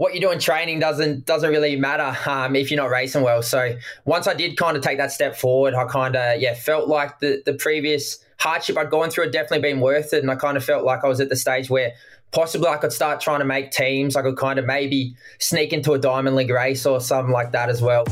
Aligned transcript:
what 0.00 0.14
you 0.14 0.20
do 0.22 0.30
in 0.30 0.38
training 0.38 0.80
doesn't 0.80 1.26
doesn't 1.26 1.50
really 1.50 1.76
matter 1.76 2.16
um, 2.26 2.56
if 2.56 2.70
you're 2.70 2.80
not 2.80 2.88
racing 2.88 3.20
well. 3.20 3.42
So 3.42 3.76
once 4.06 4.26
I 4.26 4.32
did 4.32 4.56
kind 4.56 4.74
of 4.74 4.82
take 4.82 4.96
that 4.96 5.12
step 5.12 5.36
forward, 5.36 5.74
I 5.74 5.84
kind 5.84 6.16
of 6.16 6.40
yeah 6.40 6.54
felt 6.54 6.88
like 6.88 7.18
the 7.18 7.42
the 7.44 7.52
previous 7.52 8.18
hardship 8.38 8.78
I'd 8.78 8.88
gone 8.88 9.10
through 9.10 9.24
had 9.24 9.32
definitely 9.34 9.60
been 9.60 9.78
worth 9.78 10.14
it, 10.14 10.22
and 10.22 10.30
I 10.30 10.36
kind 10.36 10.56
of 10.56 10.64
felt 10.64 10.86
like 10.86 11.04
I 11.04 11.06
was 11.06 11.20
at 11.20 11.28
the 11.28 11.36
stage 11.36 11.68
where 11.68 11.92
possibly 12.30 12.68
I 12.68 12.78
could 12.78 12.94
start 12.94 13.20
trying 13.20 13.40
to 13.40 13.44
make 13.44 13.72
teams. 13.72 14.16
I 14.16 14.22
could 14.22 14.38
kind 14.38 14.58
of 14.58 14.64
maybe 14.64 15.16
sneak 15.38 15.74
into 15.74 15.92
a 15.92 15.98
Diamond 15.98 16.34
League 16.34 16.48
race 16.48 16.86
or 16.86 16.98
something 16.98 17.30
like 17.30 17.52
that 17.52 17.68
as 17.68 17.82
well. 17.82 18.04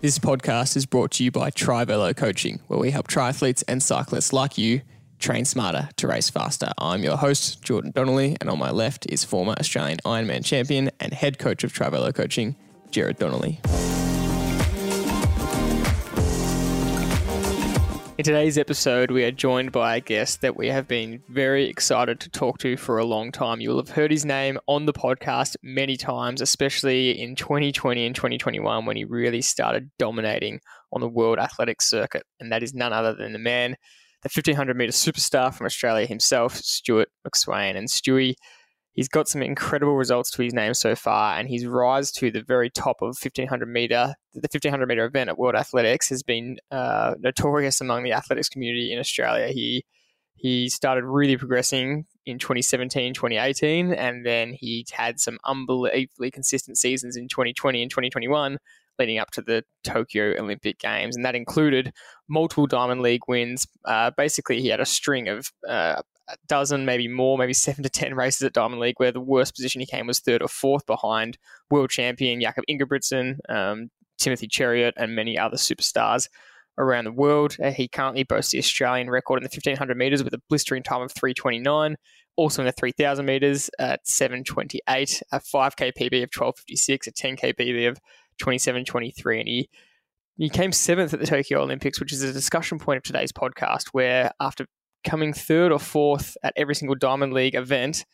This 0.00 0.18
podcast 0.18 0.76
is 0.76 0.86
brought 0.86 1.12
to 1.12 1.24
you 1.24 1.30
by 1.30 1.50
Trivelo 1.52 2.16
Coaching, 2.16 2.58
where 2.66 2.80
we 2.80 2.90
help 2.90 3.06
triathletes 3.06 3.62
and 3.68 3.80
cyclists 3.80 4.32
like 4.32 4.58
you 4.58 4.80
train 5.18 5.44
smarter 5.44 5.88
to 5.96 6.06
race 6.06 6.30
faster. 6.30 6.72
I'm 6.78 7.02
your 7.02 7.16
host, 7.16 7.62
Jordan 7.62 7.92
Donnelly, 7.94 8.36
and 8.40 8.48
on 8.48 8.58
my 8.58 8.70
left 8.70 9.06
is 9.10 9.24
former 9.24 9.54
Australian 9.58 9.98
Ironman 10.04 10.44
champion 10.44 10.90
and 11.00 11.12
head 11.12 11.38
coach 11.38 11.64
of 11.64 11.72
Trivelo 11.72 12.14
Coaching, 12.14 12.56
Jared 12.90 13.18
Donnelly. 13.18 13.60
In 18.18 18.24
today's 18.24 18.58
episode, 18.58 19.12
we 19.12 19.22
are 19.22 19.30
joined 19.30 19.70
by 19.70 19.94
a 19.94 20.00
guest 20.00 20.40
that 20.40 20.56
we 20.56 20.66
have 20.66 20.88
been 20.88 21.22
very 21.28 21.68
excited 21.68 22.18
to 22.18 22.28
talk 22.28 22.58
to 22.58 22.76
for 22.76 22.98
a 22.98 23.04
long 23.04 23.30
time. 23.30 23.60
You 23.60 23.70
will 23.70 23.76
have 23.76 23.90
heard 23.90 24.10
his 24.10 24.24
name 24.24 24.58
on 24.66 24.86
the 24.86 24.92
podcast 24.92 25.54
many 25.62 25.96
times, 25.96 26.40
especially 26.40 27.10
in 27.20 27.36
2020 27.36 28.06
and 28.06 28.16
2021 28.16 28.86
when 28.86 28.96
he 28.96 29.04
really 29.04 29.40
started 29.40 29.92
dominating 30.00 30.58
on 30.92 31.00
the 31.00 31.08
world 31.08 31.38
athletics 31.38 31.88
circuit. 31.88 32.24
And 32.40 32.50
that 32.50 32.64
is 32.64 32.74
none 32.74 32.92
other 32.92 33.14
than 33.14 33.32
the 33.32 33.38
man 33.38 33.76
the 34.22 34.30
1500 34.34 34.76
meter 34.76 34.92
superstar 34.92 35.54
from 35.54 35.66
Australia 35.66 36.06
himself, 36.06 36.56
Stuart 36.56 37.08
McSweyn. 37.26 37.76
And 37.76 37.88
Stewie, 37.88 38.34
he's 38.92 39.08
got 39.08 39.28
some 39.28 39.42
incredible 39.42 39.94
results 39.94 40.30
to 40.32 40.42
his 40.42 40.52
name 40.52 40.74
so 40.74 40.94
far, 40.96 41.38
and 41.38 41.48
his 41.48 41.66
rise 41.66 42.10
to 42.12 42.30
the 42.30 42.42
very 42.42 42.70
top 42.70 42.96
of 43.00 43.16
1500 43.20 43.66
meter, 43.66 44.14
the 44.34 44.48
1500 44.52 44.86
meter 44.86 45.04
event 45.04 45.30
at 45.30 45.38
World 45.38 45.54
Athletics 45.54 46.08
has 46.08 46.22
been 46.22 46.58
uh, 46.70 47.14
notorious 47.20 47.80
among 47.80 48.02
the 48.02 48.12
athletics 48.12 48.48
community 48.48 48.92
in 48.92 48.98
Australia. 48.98 49.48
He 49.48 49.84
he 50.34 50.68
started 50.68 51.04
really 51.04 51.36
progressing 51.36 52.06
in 52.24 52.38
2017, 52.38 53.12
2018, 53.12 53.92
and 53.92 54.24
then 54.24 54.52
he 54.52 54.86
had 54.92 55.18
some 55.18 55.38
unbelievably 55.44 56.30
consistent 56.30 56.78
seasons 56.78 57.16
in 57.16 57.26
2020 57.26 57.82
and 57.82 57.90
2021 57.90 58.58
leading 58.98 59.18
up 59.18 59.30
to 59.32 59.42
the 59.42 59.64
Tokyo 59.84 60.34
Olympic 60.38 60.78
Games, 60.78 61.16
and 61.16 61.24
that 61.24 61.34
included 61.34 61.92
multiple 62.28 62.66
Diamond 62.66 63.00
League 63.00 63.22
wins. 63.28 63.66
Uh, 63.84 64.10
basically, 64.16 64.60
he 64.60 64.68
had 64.68 64.80
a 64.80 64.86
string 64.86 65.28
of 65.28 65.50
uh, 65.68 66.00
a 66.28 66.36
dozen, 66.46 66.84
maybe 66.84 67.08
more, 67.08 67.38
maybe 67.38 67.54
seven 67.54 67.82
to 67.82 67.90
ten 67.90 68.14
races 68.14 68.42
at 68.42 68.52
Diamond 68.52 68.80
League, 68.80 68.98
where 68.98 69.12
the 69.12 69.20
worst 69.20 69.54
position 69.54 69.80
he 69.80 69.86
came 69.86 70.06
was 70.06 70.20
third 70.20 70.42
or 70.42 70.48
fourth 70.48 70.86
behind 70.86 71.38
world 71.70 71.90
champion 71.90 72.40
Jakob 72.40 72.64
Ingebrigtsen, 72.68 73.38
um, 73.48 73.90
Timothy 74.18 74.48
Cheruiyot, 74.48 74.92
and 74.96 75.14
many 75.14 75.38
other 75.38 75.56
superstars 75.56 76.28
around 76.78 77.04
the 77.04 77.12
world. 77.12 77.56
Uh, 77.62 77.70
he 77.70 77.88
currently 77.88 78.22
boasts 78.22 78.52
the 78.52 78.58
Australian 78.58 79.10
record 79.10 79.38
in 79.38 79.42
the 79.42 79.50
1500 79.52 79.96
metres 79.96 80.24
with 80.24 80.32
a 80.32 80.42
blistering 80.48 80.82
time 80.82 81.02
of 81.02 81.12
329. 81.12 81.96
Also 82.36 82.62
in 82.62 82.66
the 82.66 82.72
3000 82.72 83.26
metres 83.26 83.68
at 83.80 84.06
728, 84.06 85.22
a 85.32 85.40
5k 85.40 85.92
PB 85.92 86.22
of 86.22 86.30
1256, 86.30 87.08
a 87.08 87.12
10k 87.12 87.54
PB 87.54 87.88
of 87.88 87.98
27 88.38 88.84
23. 88.84 89.40
And 89.40 89.48
he, 89.48 89.68
he 90.36 90.48
came 90.48 90.72
seventh 90.72 91.12
at 91.12 91.20
the 91.20 91.26
Tokyo 91.26 91.62
Olympics, 91.62 92.00
which 92.00 92.12
is 92.12 92.22
a 92.22 92.32
discussion 92.32 92.78
point 92.78 92.98
of 92.98 93.02
today's 93.02 93.32
podcast, 93.32 93.88
where 93.92 94.30
after 94.40 94.66
coming 95.04 95.32
third 95.32 95.72
or 95.72 95.78
fourth 95.78 96.36
at 96.42 96.52
every 96.56 96.74
single 96.74 96.94
Diamond 96.94 97.32
League 97.32 97.54
event 97.54 98.04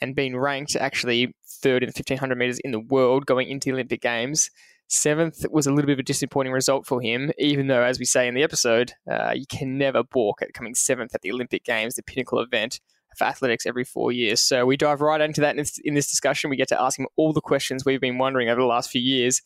and 0.00 0.16
being 0.16 0.36
ranked 0.36 0.76
actually 0.76 1.34
third 1.46 1.82
in 1.82 1.88
the 1.88 1.94
1500 1.96 2.36
meters 2.36 2.58
in 2.60 2.72
the 2.72 2.80
world 2.80 3.26
going 3.26 3.48
into 3.48 3.66
the 3.66 3.72
Olympic 3.72 4.00
Games, 4.00 4.50
seventh 4.88 5.44
was 5.50 5.66
a 5.66 5.70
little 5.70 5.86
bit 5.86 5.94
of 5.94 5.98
a 6.00 6.04
disappointing 6.04 6.52
result 6.52 6.86
for 6.86 7.00
him, 7.00 7.32
even 7.38 7.66
though, 7.68 7.82
as 7.82 7.98
we 7.98 8.04
say 8.04 8.28
in 8.28 8.34
the 8.34 8.42
episode, 8.42 8.92
uh, 9.10 9.32
you 9.34 9.46
can 9.46 9.78
never 9.78 10.02
balk 10.02 10.42
at 10.42 10.52
coming 10.52 10.74
seventh 10.74 11.14
at 11.14 11.22
the 11.22 11.32
Olympic 11.32 11.64
Games, 11.64 11.94
the 11.94 12.02
pinnacle 12.02 12.40
event 12.40 12.80
for 13.16 13.24
athletics 13.24 13.66
every 13.66 13.84
four 13.84 14.10
years. 14.12 14.40
So 14.40 14.66
we 14.66 14.76
dive 14.76 15.00
right 15.00 15.20
into 15.20 15.40
that 15.40 15.52
in 15.52 15.58
this, 15.58 15.78
in 15.84 15.94
this 15.94 16.10
discussion. 16.10 16.50
We 16.50 16.56
get 16.56 16.68
to 16.68 16.80
ask 16.80 16.98
him 16.98 17.06
all 17.16 17.32
the 17.32 17.40
questions 17.40 17.84
we've 17.84 18.00
been 18.00 18.18
wondering 18.18 18.48
over 18.48 18.60
the 18.60 18.66
last 18.66 18.90
few 18.90 19.00
years 19.00 19.40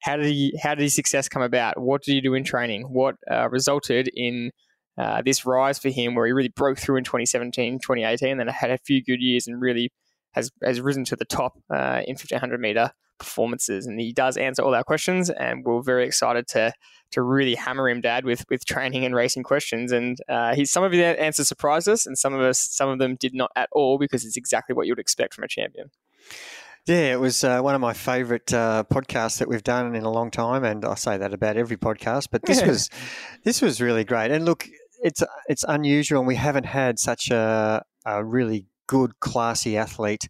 how 0.00 0.16
did 0.16 0.26
he 0.26 0.58
how 0.62 0.74
did 0.74 0.82
his 0.82 0.94
success 0.94 1.28
come 1.28 1.42
about? 1.42 1.80
What 1.80 2.02
did 2.02 2.12
he 2.12 2.20
do 2.20 2.34
in 2.34 2.44
training? 2.44 2.82
What 2.84 3.16
uh, 3.30 3.48
resulted 3.50 4.08
in 4.14 4.50
uh, 4.98 5.22
this 5.22 5.46
rise 5.46 5.78
for 5.78 5.88
him 5.88 6.14
where 6.14 6.26
he 6.26 6.32
really 6.32 6.48
broke 6.48 6.78
through 6.78 6.96
in 6.96 7.04
2017, 7.04 7.78
2018, 7.78 8.30
and 8.30 8.40
then 8.40 8.48
had 8.48 8.70
a 8.70 8.78
few 8.78 9.02
good 9.02 9.20
years 9.20 9.46
and 9.46 9.60
really 9.60 9.90
has 10.32 10.50
has 10.62 10.80
risen 10.80 11.04
to 11.04 11.16
the 11.16 11.24
top 11.24 11.54
uh, 11.72 12.02
in 12.06 12.14
1500 12.14 12.60
meter 12.60 12.90
performances. 13.18 13.86
And 13.86 14.00
he 14.00 14.12
does 14.12 14.36
answer 14.36 14.62
all 14.62 14.74
our 14.74 14.84
questions, 14.84 15.30
and 15.30 15.64
we're 15.64 15.82
very 15.82 16.04
excited 16.04 16.46
to 16.48 16.72
to 17.12 17.22
really 17.22 17.54
hammer 17.54 17.88
him, 17.88 18.00
Dad, 18.00 18.24
with 18.24 18.44
with 18.50 18.64
training 18.64 19.04
and 19.04 19.14
racing 19.14 19.42
questions. 19.42 19.92
And 19.92 20.18
uh, 20.28 20.54
he, 20.54 20.64
some 20.64 20.84
of 20.84 20.92
his 20.92 21.00
answers 21.02 21.48
surprised 21.48 21.88
us, 21.88 22.06
and 22.06 22.18
some 22.18 22.34
of 22.34 22.40
us 22.40 22.58
some 22.58 22.88
of 22.88 22.98
them 22.98 23.16
did 23.16 23.34
not 23.34 23.50
at 23.56 23.68
all 23.72 23.98
because 23.98 24.24
it's 24.24 24.36
exactly 24.36 24.74
what 24.74 24.86
you 24.86 24.92
would 24.92 24.98
expect 24.98 25.34
from 25.34 25.44
a 25.44 25.48
champion. 25.48 25.90
Yeah, 26.86 27.12
it 27.12 27.20
was 27.20 27.44
uh, 27.44 27.60
one 27.60 27.74
of 27.74 27.80
my 27.80 27.92
favourite 27.92 28.52
uh, 28.52 28.84
podcasts 28.90 29.38
that 29.38 29.48
we've 29.48 29.62
done 29.62 29.94
in 29.94 30.02
a 30.02 30.10
long 30.10 30.30
time, 30.30 30.64
and 30.64 30.84
I 30.84 30.94
say 30.94 31.18
that 31.18 31.34
about 31.34 31.56
every 31.56 31.76
podcast. 31.76 32.28
But 32.32 32.42
this 32.46 32.62
was 32.62 32.88
this 33.44 33.60
was 33.62 33.80
really 33.80 34.04
great. 34.04 34.30
And 34.30 34.44
look, 34.44 34.66
it's 35.02 35.22
it's 35.48 35.64
unusual, 35.68 36.20
and 36.20 36.28
we 36.28 36.36
haven't 36.36 36.66
had 36.66 36.98
such 36.98 37.30
a, 37.30 37.82
a 38.06 38.24
really 38.24 38.66
good, 38.86 39.20
classy 39.20 39.76
athlete 39.76 40.28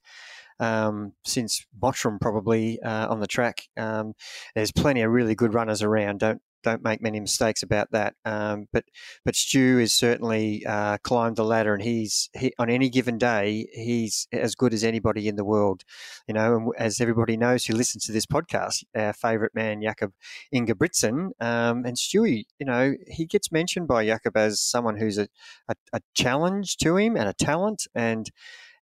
um, 0.58 1.12
since 1.24 1.64
Mottram 1.80 2.20
probably 2.20 2.80
uh, 2.82 3.08
on 3.08 3.20
the 3.20 3.26
track. 3.26 3.62
Um, 3.76 4.12
there's 4.54 4.72
plenty 4.72 5.02
of 5.02 5.10
really 5.10 5.34
good 5.34 5.54
runners 5.54 5.82
around. 5.82 6.20
Don't 6.20 6.42
don't 6.62 6.84
make 6.84 7.02
many 7.02 7.20
mistakes 7.20 7.62
about 7.62 7.90
that. 7.92 8.14
Um, 8.24 8.66
but 8.72 8.84
but 9.24 9.36
Stu 9.36 9.78
has 9.78 9.92
certainly 9.92 10.64
uh, 10.66 10.98
climbed 10.98 11.36
the 11.36 11.44
ladder, 11.44 11.74
and 11.74 11.82
he's 11.82 12.30
he, 12.36 12.52
on 12.58 12.70
any 12.70 12.88
given 12.88 13.18
day 13.18 13.66
he's 13.72 14.26
as 14.32 14.54
good 14.54 14.74
as 14.74 14.84
anybody 14.84 15.28
in 15.28 15.36
the 15.36 15.44
world. 15.44 15.84
You 16.26 16.34
know, 16.34 16.56
and 16.56 16.72
as 16.78 17.00
everybody 17.00 17.36
knows 17.36 17.64
who 17.64 17.74
listens 17.74 18.04
to 18.06 18.12
this 18.12 18.26
podcast, 18.26 18.84
our 18.94 19.12
favourite 19.12 19.54
man 19.54 19.82
Jakob 19.82 20.12
Ingebrigtsen 20.54 21.30
um, 21.40 21.84
and 21.84 21.96
Stewie. 21.96 22.44
You 22.58 22.66
know, 22.66 22.94
he 23.06 23.26
gets 23.26 23.52
mentioned 23.52 23.88
by 23.88 24.06
Jakob 24.06 24.36
as 24.36 24.60
someone 24.60 24.96
who's 24.96 25.18
a, 25.18 25.28
a, 25.68 25.74
a 25.92 26.00
challenge 26.14 26.76
to 26.78 26.96
him 26.96 27.16
and 27.16 27.28
a 27.28 27.34
talent 27.34 27.86
and 27.94 28.30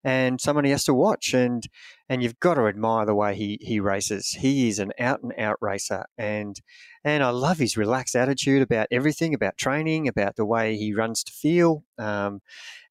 and 0.04 0.40
someone 0.40 0.64
he 0.64 0.70
has 0.70 0.84
to 0.84 0.94
watch. 0.94 1.34
And 1.34 1.64
and 2.10 2.22
you've 2.22 2.40
got 2.40 2.54
to 2.54 2.66
admire 2.66 3.04
the 3.04 3.14
way 3.14 3.34
he 3.34 3.58
he 3.60 3.80
races. 3.80 4.30
He 4.30 4.68
is 4.68 4.78
an 4.78 4.92
out 4.98 5.22
and 5.22 5.32
out 5.38 5.56
racer, 5.60 6.06
and 6.16 6.56
and 7.04 7.22
I 7.22 7.30
love 7.30 7.58
his 7.58 7.76
relaxed 7.76 8.16
attitude 8.16 8.62
about 8.62 8.88
everything, 8.90 9.34
about 9.34 9.58
training, 9.58 10.08
about 10.08 10.36
the 10.36 10.46
way 10.46 10.76
he 10.76 10.94
runs 10.94 11.22
to 11.24 11.32
feel. 11.32 11.84
Um, 11.98 12.40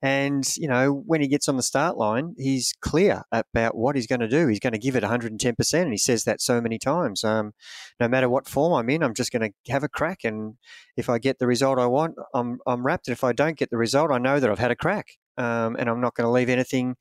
and 0.02 0.48
you 0.58 0.68
know, 0.68 0.94
when 0.94 1.22
he 1.22 1.28
gets 1.28 1.50
on 1.50 1.58
the 1.58 1.64
start 1.64 1.98
line, 1.98 2.36
he's 2.38 2.74
clear 2.80 3.24
about 3.32 3.76
what 3.76 3.96
he's 3.96 4.08
going 4.08 4.20
to 4.20 4.28
do. 4.28 4.48
He's 4.48 4.60
going 4.60 4.74
to 4.74 4.80
give 4.80 4.96
it 4.96 5.04
110 5.04 5.56
percent, 5.56 5.84
and 5.86 5.94
he 5.94 5.98
says 5.98 6.24
that 6.26 6.42
so 6.42 6.62
many 6.62 6.78
times. 6.78 7.24
Um, 7.24 7.54
no 8.00 8.08
matter 8.08 8.30
what 8.30 8.48
form 8.48 8.74
I'm 8.74 8.90
in, 8.90 9.02
I'm 9.04 9.16
just 9.16 9.32
going 9.32 9.52
to 9.52 9.72
have 9.72 9.84
a 9.84 9.90
crack, 9.90 10.20
and 10.24 10.58
if 10.96 11.10
I 11.10 11.18
get 11.18 11.40
the 11.40 11.48
result 11.48 11.80
I 11.80 11.88
want, 11.88 12.16
I'm 12.36 12.60
I'm 12.68 12.86
rapt. 12.86 13.08
And 13.08 13.14
if 13.14 13.24
I 13.24 13.34
don't 13.34 13.58
get 13.58 13.72
the 13.72 13.78
result, 13.78 14.12
I 14.12 14.20
know 14.20 14.40
that 14.40 14.50
I've 14.50 14.60
had 14.60 14.72
a 14.72 14.76
crack 14.76 15.18
um, 15.38 15.76
and 15.78 15.90
I'm 15.90 16.02
not 16.02 16.16
going 16.16 16.26
to 16.26 16.32
leave 16.32 16.50
anything 16.50 16.96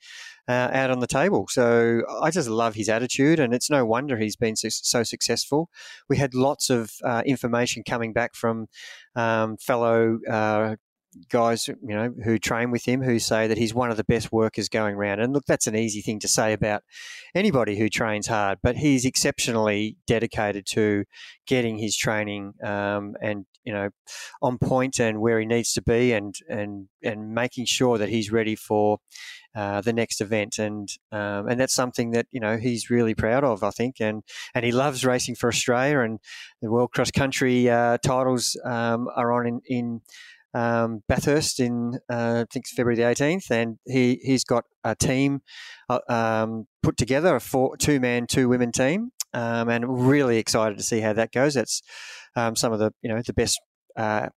uh, 0.48 0.68
out 0.72 0.90
on 0.90 1.00
the 1.00 1.06
table. 1.06 1.46
So 1.48 2.02
I 2.22 2.30
just 2.30 2.48
love 2.48 2.74
his 2.74 2.88
attitude, 2.88 3.40
and 3.40 3.52
it's 3.52 3.70
no 3.70 3.84
wonder 3.84 4.16
he's 4.16 4.36
been 4.36 4.56
so, 4.56 4.68
so 4.70 5.02
successful. 5.02 5.70
We 6.08 6.16
had 6.16 6.34
lots 6.34 6.70
of 6.70 6.92
uh, 7.04 7.22
information 7.26 7.82
coming 7.82 8.12
back 8.12 8.34
from 8.34 8.66
um, 9.14 9.56
fellow 9.56 10.18
uh, 10.30 10.76
guys, 11.28 11.68
you 11.68 11.76
know, 11.82 12.14
who 12.24 12.38
train 12.38 12.70
with 12.70 12.84
him 12.84 13.02
who 13.02 13.18
say 13.18 13.46
that 13.46 13.58
he's 13.58 13.74
one 13.74 13.90
of 13.90 13.96
the 13.96 14.04
best 14.04 14.32
workers 14.32 14.68
going 14.68 14.94
around. 14.94 15.20
And 15.20 15.32
look, 15.32 15.44
that's 15.46 15.66
an 15.66 15.76
easy 15.76 16.00
thing 16.00 16.18
to 16.20 16.28
say 16.28 16.52
about 16.52 16.82
anybody 17.34 17.78
who 17.78 17.88
trains 17.88 18.26
hard, 18.26 18.58
but 18.62 18.76
he's 18.76 19.04
exceptionally 19.04 19.96
dedicated 20.06 20.66
to 20.66 21.04
getting 21.46 21.78
his 21.78 21.96
training 21.96 22.54
um, 22.64 23.14
and 23.22 23.46
you 23.64 23.72
know 23.72 23.90
on 24.40 24.58
point 24.58 25.00
and 25.00 25.20
where 25.20 25.38
he 25.40 25.46
needs 25.46 25.72
to 25.74 25.82
be, 25.82 26.12
and 26.12 26.34
and 26.48 26.88
and 27.02 27.34
making 27.34 27.66
sure 27.66 27.98
that 27.98 28.08
he's 28.08 28.32
ready 28.32 28.56
for. 28.56 28.98
Uh, 29.54 29.80
the 29.80 29.92
next 29.94 30.20
event, 30.20 30.58
and 30.58 30.90
um, 31.12 31.48
and 31.48 31.58
that's 31.58 31.72
something 31.72 32.10
that 32.10 32.26
you 32.30 32.38
know 32.38 32.58
he's 32.58 32.90
really 32.90 33.14
proud 33.14 33.42
of, 33.42 33.62
I 33.62 33.70
think, 33.70 34.02
and 34.02 34.22
and 34.54 34.66
he 34.66 34.70
loves 34.70 35.02
racing 35.02 35.36
for 35.36 35.48
Australia, 35.48 36.00
and 36.00 36.18
the 36.60 36.70
World 36.70 36.92
Cross 36.92 37.12
Country 37.12 37.66
uh, 37.70 37.96
titles 37.96 38.60
um, 38.66 39.08
are 39.16 39.32
on 39.32 39.46
in, 39.46 39.60
in 39.66 40.02
um, 40.56 41.02
Bathurst 41.06 41.60
in 41.60 41.98
uh, 42.10 42.44
I 42.44 42.52
think 42.52 42.66
February 42.66 42.96
the 42.96 43.02
18th, 43.02 43.50
and 43.50 43.76
he 43.84 44.18
he's 44.22 44.42
got 44.42 44.64
a 44.82 44.96
team 44.96 45.40
uh, 45.90 46.00
um, 46.08 46.66
put 46.82 46.96
together 46.96 47.36
a 47.36 47.40
four, 47.40 47.76
two 47.76 48.00
man 48.00 48.26
two 48.26 48.48
women 48.48 48.72
team, 48.72 49.10
um, 49.34 49.68
and 49.68 50.08
really 50.08 50.38
excited 50.38 50.78
to 50.78 50.82
see 50.82 51.00
how 51.00 51.12
that 51.12 51.30
goes. 51.30 51.54
That's 51.54 51.82
um, 52.36 52.56
some 52.56 52.72
of 52.72 52.78
the 52.78 52.92
you 53.02 53.10
know 53.10 53.20
the 53.24 53.34
best. 53.34 53.60
Uh, 53.96 54.28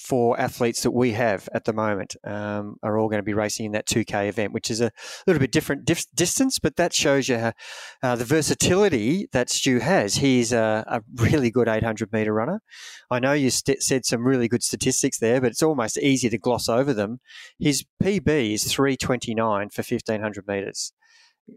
four 0.00 0.40
athletes 0.40 0.82
that 0.82 0.92
we 0.92 1.12
have 1.12 1.48
at 1.52 1.64
the 1.64 1.72
moment 1.72 2.16
um, 2.24 2.76
are 2.82 2.98
all 2.98 3.08
going 3.08 3.18
to 3.18 3.24
be 3.24 3.34
racing 3.34 3.66
in 3.66 3.72
that 3.72 3.86
2K 3.86 4.28
event, 4.28 4.52
which 4.52 4.70
is 4.70 4.80
a 4.80 4.90
little 5.26 5.40
bit 5.40 5.52
different 5.52 5.84
dif- 5.84 6.10
distance, 6.14 6.58
but 6.58 6.76
that 6.76 6.94
shows 6.94 7.28
you 7.28 7.38
how, 7.38 7.52
uh, 8.02 8.16
the 8.16 8.24
versatility 8.24 9.28
that 9.32 9.50
Stu 9.50 9.78
has. 9.78 10.16
He's 10.16 10.52
a, 10.52 10.84
a 10.86 11.02
really 11.22 11.50
good 11.50 11.68
800 11.68 12.12
meter 12.12 12.32
runner. 12.32 12.62
I 13.10 13.18
know 13.18 13.34
you 13.34 13.50
st- 13.50 13.82
said 13.82 14.06
some 14.06 14.26
really 14.26 14.48
good 14.48 14.62
statistics 14.62 15.18
there, 15.18 15.40
but 15.40 15.50
it's 15.50 15.62
almost 15.62 15.98
easy 15.98 16.30
to 16.30 16.38
gloss 16.38 16.68
over 16.68 16.94
them. 16.94 17.20
His 17.58 17.84
PB 18.02 18.54
is 18.54 18.72
329 18.72 19.68
for 19.68 19.82
1500 19.82 20.46
meters. 20.48 20.92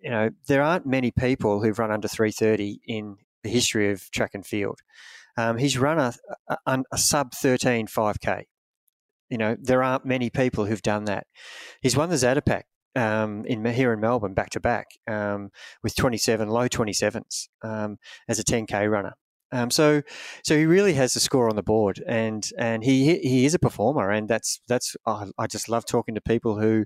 You 0.01 0.10
know, 0.10 0.30
there 0.48 0.63
aren't 0.63 0.86
many 0.86 1.12
people 1.12 1.62
who've 1.62 1.80
run 1.80 1.92
under 1.92 2.07
330 2.07 2.81
in 2.88 3.18
the 3.44 3.50
history 3.50 3.92
of 3.92 4.10
track 4.12 4.31
and 4.34 4.45
field. 4.45 4.80
Um, 5.38 5.57
he's 5.57 5.77
run 5.77 6.00
a, 6.00 6.13
a, 6.65 6.83
a 6.91 6.97
sub 6.97 7.33
13 7.33 7.88
5K. 7.88 8.44
You 9.30 9.38
know, 9.38 9.57
there 9.59 9.81
aren't 9.81 10.06
many 10.06 10.30
people 10.30 10.65
who've 10.65 10.81
done 10.81 11.06
that. 11.06 11.25
He's 11.81 11.97
won 11.97 12.09
the 12.09 12.15
Zatopek 12.15 12.63
um, 12.95 13.45
in 13.45 13.65
here 13.65 13.94
in 13.94 14.00
Melbourne 14.00 14.33
back 14.33 14.51
to 14.51 14.59
back 14.59 14.88
um, 15.07 15.50
with 15.81 15.95
27 15.95 16.50
low 16.50 16.68
27s 16.68 17.47
um, 17.63 17.97
as 18.27 18.39
a 18.39 18.44
10k 18.44 18.89
runner. 18.89 19.15
Um, 19.51 19.69
so, 19.69 20.01
so 20.44 20.57
he 20.57 20.65
really 20.65 20.94
has 20.94 21.13
the 21.13 21.19
score 21.19 21.47
on 21.47 21.56
the 21.56 21.62
board, 21.62 22.03
and 22.07 22.50
and 22.57 22.83
he 22.83 23.19
he 23.19 23.45
is 23.45 23.53
a 23.53 23.59
performer, 23.59 24.09
and 24.09 24.27
that's 24.27 24.59
that's 24.68 24.95
oh, 25.06 25.30
I 25.38 25.45
just 25.45 25.69
love 25.69 25.85
talking 25.85 26.15
to 26.15 26.21
people 26.21 26.59
who 26.59 26.85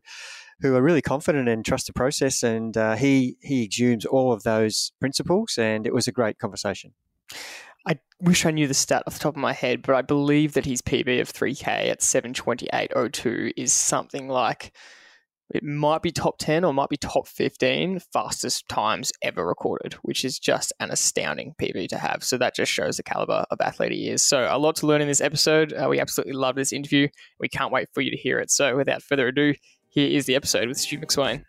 who 0.59 0.75
are 0.75 0.81
really 0.81 1.01
confident 1.01 1.47
and 1.47 1.65
trust 1.65 1.87
the 1.87 1.93
process, 1.93 2.43
and 2.43 2.75
uh, 2.75 2.95
he 2.97 3.37
he 3.41 3.63
exudes 3.63 4.05
all 4.05 4.33
of 4.33 4.43
those 4.43 4.91
principles, 4.99 5.57
and 5.57 5.87
it 5.87 5.93
was 5.93 6.09
a 6.09 6.11
great 6.11 6.39
conversation. 6.39 6.93
I 7.87 7.97
wish 8.19 8.45
I 8.45 8.51
knew 8.51 8.67
the 8.67 8.73
stat 8.73 9.03
off 9.07 9.13
the 9.13 9.19
top 9.19 9.35
of 9.35 9.41
my 9.41 9.53
head, 9.53 9.81
but 9.81 9.95
I 9.95 10.01
believe 10.01 10.53
that 10.53 10.65
his 10.65 10.81
PB 10.81 11.21
of 11.21 11.31
3K 11.31 11.89
at 11.89 12.01
728.02 12.01 13.53
is 13.55 13.71
something 13.71 14.27
like 14.27 14.73
it 15.51 15.63
might 15.63 16.01
be 16.01 16.11
top 16.11 16.37
10 16.37 16.65
or 16.65 16.73
might 16.73 16.89
be 16.89 16.97
top 16.97 17.25
15 17.25 18.01
fastest 18.11 18.67
times 18.67 19.13
ever 19.21 19.47
recorded, 19.47 19.93
which 20.01 20.25
is 20.25 20.37
just 20.37 20.73
an 20.81 20.91
astounding 20.91 21.55
PB 21.61 21.87
to 21.87 21.97
have. 21.97 22.25
So 22.25 22.37
that 22.37 22.53
just 22.53 22.69
shows 22.69 22.97
the 22.97 23.03
caliber 23.03 23.45
of 23.49 23.61
athlete 23.61 23.93
he 23.93 24.09
is. 24.09 24.21
So 24.21 24.45
a 24.51 24.59
lot 24.59 24.75
to 24.77 24.87
learn 24.87 24.99
in 24.99 25.07
this 25.07 25.21
episode. 25.21 25.71
Uh, 25.71 25.87
we 25.89 26.01
absolutely 26.01 26.33
love 26.33 26.55
this 26.55 26.73
interview. 26.73 27.07
We 27.39 27.47
can't 27.47 27.71
wait 27.71 27.87
for 27.93 28.01
you 28.01 28.11
to 28.11 28.17
hear 28.17 28.39
it. 28.39 28.51
So 28.51 28.75
without 28.75 29.01
further 29.01 29.29
ado, 29.29 29.53
here 29.87 30.09
is 30.09 30.25
the 30.25 30.35
episode 30.35 30.67
with 30.67 30.77
Stu 30.77 30.99
McSweyn. 30.99 31.45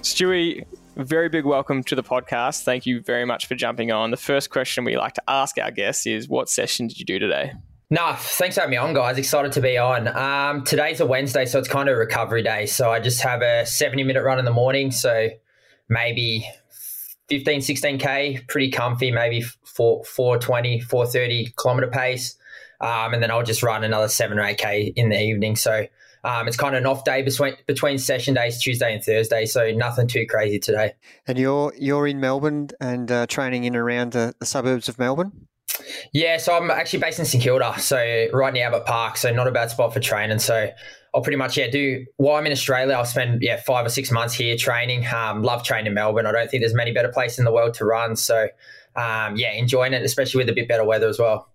Stewie, 0.00 0.64
very 0.96 1.28
big 1.28 1.44
welcome 1.44 1.82
to 1.84 1.94
the 1.94 2.02
podcast. 2.02 2.62
Thank 2.62 2.86
you 2.86 3.00
very 3.00 3.24
much 3.24 3.46
for 3.46 3.54
jumping 3.54 3.90
on. 3.90 4.10
The 4.10 4.16
first 4.16 4.50
question 4.50 4.84
we 4.84 4.96
like 4.96 5.14
to 5.14 5.22
ask 5.28 5.58
our 5.58 5.70
guests 5.70 6.06
is 6.06 6.28
what 6.28 6.48
session 6.48 6.86
did 6.86 6.98
you 6.98 7.04
do 7.04 7.18
today? 7.18 7.52
Nah, 7.90 8.16
thanks 8.16 8.56
for 8.56 8.62
having 8.62 8.72
me 8.72 8.76
on, 8.76 8.94
guys. 8.94 9.18
Excited 9.18 9.52
to 9.52 9.60
be 9.60 9.76
on. 9.76 10.08
Um, 10.08 10.64
today's 10.64 11.00
a 11.00 11.06
Wednesday, 11.06 11.44
so 11.44 11.58
it's 11.58 11.68
kind 11.68 11.88
of 11.88 11.96
recovery 11.96 12.42
day. 12.42 12.66
So 12.66 12.90
I 12.90 13.00
just 13.00 13.22
have 13.22 13.42
a 13.42 13.66
70 13.66 14.04
minute 14.04 14.22
run 14.22 14.38
in 14.38 14.44
the 14.44 14.50
morning. 14.50 14.90
So 14.90 15.28
maybe 15.88 16.48
15, 17.28 17.60
16K, 17.60 18.48
pretty 18.48 18.70
comfy, 18.70 19.10
maybe 19.10 19.42
4, 19.42 20.04
420, 20.04 20.80
430 20.80 21.54
kilometer 21.56 21.88
pace. 21.88 22.36
Um, 22.80 23.14
and 23.14 23.22
then 23.22 23.30
I'll 23.30 23.42
just 23.42 23.62
run 23.62 23.84
another 23.84 24.08
7 24.08 24.38
or 24.38 24.42
8K 24.42 24.92
in 24.96 25.10
the 25.10 25.20
evening. 25.20 25.56
So 25.56 25.86
um, 26.24 26.48
it's 26.48 26.56
kind 26.56 26.74
of 26.74 26.80
an 26.80 26.86
off 26.86 27.04
day 27.04 27.22
between 27.22 27.54
between 27.66 27.98
session 27.98 28.34
days, 28.34 28.60
Tuesday 28.60 28.94
and 28.94 29.04
Thursday, 29.04 29.44
so 29.44 29.70
nothing 29.72 30.08
too 30.08 30.26
crazy 30.26 30.58
today. 30.58 30.94
And 31.26 31.38
you're 31.38 31.72
you're 31.78 32.06
in 32.06 32.18
Melbourne 32.18 32.68
and 32.80 33.10
uh, 33.10 33.26
training 33.26 33.64
in 33.64 33.76
around 33.76 34.12
the, 34.12 34.34
the, 34.40 34.46
suburbs 34.46 34.88
of 34.88 34.98
Melbourne. 34.98 35.46
Yeah, 36.12 36.38
so 36.38 36.56
I'm 36.56 36.70
actually 36.70 37.00
based 37.00 37.18
in 37.18 37.26
St 37.26 37.42
Kilda, 37.42 37.74
so 37.78 38.28
right 38.32 38.54
near 38.54 38.66
Albert 38.66 38.86
Park, 38.86 39.16
so 39.18 39.32
not 39.32 39.46
a 39.46 39.50
bad 39.50 39.70
spot 39.70 39.92
for 39.92 40.00
training. 40.00 40.38
So 40.38 40.70
I'll 41.14 41.22
pretty 41.22 41.36
much 41.36 41.58
yeah 41.58 41.68
do 41.68 42.06
while 42.16 42.36
I'm 42.36 42.46
in 42.46 42.52
Australia, 42.52 42.94
I'll 42.94 43.04
spend 43.04 43.42
yeah 43.42 43.60
five 43.60 43.84
or 43.84 43.90
six 43.90 44.10
months 44.10 44.32
here 44.32 44.56
training. 44.56 45.06
Um, 45.06 45.42
love 45.42 45.62
training 45.62 45.88
in 45.88 45.94
Melbourne. 45.94 46.24
I 46.24 46.32
don't 46.32 46.50
think 46.50 46.62
there's 46.62 46.74
many 46.74 46.92
better 46.92 47.10
places 47.10 47.38
in 47.38 47.44
the 47.44 47.52
world 47.52 47.74
to 47.74 47.84
run. 47.84 48.16
So 48.16 48.48
um, 48.96 49.36
yeah, 49.36 49.52
enjoying 49.52 49.92
it, 49.92 50.02
especially 50.02 50.38
with 50.38 50.48
a 50.48 50.54
bit 50.54 50.68
better 50.68 50.84
weather 50.84 51.08
as 51.08 51.18
well. 51.18 51.50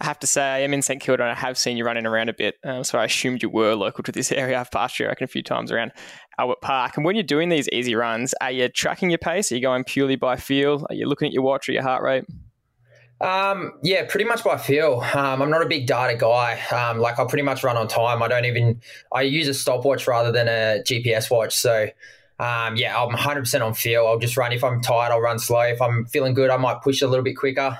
I 0.00 0.04
have 0.04 0.18
to 0.20 0.26
say, 0.26 0.42
I 0.42 0.58
am 0.60 0.74
in 0.74 0.82
St 0.82 1.00
Kilda 1.00 1.22
and 1.22 1.32
I 1.32 1.34
have 1.34 1.58
seen 1.58 1.76
you 1.76 1.84
running 1.84 2.06
around 2.06 2.28
a 2.28 2.34
bit. 2.34 2.56
Um, 2.64 2.84
so 2.84 2.98
I 2.98 3.04
assumed 3.04 3.42
you 3.42 3.50
were 3.50 3.74
local 3.74 4.02
to 4.04 4.12
this 4.12 4.32
area. 4.32 4.58
I've 4.58 4.70
passed 4.70 4.98
you, 4.98 5.06
I 5.06 5.10
reckon, 5.10 5.24
a 5.24 5.28
few 5.28 5.42
times 5.42 5.70
around 5.72 5.92
Albert 6.38 6.60
Park. 6.60 6.96
And 6.96 7.04
when 7.04 7.16
you're 7.16 7.22
doing 7.22 7.48
these 7.48 7.68
easy 7.70 7.94
runs, 7.94 8.34
are 8.40 8.50
you 8.50 8.68
tracking 8.68 9.10
your 9.10 9.18
pace? 9.18 9.52
Are 9.52 9.56
you 9.56 9.62
going 9.62 9.84
purely 9.84 10.16
by 10.16 10.36
feel? 10.36 10.86
Are 10.88 10.94
you 10.94 11.06
looking 11.06 11.28
at 11.28 11.32
your 11.32 11.42
watch 11.42 11.68
or 11.68 11.72
your 11.72 11.82
heart 11.82 12.02
rate? 12.02 12.24
Um, 13.22 13.74
yeah, 13.84 14.04
pretty 14.08 14.24
much 14.24 14.42
by 14.42 14.58
feel. 14.58 15.00
Um, 15.14 15.40
I'm 15.40 15.50
not 15.50 15.62
a 15.62 15.68
big 15.68 15.86
data 15.86 16.18
guy. 16.18 16.58
Um, 16.72 16.98
like 16.98 17.20
I'll 17.20 17.28
pretty 17.28 17.44
much 17.44 17.62
run 17.62 17.76
on 17.76 17.86
time. 17.86 18.20
I 18.20 18.26
don't 18.26 18.46
even, 18.46 18.80
I 19.12 19.22
use 19.22 19.46
a 19.46 19.54
stopwatch 19.54 20.08
rather 20.08 20.32
than 20.32 20.48
a 20.48 20.82
GPS 20.82 21.30
watch. 21.30 21.56
So, 21.56 21.86
um, 22.40 22.74
yeah, 22.74 23.00
I'm 23.00 23.14
100% 23.14 23.64
on 23.64 23.74
feel. 23.74 24.06
I'll 24.08 24.18
just 24.18 24.36
run. 24.36 24.52
If 24.52 24.64
I'm 24.64 24.80
tired, 24.80 25.12
I'll 25.12 25.20
run 25.20 25.38
slow. 25.38 25.60
If 25.60 25.80
I'm 25.80 26.04
feeling 26.06 26.34
good, 26.34 26.50
I 26.50 26.56
might 26.56 26.82
push 26.82 27.00
a 27.00 27.06
little 27.06 27.22
bit 27.22 27.36
quicker. 27.36 27.78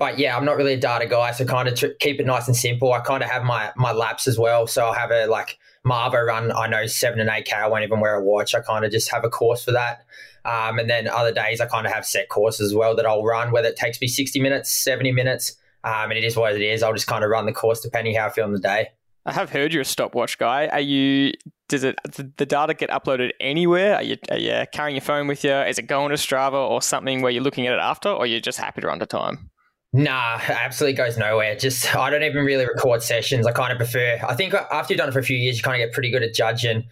But 0.00 0.18
yeah, 0.18 0.34
I'm 0.34 0.46
not 0.46 0.56
really 0.56 0.72
a 0.72 0.80
data 0.80 1.06
guy, 1.06 1.30
so 1.32 1.44
kind 1.44 1.68
of 1.68 1.74
tr- 1.74 1.88
keep 2.00 2.20
it 2.20 2.26
nice 2.26 2.46
and 2.46 2.56
simple. 2.56 2.90
I 2.94 3.00
kind 3.00 3.22
of 3.22 3.28
have 3.28 3.44
my 3.44 3.70
my 3.76 3.92
laps 3.92 4.26
as 4.26 4.38
well, 4.38 4.66
so 4.66 4.86
I'll 4.86 4.94
have 4.94 5.10
a 5.10 5.26
like 5.26 5.58
Marvo 5.86 6.26
run. 6.26 6.50
I 6.52 6.68
know 6.68 6.86
seven 6.86 7.20
and 7.20 7.28
eight 7.28 7.44
k. 7.44 7.54
I 7.54 7.66
won't 7.66 7.84
even 7.84 8.00
wear 8.00 8.14
a 8.14 8.24
watch. 8.24 8.54
I 8.54 8.60
kind 8.60 8.86
of 8.86 8.90
just 8.90 9.10
have 9.10 9.24
a 9.24 9.28
course 9.28 9.62
for 9.62 9.72
that. 9.72 10.06
Um, 10.46 10.78
and 10.78 10.88
then 10.88 11.06
other 11.06 11.32
days 11.32 11.60
I 11.60 11.66
kind 11.66 11.86
of 11.86 11.92
have 11.92 12.06
set 12.06 12.30
courses 12.30 12.72
as 12.72 12.74
well 12.74 12.96
that 12.96 13.04
I'll 13.04 13.24
run, 13.24 13.52
whether 13.52 13.68
it 13.68 13.76
takes 13.76 14.00
me 14.00 14.08
60 14.08 14.40
minutes, 14.40 14.70
70 14.70 15.12
minutes, 15.12 15.58
um, 15.84 16.04
and 16.04 16.14
it 16.14 16.24
is 16.24 16.34
what 16.34 16.54
it 16.54 16.62
is. 16.62 16.82
I'll 16.82 16.94
just 16.94 17.06
kind 17.06 17.22
of 17.22 17.28
run 17.28 17.44
the 17.44 17.52
course 17.52 17.80
depending 17.80 18.16
how 18.16 18.24
I 18.24 18.30
feel 18.30 18.44
on 18.44 18.52
the 18.52 18.58
day. 18.58 18.88
I 19.26 19.34
have 19.34 19.50
heard 19.50 19.74
you're 19.74 19.82
a 19.82 19.84
stopwatch 19.84 20.38
guy. 20.38 20.68
Are 20.68 20.80
you? 20.80 21.34
Does 21.68 21.84
it 21.84 21.98
the 22.16 22.46
data 22.46 22.72
get 22.72 22.88
uploaded 22.88 23.32
anywhere? 23.38 23.96
Are 23.96 24.02
you, 24.02 24.16
are 24.30 24.38
you 24.38 24.64
carrying 24.72 24.96
your 24.96 25.02
phone 25.02 25.26
with 25.26 25.44
you? 25.44 25.52
Is 25.52 25.78
it 25.78 25.82
going 25.82 26.08
to 26.08 26.16
Strava 26.16 26.54
or 26.54 26.80
something 26.80 27.20
where 27.20 27.30
you're 27.30 27.42
looking 27.42 27.66
at 27.66 27.74
it 27.74 27.80
after, 27.80 28.08
or 28.08 28.24
you're 28.24 28.40
just 28.40 28.56
happy 28.56 28.80
to 28.80 28.86
run 28.86 28.98
to 28.98 29.04
time? 29.04 29.50
Nah, 29.92 30.38
absolutely 30.48 30.96
goes 30.96 31.18
nowhere. 31.18 31.56
Just 31.56 31.94
I 31.96 32.10
don't 32.10 32.22
even 32.22 32.44
really 32.44 32.64
record 32.64 33.02
sessions. 33.02 33.46
I 33.46 33.52
kind 33.52 33.72
of 33.72 33.78
prefer. 33.78 34.20
I 34.26 34.34
think 34.34 34.54
after 34.54 34.92
you've 34.92 34.98
done 34.98 35.08
it 35.08 35.12
for 35.12 35.18
a 35.18 35.24
few 35.24 35.36
years, 35.36 35.56
you 35.56 35.62
kind 35.62 35.80
of 35.80 35.86
get 35.86 35.92
pretty 35.92 36.10
good 36.10 36.22
at 36.22 36.32
judging 36.32 36.84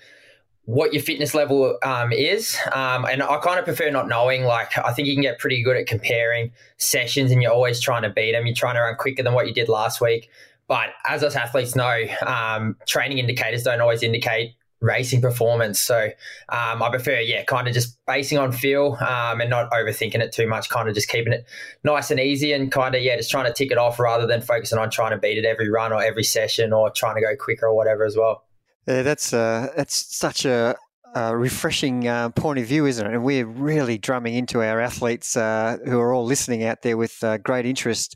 what 0.64 0.92
your 0.92 1.02
fitness 1.02 1.32
level 1.32 1.78
um, 1.82 2.12
is. 2.12 2.58
Um, 2.72 3.06
and 3.06 3.22
I 3.22 3.38
kind 3.38 3.58
of 3.58 3.64
prefer 3.64 3.88
not 3.90 4.08
knowing. 4.08 4.44
Like 4.44 4.76
I 4.76 4.92
think 4.92 5.06
you 5.06 5.14
can 5.14 5.22
get 5.22 5.38
pretty 5.38 5.62
good 5.62 5.76
at 5.76 5.86
comparing 5.86 6.50
sessions, 6.76 7.30
and 7.30 7.40
you're 7.40 7.52
always 7.52 7.80
trying 7.80 8.02
to 8.02 8.10
beat 8.10 8.32
them. 8.32 8.46
You're 8.46 8.56
trying 8.56 8.74
to 8.74 8.80
run 8.80 8.96
quicker 8.96 9.22
than 9.22 9.32
what 9.32 9.46
you 9.46 9.54
did 9.54 9.68
last 9.68 10.00
week. 10.00 10.28
But 10.66 10.88
as 11.06 11.22
us 11.22 11.36
athletes 11.36 11.76
know, 11.76 12.04
um, 12.26 12.76
training 12.86 13.18
indicators 13.18 13.62
don't 13.62 13.80
always 13.80 14.02
indicate 14.02 14.54
racing 14.80 15.20
performance. 15.20 15.80
So 15.80 16.10
um, 16.48 16.82
I 16.82 16.88
prefer, 16.90 17.20
yeah, 17.20 17.44
kind 17.44 17.68
of 17.68 17.74
just 17.74 17.98
basing 18.06 18.38
on 18.38 18.52
feel 18.52 18.96
um, 19.00 19.40
and 19.40 19.50
not 19.50 19.70
overthinking 19.70 20.20
it 20.20 20.32
too 20.32 20.46
much, 20.46 20.68
kind 20.68 20.88
of 20.88 20.94
just 20.94 21.08
keeping 21.08 21.32
it 21.32 21.46
nice 21.84 22.10
and 22.10 22.20
easy 22.20 22.52
and 22.52 22.70
kind 22.70 22.94
of, 22.94 23.02
yeah, 23.02 23.16
just 23.16 23.30
trying 23.30 23.46
to 23.46 23.52
tick 23.52 23.70
it 23.70 23.78
off 23.78 23.98
rather 23.98 24.26
than 24.26 24.40
focusing 24.40 24.78
on 24.78 24.90
trying 24.90 25.10
to 25.10 25.18
beat 25.18 25.38
it 25.38 25.44
every 25.44 25.68
run 25.68 25.92
or 25.92 26.02
every 26.02 26.24
session 26.24 26.72
or 26.72 26.90
trying 26.90 27.16
to 27.16 27.20
go 27.20 27.34
quicker 27.36 27.66
or 27.66 27.74
whatever 27.74 28.04
as 28.04 28.16
well. 28.16 28.44
Yeah, 28.86 29.02
that's 29.02 29.34
uh, 29.34 29.70
that's 29.76 30.16
such 30.16 30.44
a, 30.44 30.76
refreshing 31.14 32.06
uh, 32.06 32.28
point 32.30 32.60
of 32.60 32.66
view, 32.66 32.86
isn't 32.86 33.04
it? 33.04 33.12
And 33.12 33.24
we're 33.24 33.44
really 33.44 33.98
drumming 33.98 34.34
into 34.34 34.62
our 34.62 34.80
athletes 34.80 35.36
uh, 35.36 35.78
who 35.84 35.98
are 35.98 36.12
all 36.12 36.24
listening 36.24 36.62
out 36.62 36.82
there 36.82 36.96
with 36.96 37.24
uh, 37.24 37.38
great 37.38 37.66
interest 37.66 38.14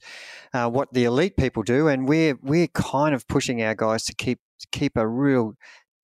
uh, 0.55 0.69
what 0.69 0.93
the 0.93 1.05
elite 1.05 1.37
people 1.37 1.63
do, 1.63 1.89
and 1.89 2.07
we're 2.07 2.37
we're 2.43 2.69
kind 2.69 3.15
of 3.15 3.27
pushing 3.27 3.63
our 3.63 3.75
guys 3.75 4.05
to 4.05 4.15
keep 4.15 4.41
keep 4.71 4.97
a 4.97 5.07
real 5.07 5.55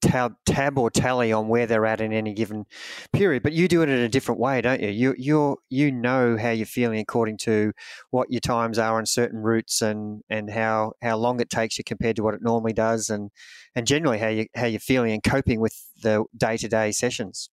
tab, 0.01 0.35
tab 0.47 0.79
or 0.79 0.91
tally 0.91 1.33
on 1.33 1.49
where 1.49 1.67
they're 1.67 1.87
at 1.87 2.01
in 2.01 2.13
any 2.13 2.33
given 2.35 2.65
period. 3.13 3.43
But 3.43 3.53
you 3.53 3.69
do 3.69 3.83
it 3.83 3.89
in 3.89 3.99
a 3.99 4.09
different 4.09 4.41
way, 4.41 4.61
don't 4.61 4.81
you? 4.81 4.89
You 4.89 5.15
you 5.19 5.57
you 5.71 5.93
know 5.93 6.37
how 6.37 6.51
you're 6.51 6.67
feeling 6.67 7.01
according 7.01 7.39
to 7.39 7.73
what 8.11 8.31
your 8.31 8.41
times 8.41 8.79
are 8.79 8.99
on 8.99 9.07
certain 9.07 9.41
routes 9.41 9.83
and 9.83 10.23
and 10.31 10.51
how 10.51 10.93
how 11.03 11.17
long 11.17 11.41
it 11.41 11.51
takes 11.51 11.79
you 11.79 11.85
compared 11.85 12.17
to 12.17 12.23
what 12.23 12.35
it 12.35 12.43
normally 12.43 12.73
does, 12.73 13.11
and 13.11 13.31
and 13.75 13.87
generally 13.87 14.19
how 14.19 14.29
you 14.29 14.47
how 14.55 14.67
you're 14.67 14.81
feeling 14.81 15.13
and 15.13 15.23
coping 15.23 15.61
with 15.61 15.75
the 16.03 16.25
day 16.37 16.57
to 16.57 16.69
day 16.69 16.93
sessions. 16.93 17.51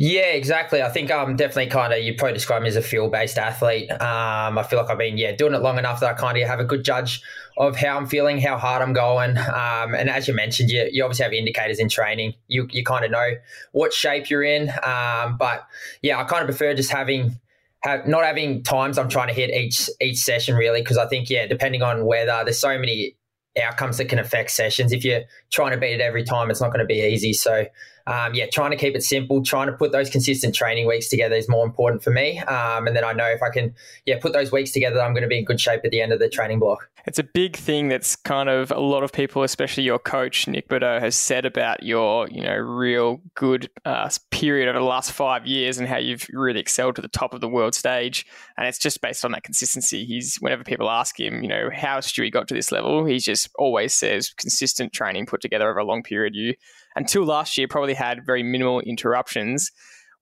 Yeah, 0.00 0.30
exactly. 0.30 0.80
I 0.80 0.90
think 0.90 1.10
I'm 1.10 1.34
definitely 1.34 1.66
kind 1.66 1.92
of 1.92 2.00
you 2.00 2.14
probably 2.14 2.34
describe 2.34 2.62
me 2.62 2.68
as 2.68 2.76
a 2.76 2.82
field 2.82 3.10
based 3.10 3.36
athlete. 3.36 3.90
Um, 3.90 4.56
I 4.56 4.62
feel 4.62 4.78
like 4.78 4.90
I've 4.90 4.98
been 4.98 5.18
yeah 5.18 5.32
doing 5.32 5.54
it 5.54 5.58
long 5.60 5.76
enough 5.76 5.98
that 6.00 6.10
I 6.10 6.14
kind 6.14 6.38
of 6.38 6.46
have 6.46 6.60
a 6.60 6.64
good 6.64 6.84
judge 6.84 7.20
of 7.56 7.74
how 7.74 7.96
I'm 7.96 8.06
feeling, 8.06 8.40
how 8.40 8.58
hard 8.58 8.80
I'm 8.80 8.92
going. 8.92 9.36
Um, 9.36 9.94
and 9.94 10.08
as 10.08 10.28
you 10.28 10.34
mentioned, 10.34 10.70
you, 10.70 10.88
you 10.92 11.02
obviously 11.02 11.24
have 11.24 11.32
indicators 11.32 11.80
in 11.80 11.88
training. 11.88 12.34
You 12.46 12.68
you 12.70 12.84
kind 12.84 13.04
of 13.04 13.10
know 13.10 13.32
what 13.72 13.92
shape 13.92 14.30
you're 14.30 14.44
in. 14.44 14.70
Um, 14.84 15.36
but 15.36 15.66
yeah, 16.00 16.20
I 16.20 16.24
kind 16.24 16.42
of 16.42 16.46
prefer 16.46 16.74
just 16.74 16.92
having 16.92 17.38
have 17.80 18.06
not 18.06 18.24
having 18.24 18.62
times 18.62 18.98
I'm 18.98 19.08
trying 19.08 19.28
to 19.28 19.34
hit 19.34 19.50
each 19.50 19.90
each 20.00 20.18
session 20.18 20.54
really 20.54 20.80
because 20.80 20.98
I 20.98 21.08
think 21.08 21.28
yeah, 21.28 21.48
depending 21.48 21.82
on 21.82 22.06
weather, 22.06 22.42
there's 22.44 22.60
so 22.60 22.78
many 22.78 23.16
outcomes 23.60 23.98
that 23.98 24.08
can 24.08 24.18
affect 24.18 24.50
sessions. 24.52 24.92
If 24.92 25.04
you're 25.04 25.22
trying 25.50 25.72
to 25.72 25.78
beat 25.78 25.94
it 25.94 26.00
every 26.00 26.24
time, 26.24 26.50
it's 26.50 26.60
not 26.60 26.68
going 26.68 26.80
to 26.80 26.86
be 26.86 27.00
easy. 27.00 27.32
So 27.32 27.66
um, 28.08 28.34
yeah, 28.34 28.46
trying 28.50 28.70
to 28.70 28.76
keep 28.76 28.96
it 28.96 29.02
simple, 29.02 29.42
trying 29.42 29.66
to 29.66 29.72
put 29.74 29.92
those 29.92 30.08
consistent 30.08 30.54
training 30.54 30.86
weeks 30.86 31.08
together 31.08 31.36
is 31.36 31.48
more 31.48 31.64
important 31.64 32.02
for 32.02 32.10
me. 32.10 32.38
Um, 32.40 32.86
and 32.86 32.96
then 32.96 33.04
I 33.04 33.12
know 33.12 33.26
if 33.26 33.42
I 33.42 33.50
can, 33.50 33.74
yeah, 34.06 34.18
put 34.18 34.32
those 34.32 34.50
weeks 34.50 34.70
together, 34.72 35.00
I'm 35.00 35.12
going 35.12 35.22
to 35.22 35.28
be 35.28 35.38
in 35.38 35.44
good 35.44 35.60
shape 35.60 35.82
at 35.84 35.90
the 35.90 36.00
end 36.00 36.12
of 36.12 36.18
the 36.18 36.28
training 36.28 36.58
block. 36.58 36.88
It's 37.06 37.18
a 37.18 37.24
big 37.24 37.56
thing 37.56 37.88
that's 37.88 38.16
kind 38.16 38.48
of 38.48 38.70
a 38.70 38.80
lot 38.80 39.02
of 39.02 39.12
people, 39.12 39.42
especially 39.42 39.82
your 39.82 39.98
coach 39.98 40.48
Nick 40.48 40.68
Bideau, 40.68 41.00
has 41.00 41.16
said 41.16 41.44
about 41.44 41.82
your, 41.82 42.28
you 42.28 42.42
know, 42.42 42.54
real 42.56 43.20
good 43.34 43.70
uh, 43.84 44.10
period 44.30 44.68
over 44.68 44.78
the 44.78 44.84
last 44.84 45.12
five 45.12 45.46
years 45.46 45.78
and 45.78 45.86
how 45.86 45.98
you've 45.98 46.26
really 46.32 46.60
excelled 46.60 46.96
to 46.96 47.02
the 47.02 47.08
top 47.08 47.34
of 47.34 47.40
the 47.40 47.48
world 47.48 47.74
stage. 47.74 48.26
And 48.56 48.66
it's 48.66 48.78
just 48.78 49.00
based 49.00 49.24
on 49.24 49.32
that 49.32 49.42
consistency. 49.42 50.04
He's 50.04 50.36
whenever 50.40 50.64
people 50.64 50.90
ask 50.90 51.18
him, 51.18 51.42
you 51.42 51.48
know, 51.48 51.70
how 51.72 51.98
Stewie 51.98 52.32
got 52.32 52.48
to 52.48 52.54
this 52.54 52.72
level, 52.72 53.04
he 53.04 53.18
just 53.18 53.48
always 53.58 53.94
says 53.94 54.30
consistent 54.30 54.92
training 54.92 55.26
put 55.26 55.40
together 55.40 55.68
over 55.68 55.78
a 55.78 55.84
long 55.84 56.02
period. 56.02 56.34
You 56.34 56.54
until 56.98 57.24
last 57.24 57.56
year 57.56 57.68
probably 57.68 57.94
had 57.94 58.26
very 58.26 58.42
minimal 58.42 58.80
interruptions. 58.80 59.70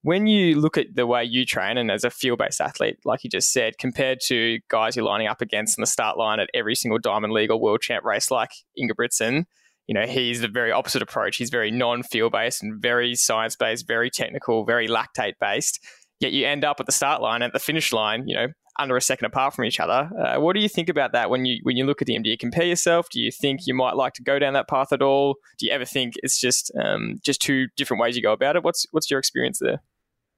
When 0.02 0.26
you 0.26 0.60
look 0.60 0.76
at 0.76 0.94
the 0.94 1.06
way 1.06 1.24
you 1.24 1.44
train 1.46 1.78
and 1.78 1.90
as 1.90 2.04
a 2.04 2.10
field 2.10 2.38
based 2.38 2.60
athlete, 2.60 2.98
like 3.04 3.24
you 3.24 3.30
just 3.30 3.50
said, 3.50 3.78
compared 3.78 4.20
to 4.26 4.60
guys 4.68 4.94
you're 4.94 5.04
lining 5.04 5.26
up 5.26 5.40
against 5.40 5.78
on 5.78 5.82
the 5.82 5.86
start 5.86 6.18
line 6.18 6.38
at 6.38 6.50
every 6.54 6.74
single 6.74 6.98
Diamond 6.98 7.32
League 7.32 7.50
or 7.50 7.58
World 7.58 7.80
Champ 7.80 8.04
race 8.04 8.30
like 8.30 8.50
Ingebrigtsen, 8.78 9.46
you 9.88 9.94
know, 9.94 10.06
he's 10.06 10.42
the 10.42 10.48
very 10.48 10.70
opposite 10.70 11.00
approach. 11.00 11.36
He's 11.36 11.50
very 11.50 11.70
non 11.70 12.02
field 12.02 12.32
based 12.32 12.62
and 12.62 12.80
very 12.80 13.14
science 13.14 13.56
based, 13.56 13.88
very 13.88 14.10
technical, 14.10 14.64
very 14.64 14.86
lactate 14.86 15.34
based. 15.40 15.80
Yet 16.20 16.32
you 16.32 16.46
end 16.46 16.64
up 16.64 16.78
at 16.78 16.86
the 16.86 16.92
start 16.92 17.22
line, 17.22 17.42
at 17.42 17.52
the 17.52 17.58
finish 17.58 17.92
line, 17.92 18.28
you 18.28 18.36
know, 18.36 18.48
under 18.78 18.96
a 18.96 19.00
second 19.00 19.26
apart 19.26 19.54
from 19.54 19.64
each 19.64 19.80
other. 19.80 20.10
Uh, 20.18 20.40
what 20.40 20.54
do 20.54 20.60
you 20.60 20.68
think 20.68 20.88
about 20.88 21.12
that 21.12 21.30
when 21.30 21.44
you 21.44 21.60
when 21.62 21.76
you 21.76 21.84
look 21.84 22.02
at 22.02 22.06
the 22.06 22.18
Do 22.18 22.30
you 22.30 22.38
compare 22.38 22.64
yourself? 22.64 23.08
Do 23.10 23.20
you 23.20 23.30
think 23.30 23.66
you 23.66 23.74
might 23.74 23.96
like 23.96 24.14
to 24.14 24.22
go 24.22 24.38
down 24.38 24.54
that 24.54 24.68
path 24.68 24.92
at 24.92 25.02
all? 25.02 25.36
Do 25.58 25.66
you 25.66 25.72
ever 25.72 25.84
think 25.84 26.14
it's 26.22 26.38
just 26.40 26.70
um, 26.80 27.20
just 27.22 27.40
two 27.40 27.68
different 27.76 28.00
ways 28.00 28.16
you 28.16 28.22
go 28.22 28.32
about 28.32 28.56
it? 28.56 28.62
What's 28.62 28.86
what's 28.92 29.10
your 29.10 29.18
experience 29.18 29.58
there? 29.58 29.80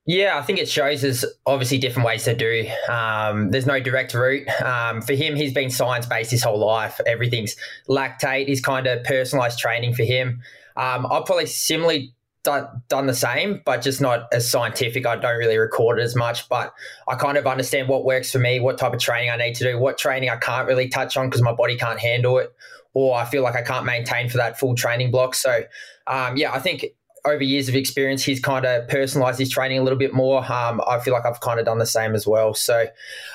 Yeah, 0.07 0.39
I 0.39 0.43
think 0.43 0.59
it 0.59 0.71
shows 0.71 1.03
there's 1.03 1.27
obviously 1.45 1.77
different 1.77 2.07
ways 2.07 2.25
to 2.25 2.35
do. 2.35 2.67
Um, 2.89 3.51
there's 3.51 3.67
no 3.67 3.79
direct 3.79 4.15
route. 4.15 4.49
Um, 4.63 5.03
for 5.03 5.13
him, 5.13 5.37
he's 5.37 5.53
been 5.53 5.69
science 5.69 6.07
based 6.07 6.31
his 6.31 6.43
whole 6.43 6.59
life. 6.59 6.99
Everything's 7.07 7.57
lactate. 7.91 8.49
He's 8.49 8.63
kind 8.63 8.87
of 8.87 9.05
personalized 9.05 9.59
training 9.59 9.93
for 9.93 10.05
him. 10.05 10.41
Um, 10.79 11.07
I'll 11.11 11.25
probably 11.25 11.45
similarly 11.45 12.15
done, 12.49 12.83
done 12.89 13.07
the 13.07 13.15
same, 13.15 13.61
but 13.67 13.83
just 13.83 14.01
not 14.01 14.27
as 14.33 14.51
scientific. 14.51 15.07
I 15.07 15.17
don't 15.17 15.37
really 15.37 15.59
record 15.59 15.99
it 15.99 16.03
as 16.03 16.17
much, 16.17 16.49
but 16.49 16.73
I 17.07 17.15
kind 17.15 17.37
of 17.37 17.47
understand 17.47 17.89
what 17.89 18.07
works 18.07 18.33
for 18.33 18.39
me, 18.39 18.59
what 18.59 18.79
type 18.79 18.95
of 18.95 19.01
training 19.01 19.29
I 19.29 19.37
need 19.37 19.55
to 19.57 19.65
do, 19.65 19.79
what 19.79 19.99
training 19.99 20.31
I 20.31 20.37
can't 20.37 20.67
really 20.67 20.89
touch 20.89 21.19
on 21.19 21.29
because 21.29 21.43
my 21.43 21.53
body 21.53 21.77
can't 21.77 22.01
handle 22.01 22.39
it, 22.39 22.51
or 22.95 23.19
I 23.19 23.27
feel 23.27 23.43
like 23.43 23.55
I 23.55 23.61
can't 23.61 23.85
maintain 23.85 24.31
for 24.31 24.39
that 24.39 24.59
full 24.59 24.75
training 24.75 25.11
block. 25.11 25.35
So, 25.35 25.61
um, 26.07 26.39
yeah, 26.39 26.55
I 26.55 26.59
think 26.59 26.87
over 27.27 27.43
years 27.43 27.69
of 27.69 27.75
experience, 27.75 28.25
he's 28.25 28.41
kind 28.41 28.65
of 28.65 28.89
personalized 28.89 29.39
his 29.39 29.51
training 29.51 29.79
a 29.79 29.83
little 29.83 29.99
bit 29.99 30.15
more. 30.15 30.39
Um, 30.51 30.81
I 30.89 31.01
feel 31.01 31.13
like 31.13 31.27
I've 31.27 31.41
kind 31.41 31.61
of 31.61 31.67
done 31.67 31.79
the 31.79 31.87
same 31.87 32.15
as 32.15 32.27
well. 32.27 32.55
So 32.55 32.87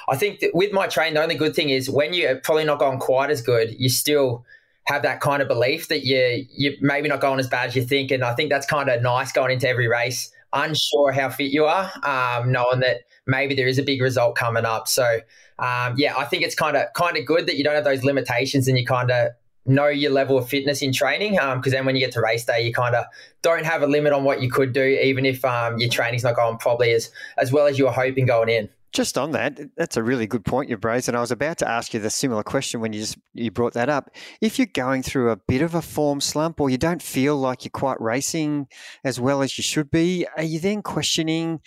I 0.09 0.17
think 0.17 0.43
with 0.55 0.71
my 0.73 0.87
training, 0.87 1.13
the 1.13 1.21
only 1.21 1.35
good 1.35 1.55
thing 1.55 1.69
is 1.69 1.87
when 1.87 2.15
you're 2.15 2.37
probably 2.37 2.65
not 2.65 2.79
going 2.79 2.97
quite 2.97 3.29
as 3.29 3.43
good, 3.43 3.75
you 3.77 3.89
still– 3.89 4.43
have 4.85 5.01
that 5.03 5.21
kind 5.21 5.41
of 5.41 5.47
belief 5.47 5.87
that 5.87 6.05
you 6.05 6.45
you 6.55 6.77
maybe 6.81 7.07
not 7.07 7.21
going 7.21 7.39
as 7.39 7.47
bad 7.47 7.67
as 7.67 7.75
you 7.75 7.83
think, 7.83 8.11
and 8.11 8.23
I 8.23 8.33
think 8.33 8.49
that's 8.49 8.65
kind 8.65 8.89
of 8.89 9.01
nice 9.01 9.31
going 9.31 9.51
into 9.51 9.67
every 9.67 9.87
race, 9.87 10.31
unsure 10.51 11.11
how 11.11 11.29
fit 11.29 11.51
you 11.51 11.65
are, 11.65 11.91
um, 12.03 12.51
knowing 12.51 12.79
that 12.81 13.01
maybe 13.25 13.55
there 13.55 13.67
is 13.67 13.79
a 13.79 13.83
big 13.83 14.01
result 14.01 14.35
coming 14.35 14.65
up. 14.65 14.87
So 14.87 15.19
um, 15.59 15.95
yeah, 15.97 16.17
I 16.17 16.25
think 16.25 16.43
it's 16.43 16.55
kind 16.55 16.75
of 16.75 16.87
kind 16.93 17.17
of 17.17 17.25
good 17.25 17.47
that 17.47 17.57
you 17.57 17.63
don't 17.63 17.75
have 17.75 17.83
those 17.83 18.03
limitations 18.03 18.67
and 18.67 18.77
you 18.77 18.85
kind 18.85 19.11
of 19.11 19.31
know 19.65 19.87
your 19.87 20.11
level 20.11 20.37
of 20.37 20.47
fitness 20.47 20.81
in 20.81 20.91
training 20.91 21.33
because 21.33 21.53
um, 21.53 21.71
then 21.71 21.85
when 21.85 21.95
you 21.95 22.01
get 22.01 22.11
to 22.11 22.21
race 22.21 22.43
day 22.43 22.61
you 22.65 22.73
kind 22.73 22.95
of 22.95 23.05
don't 23.41 23.65
have 23.65 23.81
a 23.81 23.87
limit 23.87 24.11
on 24.11 24.25
what 24.25 24.41
you 24.41 24.51
could 24.51 24.73
do 24.73 24.83
even 24.83 25.25
if 25.25 25.45
um, 25.45 25.77
your 25.77 25.89
training's 25.89 26.23
not 26.23 26.35
going 26.35 26.57
probably 26.57 26.91
as 26.91 27.09
as 27.37 27.51
well 27.51 27.65
as 27.65 27.79
you 27.79 27.85
were 27.85 27.91
hoping 27.91 28.25
going 28.25 28.49
in 28.49 28.67
just 28.93 29.17
on 29.17 29.31
that, 29.31 29.59
that's 29.75 29.97
a 29.97 30.03
really 30.03 30.27
good 30.27 30.45
point 30.45 30.69
you've 30.69 30.85
raised, 30.85 31.07
and 31.07 31.17
I 31.17 31.21
was 31.21 31.31
about 31.31 31.57
to 31.57 31.67
ask 31.67 31.93
you 31.93 31.99
the 31.99 32.09
similar 32.09 32.43
question 32.43 32.79
when 32.79 32.93
you 32.93 33.01
just 33.01 33.17
you 33.33 33.51
brought 33.51 33.73
that 33.73 33.89
up. 33.89 34.11
If 34.39 34.57
you're 34.57 34.67
going 34.67 35.03
through 35.03 35.31
a 35.31 35.35
bit 35.35 35.61
of 35.61 35.73
a 35.75 35.81
form 35.81 36.21
slump, 36.21 36.61
or 36.61 36.69
you 36.69 36.77
don't 36.77 37.01
feel 37.01 37.35
like 37.35 37.65
you're 37.65 37.71
quite 37.71 37.99
racing 37.99 38.67
as 39.03 39.19
well 39.19 39.41
as 39.41 39.57
you 39.57 39.63
should 39.63 39.89
be, 39.89 40.27
are 40.37 40.43
you 40.43 40.59
then 40.59 40.83
questioning, 40.83 41.59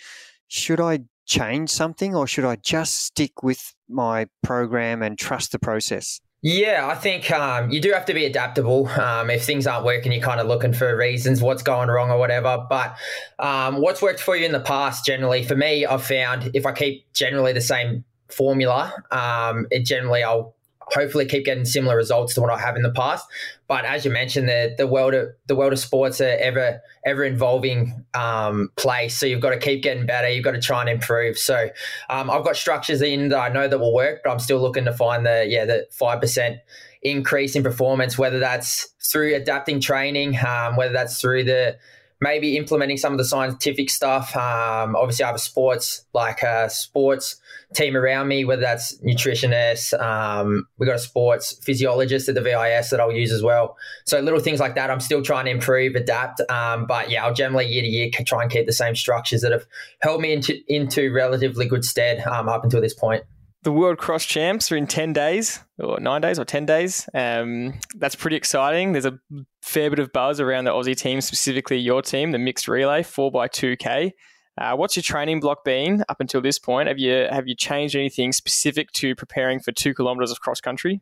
should 0.47 0.79
I 0.79 1.01
change 1.25 1.69
something, 1.69 2.15
or 2.15 2.25
should 2.25 2.45
I 2.45 2.55
just 2.55 2.95
stick 2.95 3.43
with 3.43 3.75
my 3.89 4.27
program 4.41 5.03
and 5.03 5.17
trust 5.17 5.51
the 5.51 5.59
process? 5.59 6.21
Yeah, 6.43 6.87
I 6.87 6.95
think 6.95 7.31
um, 7.31 7.71
you 7.71 7.81
do 7.81 7.91
have 7.93 8.05
to 8.05 8.13
be 8.13 8.25
adaptable. 8.25 8.87
Um, 8.89 9.29
if 9.29 9.43
things 9.43 9.65
aren't 9.65 9.85
working, 9.85 10.11
you're 10.11 10.21
kind 10.21 10.39
of 10.39 10.47
looking 10.47 10.71
for 10.71 10.95
reasons, 10.95 11.41
what's 11.41 11.63
going 11.63 11.89
wrong 11.89 12.11
or 12.11 12.19
whatever. 12.19 12.63
But 12.69 12.95
um, 13.39 13.81
what's 13.81 14.01
worked 14.01 14.19
for 14.19 14.35
you 14.35 14.45
in 14.45 14.51
the 14.51 14.59
past, 14.59 15.03
generally, 15.03 15.43
for 15.43 15.55
me, 15.55 15.85
I've 15.85 16.03
found 16.03 16.51
if 16.53 16.65
I 16.65 16.73
keep 16.73 17.11
generally 17.13 17.53
the 17.53 17.61
same 17.61 18.03
formula, 18.29 18.93
um, 19.09 19.65
it 19.71 19.83
generally 19.83 20.23
I'll 20.23 20.55
hopefully 20.93 21.25
keep 21.25 21.45
getting 21.45 21.65
similar 21.65 21.95
results 21.95 22.33
to 22.35 22.41
what 22.41 22.49
I 22.49 22.59
have 22.59 22.75
in 22.75 22.81
the 22.81 22.91
past. 22.91 23.27
But 23.67 23.85
as 23.85 24.05
you 24.05 24.11
mentioned, 24.11 24.47
the 24.47 24.73
the 24.77 24.87
world 24.87 25.13
of 25.13 25.29
the 25.47 25.55
world 25.55 25.73
of 25.73 25.79
sports 25.79 26.21
are 26.21 26.37
ever 26.39 26.81
ever 27.05 27.23
involving 27.23 28.05
um, 28.13 28.69
place. 28.77 29.17
So 29.17 29.25
you've 29.25 29.41
got 29.41 29.51
to 29.51 29.59
keep 29.59 29.83
getting 29.83 30.05
better. 30.05 30.29
You've 30.29 30.43
got 30.43 30.51
to 30.51 30.61
try 30.61 30.81
and 30.81 30.89
improve. 30.89 31.37
So 31.37 31.69
um, 32.09 32.29
I've 32.29 32.43
got 32.43 32.55
structures 32.55 33.01
in 33.01 33.29
that 33.29 33.39
I 33.39 33.49
know 33.49 33.67
that 33.67 33.79
will 33.79 33.93
work, 33.93 34.21
but 34.23 34.31
I'm 34.31 34.39
still 34.39 34.59
looking 34.59 34.85
to 34.85 34.93
find 34.93 35.25
the 35.25 35.45
yeah 35.47 35.65
the 35.65 35.87
five 35.91 36.21
percent 36.21 36.59
increase 37.03 37.55
in 37.55 37.63
performance, 37.63 38.17
whether 38.17 38.39
that's 38.39 38.87
through 39.11 39.35
adapting 39.35 39.79
training, 39.79 40.37
um, 40.45 40.75
whether 40.75 40.93
that's 40.93 41.19
through 41.21 41.43
the 41.43 41.77
maybe 42.19 42.57
implementing 42.57 42.97
some 42.97 43.11
of 43.11 43.17
the 43.17 43.25
scientific 43.25 43.89
stuff. 43.89 44.35
Um, 44.35 44.95
obviously, 44.95 45.23
I 45.23 45.27
have 45.27 45.35
a 45.35 45.39
sports 45.39 46.05
like 46.13 46.41
a 46.41 46.69
sports 46.69 47.37
team 47.73 47.95
around 47.95 48.27
me, 48.27 48.45
whether 48.45 48.61
that's 48.61 48.97
nutritionists. 49.01 49.99
Um, 49.99 50.67
we 50.77 50.85
got 50.85 50.95
a 50.95 50.99
sports 50.99 51.59
physiologist 51.63 52.29
at 52.29 52.35
the 52.35 52.41
VIS 52.41 52.89
that 52.89 52.99
I'll 52.99 53.11
use 53.11 53.31
as 53.31 53.43
well. 53.43 53.77
So 54.05 54.19
little 54.19 54.39
things 54.39 54.59
like 54.59 54.75
that. 54.75 54.89
I'm 54.89 54.99
still 54.99 55.21
trying 55.21 55.45
to 55.45 55.51
improve, 55.51 55.95
adapt. 55.95 56.41
Um, 56.49 56.85
but 56.87 57.09
yeah, 57.09 57.25
I'll 57.25 57.33
generally 57.33 57.67
year 57.67 57.81
to 57.81 57.87
year 57.87 58.09
try 58.25 58.41
and 58.41 58.51
keep 58.51 58.65
the 58.65 58.73
same 58.73 58.95
structures 58.95 59.41
that 59.41 59.51
have 59.51 59.65
held 60.01 60.21
me 60.21 60.33
into 60.33 60.59
into 60.67 61.11
relatively 61.11 61.67
good 61.67 61.85
stead 61.85 62.25
um, 62.25 62.49
up 62.49 62.63
until 62.63 62.81
this 62.81 62.93
point 62.93 63.23
the 63.63 63.71
World 63.71 63.97
Cross 63.97 64.25
Champs 64.25 64.71
are 64.71 64.77
in 64.77 64.87
10 64.87 65.13
days, 65.13 65.59
or 65.79 65.99
nine 65.99 66.21
days, 66.21 66.39
or 66.39 66.45
10 66.45 66.65
days. 66.65 67.09
Um, 67.13 67.79
that's 67.95 68.15
pretty 68.15 68.35
exciting. 68.35 68.91
There's 68.91 69.05
a 69.05 69.19
fair 69.61 69.89
bit 69.89 69.99
of 69.99 70.13
buzz 70.13 70.39
around 70.39 70.65
the 70.65 70.71
Aussie 70.71 70.95
team, 70.95 71.21
specifically 71.21 71.77
your 71.77 72.01
team, 72.01 72.31
the 72.31 72.37
mixed 72.37 72.67
relay, 72.67 73.03
4x2K. 73.03 74.11
Uh, 74.59 74.75
what's 74.75 74.95
your 74.95 75.03
training 75.03 75.39
block 75.39 75.63
been 75.63 76.03
up 76.09 76.19
until 76.19 76.41
this 76.41 76.57
point? 76.57 76.87
Have 76.87 76.97
you 76.97 77.27
have 77.29 77.47
you 77.47 77.55
changed 77.55 77.95
anything 77.95 78.31
specific 78.31 78.91
to 78.93 79.15
preparing 79.15 79.59
for 79.59 79.71
two 79.71 79.93
kilometres 79.93 80.31
of 80.31 80.39
cross 80.39 80.59
country? 80.59 81.01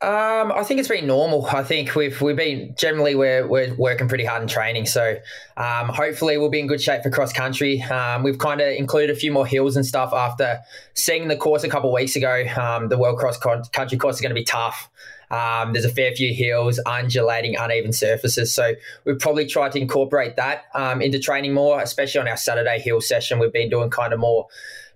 Um, 0.00 0.50
I 0.50 0.64
think 0.64 0.80
it's 0.80 0.88
been 0.88 1.06
normal. 1.06 1.46
I 1.46 1.62
think 1.62 1.94
we've 1.94 2.20
we've 2.20 2.36
been 2.36 2.74
generally 2.76 3.14
we're 3.14 3.46
we're 3.46 3.72
working 3.74 4.08
pretty 4.08 4.24
hard 4.24 4.42
in 4.42 4.48
training, 4.48 4.86
so 4.86 5.16
um, 5.56 5.88
hopefully 5.88 6.36
we'll 6.38 6.50
be 6.50 6.58
in 6.58 6.66
good 6.66 6.80
shape 6.80 7.04
for 7.04 7.10
cross 7.10 7.32
country. 7.32 7.80
Um, 7.82 8.24
we've 8.24 8.38
kind 8.38 8.60
of 8.60 8.68
included 8.68 9.14
a 9.14 9.18
few 9.18 9.30
more 9.30 9.46
hills 9.46 9.76
and 9.76 9.86
stuff 9.86 10.12
after 10.12 10.58
seeing 10.94 11.28
the 11.28 11.36
course 11.36 11.62
a 11.62 11.68
couple 11.68 11.92
weeks 11.92 12.16
ago. 12.16 12.44
Um, 12.56 12.88
the 12.88 12.98
World 12.98 13.18
Cross 13.18 13.38
Country 13.38 13.96
course 13.96 14.16
is 14.16 14.20
going 14.20 14.30
to 14.30 14.34
be 14.34 14.44
tough. 14.44 14.90
Um, 15.30 15.72
there's 15.72 15.86
a 15.86 15.88
fair 15.88 16.12
few 16.12 16.34
hills, 16.34 16.78
undulating, 16.84 17.56
uneven 17.56 17.92
surfaces. 17.92 18.52
So 18.52 18.74
we've 19.04 19.18
probably 19.18 19.46
tried 19.46 19.72
to 19.72 19.80
incorporate 19.80 20.36
that 20.36 20.64
um, 20.74 21.00
into 21.00 21.18
training 21.18 21.54
more, 21.54 21.80
especially 21.80 22.20
on 22.20 22.28
our 22.28 22.36
Saturday 22.36 22.78
hill 22.80 23.00
session. 23.00 23.38
We've 23.38 23.52
been 23.52 23.70
doing 23.70 23.88
kind 23.88 24.12
of 24.12 24.20
more 24.20 24.48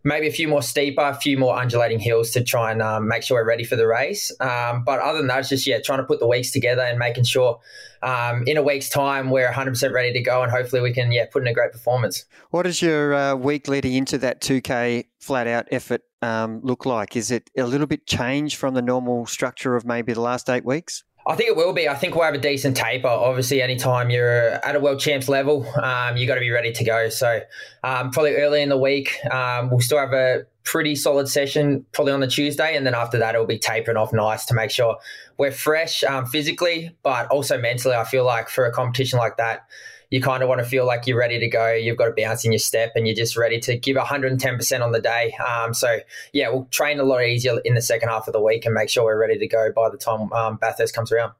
maybe 0.07 0.29
a 0.29 0.33
few 0.33 0.47
more 0.47 0.63
steeper, 0.63 1.03
a 1.03 1.15
few 1.15 1.37
more 1.37 1.59
undulating 1.59 1.99
hills 1.99 2.31
to 2.31 2.43
try 2.43 2.71
and 2.71 2.81
um, 2.81 3.09
make 3.09 3.25
sure 3.25 3.37
we're 3.37 3.47
ready 3.47 3.65
for 3.65 3.75
the 3.75 3.89
race. 3.89 4.33
Um, 4.41 4.85
but 4.85 5.01
other 5.01 5.19
than 5.19 5.27
that, 5.27 5.41
it's 5.41 5.49
just 5.49 5.67
yeah, 5.67 5.81
trying 5.81 5.99
to 5.99 6.05
put 6.05 6.21
the 6.21 6.29
weeks 6.29 6.53
together 6.53 6.83
and 6.83 6.97
making 6.97 7.25
sure 7.25 7.59
um, 8.03 8.45
in 8.47 8.57
a 8.57 8.63
week's 8.63 8.89
time 8.89 9.31
we're 9.31 9.51
100% 9.51 9.93
ready 9.93 10.13
to 10.13 10.21
go, 10.21 10.43
and 10.43 10.53
hopefully 10.53 10.81
we 10.81 10.93
can 10.93 11.11
yeah 11.11 11.27
put 11.27 11.43
in 11.43 11.49
a 11.49 11.53
great 11.53 11.73
performance. 11.73 12.25
What 12.51 12.63
does 12.63 12.81
your 12.81 13.15
uh, 13.15 13.35
week 13.35 13.67
leading 13.67 13.95
into 13.95 14.17
that 14.19 14.41
2K 14.41 15.07
flat 15.19 15.49
out 15.49 15.67
effort 15.73 16.03
um, 16.23 16.61
look 16.63 16.87
like? 16.87 17.17
Is 17.17 17.33
it 17.33 17.51
a 17.59 17.65
little 17.65 17.89
bit 17.89 18.07
changed 18.07 18.57
from 18.57 18.75
the 18.75 18.83
normal 18.83 19.27
structure 19.27 19.75
of 19.75 19.85
maybe 19.85 20.13
the 20.13 20.21
last 20.21 20.49
eight 20.49 20.65
weeks? 20.65 21.03
I 21.26 21.35
think 21.35 21.50
it 21.50 21.56
will 21.56 21.73
be. 21.73 21.88
I 21.88 21.95
think 21.95 22.14
we'll 22.14 22.25
have 22.25 22.35
a 22.35 22.38
decent 22.38 22.76
taper. 22.76 23.09
Obviously, 23.09 23.61
anytime 23.61 24.11
you're 24.11 24.64
at 24.64 24.76
a 24.76 24.80
world 24.80 25.00
champs 25.00 25.28
level, 25.28 25.66
um, 25.83 26.16
you 26.16 26.26
got 26.26 26.35
to 26.37 26.40
be 26.40 26.50
ready 26.50 26.73
to 26.73 26.85
go. 26.85 27.09
So, 27.09 27.40
um, 27.83 28.12
probably 28.12 28.37
early 28.37 28.62
in 28.62 28.68
the 28.68 28.76
week, 28.76 29.18
um, 29.33 29.71
we'll 29.71 29.80
still 29.80 29.99
have 29.99 30.12
a 30.12 30.47
pretty 30.66 30.96
solid 30.96 31.28
session, 31.28 31.87
probably 31.92 32.12
on 32.12 32.20
the 32.20 32.26
Tuesday, 32.26 32.76
and 32.76 32.85
then 32.85 32.94
after 32.94 33.18
that, 33.18 33.35
it'll 33.35 33.46
be 33.46 33.58
tapering 33.58 33.96
off 33.96 34.12
nice 34.12 34.44
to 34.46 34.54
make 34.54 34.70
sure 34.70 34.99
we're 35.38 35.52
fresh 35.52 36.04
um, 36.04 36.26
physically, 36.26 36.94
but 37.02 37.28
also 37.28 37.56
mentally. 37.58 37.94
I 37.94 38.04
feel 38.04 38.25
like 38.25 38.50
for 38.50 38.66
a 38.66 38.73
competition 38.73 39.18
like 39.18 39.38
that, 39.38 39.66
you 40.11 40.20
kind 40.20 40.42
of 40.42 40.49
want 40.49 40.61
to 40.61 40.66
feel 40.66 40.85
like 40.85 41.06
you're 41.06 41.18
ready 41.18 41.38
to 41.38 41.49
go. 41.49 41.73
You've 41.73 41.96
got 41.96 42.08
a 42.08 42.14
bounce 42.16 42.44
in 42.44 42.52
your 42.52 42.58
step 42.58 42.92
and 42.96 43.06
you're 43.06 43.16
just 43.16 43.37
ready 43.37 43.58
to 43.61 43.76
give 43.76 43.96
110% 43.96 44.85
on 44.85 44.92
the 44.92 45.00
day. 45.00 45.32
Um, 45.35 45.73
so, 45.73 45.99
yeah, 46.32 46.49
we'll 46.49 46.66
train 46.66 47.00
a 47.00 47.04
lot 47.04 47.23
easier 47.23 47.58
in 47.64 47.75
the 47.75 47.82
second 47.82 48.08
half 48.08 48.26
of 48.26 48.32
the 48.32 48.42
week 48.42 48.64
and 48.66 48.75
make 48.75 48.88
sure 48.88 49.04
we're 49.04 49.20
ready 49.20 49.38
to 49.38 49.49
go 49.49 49.70
by 49.75 49.88
the 49.88 49.96
time 49.96 50.32
um, 50.32 50.56
Bathurst 50.56 50.94
comes 50.94 51.11
around. 51.11 51.32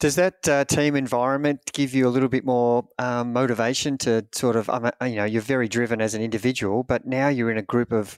Does 0.00 0.14
that 0.14 0.48
uh, 0.48 0.64
team 0.64 0.94
environment 0.94 1.60
give 1.72 1.92
you 1.92 2.06
a 2.06 2.10
little 2.10 2.28
bit 2.28 2.44
more 2.44 2.86
um, 2.98 3.32
motivation 3.32 3.98
to 3.98 4.26
sort 4.32 4.54
of, 4.54 4.70
um, 4.70 4.90
you 5.02 5.16
know, 5.16 5.24
you're 5.24 5.42
very 5.42 5.66
driven 5.66 6.00
as 6.00 6.14
an 6.14 6.22
individual, 6.22 6.84
but 6.84 7.04
now 7.04 7.28
you're 7.28 7.50
in 7.50 7.58
a 7.58 7.62
group 7.62 7.90
of 7.90 8.16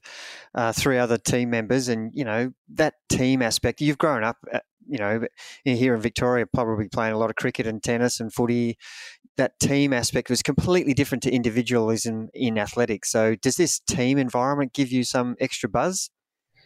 uh, 0.54 0.72
three 0.72 0.98
other 0.98 1.16
team 1.16 1.48
members, 1.50 1.88
and 1.88 2.12
you 2.14 2.24
know 2.24 2.52
that 2.74 2.94
team 3.08 3.40
aspect. 3.40 3.80
You've 3.80 3.98
grown 3.98 4.24
up, 4.24 4.36
uh, 4.52 4.60
you 4.86 4.98
know, 4.98 5.26
here 5.64 5.94
in 5.94 6.00
Victoria, 6.00 6.46
probably 6.46 6.88
playing 6.88 7.14
a 7.14 7.18
lot 7.18 7.30
of 7.30 7.36
cricket 7.36 7.66
and 7.66 7.82
tennis 7.82 8.20
and 8.20 8.32
footy. 8.32 8.76
That 9.38 9.58
team 9.58 9.94
aspect 9.94 10.28
was 10.28 10.42
completely 10.42 10.92
different 10.92 11.22
to 11.22 11.30
individualism 11.30 12.28
in 12.34 12.58
athletics. 12.58 13.10
So, 13.10 13.36
does 13.36 13.56
this 13.56 13.80
team 13.80 14.18
environment 14.18 14.74
give 14.74 14.92
you 14.92 15.02
some 15.02 15.36
extra 15.40 15.68
buzz? 15.68 16.10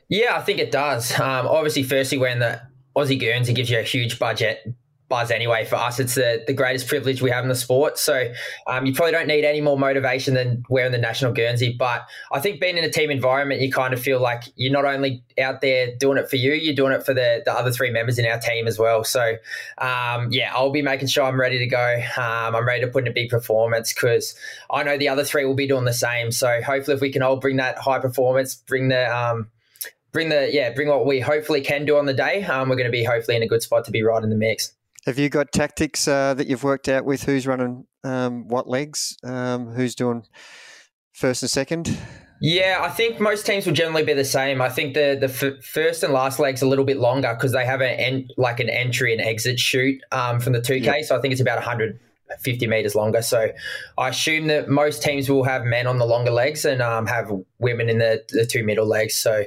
Yeah, 0.08 0.36
I 0.36 0.42
think 0.42 0.58
it 0.58 0.72
does. 0.72 1.12
Um, 1.20 1.46
obviously, 1.46 1.84
firstly, 1.84 2.18
when 2.18 2.40
the 2.40 2.60
Aussie 2.96 3.18
Guernsey 3.18 3.52
gives 3.52 3.70
you 3.70 3.78
a 3.78 3.82
huge 3.82 4.18
budget 4.18 4.74
buzz 5.08 5.30
anyway. 5.30 5.64
For 5.64 5.76
us, 5.76 6.00
it's 6.00 6.14
the, 6.14 6.42
the 6.46 6.52
greatest 6.52 6.88
privilege 6.88 7.22
we 7.22 7.30
have 7.30 7.44
in 7.44 7.48
the 7.48 7.54
sport. 7.54 7.98
So 7.98 8.32
um, 8.66 8.86
you 8.86 8.94
probably 8.94 9.12
don't 9.12 9.26
need 9.26 9.44
any 9.44 9.60
more 9.60 9.78
motivation 9.78 10.34
than 10.34 10.64
wearing 10.68 10.92
the 10.92 10.98
national 10.98 11.32
Guernsey. 11.32 11.74
But 11.78 12.06
I 12.32 12.40
think 12.40 12.60
being 12.60 12.78
in 12.78 12.84
a 12.84 12.90
team 12.90 13.10
environment, 13.10 13.60
you 13.60 13.70
kind 13.70 13.92
of 13.92 14.00
feel 14.00 14.20
like 14.20 14.44
you're 14.56 14.72
not 14.72 14.84
only 14.84 15.22
out 15.38 15.60
there 15.60 15.94
doing 15.96 16.18
it 16.18 16.28
for 16.28 16.36
you, 16.36 16.52
you're 16.52 16.74
doing 16.74 16.92
it 16.92 17.04
for 17.04 17.14
the, 17.14 17.42
the 17.44 17.52
other 17.52 17.70
three 17.70 17.90
members 17.90 18.18
in 18.18 18.26
our 18.26 18.38
team 18.38 18.66
as 18.66 18.78
well. 18.78 19.04
So 19.04 19.36
um, 19.78 20.28
yeah, 20.30 20.52
I'll 20.54 20.70
be 20.70 20.82
making 20.82 21.08
sure 21.08 21.24
I'm 21.24 21.40
ready 21.40 21.58
to 21.58 21.66
go. 21.66 22.00
Um, 22.16 22.56
I'm 22.56 22.66
ready 22.66 22.84
to 22.84 22.90
put 22.90 23.04
in 23.04 23.10
a 23.10 23.14
big 23.14 23.30
performance 23.30 23.92
because 23.92 24.34
I 24.70 24.82
know 24.82 24.96
the 24.96 25.08
other 25.08 25.24
three 25.24 25.44
will 25.44 25.54
be 25.54 25.68
doing 25.68 25.84
the 25.84 25.92
same. 25.92 26.30
So 26.32 26.60
hopefully, 26.62 26.94
if 26.94 27.00
we 27.00 27.12
can 27.12 27.22
all 27.22 27.36
bring 27.36 27.56
that 27.56 27.78
high 27.78 27.98
performance, 27.98 28.54
bring 28.54 28.88
the 28.88 29.14
um, 29.14 29.48
bring 30.12 30.28
the 30.30 30.48
yeah 30.52 30.70
bring 30.70 30.88
what 30.88 31.04
we 31.04 31.20
hopefully 31.20 31.60
can 31.60 31.84
do 31.84 31.98
on 31.98 32.06
the 32.06 32.14
day 32.14 32.44
um, 32.44 32.68
we're 32.68 32.76
going 32.76 32.86
to 32.86 32.92
be 32.92 33.04
hopefully 33.04 33.36
in 33.36 33.42
a 33.42 33.48
good 33.48 33.62
spot 33.62 33.84
to 33.84 33.90
be 33.90 34.02
right 34.02 34.22
in 34.22 34.30
the 34.30 34.36
mix 34.36 34.72
have 35.06 35.18
you 35.18 35.28
got 35.28 35.52
tactics 35.52 36.08
uh, 36.08 36.34
that 36.34 36.46
you've 36.46 36.64
worked 36.64 36.88
out 36.88 37.04
with 37.04 37.24
who's 37.24 37.46
running 37.46 37.86
um, 38.04 38.48
what 38.48 38.68
legs, 38.68 39.16
um, 39.24 39.68
who's 39.68 39.94
doing 39.94 40.24
first 41.12 41.42
and 41.42 41.50
second? 41.50 41.96
Yeah, 42.40 42.80
I 42.82 42.90
think 42.90 43.20
most 43.20 43.46
teams 43.46 43.64
will 43.64 43.74
generally 43.74 44.02
be 44.02 44.12
the 44.12 44.24
same. 44.24 44.60
I 44.60 44.68
think 44.68 44.94
the 44.94 45.16
the 45.18 45.28
f- 45.28 45.64
first 45.64 46.02
and 46.02 46.12
last 46.12 46.38
leg's 46.38 46.62
a 46.62 46.66
little 46.66 46.84
bit 46.84 46.98
longer 46.98 47.32
because 47.34 47.52
they 47.52 47.64
have 47.64 47.80
an 47.80 47.98
en- 47.98 48.28
like 48.36 48.60
an 48.60 48.68
entry 48.68 49.12
and 49.12 49.22
exit 49.22 49.58
chute 49.58 50.02
um, 50.12 50.40
from 50.40 50.52
the 50.52 50.60
two 50.60 50.80
K. 50.80 50.86
Yep. 50.86 51.04
So 51.04 51.16
I 51.16 51.20
think 51.20 51.32
it's 51.32 51.40
about 51.40 51.56
150 51.56 52.66
meters 52.66 52.94
longer. 52.94 53.22
So 53.22 53.48
I 53.96 54.08
assume 54.08 54.48
that 54.48 54.68
most 54.68 55.02
teams 55.02 55.30
will 55.30 55.44
have 55.44 55.64
men 55.64 55.86
on 55.86 55.98
the 55.98 56.04
longer 56.04 56.32
legs 56.32 56.64
and 56.64 56.82
um, 56.82 57.06
have 57.06 57.30
women 57.60 57.88
in 57.88 57.98
the 57.98 58.22
the 58.30 58.44
two 58.44 58.64
middle 58.64 58.86
legs. 58.86 59.14
So 59.14 59.44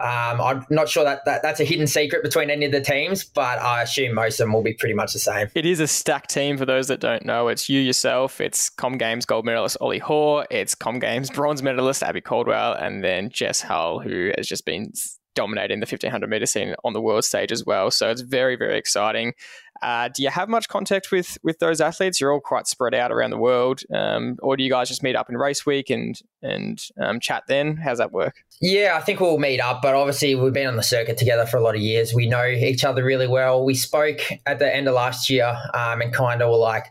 um, 0.00 0.40
I'm 0.40 0.66
not 0.70 0.88
sure 0.88 1.04
that, 1.04 1.24
that 1.26 1.42
that's 1.42 1.60
a 1.60 1.64
hidden 1.64 1.86
secret 1.86 2.22
between 2.22 2.50
any 2.50 2.66
of 2.66 2.72
the 2.72 2.80
teams, 2.80 3.24
but 3.24 3.58
I 3.60 3.82
assume 3.82 4.14
most 4.14 4.40
of 4.40 4.46
them 4.46 4.52
will 4.52 4.62
be 4.62 4.74
pretty 4.74 4.94
much 4.94 5.12
the 5.12 5.18
same. 5.18 5.48
It 5.54 5.66
is 5.66 5.80
a 5.80 5.86
stacked 5.86 6.30
team 6.30 6.56
for 6.56 6.64
those 6.64 6.88
that 6.88 7.00
don't 7.00 7.24
know. 7.24 7.48
It's 7.48 7.68
you 7.68 7.80
yourself, 7.80 8.40
it's 8.40 8.70
Com 8.70 8.96
Games 8.96 9.26
gold 9.26 9.44
medalist 9.44 9.76
Ollie 9.80 9.98
Hoare, 9.98 10.46
it's 10.50 10.74
Com 10.74 10.98
Games 10.98 11.30
bronze 11.30 11.62
medalist 11.62 12.02
Abby 12.02 12.20
Caldwell, 12.20 12.72
and 12.72 13.04
then 13.04 13.30
Jess 13.30 13.60
Hull, 13.60 14.00
who 14.00 14.32
has 14.36 14.46
just 14.46 14.64
been 14.64 14.92
dominating 15.34 15.80
the 15.80 15.84
1500 15.84 16.28
meter 16.28 16.46
scene 16.46 16.74
on 16.84 16.92
the 16.92 17.00
world 17.00 17.24
stage 17.24 17.52
as 17.52 17.64
well. 17.64 17.90
So 17.90 18.10
it's 18.10 18.20
very, 18.20 18.56
very 18.56 18.78
exciting. 18.78 19.34
Uh, 19.82 20.08
do 20.08 20.22
you 20.22 20.28
have 20.28 20.48
much 20.48 20.68
contact 20.68 21.10
with 21.10 21.38
with 21.42 21.58
those 21.58 21.80
athletes? 21.80 22.20
You're 22.20 22.32
all 22.32 22.40
quite 22.40 22.66
spread 22.66 22.94
out 22.94 23.10
around 23.10 23.30
the 23.30 23.38
world, 23.38 23.82
um, 23.94 24.36
or 24.42 24.56
do 24.56 24.62
you 24.62 24.68
guys 24.68 24.88
just 24.88 25.02
meet 25.02 25.16
up 25.16 25.30
in 25.30 25.38
race 25.38 25.64
week 25.64 25.88
and 25.88 26.20
and 26.42 26.82
um, 27.00 27.18
chat 27.18 27.44
then? 27.48 27.76
How's 27.76 27.98
that 27.98 28.12
work? 28.12 28.44
Yeah, 28.60 28.94
I 28.94 29.00
think 29.00 29.20
we'll 29.20 29.38
meet 29.38 29.60
up, 29.60 29.80
but 29.80 29.94
obviously 29.94 30.34
we've 30.34 30.52
been 30.52 30.66
on 30.66 30.76
the 30.76 30.82
circuit 30.82 31.16
together 31.16 31.46
for 31.46 31.56
a 31.56 31.62
lot 31.62 31.74
of 31.74 31.80
years. 31.80 32.12
We 32.12 32.28
know 32.28 32.44
each 32.44 32.84
other 32.84 33.02
really 33.02 33.26
well. 33.26 33.64
We 33.64 33.74
spoke 33.74 34.20
at 34.44 34.58
the 34.58 34.74
end 34.74 34.86
of 34.86 34.94
last 34.94 35.30
year 35.30 35.56
um, 35.72 36.02
and 36.02 36.12
kind 36.12 36.42
of 36.42 36.50
were 36.50 36.58
like, 36.58 36.86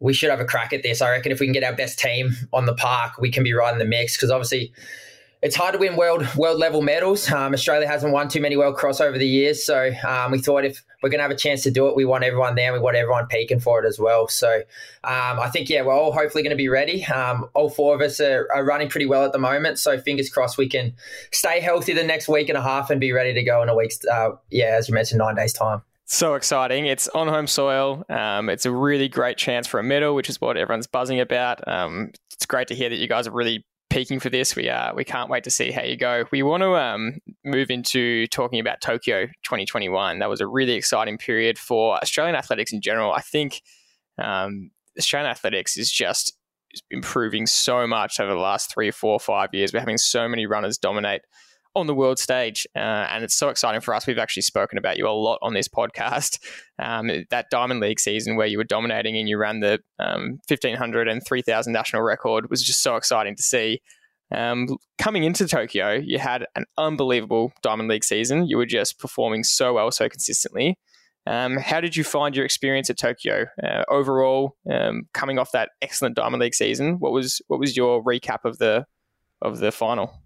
we 0.00 0.12
should 0.12 0.28
have 0.28 0.40
a 0.40 0.44
crack 0.44 0.74
at 0.74 0.82
this. 0.82 1.00
I 1.00 1.10
reckon 1.10 1.32
if 1.32 1.40
we 1.40 1.46
can 1.46 1.54
get 1.54 1.64
our 1.64 1.74
best 1.74 1.98
team 1.98 2.32
on 2.52 2.66
the 2.66 2.74
park, 2.74 3.12
we 3.18 3.30
can 3.30 3.42
be 3.42 3.54
right 3.54 3.72
in 3.72 3.78
the 3.78 3.86
mix 3.86 4.16
because 4.16 4.30
obviously 4.30 4.72
it's 5.42 5.56
hard 5.56 5.72
to 5.72 5.78
win 5.78 5.96
world 5.96 6.26
world 6.36 6.58
level 6.58 6.82
medals. 6.82 7.30
Um, 7.30 7.52
Australia 7.52 7.88
hasn't 7.88 8.12
won 8.12 8.28
too 8.28 8.40
many 8.40 8.56
world 8.56 8.76
cross 8.76 9.00
over 9.00 9.18
the 9.18 9.26
years, 9.26 9.64
so 9.64 9.90
um, 10.06 10.30
we 10.30 10.38
thought 10.38 10.64
if 10.64 10.82
we're 11.02 11.10
going 11.10 11.18
to 11.18 11.22
have 11.22 11.32
a 11.32 11.36
chance 11.36 11.64
to 11.64 11.70
do 11.70 11.88
it, 11.88 11.96
we 11.96 12.04
want 12.04 12.22
everyone 12.22 12.54
there. 12.54 12.72
We 12.72 12.78
want 12.78 12.96
everyone 12.96 13.26
peaking 13.26 13.58
for 13.58 13.82
it 13.82 13.86
as 13.86 13.98
well. 13.98 14.28
So 14.28 14.58
um, 15.02 15.40
I 15.40 15.50
think 15.52 15.68
yeah, 15.68 15.82
we're 15.82 15.94
all 15.94 16.12
hopefully 16.12 16.44
going 16.44 16.50
to 16.52 16.56
be 16.56 16.68
ready. 16.68 17.04
Um, 17.06 17.48
all 17.54 17.68
four 17.68 17.94
of 17.94 18.00
us 18.00 18.20
are, 18.20 18.48
are, 18.54 18.64
running 18.64 18.88
pretty 18.88 19.06
well 19.06 19.24
at 19.24 19.32
the 19.32 19.38
moment, 19.38 19.80
so 19.80 20.00
fingers 20.00 20.30
crossed 20.30 20.56
we 20.56 20.68
can 20.68 20.94
stay 21.32 21.60
healthy 21.60 21.92
the 21.92 22.04
next 22.04 22.28
week 22.28 22.48
and 22.48 22.56
a 22.56 22.62
half 22.62 22.90
and 22.90 23.00
be 23.00 23.10
ready 23.10 23.34
to 23.34 23.42
go 23.42 23.62
in 23.62 23.68
a 23.68 23.74
week's 23.74 24.04
uh, 24.06 24.30
yeah, 24.50 24.76
as 24.78 24.88
you 24.88 24.94
mentioned, 24.94 25.18
nine 25.18 25.34
days 25.34 25.52
time 25.52 25.82
so 26.04 26.34
exciting. 26.34 26.84
It's 26.84 27.08
on 27.08 27.26
home 27.26 27.46
soil. 27.46 28.04
Um, 28.10 28.50
it's 28.50 28.66
a 28.66 28.70
really 28.70 29.08
great 29.08 29.38
chance 29.38 29.66
for 29.66 29.80
a 29.80 29.82
medal, 29.82 30.14
which 30.14 30.28
is 30.28 30.38
what 30.42 30.58
everyone's 30.58 30.86
buzzing 30.86 31.20
about. 31.20 31.66
Um, 31.66 32.12
it's 32.30 32.44
great 32.44 32.68
to 32.68 32.74
hear 32.74 32.90
that 32.90 32.96
you 32.96 33.08
guys 33.08 33.26
are 33.26 33.30
really 33.30 33.64
peaking 33.92 34.20
for 34.20 34.30
this. 34.30 34.56
We 34.56 34.68
uh, 34.68 34.94
we 34.94 35.04
can't 35.04 35.28
wait 35.28 35.44
to 35.44 35.50
see 35.50 35.70
how 35.70 35.82
you 35.82 35.96
go. 35.96 36.24
We 36.32 36.42
want 36.42 36.62
to 36.62 36.74
um, 36.76 37.18
move 37.44 37.70
into 37.70 38.26
talking 38.28 38.58
about 38.58 38.80
Tokyo 38.80 39.26
2021. 39.44 40.18
That 40.18 40.30
was 40.30 40.40
a 40.40 40.46
really 40.46 40.72
exciting 40.72 41.18
period 41.18 41.58
for 41.58 41.96
Australian 41.96 42.34
athletics 42.34 42.72
in 42.72 42.80
general. 42.80 43.12
I 43.12 43.20
think 43.20 43.60
um, 44.18 44.70
Australian 44.98 45.30
athletics 45.30 45.76
is 45.76 45.92
just 45.92 46.36
improving 46.90 47.46
so 47.46 47.86
much 47.86 48.18
over 48.18 48.32
the 48.32 48.38
last 48.38 48.72
three, 48.72 48.90
four, 48.90 49.20
five 49.20 49.50
years. 49.52 49.72
We're 49.72 49.80
having 49.80 49.98
so 49.98 50.26
many 50.26 50.46
runners 50.46 50.78
dominate 50.78 51.20
on 51.74 51.86
the 51.86 51.94
world 51.94 52.18
stage. 52.18 52.66
Uh, 52.76 52.78
and 53.10 53.24
it's 53.24 53.34
so 53.34 53.48
exciting 53.48 53.80
for 53.80 53.94
us. 53.94 54.06
We've 54.06 54.18
actually 54.18 54.42
spoken 54.42 54.78
about 54.78 54.98
you 54.98 55.08
a 55.08 55.10
lot 55.10 55.38
on 55.42 55.54
this 55.54 55.68
podcast. 55.68 56.38
Um, 56.78 57.10
that 57.30 57.46
Diamond 57.48 57.78
League 57.78 58.00
season 58.00 58.34
where 58.34 58.48
you 58.48 58.58
were 58.58 58.64
dominating 58.64 59.16
and 59.16 59.28
you 59.28 59.38
ran 59.38 59.60
the 59.60 59.78
um, 60.00 60.40
1500 60.48 61.06
and 61.06 61.22
3000 61.24 61.72
national 61.72 62.02
record 62.02 62.50
was 62.50 62.60
just 62.60 62.82
so 62.82 62.96
exciting 62.96 63.36
to 63.36 63.42
see. 63.42 63.80
Um, 64.32 64.66
coming 64.98 65.22
into 65.22 65.46
Tokyo, 65.46 65.92
you 65.92 66.18
had 66.18 66.46
an 66.56 66.64
unbelievable 66.76 67.52
Diamond 67.62 67.88
League 67.88 68.02
season. 68.02 68.48
You 68.48 68.56
were 68.56 68.66
just 68.66 68.98
performing 68.98 69.44
so 69.44 69.74
well, 69.74 69.92
so 69.92 70.08
consistently. 70.08 70.76
Um, 71.26 71.56
how 71.56 71.80
did 71.80 71.94
you 71.94 72.02
find 72.02 72.34
your 72.34 72.44
experience 72.44 72.90
at 72.90 72.98
Tokyo 72.98 73.46
uh, 73.62 73.84
overall? 73.88 74.56
Um, 74.70 75.02
coming 75.14 75.38
off 75.38 75.52
that 75.52 75.70
excellent 75.80 76.16
Diamond 76.16 76.40
League 76.40 76.54
season, 76.54 76.96
what 76.98 77.12
was 77.12 77.40
what 77.46 77.60
was 77.60 77.76
your 77.76 78.02
recap 78.02 78.44
of 78.44 78.58
the 78.58 78.86
of 79.40 79.58
the 79.58 79.70
final? 79.70 80.21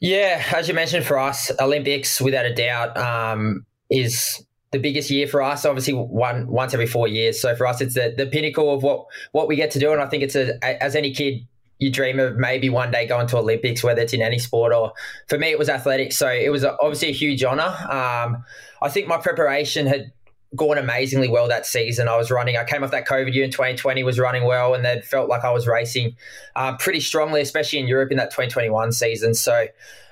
Yeah, 0.00 0.42
as 0.54 0.68
you 0.68 0.74
mentioned, 0.74 1.04
for 1.04 1.18
us, 1.18 1.50
Olympics, 1.60 2.20
without 2.20 2.44
a 2.44 2.54
doubt, 2.54 2.96
um, 2.96 3.66
is 3.90 4.44
the 4.70 4.78
biggest 4.78 5.10
year 5.10 5.26
for 5.26 5.42
us. 5.42 5.64
Obviously, 5.64 5.94
one 5.94 6.48
once 6.48 6.74
every 6.74 6.86
four 6.86 7.06
years. 7.06 7.40
So 7.40 7.54
for 7.54 7.66
us, 7.66 7.80
it's 7.80 7.94
the, 7.94 8.14
the 8.16 8.26
pinnacle 8.26 8.72
of 8.74 8.82
what 8.82 9.06
what 9.32 9.48
we 9.48 9.56
get 9.56 9.70
to 9.72 9.78
do. 9.78 9.92
And 9.92 10.00
I 10.00 10.06
think 10.06 10.22
it's 10.22 10.34
a 10.36 10.82
as 10.82 10.96
any 10.96 11.12
kid 11.12 11.46
you 11.78 11.90
dream 11.90 12.20
of 12.20 12.36
maybe 12.36 12.70
one 12.70 12.90
day 12.90 13.06
going 13.06 13.26
to 13.26 13.38
Olympics, 13.38 13.82
whether 13.82 14.00
it's 14.00 14.12
in 14.12 14.22
any 14.22 14.38
sport 14.38 14.72
or 14.72 14.92
for 15.28 15.36
me, 15.36 15.50
it 15.50 15.58
was 15.58 15.68
athletics. 15.68 16.16
So 16.16 16.28
it 16.28 16.50
was 16.50 16.64
obviously 16.64 17.08
a 17.08 17.12
huge 17.12 17.42
honor. 17.42 17.62
Um, 17.62 18.44
I 18.80 18.88
think 18.88 19.08
my 19.08 19.18
preparation 19.18 19.86
had 19.86 20.12
gone 20.54 20.78
amazingly 20.78 21.28
well 21.28 21.48
that 21.48 21.66
season. 21.66 22.08
I 22.08 22.16
was 22.16 22.30
running, 22.30 22.56
I 22.56 22.64
came 22.64 22.84
off 22.84 22.90
that 22.90 23.06
COVID 23.06 23.32
year 23.32 23.44
in 23.44 23.50
2020, 23.50 24.02
was 24.02 24.18
running 24.18 24.44
well, 24.44 24.74
and 24.74 24.84
then 24.84 25.02
felt 25.02 25.28
like 25.28 25.44
I 25.44 25.50
was 25.50 25.66
racing 25.66 26.16
uh, 26.56 26.76
pretty 26.76 27.00
strongly, 27.00 27.40
especially 27.40 27.78
in 27.78 27.86
Europe 27.86 28.10
in 28.10 28.18
that 28.18 28.30
2021 28.30 28.92
season. 28.92 29.34
So, 29.34 29.66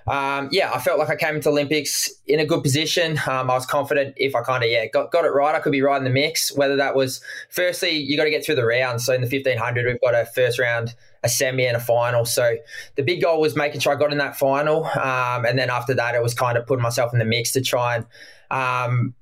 um, 0.07 0.49
yeah, 0.51 0.73
I 0.73 0.79
felt 0.79 0.99
like 0.99 1.11
I 1.11 1.17
came 1.17 1.37
into 1.37 1.51
Olympics 1.51 2.11
in 2.27 2.41
a 2.41 2.47
good 2.47 2.63
position. 2.63 3.19
Um, 3.27 3.51
I 3.51 3.55
was 3.55 3.67
confident 3.67 4.15
if 4.17 4.35
I 4.35 4.43
kind 4.43 4.65
of, 4.65 4.71
yeah, 4.71 4.87
got, 4.87 5.11
got 5.11 5.25
it 5.25 5.29
right, 5.29 5.55
I 5.55 5.61
could 5.61 5.73
be 5.73 5.83
right 5.83 5.99
in 5.99 6.05
the 6.05 6.11
mix. 6.11 6.57
Whether 6.57 6.77
that 6.77 6.95
was, 6.95 7.21
firstly, 7.51 7.91
you 7.91 8.17
got 8.17 8.25
to 8.25 8.31
get 8.31 8.45
through 8.45 8.57
the 8.57 8.65
rounds. 8.65 9.05
So 9.05 9.13
in 9.13 9.21
the 9.21 9.27
1500, 9.27 9.87
we've 9.87 10.01
got 10.01 10.15
a 10.15 10.25
first 10.25 10.59
round 10.59 10.95
a 11.23 11.29
semi 11.29 11.67
and 11.67 11.77
a 11.77 11.81
final. 11.81 12.25
So 12.25 12.57
the 12.97 13.03
big 13.03 13.21
goal 13.21 13.41
was 13.41 13.55
making 13.55 13.81
sure 13.81 13.93
I 13.93 13.97
got 13.97 14.11
in 14.11 14.19
that 14.19 14.37
final. 14.37 14.87
Um, 14.87 15.45
and 15.45 15.59
then 15.59 15.69
after 15.69 15.95
that, 15.95 16.15
it 16.15 16.23
was 16.23 16.33
kind 16.33 16.57
of 16.57 16.67
putting 16.67 16.83
myself 16.83 17.13
in 17.13 17.19
the 17.19 17.25
mix 17.27 17.53
to 17.53 17.61
try 17.61 17.97
and 17.97 18.07
um, 18.51 19.15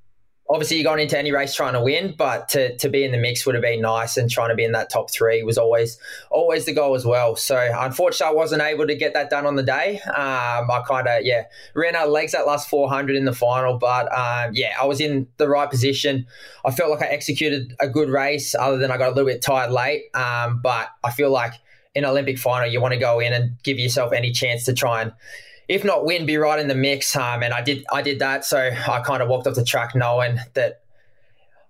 obviously 0.50 0.78
you're 0.78 0.84
going 0.84 1.00
into 1.00 1.18
any 1.18 1.30
race 1.30 1.54
trying 1.54 1.74
to 1.74 1.80
win, 1.80 2.14
but 2.16 2.48
to, 2.48 2.76
to 2.78 2.88
be 2.88 3.04
in 3.04 3.12
the 3.12 3.18
mix 3.18 3.44
would 3.44 3.54
have 3.54 3.62
been 3.62 3.82
nice 3.82 4.16
and 4.16 4.30
trying 4.30 4.48
to 4.48 4.54
be 4.54 4.64
in 4.64 4.72
that 4.72 4.88
top 4.90 5.10
three 5.10 5.42
was 5.42 5.58
always 5.58 5.98
always 6.30 6.64
the 6.64 6.72
goal 6.72 6.94
as 6.94 7.04
well. 7.04 7.36
So 7.36 7.70
unfortunately 7.76 8.34
I 8.34 8.36
wasn't 8.36 8.62
able 8.62 8.86
to 8.86 8.94
get 8.94 9.12
that 9.14 9.28
done 9.28 9.44
on 9.44 9.56
the 9.56 9.62
day. 9.62 10.00
Um, 10.06 10.70
I 10.70 10.82
kind 10.86 11.06
of, 11.06 11.24
yeah, 11.24 11.44
ran 11.74 11.94
out 11.94 12.06
of 12.06 12.12
legs 12.12 12.32
that 12.32 12.46
last 12.46 12.68
400 12.68 13.14
in 13.14 13.24
the 13.24 13.34
final, 13.34 13.76
but 13.76 14.06
um, 14.16 14.52
yeah, 14.54 14.74
I 14.80 14.86
was 14.86 15.00
in 15.00 15.28
the 15.36 15.48
right 15.48 15.70
position. 15.70 16.26
I 16.64 16.70
felt 16.70 16.90
like 16.90 17.02
I 17.02 17.12
executed 17.12 17.74
a 17.80 17.88
good 17.88 18.08
race 18.08 18.54
other 18.54 18.78
than 18.78 18.90
I 18.90 18.96
got 18.96 19.08
a 19.08 19.14
little 19.14 19.26
bit 19.26 19.42
tired 19.42 19.70
late. 19.70 20.04
Um, 20.14 20.60
but 20.62 20.88
I 21.04 21.10
feel 21.10 21.30
like 21.30 21.52
in 21.94 22.04
Olympic 22.04 22.38
final, 22.38 22.68
you 22.68 22.80
want 22.80 22.94
to 22.94 23.00
go 23.00 23.20
in 23.20 23.32
and 23.32 23.62
give 23.62 23.78
yourself 23.78 24.12
any 24.12 24.32
chance 24.32 24.64
to 24.64 24.72
try 24.72 25.02
and 25.02 25.12
if 25.68 25.84
not 25.84 26.04
win, 26.04 26.26
be 26.26 26.36
right 26.38 26.58
in 26.58 26.68
the 26.68 26.74
mix. 26.74 27.14
Um, 27.14 27.42
and 27.42 27.52
I 27.52 27.62
did 27.62 27.84
I 27.92 28.02
did 28.02 28.18
that. 28.20 28.44
So 28.44 28.58
I 28.58 29.00
kind 29.00 29.22
of 29.22 29.28
walked 29.28 29.46
off 29.46 29.54
the 29.54 29.64
track 29.64 29.94
knowing 29.94 30.38
that 30.54 30.80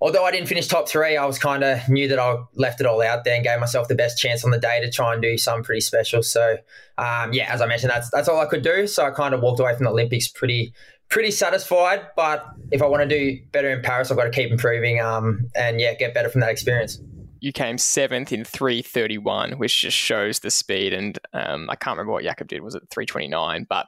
although 0.01 0.25
I 0.25 0.31
didn't 0.31 0.49
finish 0.49 0.69
top 0.69 0.89
three, 0.89 1.17
I 1.17 1.27
was 1.27 1.39
kind 1.39 1.65
of 1.65 1.89
knew 1.89 2.07
that 2.09 2.19
I 2.19 2.37
left 2.55 2.81
it 2.81 2.87
all 2.87 3.03
out 3.03 3.25
there 3.25 3.35
and 3.35 3.45
gave 3.45 3.59
myself 3.59 3.89
the 3.89 3.97
best 3.97 4.19
chance 4.19 4.45
on 4.45 4.53
the 4.53 4.59
day 4.59 4.81
to 4.81 4.91
try 4.91 5.13
and 5.13 5.21
do 5.21 5.37
something 5.37 5.65
pretty 5.65 5.81
special. 5.81 6.23
So 6.23 6.59
um, 6.97 7.33
yeah, 7.33 7.53
as 7.53 7.61
I 7.61 7.67
mentioned, 7.67 7.91
that's 7.91 8.11
that's 8.11 8.29
all 8.29 8.41
I 8.41 8.47
could 8.47 8.63
do. 8.63 8.87
So 8.87 9.05
I 9.05 9.11
kind 9.11 9.35
of 9.35 9.41
walked 9.41 9.61
away 9.61 9.75
from 9.75 9.85
the 9.85 9.91
Olympics 9.91 10.29
pretty 10.29 10.73
pretty 11.09 11.31
satisfied. 11.33 12.07
But 12.17 12.47
if 12.71 12.83
I 12.83 12.87
want 12.87 13.09
to 13.09 13.09
do 13.09 13.41
better 13.51 13.71
in 13.71 13.83
Paris, 13.83 14.11
I've 14.11 14.17
got 14.17 14.25
to 14.25 14.31
keep 14.31 14.51
improving 14.51 15.01
um, 15.01 15.51
and 15.57 15.81
yeah, 15.81 15.95
get 15.95 16.15
better 16.15 16.29
from 16.29 16.41
that 16.43 16.51
experience. 16.51 17.01
You 17.41 17.53
came 17.53 17.79
seventh 17.79 18.33
in 18.33 18.45
331, 18.45 19.53
which 19.53 19.81
just 19.81 19.97
shows 19.97 20.41
the 20.41 20.51
speed. 20.51 20.93
And 20.93 21.19
um, 21.33 21.69
I 21.71 21.77
can't 21.77 21.97
remember 21.97 22.13
what 22.13 22.25
Jakob 22.25 22.49
did. 22.49 22.63
Was 22.63 22.75
it 22.75 22.83
329? 22.91 23.67
But 23.69 23.87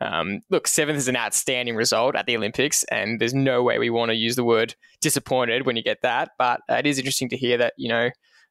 um, 0.00 0.40
look, 0.48 0.66
seventh 0.66 0.98
is 0.98 1.08
an 1.08 1.16
outstanding 1.16 1.76
result 1.76 2.16
at 2.16 2.26
the 2.26 2.36
Olympics, 2.36 2.84
and 2.84 3.20
there's 3.20 3.34
no 3.34 3.62
way 3.62 3.78
we 3.78 3.90
want 3.90 4.10
to 4.10 4.16
use 4.16 4.36
the 4.36 4.44
word 4.44 4.74
disappointed 5.00 5.66
when 5.66 5.76
you 5.76 5.82
get 5.82 6.02
that. 6.02 6.30
But 6.38 6.60
it 6.68 6.86
is 6.86 6.98
interesting 6.98 7.28
to 7.30 7.36
hear 7.36 7.58
that, 7.58 7.74
you 7.76 7.88
know, 7.88 8.10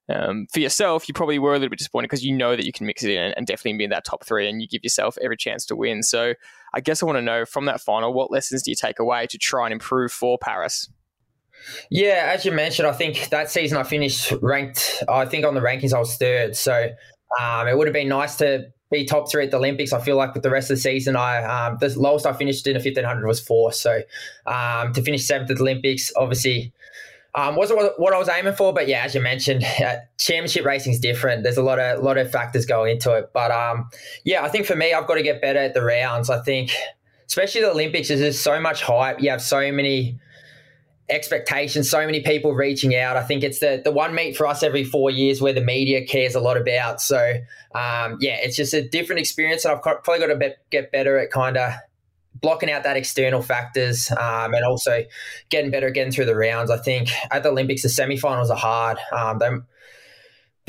um, 0.09 0.47
for 0.51 0.59
yourself, 0.59 1.07
you 1.07 1.13
probably 1.13 1.38
were 1.38 1.51
a 1.51 1.59
little 1.59 1.69
bit 1.69 1.77
disappointed 1.77 2.07
because 2.07 2.23
you 2.23 2.35
know 2.35 2.55
that 2.55 2.65
you 2.65 2.71
can 2.71 2.88
mix 2.88 3.03
it 3.03 3.12
in 3.12 3.31
and 3.33 3.45
definitely 3.45 3.77
be 3.77 3.83
in 3.83 3.89
that 3.91 4.05
top 4.05 4.25
three, 4.25 4.49
and 4.49 4.62
you 4.62 4.67
give 4.67 4.83
yourself 4.83 5.17
every 5.21 5.38
chance 5.38 5.65
to 5.67 5.75
win. 5.75 6.01
So, 6.03 6.33
I 6.73 6.81
guess 6.81 7.01
I 7.01 7.05
want 7.05 7.17
to 7.17 7.21
know 7.21 7.45
from 7.45 7.65
that 7.65 7.81
final, 7.81 8.13
what 8.13 8.31
lessons 8.31 8.63
do 8.63 8.71
you 8.71 8.75
take 8.75 8.99
away 8.99 9.27
to 9.27 9.38
try 9.38 9.65
and 9.65 9.73
improve 9.73 10.12
for 10.12 10.38
Paris? 10.39 10.89
Yeah, 11.89 12.31
as 12.33 12.45
you 12.45 12.51
mentioned, 12.51 12.87
I 12.87 12.93
think 12.93 13.29
that 13.29 13.49
season 13.49 13.77
I 13.77 13.83
finished 13.83 14.33
ranked. 14.41 15.03
I 15.07 15.25
think 15.25 15.45
on 15.45 15.55
the 15.55 15.61
rankings 15.61 15.93
I 15.93 15.99
was 15.99 16.15
third, 16.15 16.55
so 16.55 16.89
um, 17.39 17.67
it 17.67 17.77
would 17.77 17.87
have 17.87 17.93
been 17.93 18.09
nice 18.09 18.35
to 18.37 18.71
be 18.91 19.05
top 19.05 19.29
three 19.29 19.45
at 19.45 19.51
the 19.51 19.57
Olympics. 19.57 19.93
I 19.93 20.01
feel 20.01 20.15
like 20.15 20.33
with 20.33 20.43
the 20.43 20.49
rest 20.49 20.71
of 20.71 20.77
the 20.77 20.81
season, 20.81 21.15
I 21.15 21.43
um, 21.43 21.77
the 21.79 21.89
lowest 21.99 22.25
I 22.25 22.33
finished 22.33 22.65
in 22.67 22.75
a 22.75 22.79
fifteen 22.79 23.03
hundred 23.03 23.27
was 23.27 23.39
four. 23.39 23.71
So 23.71 24.01
um, 24.45 24.93
to 24.93 25.01
finish 25.01 25.25
seventh 25.25 25.51
at 25.51 25.57
the 25.57 25.63
Olympics, 25.63 26.11
obviously. 26.15 26.73
Um, 27.35 27.55
wasn't 27.55 27.79
what 27.97 28.11
I 28.11 28.17
was 28.17 28.27
aiming 28.27 28.55
for, 28.55 28.73
but 28.73 28.87
yeah, 28.87 29.03
as 29.03 29.13
you 29.13 29.21
mentioned, 29.21 29.63
uh, 29.85 29.97
championship 30.17 30.65
racing 30.65 30.93
is 30.93 30.99
different. 30.99 31.43
There's 31.43 31.57
a 31.57 31.63
lot 31.63 31.77
of 31.77 32.03
lot 32.03 32.17
of 32.17 32.31
factors 32.31 32.65
go 32.65 32.85
into 32.85 33.13
it, 33.13 33.29
but 33.33 33.51
um, 33.51 33.87
yeah, 34.23 34.43
I 34.43 34.49
think 34.49 34.65
for 34.65 34.75
me, 34.75 34.93
I've 34.93 35.05
got 35.05 35.15
to 35.15 35.21
get 35.21 35.39
better 35.39 35.59
at 35.59 35.75
the 35.75 35.83
rounds. 35.83 36.31
I 36.31 36.41
think, 36.41 36.71
especially 37.27 37.61
the 37.61 37.69
Olympics, 37.69 38.07
there's 38.07 38.19
just 38.19 38.43
so 38.43 38.59
much 38.59 38.81
hype. 38.81 39.21
You 39.21 39.29
have 39.29 39.43
so 39.43 39.71
many 39.71 40.19
expectations, 41.09 41.89
so 41.89 42.05
many 42.05 42.21
people 42.21 42.53
reaching 42.53 42.95
out. 42.95 43.17
I 43.17 43.23
think 43.23 43.43
it's 43.43 43.59
the 43.59 43.81
the 43.83 43.91
one 43.91 44.13
meet 44.13 44.37
for 44.37 44.47
us 44.47 44.63
every 44.63 44.83
four 44.83 45.09
years 45.09 45.41
where 45.41 45.53
the 45.53 45.61
media 45.61 46.05
cares 46.05 46.35
a 46.35 46.39
lot 46.39 46.57
about. 46.57 47.01
So 47.01 47.35
um, 47.75 48.17
yeah, 48.19 48.37
it's 48.41 48.55
just 48.55 48.73
a 48.73 48.87
different 48.87 49.19
experience, 49.19 49.65
and 49.65 49.75
I've 49.75 49.81
probably 49.81 50.19
got 50.19 50.27
to 50.27 50.35
be, 50.35 50.49
get 50.69 50.91
better 50.91 51.17
at 51.17 51.31
kind 51.31 51.57
of 51.57 51.73
blocking 52.35 52.71
out 52.71 52.83
that 52.83 52.95
external 52.95 53.41
factors 53.41 54.11
um, 54.11 54.53
and 54.53 54.63
also 54.63 55.03
getting 55.49 55.71
better 55.71 55.89
getting 55.89 56.11
through 56.11 56.25
the 56.25 56.35
rounds. 56.35 56.71
I 56.71 56.77
think 56.77 57.09
at 57.31 57.43
the 57.43 57.49
Olympics 57.49 57.81
the 57.81 57.89
semifinals 57.89 58.49
are 58.49 58.55
hard. 58.55 58.97
Um, 59.11 59.39
they, 59.39 59.49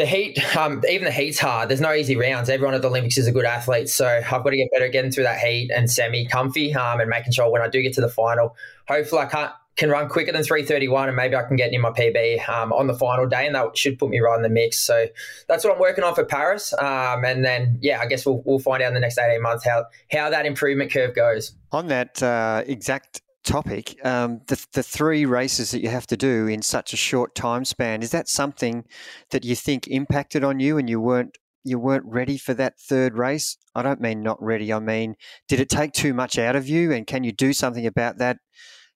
the 0.00 0.06
heat, 0.06 0.56
um, 0.56 0.82
even 0.88 1.04
the 1.04 1.12
heat's 1.12 1.38
hard. 1.38 1.68
There's 1.68 1.80
no 1.80 1.92
easy 1.92 2.16
rounds. 2.16 2.48
Everyone 2.48 2.74
at 2.74 2.80
the 2.80 2.88
Olympics 2.88 3.18
is 3.18 3.26
a 3.26 3.32
good 3.32 3.44
athlete, 3.44 3.90
so 3.90 4.06
I've 4.06 4.42
got 4.42 4.50
to 4.50 4.56
get 4.56 4.68
better 4.72 4.86
at 4.86 4.92
getting 4.92 5.10
through 5.10 5.24
that 5.24 5.38
heat 5.38 5.70
and 5.70 5.90
semi 5.90 6.26
comfy, 6.26 6.74
um, 6.74 7.00
and 7.00 7.10
making 7.10 7.32
sure 7.32 7.50
when 7.50 7.60
I 7.60 7.68
do 7.68 7.82
get 7.82 7.92
to 7.94 8.00
the 8.00 8.08
final, 8.08 8.56
hopefully 8.88 9.20
I 9.20 9.26
can't 9.26 9.52
can 9.80 9.88
run 9.88 10.10
quicker 10.10 10.30
than 10.30 10.42
331 10.42 11.08
and 11.08 11.16
maybe 11.16 11.34
I 11.34 11.42
can 11.42 11.56
get 11.56 11.72
in 11.72 11.80
my 11.80 11.88
PB 11.88 12.46
um, 12.50 12.70
on 12.74 12.86
the 12.86 12.92
final 12.92 13.26
day 13.26 13.46
and 13.46 13.54
that 13.54 13.76
should 13.78 13.98
put 13.98 14.10
me 14.10 14.20
right 14.20 14.36
in 14.36 14.42
the 14.42 14.50
mix. 14.50 14.78
So 14.78 15.06
that's 15.48 15.64
what 15.64 15.72
I'm 15.72 15.80
working 15.80 16.04
on 16.04 16.14
for 16.14 16.22
Paris. 16.22 16.74
Um, 16.74 17.24
and 17.24 17.42
then, 17.42 17.78
yeah, 17.80 17.98
I 17.98 18.06
guess 18.06 18.26
we'll, 18.26 18.42
we'll 18.44 18.58
find 18.58 18.82
out 18.82 18.88
in 18.88 18.94
the 18.94 19.00
next 19.00 19.18
18 19.18 19.40
months 19.40 19.64
how, 19.64 19.86
how 20.12 20.28
that 20.28 20.44
improvement 20.44 20.92
curve 20.92 21.16
goes. 21.16 21.52
On 21.72 21.86
that 21.86 22.22
uh, 22.22 22.62
exact 22.66 23.22
topic, 23.42 23.96
um, 24.04 24.42
the, 24.48 24.62
the 24.74 24.82
three 24.82 25.24
races 25.24 25.70
that 25.70 25.80
you 25.80 25.88
have 25.88 26.06
to 26.08 26.16
do 26.16 26.46
in 26.46 26.60
such 26.60 26.92
a 26.92 26.96
short 26.98 27.34
time 27.34 27.64
span, 27.64 28.02
is 28.02 28.10
that 28.10 28.28
something 28.28 28.84
that 29.30 29.46
you 29.46 29.56
think 29.56 29.88
impacted 29.88 30.44
on 30.44 30.60
you 30.60 30.76
and 30.76 30.90
you 30.90 31.00
weren't 31.00 31.38
you 31.62 31.78
weren't 31.78 32.06
ready 32.06 32.38
for 32.38 32.54
that 32.54 32.80
third 32.80 33.16
race? 33.16 33.58
I 33.74 33.82
don't 33.82 34.00
mean 34.00 34.22
not 34.22 34.42
ready. 34.42 34.72
I 34.72 34.78
mean, 34.78 35.14
did 35.46 35.60
it 35.60 35.68
take 35.68 35.92
too 35.92 36.14
much 36.14 36.38
out 36.38 36.56
of 36.56 36.66
you? 36.66 36.90
And 36.90 37.06
can 37.06 37.22
you 37.22 37.32
do 37.32 37.52
something 37.52 37.86
about 37.86 38.16
that 38.16 38.38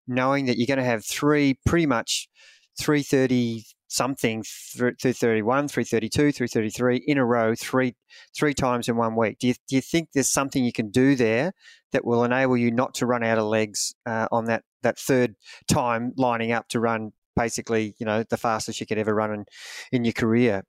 knowing 0.07 0.47
that 0.47 0.59
you're 0.59 0.67
going 0.67 0.79
to 0.79 0.85
have 0.85 1.05
three 1.05 1.59
pretty 1.65 1.87
much 1.87 2.29
330 2.81 3.65
something 3.95 4.43
331 4.43 5.69
332 5.69 6.33
333 6.33 6.97
in 7.07 7.19
a 7.19 7.25
row 7.25 7.55
three 7.55 7.95
three 8.37 8.55
times 8.55 8.89
in 8.89 8.97
one 8.97 9.15
week. 9.15 9.39
Do 9.39 9.49
you, 9.49 9.55
do 9.69 9.77
you 9.77 9.81
think 9.81 10.09
there's 10.13 10.29
something 10.29 10.65
you 10.65 10.73
can 10.73 10.91
do 10.91 11.15
there 11.15 11.53
that 11.93 12.05
will 12.05 12.25
enable 12.25 12.57
you 12.57 12.73
not 12.73 12.95
to 12.95 13.07
run 13.07 13.23
out 13.23 13.39
of 13.39 13.45
legs 13.45 13.95
uh, 14.07 14.27
on 14.33 14.47
that 14.47 14.65
that 14.83 14.99
third 14.99 15.37
time 15.69 16.13
lining 16.17 16.53
up 16.53 16.69
to 16.69 16.81
run 16.81 17.13
basically 17.37 17.95
you 17.99 18.07
know 18.07 18.23
the 18.23 18.37
fastest 18.37 18.81
you 18.81 18.87
could 18.87 18.99
ever 18.99 19.15
run 19.15 19.33
in, 19.33 19.45
in 19.93 20.05
your 20.05 20.13
career? 20.13 20.65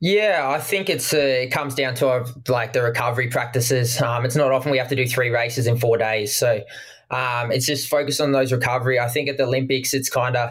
Yeah, 0.00 0.48
I 0.48 0.60
think 0.60 0.88
it's 0.88 1.12
uh, 1.12 1.18
it 1.18 1.50
comes 1.50 1.74
down 1.74 1.94
to 1.96 2.08
uh, 2.08 2.26
like 2.48 2.72
the 2.72 2.82
recovery 2.82 3.28
practices. 3.28 4.00
Um, 4.00 4.24
it's 4.24 4.36
not 4.36 4.52
often 4.52 4.70
we 4.70 4.78
have 4.78 4.88
to 4.88 4.96
do 4.96 5.06
three 5.06 5.30
races 5.30 5.66
in 5.66 5.78
four 5.78 5.96
days, 5.96 6.36
so 6.36 6.62
um, 7.10 7.52
it's 7.52 7.66
just 7.66 7.88
focus 7.88 8.20
on 8.20 8.32
those 8.32 8.52
recovery. 8.52 8.98
I 8.98 9.08
think 9.08 9.28
at 9.28 9.36
the 9.36 9.44
Olympics, 9.44 9.94
it's 9.94 10.10
kind 10.10 10.36
of 10.36 10.50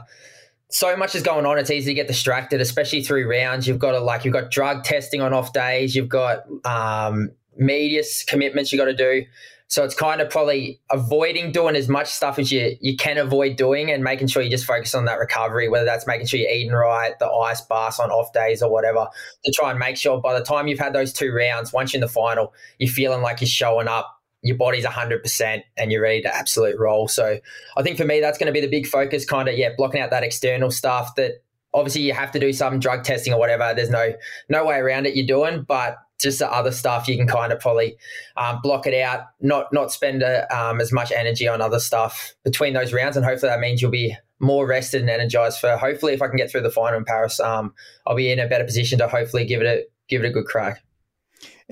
so 0.69 0.95
much 0.97 1.13
is 1.13 1.21
going 1.21 1.45
on. 1.45 1.59
It's 1.59 1.69
easy 1.69 1.91
to 1.91 1.93
get 1.93 2.07
distracted, 2.07 2.59
especially 2.59 3.03
through 3.03 3.29
rounds. 3.29 3.67
You've 3.67 3.79
got 3.79 3.91
to 3.91 3.99
like 3.99 4.25
you've 4.25 4.33
got 4.33 4.49
drug 4.49 4.83
testing 4.83 5.21
on 5.21 5.31
off 5.31 5.53
days. 5.53 5.95
You've 5.95 6.09
got 6.09 6.45
um, 6.65 7.31
media 7.55 8.01
commitments 8.27 8.71
you 8.71 8.79
got 8.79 8.85
to 8.85 8.95
do. 8.95 9.25
So 9.67 9.83
it's 9.83 9.95
kind 9.95 10.21
of 10.21 10.29
probably 10.29 10.79
avoiding 10.91 11.51
doing 11.51 11.75
as 11.75 11.89
much 11.89 12.07
stuff 12.07 12.37
as 12.37 12.51
you 12.51 12.75
you 12.81 12.95
can 12.95 13.17
avoid 13.17 13.55
doing, 13.55 13.91
and 13.91 14.03
making 14.03 14.27
sure 14.27 14.41
you 14.41 14.49
just 14.49 14.65
focus 14.65 14.93
on 14.95 15.05
that 15.05 15.19
recovery. 15.19 15.69
Whether 15.69 15.85
that's 15.85 16.07
making 16.07 16.27
sure 16.27 16.39
you're 16.39 16.49
eating 16.49 16.73
right, 16.73 17.17
the 17.19 17.27
ice 17.27 17.61
baths 17.61 17.99
on 17.99 18.11
off 18.11 18.33
days 18.33 18.61
or 18.61 18.71
whatever, 18.71 19.07
to 19.45 19.51
try 19.51 19.69
and 19.69 19.79
make 19.79 19.97
sure 19.97 20.19
by 20.21 20.37
the 20.37 20.45
time 20.45 20.67
you've 20.67 20.79
had 20.79 20.93
those 20.93 21.13
two 21.13 21.31
rounds, 21.31 21.71
once 21.71 21.93
you're 21.93 21.97
in 21.97 22.01
the 22.01 22.07
final, 22.07 22.53
you're 22.77 22.91
feeling 22.91 23.21
like 23.21 23.41
you're 23.41 23.47
showing 23.47 23.87
up 23.87 24.22
your 24.43 24.57
body's 24.57 24.85
100% 24.85 25.63
and 25.77 25.91
you're 25.91 26.01
ready 26.01 26.21
to 26.21 26.35
absolute 26.35 26.77
roll. 26.77 27.07
So 27.07 27.39
I 27.77 27.83
think 27.83 27.97
for 27.97 28.05
me, 28.05 28.19
that's 28.19 28.37
going 28.37 28.47
to 28.47 28.53
be 28.53 28.61
the 28.61 28.69
big 28.69 28.87
focus, 28.87 29.25
kind 29.25 29.47
of, 29.47 29.57
yeah, 29.57 29.69
blocking 29.77 30.01
out 30.01 30.09
that 30.09 30.23
external 30.23 30.69
stuff 30.69 31.15
that 31.15 31.43
obviously 31.73 32.01
you 32.01 32.13
have 32.13 32.31
to 32.31 32.39
do 32.39 32.53
some 32.53 32.79
drug 32.79 33.03
testing 33.03 33.33
or 33.33 33.39
whatever. 33.39 33.73
There's 33.75 33.89
no 33.89 34.13
no 34.49 34.65
way 34.65 34.77
around 34.77 35.07
it 35.07 35.15
you're 35.15 35.25
doing, 35.25 35.63
but 35.63 35.97
just 36.19 36.39
the 36.39 36.51
other 36.51 36.71
stuff 36.71 37.07
you 37.07 37.17
can 37.17 37.27
kind 37.27 37.51
of 37.51 37.59
probably 37.59 37.97
um, 38.37 38.59
block 38.61 38.85
it 38.85 38.93
out, 38.93 39.25
not 39.41 39.71
not 39.73 39.91
spend 39.91 40.21
a, 40.21 40.51
uh, 40.53 40.69
um, 40.71 40.81
as 40.81 40.91
much 40.91 41.11
energy 41.11 41.47
on 41.47 41.61
other 41.61 41.79
stuff 41.79 42.33
between 42.43 42.73
those 42.73 42.93
rounds, 42.93 43.17
and 43.17 43.25
hopefully 43.25 43.49
that 43.49 43.59
means 43.59 43.81
you'll 43.81 43.91
be 43.91 44.15
more 44.39 44.67
rested 44.67 45.01
and 45.01 45.09
energized 45.09 45.59
for. 45.59 45.77
Hopefully, 45.77 46.13
if 46.13 46.21
I 46.21 46.27
can 46.27 46.37
get 46.37 46.51
through 46.51 46.61
the 46.61 46.71
final 46.71 46.97
in 46.97 47.05
Paris, 47.05 47.39
um, 47.39 47.73
I'll 48.05 48.15
be 48.15 48.31
in 48.31 48.39
a 48.39 48.47
better 48.47 48.65
position 48.65 48.99
to 48.99 49.07
hopefully 49.07 49.45
give 49.45 49.61
it 49.61 49.67
a 49.67 49.85
give 50.09 50.23
it 50.23 50.27
a 50.27 50.31
good 50.31 50.45
crack. 50.45 50.82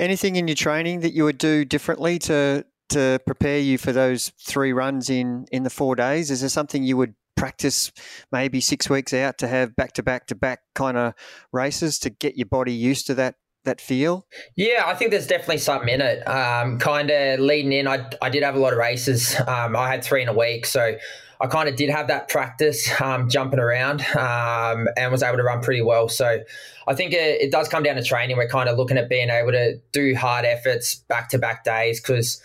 Anything 0.01 0.35
in 0.35 0.47
your 0.47 0.55
training 0.55 1.01
that 1.01 1.13
you 1.13 1.23
would 1.23 1.37
do 1.37 1.63
differently 1.63 2.19
to 2.19 2.65
to 2.89 3.19
prepare 3.25 3.59
you 3.59 3.77
for 3.77 3.93
those 3.93 4.33
three 4.39 4.73
runs 4.73 5.09
in 5.09 5.45
in 5.51 5.63
the 5.63 5.69
four 5.69 5.95
days? 5.95 6.31
Is 6.31 6.41
there 6.41 6.49
something 6.49 6.83
you 6.83 6.97
would 6.97 7.13
practice 7.37 7.91
maybe 8.31 8.59
six 8.59 8.89
weeks 8.89 9.13
out 9.13 9.37
to 9.37 9.47
have 9.47 9.75
back 9.75 9.93
to 9.93 10.03
back 10.03 10.27
to 10.27 10.35
back 10.35 10.61
kind 10.75 10.97
of 10.97 11.13
races 11.53 11.99
to 11.99 12.09
get 12.09 12.35
your 12.35 12.47
body 12.47 12.73
used 12.73 13.07
to 13.07 13.13
that 13.13 13.35
that 13.63 13.79
feel? 13.79 14.27
Yeah, 14.55 14.83
I 14.85 14.95
think 14.95 15.11
there's 15.11 15.27
definitely 15.27 15.59
something 15.59 15.89
in 15.89 16.01
it. 16.01 16.27
Um, 16.27 16.79
kind 16.79 17.11
of 17.11 17.39
leading 17.39 17.71
in, 17.71 17.87
I, 17.87 18.09
I 18.21 18.29
did 18.29 18.43
have 18.43 18.55
a 18.55 18.59
lot 18.59 18.73
of 18.73 18.79
races. 18.79 19.35
Um, 19.47 19.75
I 19.75 19.89
had 19.89 20.03
three 20.03 20.21
in 20.21 20.27
a 20.27 20.33
week, 20.33 20.65
so 20.65 20.97
I 21.41 21.47
kind 21.47 21.67
of 21.67 21.75
did 21.75 21.89
have 21.89 22.07
that 22.07 22.29
practice 22.29 22.89
um, 23.01 23.27
jumping 23.27 23.59
around 23.59 24.01
um, 24.15 24.87
and 24.95 25.11
was 25.11 25.23
able 25.23 25.37
to 25.37 25.43
run 25.43 25.61
pretty 25.61 25.81
well. 25.81 26.07
So 26.07 26.39
I 26.87 26.93
think 26.93 27.13
it, 27.13 27.41
it, 27.41 27.51
does 27.51 27.67
come 27.67 27.81
down 27.81 27.95
to 27.95 28.03
training. 28.03 28.37
We're 28.37 28.47
kind 28.47 28.69
of 28.69 28.77
looking 28.77 28.97
at 28.97 29.09
being 29.09 29.29
able 29.29 29.51
to 29.51 29.79
do 29.91 30.15
hard 30.15 30.45
efforts 30.45 30.95
back 30.95 31.29
to 31.29 31.39
back 31.39 31.63
days 31.63 31.99
because 31.99 32.41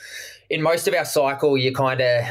in 0.48 0.62
most 0.62 0.88
of 0.88 0.94
our 0.94 1.04
cycle, 1.04 1.58
you 1.58 1.74
kind 1.74 2.00
of 2.00 2.24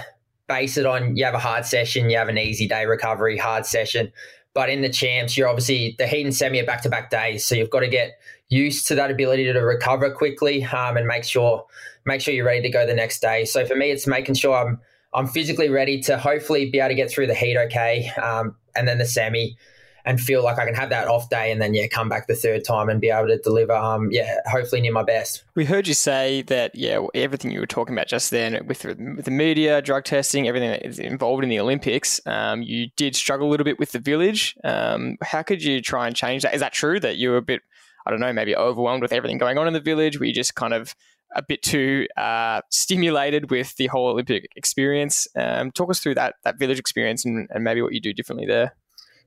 base 0.47 0.77
it 0.77 0.85
on 0.85 1.15
you 1.15 1.23
have 1.25 1.33
a 1.33 1.39
hard 1.39 1.65
session, 1.65 2.09
you 2.09 2.17
have 2.17 2.29
an 2.29 2.37
easy 2.37 2.67
day 2.67 2.85
recovery, 2.85 3.37
hard 3.37 3.65
session. 3.65 4.11
But 4.53 4.69
in 4.69 4.81
the 4.81 4.89
champs, 4.89 5.37
you're 5.37 5.49
obviously 5.49 5.95
the 5.97 6.07
heat 6.07 6.23
and 6.23 6.33
semi 6.33 6.59
are 6.61 6.65
back 6.65 6.81
to 6.83 6.89
back 6.89 7.09
days, 7.09 7.45
so 7.45 7.55
you've 7.55 7.69
got 7.69 7.81
to 7.81 7.89
get 7.89 8.17
used 8.49 8.87
to 8.87 8.95
that 8.95 9.11
ability 9.11 9.51
to 9.51 9.59
recover 9.59 10.09
quickly 10.11 10.63
um, 10.63 10.97
and 10.97 11.05
make 11.07 11.25
sure 11.25 11.65
make 12.05 12.21
sure 12.21 12.33
you're 12.33 12.45
ready 12.45 12.61
to 12.61 12.69
go 12.69 12.85
the 12.85 12.93
next 12.93 13.21
day. 13.21 13.45
So 13.45 13.65
for 13.65 13.75
me, 13.75 13.91
it's 13.91 14.07
making 14.07 14.35
sure 14.35 14.55
I'm 14.55 14.79
I'm 15.15 15.27
physically 15.27 15.69
ready 15.69 16.01
to 16.01 16.17
hopefully 16.17 16.69
be 16.69 16.79
able 16.79 16.89
to 16.89 16.95
get 16.95 17.09
through 17.09 17.27
the 17.27 17.33
heat 17.33 17.57
okay, 17.57 18.11
um, 18.21 18.55
and 18.75 18.87
then 18.87 18.97
the 18.97 19.05
semi, 19.05 19.57
and 20.03 20.19
feel 20.19 20.43
like 20.43 20.59
I 20.59 20.65
can 20.65 20.75
have 20.75 20.89
that 20.89 21.07
off 21.07 21.29
day, 21.29 21.51
and 21.51 21.61
then 21.61 21.73
yeah, 21.73 21.87
come 21.87 22.09
back 22.09 22.27
the 22.27 22.35
third 22.35 22.65
time 22.65 22.89
and 22.89 22.99
be 22.99 23.09
able 23.09 23.27
to 23.27 23.37
deliver. 23.37 23.73
Um, 23.73 24.09
yeah, 24.11 24.35
hopefully 24.45 24.81
near 24.81 24.91
my 24.91 25.03
best. 25.03 25.43
We 25.55 25.65
heard 25.65 25.87
you 25.87 25.93
say 25.93 26.41
that 26.43 26.75
yeah, 26.75 26.99
everything 27.15 27.51
you 27.51 27.61
were 27.61 27.65
talking 27.65 27.95
about 27.95 28.07
just 28.07 28.29
then 28.29 28.67
with 28.67 28.81
the, 28.81 29.31
media, 29.31 29.81
drug 29.81 30.03
testing, 30.03 30.47
everything 30.47 30.69
that 30.69 30.85
is 30.85 30.99
involved 30.99 31.43
in 31.43 31.49
the 31.49 31.59
Olympics. 31.59 32.19
Um, 32.25 32.61
you 32.61 32.89
did 32.97 33.15
struggle 33.15 33.47
a 33.47 33.49
little 33.49 33.65
bit 33.65 33.79
with 33.79 33.93
the 33.93 33.99
village. 33.99 34.55
Um, 34.63 35.17
how 35.23 35.41
could 35.41 35.63
you 35.63 35.81
try 35.81 36.07
and 36.07 36.15
change 36.15 36.43
that? 36.43 36.53
Is 36.53 36.61
that 36.61 36.73
true 36.73 36.99
that 36.99 37.15
you 37.15 37.29
were 37.29 37.37
a 37.37 37.41
bit 37.41 37.61
I 38.05 38.11
don't 38.11 38.19
know, 38.19 38.31
maybe 38.31 38.55
overwhelmed 38.55 39.01
with 39.01 39.11
everything 39.11 39.39
going 39.39 39.57
on 39.57 39.65
in 39.67 39.73
the 39.73 39.79
village? 39.79 40.19
Were 40.19 40.25
you 40.25 40.33
just 40.33 40.53
kind 40.53 40.73
of 40.73 40.95
a 41.35 41.41
bit 41.41 41.61
too 41.61 42.07
uh, 42.17 42.61
stimulated 42.69 43.51
with 43.51 43.75
the 43.77 43.87
whole 43.87 44.07
Olympic 44.07 44.47
experience. 44.55 45.27
Um, 45.35 45.71
talk 45.71 45.89
us 45.89 45.99
through 45.99 46.15
that 46.15 46.35
that 46.43 46.59
village 46.59 46.79
experience 46.79 47.25
and, 47.25 47.47
and 47.51 47.63
maybe 47.63 47.81
what 47.81 47.93
you 47.93 48.01
do 48.01 48.13
differently 48.13 48.45
there. 48.45 48.75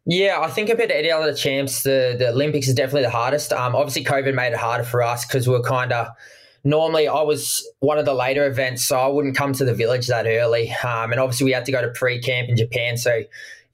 Yeah, 0.07 0.41
I 0.41 0.49
think 0.49 0.69
compared 0.69 0.89
to 0.89 0.97
any 0.97 1.11
other 1.11 1.35
champs, 1.35 1.83
the, 1.83 2.17
the 2.19 2.31
Olympics 2.31 2.67
is 2.67 2.75
definitely 2.75 3.03
the 3.03 3.11
hardest. 3.11 3.53
Um, 3.53 3.77
obviously, 3.77 4.05
COVID 4.05 4.35
made 4.35 4.53
it 4.53 4.59
harder 4.59 4.85
for 4.85 5.03
us 5.03 5.27
because 5.27 5.47
we 5.47 5.55
are 5.55 5.63
kind 5.63 5.93
of 5.93 6.09
normally 6.65 7.09
I 7.09 7.21
was 7.21 7.67
one 7.81 7.99
of 7.99 8.07
the 8.07 8.15
later 8.15 8.47
events, 8.47 8.87
so 8.87 8.99
I 8.99 9.09
wouldn't 9.09 9.37
come 9.37 9.53
to 9.53 9.65
the 9.67 9.75
village 9.75 10.07
that 10.07 10.27
early. 10.27 10.71
Um, 10.83 11.13
and 11.13 11.21
obviously, 11.21 11.45
we 11.45 11.53
had 11.53 11.67
to 11.67 11.73
go 11.73 11.83
to 11.83 11.89
pre 11.89 12.21
camp 12.21 12.49
in 12.49 12.57
Japan. 12.57 12.97
So 12.97 13.23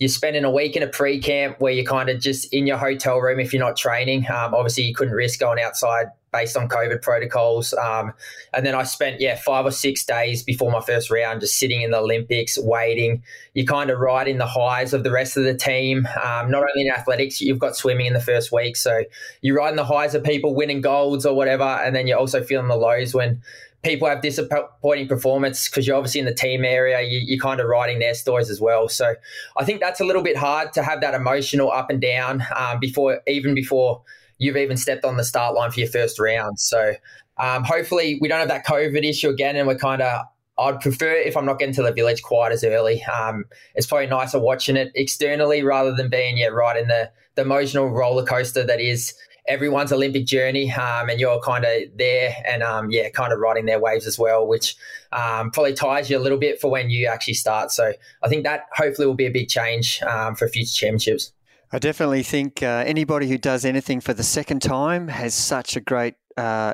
you're 0.01 0.09
spending 0.09 0.45
a 0.45 0.51
week 0.51 0.75
in 0.75 0.83
a 0.83 0.89
pre 0.89 1.21
camp 1.21 1.61
where 1.61 1.73
you're 1.73 1.85
kind 1.85 2.09
of 2.09 2.21
just 2.21 2.53
in 2.53 2.67
your 2.67 2.79
hotel 2.79 3.19
room 3.19 3.39
if 3.39 3.53
you're 3.53 3.65
not 3.65 3.77
training. 3.77 4.29
Um, 4.29 4.55
obviously, 4.55 4.85
you 4.85 4.95
couldn't 4.95 5.15
risk 5.15 5.39
going 5.39 5.63
outside 5.63 6.07
based 6.35 6.57
on 6.57 6.69
COVID 6.69 7.01
protocols. 7.01 7.73
Um, 7.75 8.13
and 8.53 8.67
then 8.67 8.75
I 8.75 8.83
spent, 8.83 9.21
yeah, 9.21 9.37
five 9.37 9.65
or 9.65 9.71
six 9.71 10.05
days 10.05 10.43
before 10.43 10.71
my 10.71 10.81
first 10.81 11.11
round 11.11 11.41
just 11.41 11.59
sitting 11.59 11.83
in 11.83 11.93
the 11.93 11.99
Olympics, 11.99 12.59
waiting. 12.59 13.23
You 13.55 13.65
kind 13.65 13.91
of 13.91 14.01
ride 14.01 14.27
in 14.27 14.39
the 14.39 14.47
highs 14.47 14.93
of 14.93 15.05
the 15.05 15.13
rest 15.13 15.37
of 15.37 15.45
the 15.45 15.55
team. 15.55 16.09
Um, 16.23 16.51
not 16.51 16.63
only 16.63 16.87
in 16.87 16.91
athletics, 16.91 17.41
you've 17.41 17.61
got 17.61 17.77
swimming 17.77 18.07
in 18.07 18.15
the 18.15 18.21
first 18.21 18.51
week. 18.51 18.77
So 18.77 19.05
you 19.43 19.57
ride 19.57 19.71
in 19.71 19.77
the 19.77 19.85
highs 19.85 20.15
of 20.15 20.25
people 20.25 20.55
winning 20.55 20.81
golds 20.81 21.25
or 21.25 21.35
whatever. 21.37 21.63
And 21.63 21.95
then 21.95 22.07
you're 22.07 22.19
also 22.19 22.43
feeling 22.43 22.69
the 22.69 22.77
lows 22.77 23.15
when 23.15 23.41
people 23.85 24.09
have 24.09 24.23
disappointing 24.23 25.07
performance 25.07 25.69
because 25.69 25.87
you're 25.87 25.97
obviously 25.97 26.19
in 26.19 26.27
the 26.27 26.35
team 26.35 26.65
area, 26.65 27.03
you, 27.03 27.37
are 27.37 27.41
kind 27.41 27.61
of 27.61 27.69
writing 27.69 27.99
their 27.99 28.15
stories 28.15 28.51
as 28.51 28.61
well. 28.61 28.89
So 28.89 29.15
I 29.57 29.65
think 29.65 29.81
that's 29.81 30.01
a 30.01 30.05
little 30.05 30.23
bit 30.23 30.37
hard 30.37 30.73
to 30.73 30.83
have 30.83 31.03
that 31.03 31.15
emotional 31.15 31.71
up 31.71 31.91
and 31.91 32.01
down 32.01 32.43
um, 32.57 32.81
before, 32.81 33.21
even 33.29 33.55
before 33.55 34.03
you've 34.39 34.57
even 34.57 34.77
stepped 34.77 35.05
on 35.05 35.17
the 35.17 35.25
start 35.25 35.55
line 35.55 35.71
for 35.71 35.81
your 35.81 35.89
first 35.89 36.19
round. 36.19 36.59
So 36.59 36.95
um, 37.39 37.65
hopefully 37.65 38.19
we 38.21 38.29
don't 38.29 38.41
have 38.41 38.49
that 38.49 38.67
COVID 38.67 39.05
issue 39.05 39.29
again, 39.29 39.57
and 39.57 39.67
we're 39.67 39.79
kind 39.79 40.03
of. 40.03 40.27
I'd 40.57 40.79
prefer 40.81 41.15
if 41.15 41.37
I'm 41.37 41.45
not 41.45 41.59
getting 41.59 41.75
to 41.75 41.83
the 41.83 41.93
village 41.93 42.23
quite 42.23 42.53
as 42.53 42.63
early. 42.63 43.03
Um, 43.05 43.45
it's 43.75 43.89
probably 43.89 44.07
nicer 44.07 44.39
watching 44.39 44.77
it 44.77 44.93
externally 44.95 45.65
rather 45.65 45.93
than 45.93 46.09
being 46.09 46.39
yeah 46.39 46.47
right 46.47 46.77
in 46.77 46.87
the 46.87 47.11
the 47.35 47.43
emotional 47.43 47.89
roller 47.89 48.25
coaster 48.25 48.65
that 48.65 48.81
is 48.81 49.15
everyone's 49.47 49.93
Olympic 49.93 50.27
journey, 50.27 50.73
um, 50.73 51.09
and 51.09 51.21
you're 51.21 51.41
kind 51.41 51.65
of 51.65 51.83
there 51.97 52.35
and 52.47 52.63
um, 52.63 52.91
yeah, 52.91 53.09
kind 53.11 53.33
of 53.33 53.39
riding 53.39 53.67
their 53.67 53.81
waves 53.81 54.07
as 54.07 54.19
well, 54.19 54.47
which 54.47 54.77
um, 55.13 55.51
probably 55.51 55.75
ties 55.75 56.09
you 56.09 56.17
a 56.17 56.21
little 56.21 56.39
bit 56.39 56.61
for 56.61 56.71
when 56.71 56.91
you 56.91 57.07
actually 57.07 57.35
start. 57.35 57.71
So 57.71 57.93
I 58.23 58.29
think 58.29 58.45
that 58.45 58.67
hopefully 58.73 59.07
will 59.07 59.15
be 59.15 59.27
a 59.27 59.31
big 59.31 59.49
change 59.49 60.03
um, 60.03 60.35
for 60.35 60.49
future 60.49 60.73
championships. 60.73 61.33
I 61.75 61.81
definitely 61.81 62.23
think 62.23 62.63
uh, 62.63 62.85
anybody 62.87 63.29
who 63.29 63.37
does 63.37 63.65
anything 63.65 64.01
for 64.01 64.15
the 64.15 64.23
second 64.23 64.63
time 64.63 65.09
has 65.09 65.35
such 65.35 65.75
a 65.75 65.81
great 65.81 66.15
uh, 66.37 66.73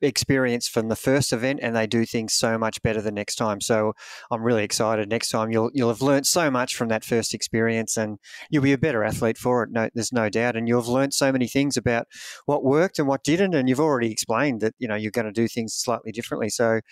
experience 0.00 0.68
from 0.68 0.88
the 0.88 0.94
first 0.94 1.32
event, 1.32 1.58
and 1.60 1.74
they 1.74 1.88
do 1.88 2.06
things 2.06 2.34
so 2.34 2.56
much 2.56 2.80
better 2.80 3.02
the 3.02 3.10
next 3.10 3.34
time. 3.34 3.60
So 3.60 3.92
I'm 4.30 4.44
really 4.44 4.62
excited. 4.62 5.08
Next 5.08 5.30
time, 5.30 5.50
you'll 5.50 5.72
you'll 5.74 5.88
have 5.88 6.00
learned 6.00 6.28
so 6.28 6.48
much 6.48 6.76
from 6.76 6.86
that 6.90 7.04
first 7.04 7.34
experience, 7.34 7.96
and 7.96 8.18
you'll 8.50 8.62
be 8.62 8.72
a 8.72 8.78
better 8.78 9.02
athlete 9.02 9.36
for 9.36 9.64
it. 9.64 9.70
No, 9.72 9.88
there's 9.94 10.12
no 10.12 10.28
doubt, 10.28 10.54
and 10.54 10.68
you'll 10.68 10.80
have 10.80 10.88
learned 10.88 11.12
so 11.12 11.32
many 11.32 11.48
things 11.48 11.76
about 11.76 12.06
what 12.46 12.62
worked 12.62 13.00
and 13.00 13.08
what 13.08 13.24
didn't, 13.24 13.54
and 13.54 13.68
you've 13.68 13.80
already 13.80 14.12
explained 14.12 14.60
that 14.60 14.74
you 14.78 14.86
know 14.86 14.94
you're 14.94 15.10
going 15.10 15.26
to 15.26 15.32
do 15.32 15.48
things 15.48 15.74
slightly 15.74 16.12
differently. 16.12 16.50
So, 16.50 16.82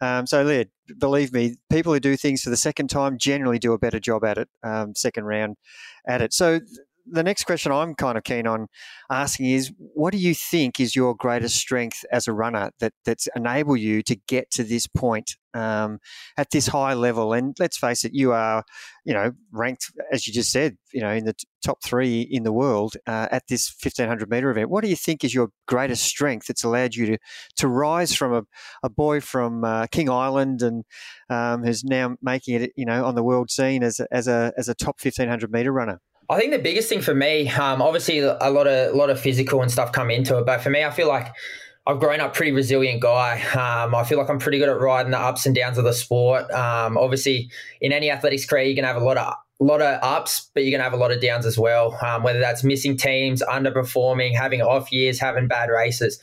um, 0.00 0.26
so 0.26 0.42
Leah, 0.42 0.66
believe 0.98 1.32
me, 1.32 1.58
people 1.70 1.92
who 1.92 2.00
do 2.00 2.16
things 2.16 2.42
for 2.42 2.50
the 2.50 2.56
second 2.56 2.88
time 2.88 3.18
generally 3.18 3.60
do 3.60 3.72
a 3.72 3.78
better 3.78 4.00
job 4.00 4.24
at 4.24 4.36
it, 4.36 4.48
um, 4.64 4.96
second 4.96 5.26
round 5.26 5.56
at 6.08 6.22
it. 6.22 6.32
So 6.32 6.60
the 7.10 7.22
next 7.22 7.44
question 7.44 7.72
I'm 7.72 7.94
kind 7.94 8.18
of 8.18 8.24
keen 8.24 8.46
on 8.46 8.68
asking 9.10 9.46
is 9.46 9.72
what 9.78 10.12
do 10.12 10.18
you 10.18 10.34
think 10.34 10.80
is 10.80 10.94
your 10.94 11.14
greatest 11.14 11.56
strength 11.56 12.04
as 12.12 12.28
a 12.28 12.32
runner 12.32 12.70
that 12.80 12.92
that's 13.04 13.28
enabled 13.34 13.80
you 13.80 14.02
to 14.02 14.16
get 14.26 14.50
to 14.52 14.64
this 14.64 14.86
point 14.86 15.36
um, 15.54 15.98
at 16.36 16.50
this 16.50 16.68
high 16.68 16.94
level? 16.94 17.32
And 17.32 17.56
let's 17.58 17.78
face 17.78 18.04
it 18.04 18.14
you 18.14 18.32
are 18.32 18.64
you 19.04 19.14
know 19.14 19.32
ranked 19.52 19.90
as 20.12 20.26
you 20.26 20.32
just 20.32 20.50
said 20.50 20.76
you 20.92 21.00
know 21.00 21.10
in 21.10 21.24
the 21.24 21.34
top 21.64 21.82
three 21.82 22.20
in 22.20 22.44
the 22.44 22.52
world 22.52 22.94
uh, 23.06 23.28
at 23.30 23.46
this 23.48 23.74
1500 23.82 24.30
meter 24.30 24.50
event. 24.50 24.70
What 24.70 24.84
do 24.84 24.90
you 24.90 24.96
think 24.96 25.24
is 25.24 25.34
your 25.34 25.48
greatest 25.66 26.04
strength 26.04 26.46
that's 26.46 26.64
allowed 26.64 26.94
you 26.94 27.06
to 27.06 27.18
to 27.56 27.68
rise 27.68 28.14
from 28.14 28.32
a, 28.34 28.42
a 28.82 28.88
boy 28.88 29.20
from 29.20 29.64
uh, 29.64 29.86
King 29.86 30.10
Island 30.10 30.62
and 30.62 30.84
um, 31.30 31.64
who's 31.64 31.84
now 31.84 32.16
making 32.22 32.62
it 32.62 32.72
you 32.76 32.84
know 32.84 33.04
on 33.04 33.14
the 33.14 33.22
world 33.22 33.50
scene 33.50 33.82
as 33.82 34.00
a, 34.00 34.06
as 34.10 34.28
a 34.28 34.52
as 34.56 34.68
a 34.68 34.74
top 34.74 34.96
1500 35.02 35.50
meter 35.50 35.72
runner 35.72 36.00
I 36.30 36.38
think 36.38 36.52
the 36.52 36.58
biggest 36.58 36.88
thing 36.88 37.00
for 37.00 37.14
me, 37.14 37.48
um, 37.48 37.80
obviously, 37.80 38.18
a 38.18 38.50
lot 38.50 38.66
of 38.66 38.94
a 38.94 38.96
lot 38.96 39.08
of 39.10 39.18
physical 39.18 39.62
and 39.62 39.70
stuff 39.70 39.92
come 39.92 40.10
into 40.10 40.38
it, 40.38 40.44
but 40.46 40.60
for 40.60 40.70
me, 40.70 40.84
I 40.84 40.90
feel 40.90 41.08
like 41.08 41.32
I've 41.86 41.98
grown 42.00 42.20
up 42.20 42.34
pretty 42.34 42.52
resilient 42.52 43.00
guy. 43.00 43.40
Um, 43.54 43.94
I 43.94 44.04
feel 44.04 44.18
like 44.18 44.28
I'm 44.28 44.38
pretty 44.38 44.58
good 44.58 44.68
at 44.68 44.78
riding 44.78 45.10
the 45.10 45.18
ups 45.18 45.46
and 45.46 45.54
downs 45.54 45.78
of 45.78 45.84
the 45.84 45.94
sport. 45.94 46.50
Um, 46.50 46.98
obviously, 46.98 47.50
in 47.80 47.92
any 47.92 48.10
athletics 48.10 48.44
career, 48.44 48.64
you 48.64 48.74
can 48.74 48.84
have 48.84 48.96
a 48.96 49.04
lot 49.04 49.16
of 49.16 49.34
lot 49.60 49.80
of 49.80 49.98
ups, 50.02 50.50
but 50.54 50.64
you're 50.64 50.78
to 50.78 50.84
have 50.84 50.92
a 50.92 50.98
lot 50.98 51.10
of 51.10 51.20
downs 51.20 51.46
as 51.46 51.58
well. 51.58 51.98
Um, 52.04 52.22
whether 52.22 52.38
that's 52.40 52.62
missing 52.62 52.96
teams, 52.96 53.42
underperforming, 53.42 54.36
having 54.36 54.60
off 54.60 54.92
years, 54.92 55.18
having 55.18 55.48
bad 55.48 55.70
races. 55.70 56.20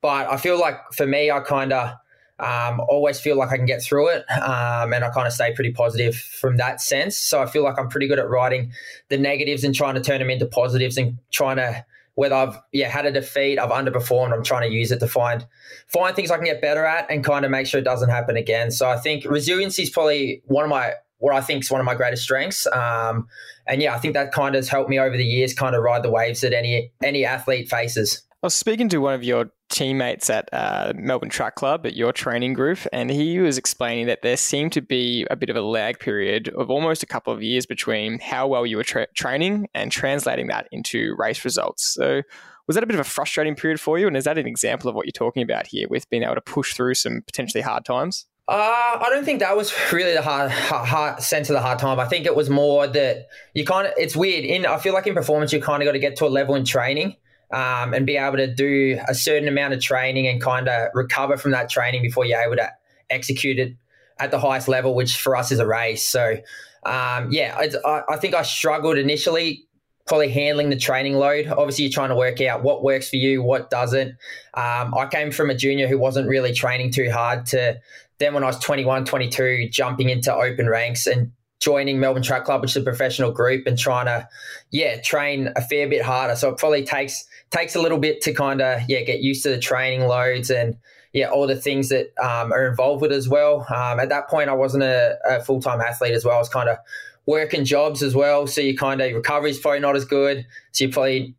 But 0.00 0.30
I 0.30 0.36
feel 0.36 0.58
like 0.58 0.76
for 0.92 1.06
me, 1.06 1.30
I 1.30 1.40
kind 1.40 1.72
of 1.72 1.94
um, 2.38 2.80
always 2.88 3.18
feel 3.20 3.36
like 3.36 3.50
I 3.50 3.56
can 3.56 3.66
get 3.66 3.82
through 3.82 4.08
it, 4.08 4.24
um, 4.30 4.92
and 4.92 5.04
I 5.04 5.10
kind 5.10 5.26
of 5.26 5.32
stay 5.32 5.52
pretty 5.54 5.72
positive 5.72 6.16
from 6.16 6.56
that 6.58 6.80
sense. 6.80 7.16
So 7.16 7.42
I 7.42 7.46
feel 7.46 7.64
like 7.64 7.78
I'm 7.78 7.88
pretty 7.88 8.06
good 8.06 8.18
at 8.18 8.28
writing 8.28 8.72
the 9.08 9.18
negatives 9.18 9.64
and 9.64 9.74
trying 9.74 9.94
to 9.94 10.00
turn 10.00 10.20
them 10.20 10.30
into 10.30 10.46
positives, 10.46 10.96
and 10.96 11.18
trying 11.30 11.56
to 11.56 11.84
whether 12.14 12.34
I've 12.34 12.58
yeah 12.72 12.88
had 12.88 13.06
a 13.06 13.12
defeat, 13.12 13.58
I've 13.58 13.70
underperformed, 13.70 14.32
I'm 14.32 14.42
trying 14.42 14.68
to 14.68 14.74
use 14.74 14.90
it 14.90 14.98
to 14.98 15.06
find 15.06 15.46
find 15.86 16.16
things 16.16 16.30
I 16.30 16.36
can 16.36 16.46
get 16.46 16.60
better 16.60 16.84
at, 16.84 17.10
and 17.10 17.22
kind 17.22 17.44
of 17.44 17.50
make 17.50 17.66
sure 17.66 17.80
it 17.80 17.84
doesn't 17.84 18.10
happen 18.10 18.36
again. 18.36 18.70
So 18.70 18.88
I 18.88 18.96
think 18.96 19.24
resiliency 19.24 19.84
is 19.84 19.90
probably 19.90 20.42
one 20.46 20.64
of 20.64 20.70
my 20.70 20.94
what 21.18 21.34
I 21.34 21.40
think 21.40 21.64
is 21.64 21.70
one 21.70 21.80
of 21.80 21.84
my 21.84 21.94
greatest 21.94 22.22
strengths. 22.22 22.66
Um, 22.68 23.28
and 23.66 23.82
yeah, 23.82 23.94
I 23.94 23.98
think 23.98 24.14
that 24.14 24.32
kind 24.32 24.54
of 24.54 24.60
has 24.60 24.68
helped 24.68 24.88
me 24.88 24.98
over 24.98 25.16
the 25.16 25.24
years, 25.24 25.52
kind 25.54 25.74
of 25.74 25.82
ride 25.82 26.02
the 26.02 26.10
waves 26.10 26.40
that 26.40 26.52
any 26.52 26.92
any 27.02 27.24
athlete 27.24 27.68
faces. 27.68 28.22
I 28.42 28.46
was 28.46 28.54
speaking 28.54 28.88
to 28.90 28.98
one 28.98 29.14
of 29.14 29.24
your 29.24 29.50
teammates 29.68 30.30
at 30.30 30.48
uh, 30.52 30.92
Melbourne 30.96 31.28
Track 31.28 31.54
Club 31.54 31.86
at 31.86 31.94
your 31.94 32.12
training 32.12 32.54
group, 32.54 32.78
and 32.92 33.10
he 33.10 33.38
was 33.38 33.58
explaining 33.58 34.06
that 34.06 34.22
there 34.22 34.36
seemed 34.36 34.72
to 34.72 34.80
be 34.80 35.26
a 35.30 35.36
bit 35.36 35.50
of 35.50 35.56
a 35.56 35.60
lag 35.60 35.98
period 35.98 36.48
of 36.48 36.70
almost 36.70 37.02
a 37.02 37.06
couple 37.06 37.32
of 37.32 37.42
years 37.42 37.66
between 37.66 38.18
how 38.18 38.46
well 38.46 38.66
you 38.66 38.76
were 38.76 38.84
tra- 38.84 39.06
training 39.14 39.68
and 39.74 39.92
translating 39.92 40.48
that 40.48 40.68
into 40.72 41.14
race 41.18 41.44
results. 41.44 41.84
So, 41.84 42.22
was 42.66 42.74
that 42.74 42.84
a 42.84 42.86
bit 42.86 42.94
of 42.94 43.00
a 43.00 43.04
frustrating 43.04 43.54
period 43.54 43.80
for 43.80 43.98
you? 43.98 44.06
And 44.06 44.16
is 44.16 44.24
that 44.24 44.36
an 44.36 44.46
example 44.46 44.90
of 44.90 44.94
what 44.94 45.06
you're 45.06 45.12
talking 45.12 45.42
about 45.42 45.66
here 45.66 45.86
with 45.88 46.08
being 46.10 46.22
able 46.22 46.34
to 46.34 46.42
push 46.42 46.74
through 46.74 46.94
some 46.94 47.22
potentially 47.26 47.62
hard 47.62 47.84
times? 47.84 48.26
Uh, 48.46 48.98
I 49.00 49.08
don't 49.10 49.24
think 49.24 49.40
that 49.40 49.56
was 49.56 49.72
really 49.92 50.14
the 50.14 50.22
hard, 50.22 50.50
hard, 50.50 50.88
hard 50.88 51.22
sense 51.22 51.50
of 51.50 51.54
the 51.54 51.60
hard 51.60 51.78
time. 51.78 52.00
I 52.00 52.06
think 52.06 52.26
it 52.26 52.34
was 52.34 52.48
more 52.48 52.86
that 52.86 53.28
you 53.54 53.64
kind 53.64 53.86
of, 53.86 53.94
it's 53.96 54.16
weird. 54.16 54.44
In 54.44 54.66
I 54.66 54.78
feel 54.78 54.94
like 54.94 55.06
in 55.06 55.14
performance, 55.14 55.52
you 55.52 55.60
kind 55.60 55.82
of 55.82 55.86
got 55.86 55.92
to 55.92 55.98
get 55.98 56.16
to 56.16 56.26
a 56.26 56.28
level 56.28 56.54
in 56.54 56.64
training 56.64 57.16
um, 57.50 57.94
and 57.94 58.06
be 58.06 58.16
able 58.16 58.36
to 58.36 58.52
do 58.52 58.98
a 59.08 59.14
certain 59.14 59.48
amount 59.48 59.74
of 59.74 59.80
training 59.80 60.26
and 60.26 60.40
kind 60.40 60.68
of 60.68 60.88
recover 60.94 61.36
from 61.36 61.52
that 61.52 61.70
training 61.70 62.02
before 62.02 62.24
you're 62.24 62.40
able 62.40 62.56
to 62.56 62.70
execute 63.10 63.58
it 63.58 63.74
at 64.18 64.30
the 64.30 64.38
highest 64.38 64.68
level, 64.68 64.94
which 64.94 65.16
for 65.16 65.36
us 65.36 65.52
is 65.52 65.58
a 65.58 65.66
race. 65.66 66.06
So, 66.06 66.36
um, 66.84 67.30
yeah, 67.30 67.56
I, 67.58 68.02
I, 68.08 68.16
think 68.16 68.34
I 68.34 68.42
struggled 68.42 68.98
initially, 68.98 69.66
probably 70.06 70.28
handling 70.28 70.70
the 70.70 70.76
training 70.76 71.14
load. 71.14 71.46
Obviously, 71.46 71.84
you're 71.84 71.92
trying 71.92 72.10
to 72.10 72.16
work 72.16 72.40
out 72.40 72.62
what 72.62 72.82
works 72.82 73.08
for 73.08 73.16
you, 73.16 73.42
what 73.42 73.70
doesn't. 73.70 74.10
Um, 74.54 74.94
I 74.94 75.08
came 75.10 75.30
from 75.30 75.50
a 75.50 75.54
junior 75.54 75.86
who 75.86 75.98
wasn't 75.98 76.28
really 76.28 76.52
training 76.52 76.92
too 76.92 77.10
hard 77.10 77.46
to 77.46 77.80
then 78.18 78.34
when 78.34 78.42
I 78.42 78.46
was 78.46 78.58
21, 78.58 79.04
22, 79.04 79.68
jumping 79.70 80.08
into 80.08 80.34
open 80.34 80.68
ranks 80.68 81.06
and 81.06 81.32
joining 81.60 82.00
Melbourne 82.00 82.22
Track 82.22 82.44
Club, 82.44 82.62
which 82.62 82.72
is 82.72 82.76
a 82.76 82.82
professional 82.82 83.30
group, 83.30 83.66
and 83.66 83.78
trying 83.78 84.06
to, 84.06 84.28
yeah, 84.70 85.00
train 85.00 85.52
a 85.56 85.62
fair 85.62 85.88
bit 85.88 86.02
harder. 86.02 86.36
So 86.36 86.48
it 86.50 86.58
probably 86.58 86.84
takes 86.84 87.24
takes 87.50 87.74
a 87.74 87.80
little 87.80 87.98
bit 87.98 88.20
to 88.22 88.32
kind 88.32 88.60
of 88.60 88.82
yeah 88.88 89.02
get 89.02 89.20
used 89.20 89.42
to 89.44 89.50
the 89.50 89.58
training 89.58 90.02
loads 90.02 90.50
and 90.50 90.76
yeah 91.12 91.28
all 91.30 91.46
the 91.46 91.56
things 91.56 91.88
that 91.88 92.12
um, 92.18 92.52
are 92.52 92.68
involved 92.68 93.02
with 93.02 93.12
as 93.12 93.28
well. 93.28 93.66
Um, 93.74 94.00
at 94.00 94.08
that 94.10 94.28
point, 94.28 94.48
I 94.48 94.54
wasn't 94.54 94.82
a, 94.84 95.18
a 95.28 95.40
full 95.42 95.60
time 95.60 95.80
athlete 95.80 96.14
as 96.14 96.24
well. 96.24 96.36
I 96.36 96.38
was 96.38 96.48
kind 96.48 96.68
of 96.68 96.78
working 97.26 97.64
jobs 97.64 98.02
as 98.02 98.14
well, 98.14 98.46
so 98.46 98.60
you 98.60 98.76
kind 98.76 99.00
of 99.00 99.12
recovery 99.12 99.50
is 99.50 99.58
probably 99.58 99.80
not 99.80 99.96
as 99.96 100.04
good. 100.04 100.46
So 100.72 100.84
you 100.84 100.90
probably 100.90 101.34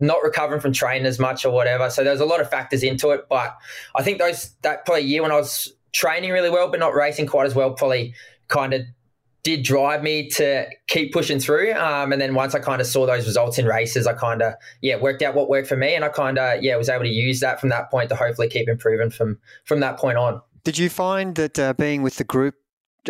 not 0.00 0.22
recovering 0.22 0.60
from 0.60 0.72
training 0.72 1.06
as 1.06 1.18
much 1.18 1.44
or 1.44 1.50
whatever. 1.50 1.90
So 1.90 2.04
there's 2.04 2.20
a 2.20 2.24
lot 2.24 2.40
of 2.40 2.48
factors 2.48 2.82
into 2.82 3.10
it. 3.10 3.26
But 3.28 3.56
I 3.96 4.02
think 4.02 4.18
those 4.18 4.50
that 4.62 4.84
probably 4.84 5.04
year 5.04 5.22
when 5.22 5.32
I 5.32 5.36
was 5.36 5.72
training 5.92 6.30
really 6.30 6.50
well 6.50 6.70
but 6.70 6.78
not 6.78 6.94
racing 6.94 7.26
quite 7.26 7.46
as 7.46 7.54
well 7.54 7.72
probably 7.72 8.14
kind 8.48 8.74
of 8.74 8.82
did 9.42 9.62
drive 9.62 10.02
me 10.02 10.28
to 10.28 10.66
keep 10.88 11.12
pushing 11.12 11.38
through. 11.38 11.72
Um, 11.74 12.12
and 12.12 12.20
then 12.20 12.34
once 12.34 12.54
I 12.54 12.58
kind 12.58 12.80
of 12.80 12.86
saw 12.86 13.06
those 13.06 13.26
results 13.26 13.58
in 13.58 13.66
races, 13.66 14.06
I 14.06 14.12
kind 14.12 14.42
of 14.42 14.54
yeah 14.82 14.96
worked 14.96 15.22
out 15.22 15.34
what 15.34 15.48
worked 15.48 15.68
for 15.68 15.76
me, 15.76 15.94
and 15.94 16.04
I 16.04 16.08
kind 16.08 16.38
of 16.38 16.62
yeah 16.62 16.76
was 16.76 16.88
able 16.88 17.04
to 17.04 17.10
use 17.10 17.40
that 17.40 17.60
from 17.60 17.68
that 17.70 17.90
point 17.90 18.08
to 18.10 18.16
hopefully 18.16 18.48
keep 18.48 18.68
improving 18.68 19.10
from 19.10 19.38
from 19.64 19.80
that 19.80 19.98
point 19.98 20.18
on. 20.18 20.40
Did 20.64 20.78
you 20.78 20.88
find 20.88 21.34
that 21.36 21.58
uh, 21.58 21.72
being 21.74 22.02
with 22.02 22.16
the 22.16 22.24
group 22.24 22.54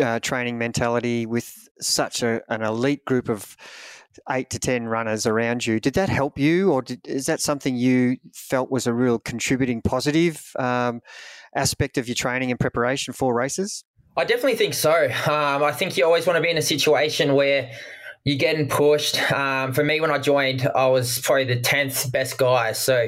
uh, 0.01 0.19
training 0.19 0.57
mentality 0.57 1.25
with 1.25 1.67
such 1.81 2.23
a, 2.23 2.41
an 2.49 2.61
elite 2.61 3.03
group 3.05 3.29
of 3.29 3.57
eight 4.29 4.49
to 4.51 4.59
ten 4.59 4.85
runners 4.85 5.25
around 5.25 5.65
you, 5.65 5.79
did 5.79 5.93
that 5.95 6.09
help 6.09 6.37
you, 6.37 6.71
or 6.71 6.81
did, 6.81 7.05
is 7.07 7.25
that 7.25 7.39
something 7.39 7.75
you 7.75 8.17
felt 8.33 8.71
was 8.71 8.87
a 8.87 8.93
real 8.93 9.19
contributing 9.19 9.81
positive 9.81 10.51
um, 10.57 11.01
aspect 11.55 11.97
of 11.97 12.07
your 12.07 12.15
training 12.15 12.51
and 12.51 12.59
preparation 12.59 13.13
for 13.13 13.33
races? 13.33 13.83
I 14.19 14.25
definitely 14.25 14.57
think 14.57 14.73
so. 14.73 15.05
Um, 15.05 15.63
I 15.63 15.71
think 15.71 15.95
you 15.95 16.03
always 16.03 16.27
want 16.27 16.35
to 16.35 16.41
be 16.41 16.49
in 16.49 16.57
a 16.57 16.61
situation 16.61 17.35
where 17.35 17.71
you're 18.25 18.37
getting 18.37 18.67
pushed. 18.67 19.31
Um, 19.31 19.71
for 19.71 19.81
me, 19.81 20.01
when 20.01 20.11
I 20.11 20.17
joined, 20.17 20.69
I 20.75 20.87
was 20.87 21.19
probably 21.19 21.45
the 21.45 21.61
tenth 21.61 22.11
best 22.11 22.37
guy. 22.37 22.73
So 22.73 23.07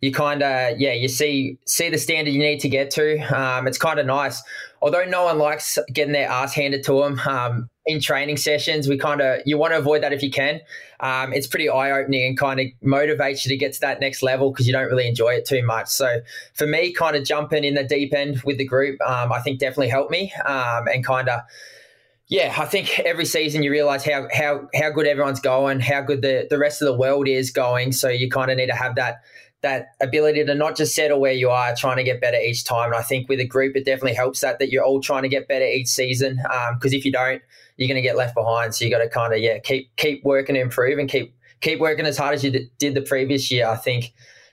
you 0.00 0.12
kind 0.12 0.40
of 0.40 0.78
yeah, 0.78 0.92
you 0.92 1.08
see 1.08 1.58
see 1.66 1.88
the 1.90 1.98
standard 1.98 2.30
you 2.30 2.38
need 2.38 2.60
to 2.60 2.68
get 2.68 2.92
to. 2.92 3.18
Um, 3.36 3.66
it's 3.66 3.76
kind 3.76 3.98
of 3.98 4.06
nice, 4.06 4.40
although 4.80 5.04
no 5.04 5.24
one 5.24 5.38
likes 5.38 5.78
getting 5.92 6.12
their 6.12 6.28
ass 6.28 6.54
handed 6.54 6.84
to 6.84 7.00
them. 7.00 7.20
Um, 7.26 7.68
in 7.84 8.00
training 8.00 8.36
sessions, 8.36 8.88
we 8.88 8.96
kind 8.96 9.20
of 9.20 9.40
you 9.44 9.58
want 9.58 9.72
to 9.72 9.78
avoid 9.78 10.02
that 10.02 10.12
if 10.12 10.22
you 10.22 10.30
can. 10.30 10.60
Um, 11.00 11.32
it's 11.32 11.46
pretty 11.46 11.68
eye 11.68 11.90
opening 11.90 12.24
and 12.24 12.38
kind 12.38 12.60
of 12.60 12.66
motivates 12.84 13.44
you 13.44 13.48
to 13.48 13.56
get 13.56 13.72
to 13.74 13.80
that 13.80 14.00
next 14.00 14.22
level 14.22 14.52
because 14.52 14.66
you 14.66 14.72
don't 14.72 14.86
really 14.86 15.08
enjoy 15.08 15.30
it 15.30 15.44
too 15.44 15.64
much. 15.64 15.88
So 15.88 16.20
for 16.54 16.66
me, 16.66 16.92
kind 16.92 17.16
of 17.16 17.24
jumping 17.24 17.64
in 17.64 17.74
the 17.74 17.82
deep 17.82 18.14
end 18.14 18.42
with 18.44 18.58
the 18.58 18.64
group, 18.64 19.00
um, 19.00 19.32
I 19.32 19.40
think 19.40 19.58
definitely 19.58 19.88
helped 19.88 20.12
me 20.12 20.32
um, 20.46 20.86
and 20.86 21.04
kind 21.04 21.28
of 21.28 21.40
yeah, 22.28 22.54
I 22.56 22.64
think 22.64 22.98
every 23.00 23.26
season 23.26 23.62
you 23.62 23.70
realize 23.70 24.06
how 24.06 24.26
how 24.32 24.68
how 24.74 24.90
good 24.90 25.06
everyone's 25.06 25.40
going, 25.40 25.80
how 25.80 26.00
good 26.00 26.22
the 26.22 26.46
the 26.48 26.58
rest 26.58 26.80
of 26.80 26.86
the 26.86 26.96
world 26.96 27.28
is 27.28 27.50
going. 27.50 27.92
So 27.92 28.08
you 28.08 28.30
kind 28.30 28.50
of 28.50 28.56
need 28.56 28.68
to 28.68 28.74
have 28.74 28.94
that 28.94 29.22
that 29.62 29.88
ability 30.00 30.44
to 30.44 30.54
not 30.54 30.76
just 30.76 30.94
settle 30.94 31.20
where 31.20 31.32
you 31.32 31.50
are, 31.50 31.74
trying 31.76 31.96
to 31.96 32.02
get 32.02 32.20
better 32.20 32.36
each 32.36 32.64
time. 32.64 32.86
And 32.86 32.96
I 32.96 33.02
think 33.02 33.28
with 33.28 33.38
a 33.38 33.46
group, 33.46 33.76
it 33.76 33.84
definitely 33.84 34.14
helps 34.14 34.40
that 34.40 34.58
that 34.58 34.70
you're 34.70 34.84
all 34.84 35.00
trying 35.00 35.22
to 35.22 35.28
get 35.28 35.46
better 35.46 35.64
each 35.64 35.88
season. 35.88 36.36
Because 36.36 36.92
um, 36.92 36.98
if 36.98 37.04
you 37.04 37.12
don't, 37.12 37.42
you're 37.76 37.88
going 37.88 37.96
to 37.96 38.02
get 38.02 38.16
left 38.16 38.34
behind. 38.34 38.74
So 38.74 38.84
you 38.84 38.90
got 38.90 38.98
to 38.98 39.08
kind 39.08 39.32
of 39.32 39.40
yeah 39.40 39.58
keep 39.58 39.94
keep 39.96 40.24
working 40.24 40.54
to 40.54 40.60
improve 40.60 40.98
and 40.98 41.08
keep 41.08 41.34
keep 41.60 41.78
working 41.80 42.06
as 42.06 42.16
hard 42.16 42.34
as 42.34 42.44
you 42.44 42.68
did 42.78 42.94
the 42.94 43.02
previous 43.02 43.50
year. 43.50 43.66
I 43.66 43.76
think 43.76 44.12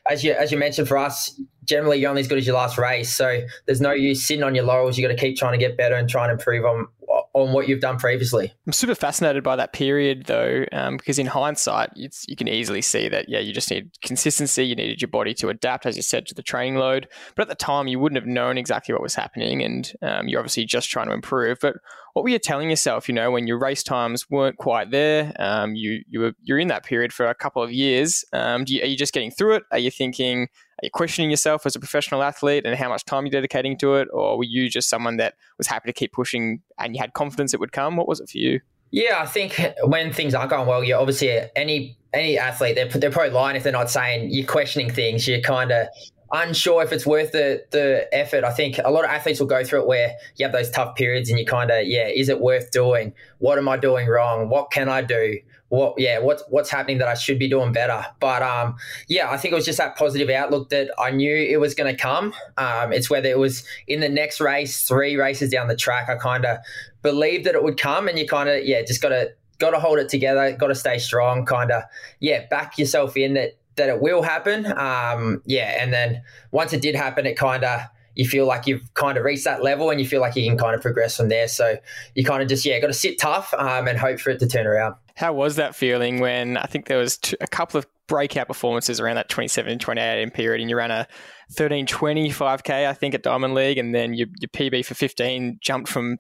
as 0.10 0.24
you 0.24 0.34
as 0.34 0.52
you 0.52 0.58
mentioned 0.58 0.88
for 0.88 0.98
us, 0.98 1.40
generally 1.64 2.00
you're 2.00 2.10
only 2.10 2.22
as 2.22 2.28
good 2.28 2.38
as 2.38 2.48
your 2.48 2.56
last 2.56 2.78
race. 2.78 3.14
So 3.14 3.42
there's 3.66 3.82
no 3.82 3.92
use 3.92 4.26
sitting 4.26 4.44
on 4.44 4.56
your 4.56 4.66
laurels. 4.66 4.98
You 4.98 5.08
got 5.08 5.14
to 5.14 5.20
keep 5.20 5.38
trying 5.38 5.54
to 5.54 5.64
get 5.64 5.78
better 5.78 5.96
and 5.96 6.10
try 6.10 6.24
and 6.24 6.32
improve 6.32 6.66
on 6.66 6.88
on 7.40 7.54
what 7.54 7.68
you've 7.68 7.82
done 7.82 7.98
previously. 7.98 8.54
I'm 8.66 8.74
super 8.74 8.96
fascinated 8.96 9.44
by 9.44 9.56
that 9.56 9.74
period 9.74 10.26
though, 10.26 10.66
um, 10.72 10.98
because 10.98 11.20
in 11.20 11.26
hindsight, 11.28 11.92
you 11.96 12.36
can 12.36 12.48
easily 12.48 12.82
see 12.82 13.10
that, 13.10 13.30
yeah, 13.30 13.40
you 13.40 13.54
just 13.54 13.72
need 13.72 13.92
consistency. 14.02 14.66
You 14.66 14.76
needed 14.76 15.02
your 15.02 15.10
body 15.10 15.34
to 15.36 15.50
adapt, 15.50 15.86
as 15.86 15.96
you 15.96 16.02
said, 16.02 16.26
to 16.28 16.36
the 16.36 16.44
training 16.44 16.76
load. 16.76 17.08
But 17.36 17.44
at 17.44 17.50
the 17.50 17.56
time, 17.56 17.88
you 17.88 18.00
wouldn't 18.00 18.22
have 18.22 18.28
known 18.28 18.58
exactly 18.58 18.94
what 18.94 19.02
was 19.02 19.16
happening. 19.16 19.64
And 19.64 19.92
um, 20.02 20.28
you're 20.28 20.40
obviously 20.40 20.66
just 20.66 20.90
trying 20.90 21.08
to 21.08 21.14
improve. 21.14 21.60
But 21.62 21.76
what 22.14 22.24
were 22.24 22.30
you 22.30 22.40
telling 22.40 22.70
yourself, 22.70 23.08
you 23.08 23.16
know, 23.16 23.32
when 23.32 23.48
your 23.48 23.60
race 23.60 23.84
times 23.84 24.30
weren't 24.30 24.58
quite 24.58 24.92
there? 24.92 25.34
Um, 25.40 25.76
you, 25.76 26.04
you 26.08 26.20
were, 26.20 26.34
you're 26.42 26.60
in 26.60 26.68
that 26.70 26.84
period 26.84 27.14
for 27.14 27.28
a 27.28 27.36
couple 27.36 27.64
of 27.64 27.72
years. 27.72 28.26
Um, 28.34 28.66
you, 28.68 28.82
are 28.82 28.88
you 28.88 28.98
just 28.98 29.14
getting 29.14 29.32
through 29.32 29.56
it? 29.56 29.64
Are 29.72 29.80
you 29.80 29.92
thinking, 29.92 30.48
are 30.82 30.86
you 30.86 30.92
questioning 30.92 31.30
yourself 31.30 31.66
as 31.66 31.76
a 31.76 31.80
professional 31.80 32.24
athlete 32.24 32.66
and 32.66 32.74
how 32.76 32.88
much 32.88 33.04
time 33.04 33.26
you're 33.26 33.32
dedicating 33.32 33.78
to 33.80 33.96
it? 33.96 34.08
Or 34.14 34.38
were 34.38 34.46
you 34.46 34.70
just 34.70 34.90
someone 34.90 35.18
that 35.18 35.36
was 35.58 35.68
happy 35.68 35.90
to 35.90 35.94
keep 35.94 36.14
pushing 36.14 36.62
and 36.78 36.96
you 36.96 37.02
had 37.02 37.12
confidence 37.14 37.54
it 37.54 37.60
would 37.60 37.74
come? 37.74 37.98
What 37.98 38.08
was 38.08 38.22
it 38.22 38.30
for 38.30 38.38
you? 38.38 38.62
Yeah, 38.92 39.20
I 39.20 39.26
think 39.26 39.62
when 39.84 40.14
things 40.14 40.34
aren't 40.34 40.50
going 40.50 40.68
well, 40.68 40.84
you're 40.84 41.00
obviously 41.00 41.42
any 41.56 41.98
any 42.14 42.40
athlete, 42.40 42.76
they're, 42.76 42.88
they're 42.88 43.12
probably 43.12 43.32
lying 43.32 43.56
if 43.56 43.64
they're 43.64 43.72
not 43.72 43.90
saying 43.90 44.30
you're 44.32 44.48
questioning 44.48 44.90
things. 44.90 45.28
You're 45.28 45.42
kind 45.42 45.72
of 45.72 45.88
unsure 46.32 46.84
if 46.84 46.92
it's 46.92 47.06
worth 47.06 47.32
the 47.32 47.66
the 47.72 48.08
effort. 48.14 48.44
I 48.44 48.52
think 48.52 48.78
a 48.84 48.92
lot 48.92 49.04
of 49.04 49.10
athletes 49.10 49.40
will 49.40 49.48
go 49.48 49.64
through 49.64 49.82
it 49.82 49.88
where 49.88 50.16
you 50.36 50.46
have 50.46 50.54
those 50.54 50.70
tough 50.70 50.96
periods 50.96 51.30
and 51.30 51.40
you 51.40 51.46
kind 51.46 51.72
of, 51.72 51.88
yeah, 51.88 52.08
is 52.08 52.30
it 52.30 52.40
worth 52.40 52.72
doing? 52.72 53.14
What 53.40 53.58
am 53.58 53.68
I 53.68 53.78
doing 53.78 54.08
wrong? 54.08 54.50
What 54.50 54.72
can 54.72 54.90
I 54.90 55.02
do? 55.02 55.40
what 55.70 55.94
yeah 55.98 56.20
what's 56.20 56.44
what's 56.50 56.70
happening 56.70 56.98
that 56.98 57.08
I 57.08 57.14
should 57.14 57.40
be 57.40 57.48
doing 57.48 57.72
better. 57.72 58.06
But 58.20 58.42
um, 58.42 58.76
yeah, 59.08 59.30
I 59.30 59.38
think 59.38 59.54
it 59.54 59.56
was 59.56 59.66
just 59.66 59.78
that 59.78 59.96
positive 59.96 60.30
outlook 60.30 60.70
that 60.70 60.92
I 61.00 61.12
knew 61.12 61.36
it 61.36 61.60
was 61.60 61.74
going 61.74 61.96
to 61.96 62.00
come. 62.00 62.34
Um, 62.58 62.92
it's 62.92 63.10
whether 63.10 63.30
it 63.30 63.38
was 63.38 63.64
in 63.88 64.00
the 64.00 64.10
next 64.10 64.42
race, 64.42 64.84
three 64.84 65.16
races 65.16 65.52
down 65.52 65.68
the 65.68 65.76
track, 65.76 66.10
I 66.10 66.16
kind 66.16 66.46
of 66.46 66.58
believed 67.02 67.46
that 67.46 67.56
it 67.56 67.64
would 67.64 67.80
come, 67.80 68.08
and 68.08 68.20
you 68.20 68.28
kind 68.28 68.50
of 68.50 68.66
yeah 68.66 68.82
just 68.82 69.02
got 69.02 69.10
to 69.10 69.32
got 69.60 69.72
to 69.72 69.80
hold 69.80 70.00
it 70.00 70.10
together, 70.10 70.52
got 70.54 70.68
to 70.68 70.76
stay 70.76 70.98
strong, 70.98 71.46
kind 71.46 71.72
of 71.72 71.84
yeah 72.20 72.48
back 72.48 72.78
yourself 72.78 73.16
in 73.16 73.36
that 73.36 73.59
that 73.80 73.90
it 73.90 74.00
will 74.00 74.22
happen. 74.22 74.66
Um, 74.66 75.42
yeah, 75.46 75.82
and 75.82 75.92
then 75.92 76.22
once 76.52 76.72
it 76.72 76.82
did 76.82 76.96
happen, 76.96 77.26
it 77.26 77.36
kind 77.36 77.64
of 77.64 77.82
you 78.20 78.28
feel 78.28 78.46
like 78.46 78.68
you've 78.68 78.94
kind 78.96 79.18
of 79.18 79.24
reached 79.24 79.46
that 79.46 79.64
level 79.64 79.90
and 79.90 80.00
you 80.00 80.06
feel 80.06 80.20
like 80.20 80.36
you 80.36 80.46
can 80.46 80.58
kind 80.58 80.76
of 80.76 80.82
progress 80.82 81.16
from 81.16 81.30
there. 81.30 81.48
So 81.48 81.78
you 82.16 82.26
kind 82.26 82.44
of 82.44 82.50
just, 82.50 82.66
yeah, 82.66 82.78
got 82.80 82.88
to 82.88 82.94
sit 82.94 83.18
tough 83.18 83.54
um, 83.58 83.88
and 83.88 83.98
hope 83.98 84.20
for 84.20 84.30
it 84.30 84.40
to 84.40 84.48
turn 84.48 84.68
around. 84.68 84.96
How 85.16 85.32
was 85.32 85.56
that 85.56 85.74
feeling 85.74 86.20
when 86.20 86.58
I 86.58 86.66
think 86.66 86.88
there 86.88 86.98
was 86.98 87.18
a 87.40 87.48
couple 87.48 87.78
of 87.78 87.88
breakout 88.08 88.48
performances 88.48 89.00
around 89.00 89.16
that 89.16 89.30
27 89.30 89.78
28 89.80 90.34
period 90.34 90.60
and 90.60 90.70
you 90.70 90.76
ran 90.76 90.90
a 90.90 91.08
1320 91.50 92.32
5k 92.32 92.88
I 92.88 92.94
think 92.94 93.14
at 93.14 93.22
Diamond 93.22 93.54
League 93.54 93.78
and 93.78 93.94
then 93.94 94.16
your, 94.16 94.28
your 94.40 94.50
PB 94.50 94.84
for 94.84 94.96
15 94.96 95.60
jumped 95.62 95.88
from 95.88 96.18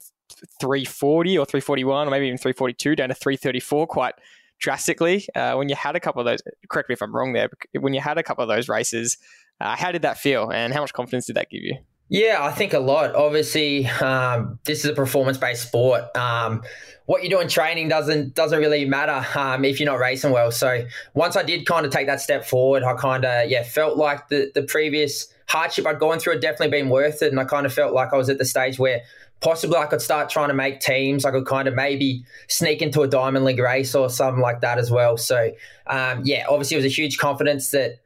340 0.61 1.37
or 1.39 1.45
341 1.45 2.07
or 2.07 2.11
maybe 2.11 2.27
even 2.27 2.37
342 2.37 2.95
down 2.95 3.09
to 3.09 3.15
334 3.15 3.87
quite 3.87 4.13
drastically 4.59 5.25
uh, 5.35 5.55
when 5.55 5.69
you 5.69 5.75
had 5.75 5.95
a 5.95 5.99
couple 5.99 6.19
of 6.19 6.25
those 6.25 6.41
correct 6.69 6.89
me 6.89 6.93
if 6.93 7.01
I'm 7.01 7.15
wrong 7.15 7.33
there 7.33 7.49
when 7.79 7.93
you 7.93 8.01
had 8.01 8.17
a 8.17 8.23
couple 8.23 8.43
of 8.43 8.49
those 8.49 8.67
races 8.67 9.17
uh, 9.61 9.75
how 9.75 9.91
did 9.91 10.01
that 10.03 10.17
feel 10.17 10.51
and 10.51 10.73
how 10.73 10.81
much 10.81 10.93
confidence 10.93 11.25
did 11.25 11.35
that 11.35 11.49
give 11.49 11.63
you 11.63 11.75
yeah, 12.11 12.37
I 12.41 12.51
think 12.51 12.73
a 12.73 12.79
lot. 12.79 13.15
Obviously, 13.15 13.85
um, 13.85 14.57
this 14.65 14.79
is 14.79 14.85
a 14.89 14.93
performance-based 14.93 15.67
sport. 15.67 16.15
Um, 16.17 16.63
what 17.05 17.23
you 17.23 17.29
do 17.29 17.39
in 17.39 17.47
training 17.47 17.87
doesn't 17.87 18.33
doesn't 18.33 18.57
really 18.57 18.85
matter 18.85 19.23
um, 19.39 19.63
if 19.63 19.79
you're 19.79 19.89
not 19.89 19.99
racing 19.99 20.31
well. 20.31 20.51
So 20.51 20.85
once 21.13 21.35
I 21.35 21.43
did 21.43 21.67
kind 21.67 21.85
of 21.85 21.91
take 21.91 22.07
that 22.07 22.19
step 22.19 22.45
forward, 22.45 22.81
I 22.81 22.95
kind 22.95 23.25
of 23.25 23.49
yeah 23.49 23.61
felt 23.61 23.97
like 23.97 24.27
the 24.29 24.51
the 24.55 24.63
previous 24.63 25.31
hardship 25.47 25.85
I'd 25.85 25.99
gone 25.99 26.17
through 26.17 26.33
had 26.33 26.41
definitely 26.41 26.69
been 26.69 26.89
worth 26.89 27.21
it, 27.21 27.29
and 27.29 27.39
I 27.39 27.43
kind 27.43 27.67
of 27.67 27.73
felt 27.73 27.93
like 27.93 28.11
I 28.11 28.17
was 28.17 28.29
at 28.29 28.39
the 28.39 28.45
stage 28.45 28.79
where 28.79 29.01
possibly 29.41 29.77
I 29.77 29.85
could 29.85 30.01
start 30.01 30.29
trying 30.29 30.49
to 30.49 30.53
make 30.53 30.79
teams. 30.79 31.25
I 31.25 31.31
could 31.31 31.45
kind 31.45 31.67
of 31.67 31.75
maybe 31.75 32.25
sneak 32.47 32.81
into 32.81 33.01
a 33.01 33.07
Diamond 33.07 33.45
League 33.45 33.59
race 33.59 33.95
or 33.95 34.09
something 34.09 34.41
like 34.41 34.61
that 34.61 34.77
as 34.77 34.91
well. 34.91 35.17
So 35.17 35.51
um, 35.87 36.21
yeah, 36.25 36.45
obviously 36.49 36.75
it 36.75 36.79
was 36.79 36.85
a 36.85 36.89
huge 36.89 37.17
confidence 37.17 37.71
that 37.71 37.99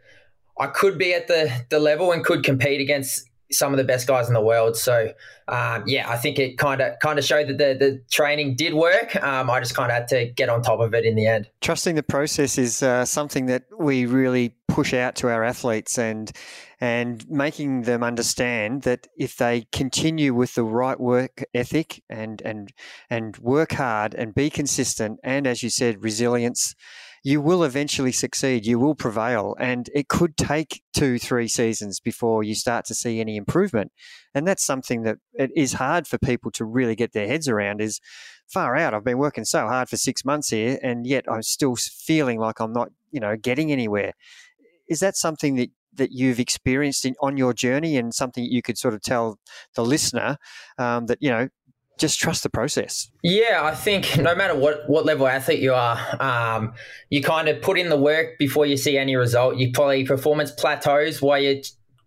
I 0.59 0.67
could 0.67 0.97
be 0.97 1.13
at 1.13 1.27
the 1.27 1.51
the 1.69 1.79
level 1.79 2.11
and 2.11 2.23
could 2.23 2.43
compete 2.43 2.79
against 2.79 3.27
some 3.51 3.71
of 3.71 3.77
the 3.77 3.83
best 3.83 4.07
guys 4.07 4.27
in 4.27 4.33
the 4.33 4.41
world. 4.41 4.75
So 4.75 5.11
um, 5.47 5.83
yeah, 5.87 6.09
I 6.09 6.17
think 6.17 6.39
it 6.39 6.57
kind 6.57 6.81
of 6.81 6.99
kind 6.99 7.19
of 7.19 7.25
showed 7.25 7.47
that 7.47 7.57
the, 7.57 7.75
the 7.77 8.01
training 8.11 8.55
did 8.55 8.73
work. 8.73 9.15
Um, 9.23 9.49
I 9.49 9.59
just 9.59 9.75
kind 9.75 9.91
of 9.91 9.97
had 9.97 10.07
to 10.09 10.25
get 10.25 10.49
on 10.49 10.61
top 10.61 10.79
of 10.79 10.93
it 10.93 11.05
in 11.05 11.15
the 11.15 11.27
end. 11.27 11.49
Trusting 11.61 11.95
the 11.95 12.03
process 12.03 12.57
is 12.57 12.83
uh, 12.83 13.05
something 13.05 13.47
that 13.47 13.63
we 13.77 14.05
really 14.05 14.55
push 14.67 14.93
out 14.93 15.15
to 15.15 15.29
our 15.29 15.43
athletes 15.43 15.97
and 15.97 16.31
and 16.83 17.25
making 17.29 17.83
them 17.83 18.03
understand 18.03 18.81
that 18.81 19.07
if 19.17 19.37
they 19.37 19.65
continue 19.71 20.33
with 20.33 20.53
the 20.53 20.65
right 20.65 20.99
work 20.99 21.45
ethic 21.53 22.03
and 22.09 22.41
and 22.41 22.73
and 23.09 23.37
work 23.37 23.71
hard 23.71 24.13
and 24.13 24.35
be 24.35 24.49
consistent 24.49 25.17
and 25.23 25.47
as 25.47 25.63
you 25.63 25.69
said 25.69 26.03
resilience 26.03 26.75
you 27.25 27.39
will 27.39 27.63
eventually 27.63 28.11
succeed. 28.11 28.65
You 28.65 28.79
will 28.79 28.95
prevail. 28.95 29.55
And 29.57 29.89
it 29.95 30.09
could 30.09 30.35
take 30.35 30.83
two, 30.93 31.17
three 31.17 31.47
seasons 31.47 32.01
before 32.01 32.43
you 32.43 32.53
start 32.53 32.83
to 32.87 32.93
see 32.93 33.21
any 33.21 33.37
improvement. 33.37 33.93
And 34.35 34.45
that's 34.45 34.65
something 34.65 35.03
that 35.03 35.19
it 35.33 35.49
is 35.55 35.73
hard 35.73 36.05
for 36.05 36.17
people 36.17 36.51
to 36.51 36.65
really 36.65 36.95
get 36.95 37.13
their 37.13 37.27
heads 37.27 37.47
around 37.47 37.79
is 37.79 38.01
far 38.47 38.75
out. 38.75 38.93
I've 38.93 39.05
been 39.05 39.17
working 39.17 39.45
so 39.45 39.67
hard 39.67 39.87
for 39.87 39.95
six 39.95 40.25
months 40.25 40.49
here 40.49 40.77
and 40.83 41.07
yet 41.07 41.23
I'm 41.31 41.43
still 41.43 41.77
feeling 41.77 42.39
like 42.39 42.59
I'm 42.59 42.73
not, 42.73 42.89
you 43.09 43.21
know, 43.21 43.37
getting 43.37 43.71
anywhere. 43.71 44.11
Is 44.89 44.99
that 44.99 45.15
something 45.15 45.55
that 45.55 45.69
that 45.95 46.11
you've 46.11 46.39
experienced 46.39 47.05
in, 47.05 47.15
on 47.21 47.37
your 47.37 47.53
journey 47.53 47.97
and 47.97 48.13
something 48.13 48.43
you 48.43 48.61
could 48.61 48.77
sort 48.77 48.93
of 48.93 49.01
tell 49.01 49.39
the 49.75 49.83
listener 49.83 50.37
um, 50.77 51.05
that 51.07 51.17
you 51.21 51.29
know 51.29 51.49
just 51.99 52.19
trust 52.19 52.43
the 52.43 52.49
process. 52.49 53.09
Yeah, 53.23 53.61
I 53.63 53.75
think 53.75 54.17
no 54.17 54.35
matter 54.35 54.55
what 54.55 54.89
what 54.89 55.05
level 55.05 55.27
athlete 55.27 55.59
you 55.59 55.73
are, 55.73 55.97
um, 56.19 56.73
you 57.09 57.21
kind 57.21 57.47
of 57.47 57.61
put 57.61 57.77
in 57.77 57.89
the 57.89 57.97
work 57.97 58.37
before 58.39 58.65
you 58.65 58.77
see 58.77 58.97
any 58.97 59.15
result. 59.15 59.57
You 59.57 59.71
probably 59.71 60.05
performance 60.05 60.51
plateaus 60.51 61.21
while 61.21 61.39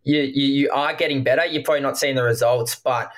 you 0.07 0.23
you, 0.23 0.47
you, 0.47 0.71
are 0.71 0.95
getting 0.95 1.25
better. 1.25 1.45
You're 1.45 1.65
probably 1.65 1.81
not 1.81 1.99
seeing 1.99 2.15
the 2.15 2.23
results, 2.23 2.77
but 2.77 3.11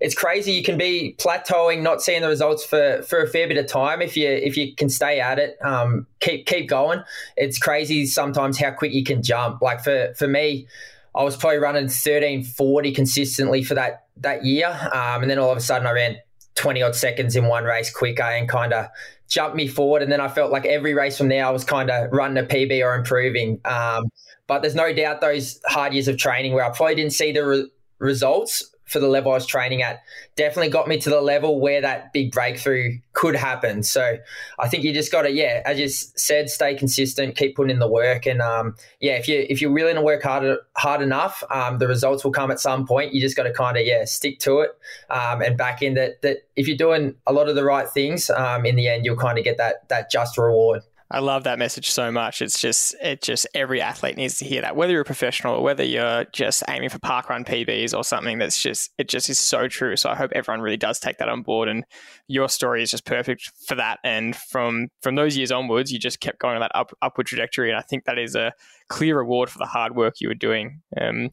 it's 0.00 0.14
crazy. 0.14 0.52
You 0.52 0.62
can 0.62 0.78
be 0.78 1.16
plateauing, 1.18 1.82
not 1.82 2.00
seeing 2.00 2.22
the 2.22 2.28
results 2.28 2.64
for, 2.64 3.02
for 3.02 3.20
a 3.20 3.28
fair 3.28 3.48
bit 3.48 3.58
of 3.58 3.66
time 3.66 4.00
if 4.00 4.16
you 4.16 4.28
if 4.28 4.56
you 4.56 4.74
can 4.74 4.88
stay 4.88 5.20
at 5.20 5.40
it. 5.40 5.58
Um, 5.62 6.06
keep 6.20 6.46
keep 6.46 6.68
going. 6.68 7.02
It's 7.36 7.58
crazy 7.58 8.06
sometimes 8.06 8.58
how 8.58 8.70
quick 8.70 8.92
you 8.92 9.02
can 9.02 9.22
jump. 9.22 9.60
Like 9.60 9.82
for 9.82 10.14
for 10.16 10.28
me, 10.28 10.68
I 11.16 11.24
was 11.24 11.36
probably 11.36 11.58
running 11.58 11.84
1340 11.84 12.92
consistently 12.92 13.64
for 13.64 13.74
that 13.74 14.06
that 14.18 14.44
year. 14.44 14.68
Um, 14.68 15.22
and 15.22 15.30
then 15.30 15.38
all 15.38 15.50
of 15.50 15.58
a 15.58 15.60
sudden 15.60 15.86
I 15.86 15.92
ran 15.92 16.16
20 16.54 16.80
odd 16.82 16.94
seconds 16.94 17.34
in 17.34 17.46
one 17.46 17.64
race 17.64 17.92
quicker 17.92 18.22
and 18.22 18.48
kind 18.48 18.72
of 18.72 18.86
jumped 19.28 19.56
me 19.56 19.66
forward. 19.66 20.02
And 20.02 20.12
then 20.12 20.20
I 20.20 20.28
felt 20.28 20.52
like 20.52 20.64
every 20.64 20.94
race 20.94 21.18
from 21.18 21.28
there, 21.28 21.44
I 21.44 21.50
was 21.50 21.64
kind 21.64 21.90
of 21.90 22.12
running 22.12 22.42
a 22.42 22.46
PB 22.46 22.84
or 22.84 22.94
improving. 22.94 23.60
Um, 23.64 24.10
but 24.46 24.62
there's 24.62 24.74
no 24.74 24.92
doubt 24.92 25.20
those 25.20 25.60
hard 25.66 25.92
years 25.92 26.08
of 26.08 26.16
training 26.18 26.52
where 26.52 26.64
I 26.64 26.70
probably 26.70 26.94
didn't 26.94 27.12
see 27.12 27.32
the 27.32 27.46
re- 27.46 27.70
results 27.98 28.70
for 28.86 29.00
the 29.00 29.08
level 29.08 29.32
I 29.32 29.34
was 29.34 29.46
training 29.46 29.82
at 29.82 30.02
definitely 30.36 30.70
got 30.70 30.86
me 30.86 30.98
to 31.00 31.10
the 31.10 31.20
level 31.20 31.60
where 31.60 31.80
that 31.80 32.12
big 32.12 32.30
breakthrough 32.30 32.98
could 33.14 33.34
happen. 33.34 33.82
So 33.82 34.18
I 34.60 34.68
think 34.68 34.84
you 34.84 34.94
just 34.94 35.10
got 35.10 35.22
to, 35.22 35.30
yeah, 35.30 35.62
as 35.64 35.78
you 35.78 35.88
said, 35.88 36.48
stay 36.48 36.76
consistent, 36.76 37.36
keep 37.36 37.56
putting 37.56 37.72
in 37.72 37.80
the 37.80 37.88
work, 37.88 38.26
and 38.26 38.40
um, 38.40 38.76
yeah, 39.00 39.14
if 39.14 39.26
you 39.26 39.44
if 39.48 39.60
you're 39.60 39.72
willing 39.72 39.96
to 39.96 40.02
work 40.02 40.22
hard 40.22 40.58
hard 40.76 41.02
enough, 41.02 41.42
um, 41.50 41.78
the 41.78 41.88
results 41.88 42.24
will 42.24 42.32
come 42.32 42.50
at 42.50 42.60
some 42.60 42.86
point. 42.86 43.12
You 43.12 43.20
just 43.20 43.36
got 43.36 43.44
to 43.44 43.52
kind 43.52 43.76
of 43.76 43.84
yeah 43.84 44.04
stick 44.04 44.38
to 44.40 44.60
it 44.60 44.70
um, 45.10 45.42
and 45.42 45.58
back 45.58 45.82
in 45.82 45.94
that 45.94 46.22
that 46.22 46.48
if 46.54 46.68
you're 46.68 46.76
doing 46.76 47.16
a 47.26 47.32
lot 47.32 47.48
of 47.48 47.56
the 47.56 47.64
right 47.64 47.88
things, 47.88 48.30
um, 48.30 48.64
in 48.64 48.76
the 48.76 48.88
end 48.88 49.04
you'll 49.04 49.16
kind 49.16 49.36
of 49.38 49.44
get 49.44 49.56
that 49.58 49.88
that 49.88 50.10
just 50.10 50.38
reward. 50.38 50.82
I 51.08 51.20
love 51.20 51.44
that 51.44 51.58
message 51.58 51.90
so 51.90 52.10
much. 52.10 52.42
It's 52.42 52.60
just 52.60 52.96
it 53.00 53.22
just 53.22 53.46
every 53.54 53.80
athlete 53.80 54.16
needs 54.16 54.38
to 54.38 54.44
hear 54.44 54.62
that. 54.62 54.74
Whether 54.74 54.92
you're 54.92 55.02
a 55.02 55.04
professional 55.04 55.54
or 55.54 55.62
whether 55.62 55.84
you're 55.84 56.24
just 56.32 56.64
aiming 56.68 56.88
for 56.88 56.98
parkrun 56.98 57.46
PBs 57.46 57.96
or 57.96 58.02
something 58.02 58.38
that's 58.38 58.60
just 58.60 58.90
it 58.98 59.08
just 59.08 59.30
is 59.30 59.38
so 59.38 59.68
true. 59.68 59.96
So 59.96 60.10
I 60.10 60.16
hope 60.16 60.32
everyone 60.34 60.62
really 60.62 60.76
does 60.76 60.98
take 60.98 61.18
that 61.18 61.28
on 61.28 61.42
board 61.42 61.68
and 61.68 61.84
your 62.26 62.48
story 62.48 62.82
is 62.82 62.90
just 62.90 63.04
perfect 63.04 63.52
for 63.68 63.76
that. 63.76 64.00
And 64.02 64.34
from 64.34 64.88
from 65.00 65.14
those 65.14 65.36
years 65.36 65.52
onwards, 65.52 65.92
you 65.92 65.98
just 66.00 66.18
kept 66.20 66.40
going 66.40 66.56
on 66.56 66.60
that 66.60 66.72
up, 66.74 66.92
upward 67.00 67.28
trajectory. 67.28 67.70
And 67.70 67.78
I 67.78 67.82
think 67.82 68.04
that 68.04 68.18
is 68.18 68.34
a 68.34 68.52
clear 68.88 69.16
reward 69.16 69.48
for 69.48 69.58
the 69.58 69.66
hard 69.66 69.94
work 69.94 70.14
you 70.20 70.28
were 70.28 70.34
doing. 70.34 70.80
Um, 71.00 71.30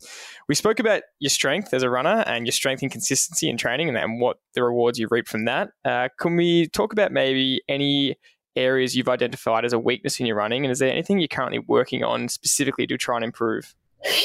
we 0.48 0.56
spoke 0.56 0.80
about 0.80 1.04
your 1.20 1.30
strength 1.30 1.74
as 1.74 1.84
a 1.84 1.90
runner 1.90 2.24
and 2.28 2.46
your 2.46 2.52
strength 2.52 2.82
and 2.84 2.92
consistency 2.92 3.50
in 3.50 3.58
training 3.58 3.90
and, 3.90 3.98
and 3.98 4.20
what 4.20 4.38
the 4.54 4.64
rewards 4.64 5.00
you 5.00 5.08
reap 5.10 5.28
from 5.28 5.46
that. 5.46 5.70
Uh, 5.84 6.10
can 6.20 6.36
we 6.36 6.68
talk 6.68 6.94
about 6.94 7.12
maybe 7.12 7.62
any 7.68 8.18
areas 8.56 8.96
you've 8.96 9.10
identified 9.10 9.66
as 9.66 9.74
a 9.74 9.80
weakness 9.80 10.20
in 10.20 10.26
your 10.26 10.36
running? 10.36 10.66
And 10.66 10.72
is 10.72 10.80
there 10.80 10.92
anything 10.92 11.20
you're 11.20 11.28
currently 11.28 11.60
working 11.60 12.04
on 12.04 12.30
specifically 12.30 12.88
to 12.88 12.98
try 12.98 13.16
and 13.16 13.26
improve? 13.26 13.76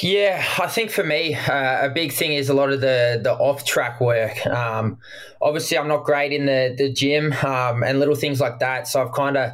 Yeah, 0.03 0.45
I 0.59 0.67
think 0.67 0.91
for 0.91 1.05
me, 1.05 1.37
uh, 1.37 1.87
a 1.87 1.89
big 1.89 2.13
thing 2.13 2.33
is 2.33 2.49
a 2.49 2.55
lot 2.55 2.71
of 2.71 2.81
the 2.81 3.21
the 3.23 3.33
off 3.33 3.65
track 3.65 4.01
work. 4.01 4.45
Um, 4.47 4.99
obviously, 5.41 5.79
I'm 5.79 5.87
not 5.87 6.05
great 6.05 6.33
in 6.33 6.47
the 6.47 6.75
the 6.77 6.93
gym 6.93 7.33
um, 7.45 7.85
and 7.85 8.01
little 8.01 8.17
things 8.17 8.41
like 8.41 8.59
that. 8.59 8.89
So 8.89 9.01
I've 9.01 9.13
kind 9.13 9.37
of, 9.37 9.53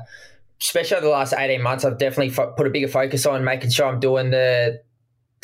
especially 0.62 0.96
over 0.96 1.06
the 1.06 1.12
last 1.12 1.34
18 1.36 1.60
months, 1.60 1.84
I've 1.84 1.98
definitely 1.98 2.34
put 2.34 2.66
a 2.66 2.70
bigger 2.70 2.88
focus 2.88 3.26
on 3.26 3.44
making 3.44 3.70
sure 3.70 3.86
I'm 3.86 4.00
doing 4.00 4.30
the 4.30 4.80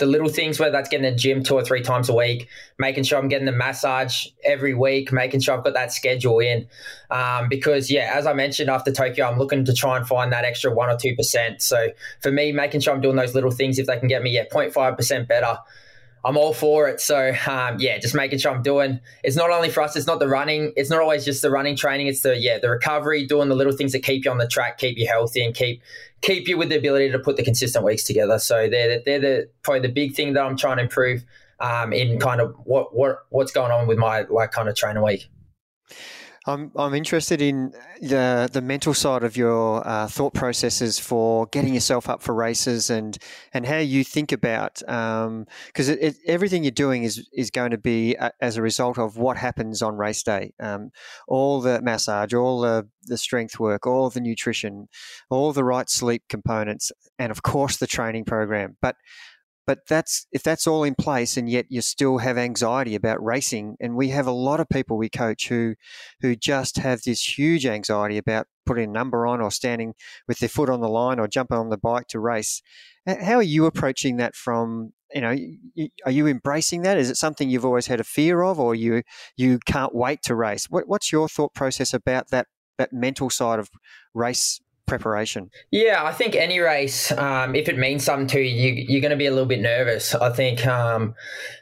the 0.00 0.06
little 0.06 0.28
things, 0.28 0.58
whether 0.58 0.72
that's 0.72 0.88
getting 0.88 1.08
the 1.08 1.16
gym 1.16 1.44
two 1.44 1.54
or 1.54 1.62
three 1.62 1.82
times 1.82 2.08
a 2.08 2.14
week, 2.14 2.48
making 2.78 3.04
sure 3.04 3.18
I'm 3.18 3.28
getting 3.28 3.46
the 3.46 3.52
massage 3.52 4.26
every 4.42 4.74
week, 4.74 5.12
making 5.12 5.40
sure 5.40 5.56
I've 5.56 5.62
got 5.62 5.74
that 5.74 5.92
schedule 5.92 6.40
in. 6.40 6.66
Um, 7.10 7.48
because, 7.48 7.90
yeah, 7.90 8.12
as 8.14 8.26
I 8.26 8.32
mentioned 8.32 8.68
after 8.68 8.90
Tokyo, 8.90 9.26
I'm 9.26 9.38
looking 9.38 9.64
to 9.66 9.72
try 9.72 9.96
and 9.96 10.06
find 10.06 10.32
that 10.32 10.44
extra 10.44 10.74
one 10.74 10.90
or 10.90 10.96
2%. 10.96 11.62
So 11.62 11.88
for 12.20 12.32
me, 12.32 12.50
making 12.50 12.80
sure 12.80 12.92
I'm 12.92 13.00
doing 13.00 13.16
those 13.16 13.34
little 13.34 13.52
things, 13.52 13.78
if 13.78 13.86
they 13.86 13.98
can 13.98 14.08
get 14.08 14.22
me, 14.22 14.30
yeah, 14.30 14.44
0.5% 14.50 15.28
better, 15.28 15.58
I'm 16.24 16.36
all 16.36 16.52
for 16.52 16.88
it. 16.88 17.00
So 17.00 17.32
um, 17.46 17.76
yeah, 17.78 17.98
just 17.98 18.14
making 18.14 18.38
sure 18.38 18.52
I'm 18.52 18.62
doing. 18.62 19.00
It's 19.24 19.36
not 19.36 19.50
only 19.50 19.70
for 19.70 19.82
us. 19.82 19.96
It's 19.96 20.06
not 20.06 20.18
the 20.18 20.28
running. 20.28 20.72
It's 20.76 20.90
not 20.90 21.00
always 21.00 21.24
just 21.24 21.42
the 21.42 21.50
running 21.50 21.76
training. 21.76 22.08
It's 22.08 22.20
the 22.20 22.36
yeah 22.36 22.58
the 22.58 22.70
recovery, 22.70 23.26
doing 23.26 23.48
the 23.48 23.54
little 23.54 23.72
things 23.72 23.92
that 23.92 24.02
keep 24.02 24.24
you 24.24 24.30
on 24.30 24.38
the 24.38 24.48
track, 24.48 24.78
keep 24.78 24.98
you 24.98 25.06
healthy, 25.06 25.44
and 25.44 25.54
keep 25.54 25.82
keep 26.20 26.48
you 26.48 26.58
with 26.58 26.68
the 26.68 26.76
ability 26.76 27.10
to 27.10 27.18
put 27.18 27.36
the 27.36 27.42
consistent 27.42 27.84
weeks 27.84 28.04
together. 28.04 28.38
So 28.38 28.68
they're 28.68 29.00
they're 29.04 29.20
the 29.20 29.50
probably 29.62 29.80
the 29.80 29.92
big 29.92 30.14
thing 30.14 30.34
that 30.34 30.44
I'm 30.44 30.56
trying 30.56 30.76
to 30.76 30.82
improve 30.82 31.24
um, 31.58 31.92
in 31.92 32.18
kind 32.18 32.40
of 32.40 32.54
what 32.64 32.94
what 32.94 33.20
what's 33.30 33.52
going 33.52 33.72
on 33.72 33.86
with 33.86 33.98
my 33.98 34.22
like 34.28 34.52
kind 34.52 34.68
of 34.68 34.74
training 34.74 35.02
week. 35.02 35.28
I'm, 36.50 36.72
I'm 36.76 36.94
interested 36.94 37.40
in 37.40 37.72
the, 38.00 38.48
the 38.52 38.60
mental 38.60 38.94
side 38.94 39.22
of 39.22 39.36
your 39.36 39.86
uh, 39.86 40.06
thought 40.08 40.34
processes 40.34 40.98
for 40.98 41.46
getting 41.46 41.74
yourself 41.74 42.08
up 42.08 42.22
for 42.22 42.34
races 42.34 42.90
and, 42.90 43.16
and 43.54 43.64
how 43.66 43.78
you 43.78 44.04
think 44.04 44.32
about 44.32 44.74
because 44.74 45.90
um, 45.90 45.96
everything 46.26 46.64
you're 46.64 46.70
doing 46.70 47.04
is, 47.04 47.28
is 47.32 47.50
going 47.50 47.70
to 47.70 47.78
be 47.78 48.14
a, 48.16 48.32
as 48.40 48.56
a 48.56 48.62
result 48.62 48.98
of 48.98 49.16
what 49.16 49.36
happens 49.36 49.82
on 49.82 49.96
race 49.96 50.22
day. 50.22 50.52
Um, 50.60 50.90
all 51.28 51.60
the 51.60 51.80
massage, 51.82 52.34
all 52.34 52.60
the, 52.60 52.88
the 53.04 53.16
strength 53.16 53.58
work, 53.58 53.86
all 53.86 54.10
the 54.10 54.20
nutrition, 54.20 54.88
all 55.30 55.52
the 55.52 55.64
right 55.64 55.88
sleep 55.88 56.24
components, 56.28 56.92
and 57.18 57.30
of 57.30 57.42
course 57.42 57.76
the 57.76 57.86
training 57.86 58.24
program. 58.24 58.76
But 58.80 58.96
but 59.70 59.86
that's 59.86 60.26
if 60.32 60.42
that's 60.42 60.66
all 60.66 60.82
in 60.82 60.96
place 60.96 61.36
and 61.36 61.48
yet 61.48 61.64
you 61.68 61.80
still 61.80 62.18
have 62.18 62.36
anxiety 62.36 62.96
about 62.96 63.22
racing 63.22 63.76
and 63.78 63.94
we 63.94 64.08
have 64.08 64.26
a 64.26 64.32
lot 64.32 64.58
of 64.58 64.68
people 64.68 64.98
we 64.98 65.08
coach 65.08 65.46
who 65.46 65.76
who 66.22 66.34
just 66.34 66.78
have 66.78 67.02
this 67.02 67.38
huge 67.38 67.64
anxiety 67.64 68.18
about 68.18 68.48
putting 68.66 68.90
a 68.90 68.92
number 68.92 69.28
on 69.28 69.40
or 69.40 69.48
standing 69.48 69.94
with 70.26 70.40
their 70.40 70.48
foot 70.48 70.68
on 70.68 70.80
the 70.80 70.88
line 70.88 71.20
or 71.20 71.28
jumping 71.28 71.56
on 71.56 71.68
the 71.68 71.78
bike 71.78 72.08
to 72.08 72.18
race. 72.18 72.62
How 73.06 73.36
are 73.36 73.44
you 73.44 73.64
approaching 73.64 74.16
that 74.16 74.34
from 74.34 74.92
you 75.14 75.20
know 75.20 75.36
are 76.04 76.10
you 76.10 76.26
embracing 76.26 76.82
that? 76.82 76.98
Is 76.98 77.08
it 77.08 77.16
something 77.16 77.48
you've 77.48 77.64
always 77.64 77.86
had 77.86 78.00
a 78.00 78.04
fear 78.18 78.42
of 78.42 78.58
or 78.58 78.74
you 78.74 79.04
you 79.36 79.60
can't 79.66 79.94
wait 79.94 80.20
to 80.24 80.34
race? 80.34 80.66
What, 80.68 80.88
what's 80.88 81.12
your 81.12 81.28
thought 81.28 81.54
process 81.54 81.94
about 81.94 82.30
that 82.30 82.48
that 82.76 82.92
mental 82.92 83.30
side 83.30 83.60
of 83.60 83.68
race 84.14 84.60
preparation? 84.86 85.50
Yeah, 85.70 86.04
I 86.04 86.12
think 86.12 86.34
any 86.34 86.58
race, 86.58 87.12
um, 87.12 87.54
if 87.54 87.68
it 87.68 87.78
means 87.78 88.04
something 88.04 88.26
to 88.28 88.40
you, 88.40 88.72
you 88.88 88.98
are 88.98 89.00
going 89.00 89.10
to 89.10 89.16
be 89.16 89.26
a 89.26 89.30
little 89.30 89.46
bit 89.46 89.60
nervous. 89.60 90.14
I 90.14 90.30
think, 90.30 90.66
um, 90.66 91.14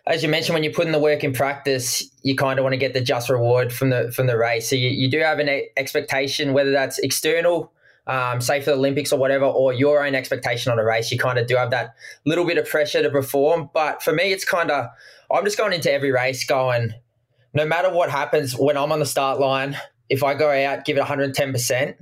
as 0.06 0.22
you 0.22 0.28
mentioned, 0.28 0.54
when 0.54 0.64
you're 0.64 0.72
putting 0.72 0.92
the 0.92 0.98
work 0.98 1.24
in 1.24 1.32
practice, 1.32 2.04
you 2.22 2.34
kind 2.36 2.58
of 2.58 2.62
want 2.62 2.72
to 2.72 2.78
get 2.78 2.94
the 2.94 3.00
just 3.00 3.28
reward 3.28 3.72
from 3.72 3.90
the 3.90 4.10
from 4.12 4.26
the 4.26 4.36
race. 4.36 4.68
So 4.68 4.76
you, 4.76 4.88
you 4.88 5.10
do 5.10 5.20
have 5.20 5.38
an 5.38 5.48
expectation, 5.76 6.52
whether 6.52 6.70
that's 6.70 6.98
external. 6.98 7.72
Um, 8.06 8.40
say 8.40 8.60
for 8.62 8.70
the 8.70 8.76
Olympics 8.76 9.12
or 9.12 9.18
whatever, 9.18 9.44
or 9.44 9.74
your 9.74 10.02
own 10.02 10.14
expectation 10.14 10.72
on 10.72 10.78
a 10.78 10.84
race, 10.84 11.12
you 11.12 11.18
kind 11.18 11.38
of 11.38 11.46
do 11.46 11.56
have 11.56 11.70
that 11.72 11.94
little 12.24 12.46
bit 12.46 12.56
of 12.56 12.66
pressure 12.66 13.02
to 13.02 13.10
perform. 13.10 13.68
But 13.74 14.02
for 14.02 14.14
me, 14.14 14.32
it's 14.32 14.46
kind 14.46 14.70
of, 14.70 14.86
I'm 15.30 15.44
just 15.44 15.58
going 15.58 15.74
into 15.74 15.92
every 15.92 16.10
race 16.10 16.46
going, 16.46 16.94
no 17.52 17.66
matter 17.66 17.90
what 17.92 18.08
happens 18.08 18.56
when 18.56 18.78
I'm 18.78 18.92
on 18.92 18.98
the 18.98 19.04
start 19.04 19.40
line, 19.40 19.76
if 20.08 20.22
I 20.22 20.34
go 20.34 20.50
out, 20.50 20.84
give 20.84 20.96
it 20.96 21.04
110%, 21.04 21.96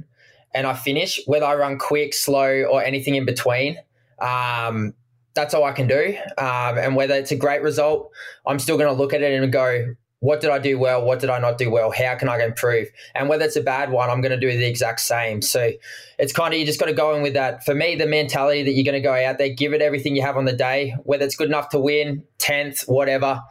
and 0.57 0.67
I 0.67 0.73
finish, 0.73 1.21
whether 1.27 1.45
I 1.45 1.55
run 1.55 1.79
quick, 1.79 2.15
slow, 2.15 2.65
or 2.65 2.83
anything 2.83 3.15
in 3.15 3.27
between. 3.27 3.79
Um, 4.19 4.95
that's 5.35 5.53
all 5.53 5.65
I 5.65 5.73
can 5.73 5.87
do. 5.87 6.17
Um, 6.39 6.79
and 6.79 6.97
whether 6.97 7.15
it's 7.15 7.31
a 7.31 7.37
great 7.37 7.63
result, 7.63 8.11
I'm 8.47 8.59
still 8.59 8.79
going 8.79 8.89
to 8.89 9.01
look 9.01 9.13
at 9.13 9.21
it 9.21 9.41
and 9.41 9.53
go, 9.53 9.95
what 10.21 10.41
did 10.41 10.49
I 10.49 10.59
do 10.59 10.79
well? 10.79 11.05
What 11.05 11.21
did 11.21 11.29
I 11.29 11.39
not 11.39 11.59
do 11.59 11.71
well? 11.71 11.93
How 11.93 12.15
can 12.15 12.31
I 12.31 12.43
improve? 12.43 12.89
And 13.15 13.29
whether 13.29 13.45
it's 13.45 13.55
a 13.55 13.61
bad 13.61 13.91
one, 13.91 14.09
I'm 14.09 14.23
going 14.23 14.33
to 14.33 14.41
do 14.41 14.51
the 14.57 14.67
exact 14.67 15.01
same. 15.01 15.43
So 15.43 15.73
it's 16.19 16.33
kind 16.33 16.55
of, 16.55 16.59
you 16.59 16.65
just 16.65 16.81
got 16.81 16.87
to 16.87 16.95
go 16.95 17.15
in 17.15 17.23
with 17.23 17.35
that. 17.35 17.65
For 17.65 17.75
me, 17.75 17.97
the 17.97 18.07
mentality 18.07 18.63
that 18.63 18.73
you're 18.73 18.91
going 18.91 19.01
to 19.01 19.07
go 19.07 19.15
out 19.15 19.37
there, 19.37 19.51
give 19.51 19.75
it 19.75 19.83
everything 19.83 20.17
you 20.17 20.23
have 20.23 20.39
on 20.39 20.47
the 20.47 20.55
day, 20.55 20.97
whether 21.05 21.25
it's 21.25 21.37
good 21.37 21.49
enough 21.49 21.69
to 21.69 21.79
win, 21.79 22.25
10th, 22.39 22.89
whatever, 22.89 23.43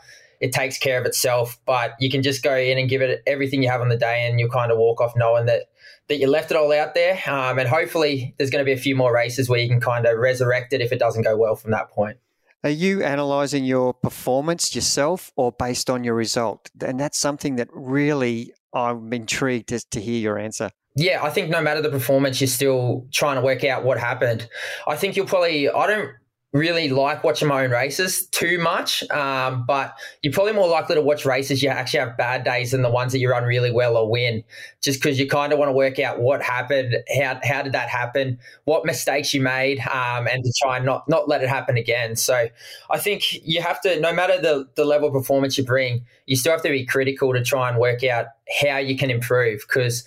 it 0.41 0.53
takes 0.53 0.79
care 0.79 0.99
of 0.99 1.05
itself. 1.05 1.59
But 1.67 1.93
you 1.99 2.09
can 2.09 2.23
just 2.23 2.41
go 2.41 2.57
in 2.57 2.79
and 2.79 2.89
give 2.89 3.03
it 3.03 3.21
everything 3.27 3.61
you 3.61 3.69
have 3.69 3.81
on 3.81 3.89
the 3.89 3.97
day 3.97 4.27
and 4.27 4.39
you'll 4.39 4.49
kind 4.49 4.71
of 4.71 4.79
walk 4.79 5.01
off 5.01 5.13
knowing 5.15 5.45
that 5.45 5.69
that 6.07 6.17
you 6.17 6.27
left 6.27 6.51
it 6.51 6.57
all 6.57 6.71
out 6.71 6.93
there. 6.93 7.21
Um, 7.27 7.59
and 7.59 7.67
hopefully, 7.67 8.35
there's 8.37 8.49
going 8.49 8.63
to 8.63 8.65
be 8.65 8.73
a 8.73 8.81
few 8.81 8.95
more 8.95 9.13
races 9.13 9.49
where 9.49 9.59
you 9.59 9.67
can 9.67 9.81
kind 9.81 10.05
of 10.05 10.17
resurrect 10.17 10.73
it 10.73 10.81
if 10.81 10.91
it 10.91 10.99
doesn't 10.99 11.23
go 11.23 11.35
well 11.37 11.55
from 11.55 11.71
that 11.71 11.89
point. 11.89 12.17
Are 12.63 12.69
you 12.69 13.03
analysing 13.03 13.63
your 13.63 13.93
performance 13.93 14.73
yourself 14.73 15.31
or 15.35 15.51
based 15.51 15.89
on 15.89 16.03
your 16.03 16.15
result? 16.15 16.71
And 16.81 16.99
that's 16.99 17.19
something 17.19 17.57
that 17.57 17.69
really 17.71 18.53
I'm 18.73 19.13
intrigued 19.13 19.69
to, 19.69 19.79
to 19.91 20.01
hear 20.01 20.19
your 20.19 20.39
answer. 20.39 20.71
Yeah, 20.95 21.23
I 21.23 21.29
think 21.29 21.49
no 21.49 21.61
matter 21.61 21.81
the 21.81 21.89
performance, 21.89 22.41
you're 22.41 22.47
still 22.47 23.05
trying 23.11 23.35
to 23.35 23.41
work 23.41 23.63
out 23.63 23.83
what 23.83 23.99
happened. 23.99 24.47
I 24.87 24.95
think 24.95 25.15
you'll 25.15 25.25
probably, 25.25 25.69
I 25.69 25.87
don't 25.87 26.09
really 26.55 26.87
like 26.87 27.21
watching 27.21 27.49
my 27.49 27.65
own 27.65 27.71
races 27.71 28.27
too 28.27 28.57
much, 28.57 29.03
um, 29.09 29.65
but 29.67 29.93
you're 30.21 30.31
probably 30.31 30.53
more 30.53 30.69
likely 30.69 30.95
to 30.95 31.01
watch 31.01 31.25
races 31.25 31.61
you 31.61 31.67
actually 31.67 31.99
have 31.99 32.15
bad 32.15 32.45
days 32.45 32.71
than 32.71 32.81
the 32.81 32.89
ones 32.89 33.11
that 33.11 33.19
you 33.19 33.29
run 33.29 33.43
really 33.43 33.71
well 33.71 33.97
or 33.97 34.09
win, 34.09 34.41
just 34.81 35.01
because 35.01 35.19
you 35.19 35.27
kind 35.27 35.51
of 35.51 35.59
want 35.59 35.67
to 35.67 35.73
work 35.73 35.99
out 35.99 36.21
what 36.21 36.41
happened, 36.41 36.95
how 37.19 37.37
how 37.43 37.61
did 37.61 37.73
that 37.73 37.89
happen, 37.89 38.39
what 38.63 38.85
mistakes 38.85 39.33
you 39.33 39.41
made, 39.41 39.79
um, 39.79 40.27
and 40.27 40.45
to 40.45 40.53
try 40.61 40.77
and 40.77 40.85
not 40.85 41.03
not 41.09 41.27
let 41.27 41.43
it 41.43 41.49
happen 41.49 41.75
again. 41.75 42.15
So 42.15 42.47
I 42.89 42.99
think 42.99 43.33
you 43.45 43.61
have 43.61 43.81
to, 43.81 43.99
no 43.99 44.13
matter 44.13 44.39
the 44.41 44.65
the 44.75 44.85
level 44.85 45.09
of 45.09 45.13
performance 45.13 45.57
you 45.57 45.65
bring, 45.65 46.05
you 46.25 46.37
still 46.37 46.53
have 46.53 46.61
to 46.61 46.69
be 46.69 46.85
critical 46.85 47.33
to 47.33 47.43
try 47.43 47.67
and 47.67 47.77
work 47.77 48.05
out 48.05 48.27
how 48.61 48.77
you 48.77 48.97
can 48.97 49.11
improve 49.11 49.59
because 49.67 50.05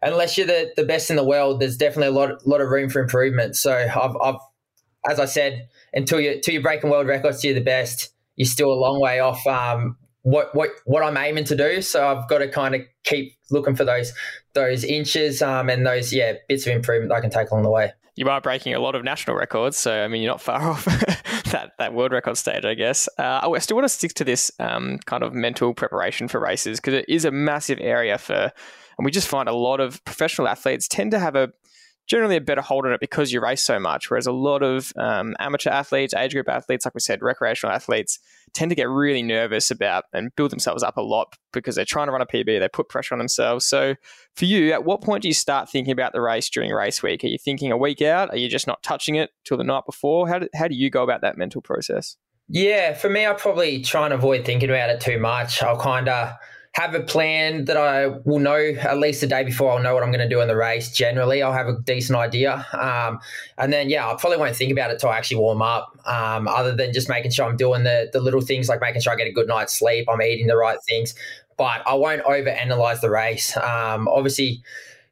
unless 0.00 0.38
you're 0.38 0.46
the, 0.46 0.72
the 0.76 0.84
best 0.84 1.10
in 1.10 1.16
the 1.16 1.24
world, 1.24 1.60
there's 1.60 1.76
definitely 1.76 2.06
a 2.06 2.18
lot 2.18 2.46
lot 2.46 2.62
of 2.62 2.70
room 2.70 2.88
for 2.88 3.02
improvement. 3.02 3.54
So 3.54 3.74
I've, 3.74 4.16
I've 4.22 4.40
as 5.08 5.18
I 5.18 5.24
said, 5.24 5.68
until 5.92 6.20
you 6.20 6.32
until 6.32 6.54
you're 6.54 6.62
breaking 6.62 6.90
world 6.90 7.06
records, 7.06 7.44
you're 7.44 7.54
the 7.54 7.60
best. 7.60 8.12
You're 8.36 8.46
still 8.46 8.72
a 8.72 8.74
long 8.74 9.00
way 9.00 9.20
off 9.20 9.46
um, 9.46 9.96
what 10.22 10.54
what 10.54 10.70
what 10.84 11.02
I'm 11.02 11.16
aiming 11.16 11.44
to 11.44 11.56
do. 11.56 11.82
So 11.82 12.06
I've 12.06 12.28
got 12.28 12.38
to 12.38 12.48
kind 12.48 12.74
of 12.74 12.82
keep 13.04 13.34
looking 13.50 13.76
for 13.76 13.84
those 13.84 14.12
those 14.54 14.84
inches 14.84 15.42
um, 15.42 15.68
and 15.68 15.86
those 15.86 16.12
yeah 16.12 16.34
bits 16.48 16.66
of 16.66 16.72
improvement 16.74 17.12
I 17.12 17.20
can 17.20 17.30
take 17.30 17.50
along 17.50 17.64
the 17.64 17.70
way. 17.70 17.92
You 18.16 18.28
are 18.28 18.40
breaking 18.40 18.74
a 18.74 18.80
lot 18.80 18.94
of 18.94 19.04
national 19.04 19.36
records, 19.36 19.76
so 19.76 20.04
I 20.04 20.08
mean 20.08 20.22
you're 20.22 20.32
not 20.32 20.40
far 20.40 20.60
off 20.70 20.84
that 20.84 21.72
that 21.78 21.94
world 21.94 22.12
record 22.12 22.36
stage, 22.36 22.64
I 22.64 22.74
guess. 22.74 23.08
Uh, 23.18 23.40
I 23.42 23.58
still 23.58 23.76
want 23.76 23.84
to 23.84 23.88
stick 23.88 24.14
to 24.14 24.24
this 24.24 24.50
um, 24.58 24.98
kind 25.06 25.22
of 25.22 25.32
mental 25.32 25.74
preparation 25.74 26.28
for 26.28 26.40
races 26.40 26.80
because 26.80 26.94
it 26.94 27.06
is 27.08 27.24
a 27.24 27.30
massive 27.30 27.78
area 27.80 28.18
for, 28.18 28.52
and 28.98 29.04
we 29.04 29.10
just 29.10 29.28
find 29.28 29.48
a 29.48 29.54
lot 29.54 29.80
of 29.80 30.04
professional 30.04 30.48
athletes 30.48 30.88
tend 30.88 31.12
to 31.12 31.18
have 31.18 31.36
a 31.36 31.50
generally 32.10 32.34
a 32.34 32.40
better 32.40 32.60
hold 32.60 32.84
on 32.84 32.92
it 32.92 32.98
because 32.98 33.32
you 33.32 33.40
race 33.40 33.62
so 33.62 33.78
much. 33.78 34.10
Whereas 34.10 34.26
a 34.26 34.32
lot 34.32 34.64
of 34.64 34.92
um, 34.98 35.36
amateur 35.38 35.70
athletes, 35.70 36.12
age 36.12 36.32
group 36.32 36.48
athletes, 36.48 36.84
like 36.84 36.94
we 36.94 37.00
said, 37.00 37.22
recreational 37.22 37.72
athletes 37.72 38.18
tend 38.52 38.68
to 38.72 38.74
get 38.74 38.88
really 38.88 39.22
nervous 39.22 39.70
about 39.70 40.04
and 40.12 40.34
build 40.34 40.50
themselves 40.50 40.82
up 40.82 40.96
a 40.96 41.02
lot 41.02 41.36
because 41.52 41.76
they're 41.76 41.84
trying 41.84 42.08
to 42.08 42.12
run 42.12 42.20
a 42.20 42.26
PB. 42.26 42.58
They 42.58 42.68
put 42.68 42.88
pressure 42.88 43.14
on 43.14 43.20
themselves. 43.20 43.64
So 43.64 43.94
for 44.34 44.44
you, 44.44 44.72
at 44.72 44.84
what 44.84 45.02
point 45.02 45.22
do 45.22 45.28
you 45.28 45.34
start 45.34 45.70
thinking 45.70 45.92
about 45.92 46.12
the 46.12 46.20
race 46.20 46.50
during 46.50 46.72
race 46.72 47.00
week? 47.00 47.22
Are 47.22 47.28
you 47.28 47.38
thinking 47.38 47.70
a 47.70 47.76
week 47.76 48.02
out? 48.02 48.30
Are 48.30 48.36
you 48.36 48.48
just 48.48 48.66
not 48.66 48.82
touching 48.82 49.14
it 49.14 49.30
till 49.44 49.56
the 49.56 49.62
night 49.62 49.84
before? 49.86 50.26
How 50.28 50.40
do, 50.40 50.48
how 50.52 50.66
do 50.66 50.74
you 50.74 50.90
go 50.90 51.04
about 51.04 51.20
that 51.20 51.38
mental 51.38 51.62
process? 51.62 52.16
Yeah, 52.48 52.94
for 52.94 53.08
me, 53.08 53.24
I 53.24 53.34
probably 53.34 53.82
try 53.82 54.06
and 54.06 54.12
avoid 54.12 54.44
thinking 54.44 54.68
about 54.68 54.90
it 54.90 55.00
too 55.00 55.20
much. 55.20 55.62
I'll 55.62 55.78
kind 55.78 56.08
of 56.08 56.32
have 56.72 56.94
a 56.94 57.00
plan 57.00 57.64
that 57.64 57.76
I 57.76 58.06
will 58.06 58.38
know 58.38 58.74
at 58.80 58.98
least 58.98 59.20
the 59.20 59.26
day 59.26 59.42
before. 59.42 59.72
I'll 59.72 59.82
know 59.82 59.92
what 59.92 60.04
I'm 60.04 60.12
going 60.12 60.26
to 60.26 60.28
do 60.28 60.40
in 60.40 60.46
the 60.46 60.56
race. 60.56 60.92
Generally, 60.92 61.42
I'll 61.42 61.52
have 61.52 61.66
a 61.66 61.78
decent 61.80 62.16
idea, 62.16 62.64
um, 62.72 63.18
and 63.58 63.72
then 63.72 63.90
yeah, 63.90 64.08
I 64.08 64.14
probably 64.14 64.38
won't 64.38 64.54
think 64.54 64.70
about 64.70 64.90
it 64.92 65.00
till 65.00 65.08
I 65.08 65.16
actually 65.16 65.38
warm 65.38 65.62
up. 65.62 65.98
Um, 66.06 66.46
other 66.46 66.74
than 66.74 66.92
just 66.92 67.08
making 67.08 67.32
sure 67.32 67.46
I'm 67.46 67.56
doing 67.56 67.82
the 67.82 68.08
the 68.12 68.20
little 68.20 68.40
things 68.40 68.68
like 68.68 68.80
making 68.80 69.00
sure 69.00 69.12
I 69.12 69.16
get 69.16 69.26
a 69.26 69.32
good 69.32 69.48
night's 69.48 69.76
sleep, 69.76 70.08
I'm 70.08 70.22
eating 70.22 70.46
the 70.46 70.56
right 70.56 70.78
things, 70.88 71.14
but 71.56 71.82
I 71.86 71.94
won't 71.94 72.22
over 72.22 72.48
analyze 72.48 73.00
the 73.00 73.10
race. 73.10 73.56
Um, 73.56 74.08
obviously. 74.08 74.62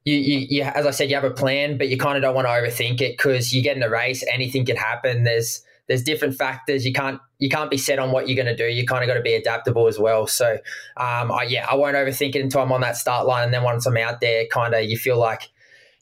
You, 0.05 0.15
you, 0.15 0.47
you, 0.49 0.63
as 0.63 0.87
I 0.87 0.91
said, 0.91 1.11
you 1.11 1.17
have 1.17 1.25
a 1.25 1.31
plan, 1.31 1.77
but 1.77 1.89
you 1.89 1.99
kind 1.99 2.17
of 2.17 2.23
don't 2.23 2.35
want 2.35 2.47
to 2.47 2.51
overthink 2.51 3.03
it 3.03 3.19
because 3.19 3.53
you 3.53 3.63
get 3.63 3.77
in 3.77 3.83
a 3.83 3.91
race, 3.91 4.25
anything 4.33 4.65
can 4.65 4.77
happen. 4.77 5.25
There's 5.25 5.63
there's 5.89 6.03
different 6.03 6.35
factors. 6.35 6.87
You 6.87 6.93
can't 6.93 7.21
you 7.39 7.49
can't 7.49 7.71
be 7.71 7.79
set 7.79 7.99
on 7.99 8.13
what 8.13 8.29
you're 8.29 8.43
going 8.43 8.55
to 8.55 8.57
do. 8.57 8.71
You 8.71 8.87
kind 8.87 9.03
of 9.03 9.09
got 9.09 9.15
to 9.15 9.23
be 9.23 9.35
adaptable 9.35 9.89
as 9.89 9.99
well. 9.99 10.27
So, 10.27 10.59
um, 10.97 11.33
I, 11.33 11.47
yeah, 11.49 11.67
I 11.69 11.75
won't 11.77 11.97
overthink 11.97 12.35
it 12.35 12.43
until 12.43 12.61
I'm 12.61 12.73
on 12.73 12.83
that 12.83 12.97
start 12.97 13.27
line, 13.27 13.45
and 13.45 13.55
then 13.55 13.63
once 13.63 13.87
I'm 13.87 13.97
out 13.97 14.21
there, 14.21 14.47
kind 14.47 14.75
of 14.75 14.85
you 14.85 14.97
feel 14.97 15.19
like 15.19 15.49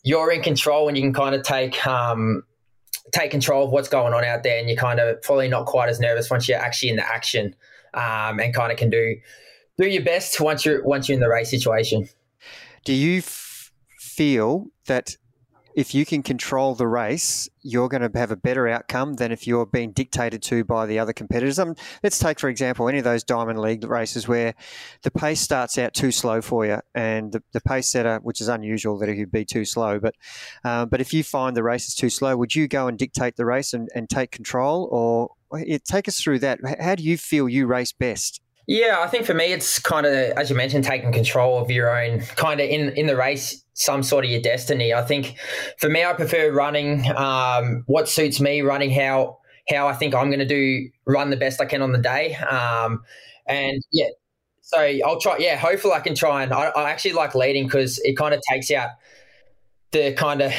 you're 0.03 0.31
in 0.31 0.43
control 0.43 0.89
and 0.89 0.97
you 0.97 1.03
can 1.03 1.13
kind 1.13 1.35
of 1.35 1.43
take 1.43 1.87
um, 1.87 2.43
take 3.13 3.31
control 3.31 3.65
of 3.65 3.71
what's 3.71 3.89
going 3.89 4.13
on 4.13 4.25
out 4.25 4.43
there, 4.43 4.59
and 4.59 4.69
you're 4.69 4.77
kind 4.77 5.01
of 5.01 5.23
probably 5.23 5.49
not 5.49 5.67
quite 5.67 5.89
as 5.89 6.01
nervous 6.01 6.29
once 6.31 6.49
you're 6.49 6.59
actually 6.59 6.91
in 6.91 6.97
the 6.97 7.07
action, 7.07 7.55
um, 7.95 8.41
and 8.41 8.53
kind 8.53 8.73
of 8.73 8.79
can 8.79 8.91
do 8.91 9.17
do 9.79 9.87
your 9.87 10.03
best 10.03 10.41
once 10.41 10.65
you're 10.65 10.83
once 10.85 11.09
you're 11.09 11.15
in 11.15 11.21
the 11.21 11.29
race 11.29 11.51
situation. 11.51 12.09
Do 12.85 12.93
you 12.93 13.19
f- 13.19 13.73
feel 13.99 14.67
that 14.87 15.17
if 15.77 15.95
you 15.95 16.07
can 16.07 16.23
control 16.23 16.75
the 16.75 16.89
race, 16.89 17.51
you're 17.61 17.91
going 17.91 18.01
to 18.01 18.19
have 18.19 18.31
a 18.31 18.37
better 18.37 18.67
outcome 18.67 19.15
than 19.15 19.31
if 19.31 19.47
you're 19.47 19.67
being 19.67 19.93
dictated 19.93 20.43
to 20.43 20.65
by 20.65 20.87
the 20.87 20.99
other 20.99 21.13
competitors. 21.13 21.59
Um, 21.59 21.77
let's 22.03 22.19
take, 22.19 22.41
for 22.41 22.49
example, 22.49 22.89
any 22.89 22.97
of 22.97 23.05
those 23.05 23.23
Diamond 23.23 23.61
League 23.61 23.85
races 23.85 24.27
where 24.27 24.55
the 25.03 25.11
pace 25.11 25.39
starts 25.39 25.77
out 25.77 25.93
too 25.93 26.11
slow 26.11 26.41
for 26.41 26.65
you, 26.65 26.81
and 26.95 27.31
the, 27.31 27.43
the 27.53 27.61
pace 27.61 27.89
setter, 27.89 28.21
which 28.23 28.41
is 28.41 28.49
unusual 28.49 28.99
that 28.99 29.11
it 29.11 29.19
would 29.19 29.31
be 29.31 29.45
too 29.45 29.67
slow, 29.67 30.01
but 30.01 30.15
uh, 30.65 30.87
but 30.87 31.03
if 31.03 31.13
you 31.13 31.23
find 31.23 31.55
the 31.55 31.63
race 31.63 31.87
is 31.89 31.95
too 31.95 32.11
slow, 32.11 32.39
would 32.39 32.55
you 32.55 32.67
go 32.69 32.89
and 32.89 32.99
dictate 32.99 33.37
the 33.37 33.45
race 33.45 33.75
and, 33.75 33.91
and 33.95 34.09
take 34.09 34.31
control, 34.31 34.89
or 34.91 35.31
take 35.85 36.09
us 36.09 36.19
through 36.19 36.39
that? 36.39 36.59
How 36.81 36.95
do 36.95 37.03
you 37.03 37.19
feel 37.19 37.51
you 37.51 37.67
race 37.67 37.93
best? 37.93 38.41
Yeah, 38.67 38.99
I 39.01 39.07
think 39.07 39.27
for 39.27 39.35
me, 39.35 39.53
it's 39.53 39.79
kind 39.79 40.07
of 40.07 40.13
as 40.13 40.51
you 40.51 40.57
mentioned, 40.57 40.85
taking 40.85 41.13
control 41.13 41.59
of 41.59 41.71
your 41.71 41.89
own 41.97 42.21
kind 42.37 42.61
of 42.61 42.69
in 42.69 42.91
in 42.91 43.07
the 43.07 43.17
race, 43.17 43.63
some 43.75 44.03
sort 44.03 44.25
of 44.25 44.31
your 44.31 44.41
destiny. 44.41 44.93
I 44.93 45.03
think 45.03 45.37
for 45.79 45.89
me, 45.89 46.05
I 46.05 46.13
prefer 46.15 46.51
running 46.51 47.07
um, 47.17 47.85
what 47.87 48.09
suits 48.09 48.41
me, 48.41 48.63
running 48.63 48.91
how 48.91 49.39
how 49.69 49.87
I 49.87 49.93
think 49.95 50.15
I'm 50.15 50.29
going 50.31 50.41
to 50.41 50.47
do, 50.47 50.89
run 51.07 51.31
the 51.31 51.37
best 51.37 51.61
I 51.61 51.65
can 51.67 51.81
on 51.83 51.93
the 51.93 51.99
day, 51.99 52.35
um, 52.35 53.05
and 53.47 53.81
yeah. 53.93 54.09
So 54.63 54.79
I'll 54.81 55.21
try. 55.21 55.37
Yeah, 55.39 55.57
hopefully 55.57 55.95
I 55.95 56.01
can 56.01 56.17
try 56.17 56.43
and 56.43 56.53
I, 56.53 56.67
I 56.71 56.91
actually 56.91 57.13
like 57.13 57.37
leading 57.37 57.67
because 57.67 58.01
it 58.01 58.17
kind 58.17 58.35
of 58.35 58.41
takes 58.51 58.71
out 58.73 58.91
the 59.93 60.13
kind 60.13 60.43
of 60.43 60.53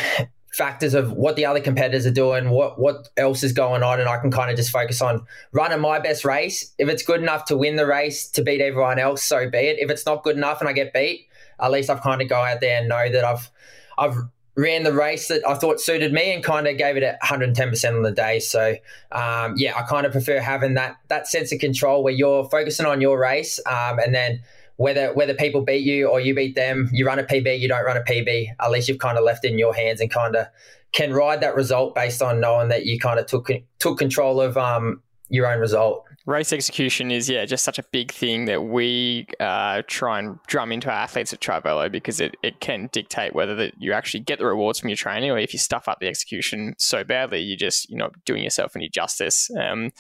factors 0.58 0.96
of 0.96 1.12
what 1.12 1.36
the 1.36 1.46
other 1.46 1.60
competitors 1.60 2.08
are 2.08 2.12
doing, 2.12 2.50
what 2.50 2.80
what 2.80 3.10
else 3.16 3.44
is 3.44 3.54
going 3.54 3.84
on, 3.84 4.00
and 4.00 4.10
I 4.10 4.18
can 4.18 4.32
kind 4.32 4.50
of 4.50 4.58
just 4.58 4.72
focus 4.72 5.02
on 5.04 5.26
running 5.52 5.80
my 5.80 6.00
best 6.00 6.26
race. 6.26 6.74
If 6.80 6.90
it's 6.90 7.04
good 7.04 7.22
enough 7.22 7.46
to 7.46 7.58
win 7.58 7.76
the 7.76 7.86
race 7.86 8.28
to 8.32 8.42
beat 8.42 8.60
everyone 8.60 8.98
else, 8.98 9.24
so 9.24 9.48
be 9.50 9.60
it. 9.60 9.78
If 9.80 9.92
it's 9.92 10.06
not 10.06 10.24
good 10.24 10.36
enough 10.36 10.60
and 10.60 10.68
I 10.68 10.74
get 10.74 10.94
beat, 10.94 11.28
at 11.60 11.72
least 11.72 11.92
I've 11.92 12.02
kind 12.02 12.24
of 12.24 12.28
go 12.28 12.38
out 12.38 12.60
there 12.60 12.80
and 12.80 12.90
know 12.90 13.10
that 13.12 13.24
I've 13.24 13.52
I've 14.00 14.18
ran 14.56 14.82
the 14.82 14.92
race 14.92 15.28
that 15.28 15.48
I 15.48 15.54
thought 15.54 15.80
suited 15.80 16.12
me 16.12 16.34
and 16.34 16.44
kind 16.44 16.68
of 16.68 16.76
gave 16.80 16.98
it 16.98 17.16
110% 17.24 17.96
on 17.96 18.02
the 18.02 18.12
day. 18.12 18.40
So 18.40 18.76
um, 19.12 19.54
yeah, 19.58 19.78
I 19.78 19.84
kind 19.84 20.08
of 20.08 20.12
prefer 20.12 20.40
having 20.40 20.74
that 20.74 20.98
that 21.10 21.28
sense 21.28 21.54
of 21.54 21.60
control 21.60 22.04
where 22.04 22.14
you're 22.14 22.50
focusing 22.50 22.88
on 22.88 23.00
your 23.00 23.20
race 23.20 23.60
um, 23.68 24.00
and 24.00 24.16
then 24.16 24.42
whether 24.78 25.14
whether 25.14 25.34
people 25.34 25.62
beat 25.62 25.84
you 25.84 26.08
or 26.08 26.20
you 26.20 26.34
beat 26.34 26.56
them, 26.56 26.90
you 26.94 27.06
run 27.06 27.20
a 27.20 27.24
PB, 27.24 27.60
you 27.60 27.68
don't 27.68 27.84
run 27.84 27.98
a 27.98 28.02
PB. 28.02 28.48
At 28.60 28.72
least 28.72 28.88
you've 28.88 29.00
kind 29.00 29.18
of 29.18 29.24
left 29.24 29.44
it 29.44 29.52
in 29.52 29.60
your 29.60 29.74
hands 29.74 30.00
and 30.00 30.10
kind 30.10 30.36
of 30.36 30.48
can 30.94 31.14
ride 31.14 31.42
that 31.42 31.56
result 31.56 31.96
based 31.96 32.22
on 32.22 32.40
knowing 32.40 32.70
that 32.70 32.86
you 32.86 33.00
kind 33.00 33.20
of 33.20 33.26
took 33.26 33.50
took 33.80 33.98
control 33.98 34.40
of 34.40 34.56
um, 34.56 35.02
your 35.30 35.52
own 35.52 35.60
result. 35.60 36.04
Race 36.28 36.52
execution 36.52 37.10
is 37.10 37.30
yeah 37.30 37.46
just 37.46 37.64
such 37.64 37.80
a 37.80 37.84
big 37.92 38.12
thing 38.12 38.46
that 38.46 38.66
we 38.66 39.26
uh, 39.40 39.82
try 39.88 40.20
and 40.20 40.38
drum 40.48 40.72
into 40.72 40.90
our 40.90 40.96
athletes 40.96 41.34
at 41.34 41.40
Trivelo 41.40 41.90
because 41.90 42.20
it, 42.20 42.36
it 42.44 42.60
can 42.60 42.90
dictate 42.92 43.34
whether 43.34 43.56
that 43.56 43.74
you 43.80 43.94
actually 43.94 44.20
get 44.20 44.38
the 44.38 44.46
rewards 44.46 44.80
from 44.80 44.90
your 44.90 44.98
training 44.98 45.32
or 45.32 45.40
if 45.40 45.54
you 45.54 45.60
stuff 45.60 45.88
up 45.88 46.00
the 46.00 46.08
execution 46.08 46.76
so 46.78 47.04
badly 47.04 47.40
you 47.40 47.56
just 47.56 47.90
you're 47.90 47.98
not 47.98 48.14
doing 48.26 48.44
yourself 48.44 48.76
any 48.76 48.90
justice. 48.90 49.50
Um, 49.58 49.92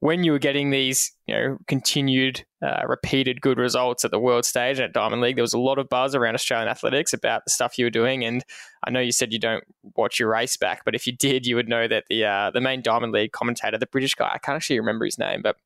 when 0.00 0.22
you 0.22 0.30
were 0.30 0.38
getting 0.38 0.70
these, 0.70 1.12
you 1.26 1.34
know, 1.34 1.58
continued, 1.66 2.44
uh, 2.62 2.82
repeated 2.86 3.40
good 3.40 3.58
results 3.58 4.04
at 4.04 4.10
the 4.10 4.18
world 4.18 4.44
stage 4.44 4.78
at 4.78 4.92
Diamond 4.92 5.22
League, 5.22 5.36
there 5.36 5.42
was 5.42 5.54
a 5.54 5.58
lot 5.58 5.78
of 5.78 5.88
buzz 5.88 6.14
around 6.14 6.34
Australian 6.34 6.68
athletics 6.68 7.12
about 7.12 7.44
the 7.44 7.50
stuff 7.50 7.78
you 7.78 7.86
were 7.86 7.90
doing. 7.90 8.24
And 8.24 8.44
I 8.84 8.90
know 8.90 9.00
you 9.00 9.10
said 9.10 9.32
you 9.32 9.40
don't 9.40 9.64
watch 9.96 10.20
your 10.20 10.30
race 10.30 10.56
back, 10.56 10.84
but 10.84 10.94
if 10.94 11.06
you 11.06 11.12
did, 11.12 11.46
you 11.46 11.56
would 11.56 11.68
know 11.68 11.88
that 11.88 12.04
the 12.08 12.24
uh, 12.24 12.50
the 12.52 12.60
main 12.60 12.80
Diamond 12.80 13.12
League 13.12 13.32
commentator, 13.32 13.76
the 13.76 13.86
British 13.86 14.14
guy, 14.14 14.30
I 14.32 14.38
can't 14.38 14.56
actually 14.56 14.78
remember 14.78 15.04
his 15.04 15.18
name, 15.18 15.42
but 15.42 15.56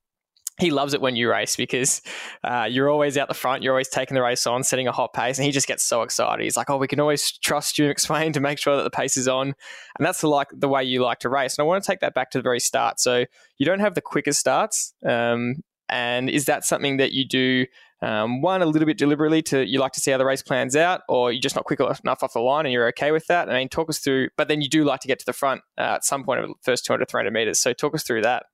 he 0.62 0.70
loves 0.70 0.94
it 0.94 1.00
when 1.00 1.16
you 1.16 1.28
race 1.30 1.56
because 1.56 2.00
uh, 2.44 2.66
you're 2.70 2.88
always 2.88 3.18
out 3.18 3.28
the 3.28 3.34
front, 3.34 3.62
you're 3.62 3.72
always 3.72 3.88
taking 3.88 4.14
the 4.14 4.22
race 4.22 4.46
on, 4.46 4.62
setting 4.62 4.86
a 4.86 4.92
hot 4.92 5.12
pace, 5.12 5.38
and 5.38 5.44
he 5.44 5.50
just 5.50 5.66
gets 5.66 5.82
so 5.82 6.02
excited. 6.02 6.42
He's 6.42 6.56
like, 6.56 6.70
"Oh, 6.70 6.76
we 6.76 6.88
can 6.88 7.00
always 7.00 7.32
trust 7.32 7.78
you, 7.78 7.88
explain 7.90 8.32
to 8.32 8.40
make 8.40 8.58
sure 8.58 8.76
that 8.76 8.84
the 8.84 8.90
pace 8.90 9.16
is 9.16 9.28
on," 9.28 9.48
and 9.48 10.06
that's 10.06 10.20
the 10.20 10.28
like 10.28 10.48
the 10.52 10.68
way 10.68 10.84
you 10.84 11.02
like 11.02 11.18
to 11.20 11.28
race. 11.28 11.58
And 11.58 11.64
I 11.64 11.66
want 11.66 11.82
to 11.82 11.86
take 11.86 12.00
that 12.00 12.14
back 12.14 12.30
to 12.30 12.38
the 12.38 12.42
very 12.42 12.60
start. 12.60 13.00
So 13.00 13.24
you 13.58 13.66
don't 13.66 13.80
have 13.80 13.94
the 13.94 14.00
quickest 14.00 14.38
starts, 14.38 14.94
um, 15.04 15.56
and 15.88 16.30
is 16.30 16.46
that 16.46 16.64
something 16.64 16.96
that 16.98 17.12
you 17.12 17.26
do? 17.26 17.66
Um, 18.00 18.42
one, 18.42 18.62
a 18.62 18.66
little 18.66 18.86
bit 18.86 18.98
deliberately 18.98 19.42
to 19.42 19.64
you 19.64 19.78
like 19.78 19.92
to 19.92 20.00
see 20.00 20.10
how 20.10 20.18
the 20.18 20.24
race 20.24 20.42
plans 20.42 20.74
out, 20.74 21.02
or 21.08 21.30
you're 21.30 21.40
just 21.40 21.54
not 21.54 21.64
quick 21.64 21.78
enough 21.78 22.22
off 22.22 22.32
the 22.32 22.40
line 22.40 22.66
and 22.66 22.72
you're 22.72 22.88
okay 22.88 23.12
with 23.12 23.28
that. 23.28 23.48
I 23.48 23.58
mean, 23.58 23.68
talk 23.68 23.88
us 23.88 24.00
through. 24.00 24.30
But 24.36 24.48
then 24.48 24.60
you 24.60 24.68
do 24.68 24.82
like 24.84 24.98
to 25.00 25.08
get 25.08 25.20
to 25.20 25.24
the 25.24 25.32
front 25.32 25.60
uh, 25.78 25.82
at 25.82 26.04
some 26.04 26.24
point 26.24 26.40
of 26.40 26.48
the 26.48 26.54
first 26.62 26.84
200, 26.84 27.08
300 27.08 27.30
meters. 27.32 27.60
So 27.60 27.72
talk 27.72 27.94
us 27.94 28.02
through 28.02 28.22
that. 28.22 28.46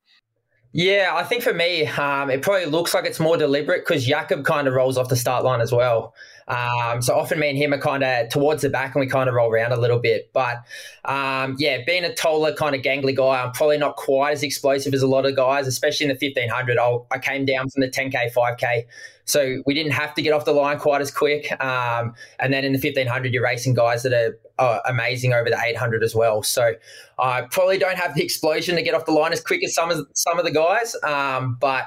Yeah, 0.73 1.12
I 1.14 1.25
think 1.25 1.43
for 1.43 1.55
me, 1.55 1.87
um, 1.87 2.29
it 2.31 2.43
probably 2.43 2.66
looks 2.66 2.93
like 2.93 3.07
it's 3.07 3.19
more 3.19 3.39
deliberate 3.39 3.87
because 3.87 4.05
Jakob 4.05 4.45
kind 4.45 4.69
of 4.69 4.75
rolls 4.75 4.99
off 4.99 5.09
the 5.09 5.16
start 5.16 5.43
line 5.43 5.62
as 5.62 5.73
well. 5.73 6.14
Um, 6.47 7.01
so 7.03 7.14
often 7.14 7.39
me 7.39 7.49
and 7.49 7.59
him 7.59 7.73
are 7.73 7.79
kind 7.79 8.05
of 8.05 8.29
towards 8.29 8.62
the 8.62 8.69
back 8.69 8.95
and 8.95 9.01
we 9.01 9.07
kind 9.07 9.29
of 9.29 9.35
roll 9.35 9.51
around 9.51 9.73
a 9.73 9.81
little 9.81 9.99
bit. 9.99 10.31
But 10.33 10.59
um, 11.07 11.57
yeah, 11.59 11.79
being 11.87 12.05
a 12.05 12.14
taller 12.14 12.55
kind 12.55 12.77
of 12.77 12.83
gangly 12.83 13.16
guy, 13.16 13.43
I'm 13.43 13.53
probably 13.53 13.79
not 13.79 13.97
quite 13.97 14.33
as 14.33 14.43
explosive 14.43 14.93
as 14.93 15.03
a 15.03 15.07
lot 15.07 15.25
of 15.25 15.35
guys, 15.37 15.66
especially 15.66 16.05
in 16.05 16.09
the 16.09 16.27
1500. 16.27 16.79
I'll, 16.79 17.07
I 17.11 17.19
came 17.19 17.47
down 17.47 17.71
from 17.71 17.81
the 17.81 17.89
10K, 17.89 18.33
5K. 18.33 18.85
So 19.29 19.62
we 19.66 19.74
didn't 19.74 19.93
have 19.93 20.14
to 20.14 20.22
get 20.22 20.33
off 20.33 20.47
the 20.47 20.53
line 20.53 20.79
quite 20.79 21.03
as 21.03 21.11
quick. 21.11 21.53
Um, 21.62 22.14
and 22.41 22.53
then 22.53 22.64
in 22.64 22.72
the 22.72 22.79
1500, 22.79 23.33
you're 23.33 23.43
racing 23.43 23.74
guys 23.74 24.03
that 24.03 24.12
are 24.14 24.39
uh, 24.59 24.81
amazing 24.87 25.35
over 25.35 25.51
the 25.51 25.61
800 25.62 26.03
as 26.03 26.14
well. 26.14 26.43
So 26.43 26.72
I 27.18 27.43
probably 27.43 27.76
don't 27.76 27.99
have 27.99 28.14
the 28.14 28.24
explosion 28.24 28.76
to 28.76 28.83
get 28.83 28.95
off 28.95 29.05
the 29.05 29.12
line 29.12 29.33
as 29.33 29.43
quick 29.43 29.62
as 29.62 29.74
some 29.74 29.91
of, 29.91 30.07
some 30.14 30.39
of 30.39 30.47
the 30.47 30.51
guys. 30.51 30.97
Um, 31.05 31.59
but 31.61 31.85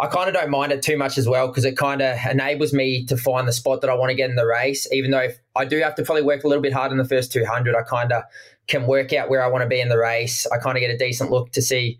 I 0.00 0.06
kind 0.06 0.28
of 0.28 0.34
don't 0.34 0.48
mind 0.48 0.72
it 0.72 0.80
too 0.80 0.96
much 0.96 1.18
as 1.18 1.28
well 1.28 1.48
because 1.48 1.66
it 1.66 1.76
kind 1.76 2.00
of 2.00 2.16
enables 2.30 2.72
me 2.72 3.04
to 3.06 3.18
find 3.18 3.46
the 3.46 3.52
spot 3.52 3.82
that 3.82 3.90
I 3.90 3.94
want 3.94 4.08
to 4.08 4.14
get 4.14 4.30
in 4.30 4.36
the 4.36 4.46
race. 4.46 4.90
Even 4.90 5.10
though 5.10 5.28
I 5.56 5.64
do 5.66 5.80
have 5.80 5.94
to 5.96 6.04
probably 6.04 6.22
work 6.22 6.44
a 6.44 6.48
little 6.48 6.62
bit 6.62 6.72
hard 6.72 6.90
in 6.90 6.96
the 6.96 7.04
first 7.04 7.32
200, 7.32 7.74
I 7.74 7.82
kind 7.82 8.12
of 8.12 8.22
can 8.66 8.86
work 8.86 9.12
out 9.12 9.28
where 9.28 9.42
I 9.42 9.48
want 9.48 9.62
to 9.62 9.68
be 9.68 9.80
in 9.80 9.90
the 9.90 9.98
race. 9.98 10.46
I 10.46 10.56
kind 10.56 10.78
of 10.78 10.80
get 10.80 10.90
a 10.90 10.96
decent 10.96 11.30
look 11.30 11.52
to 11.52 11.60
see 11.60 11.98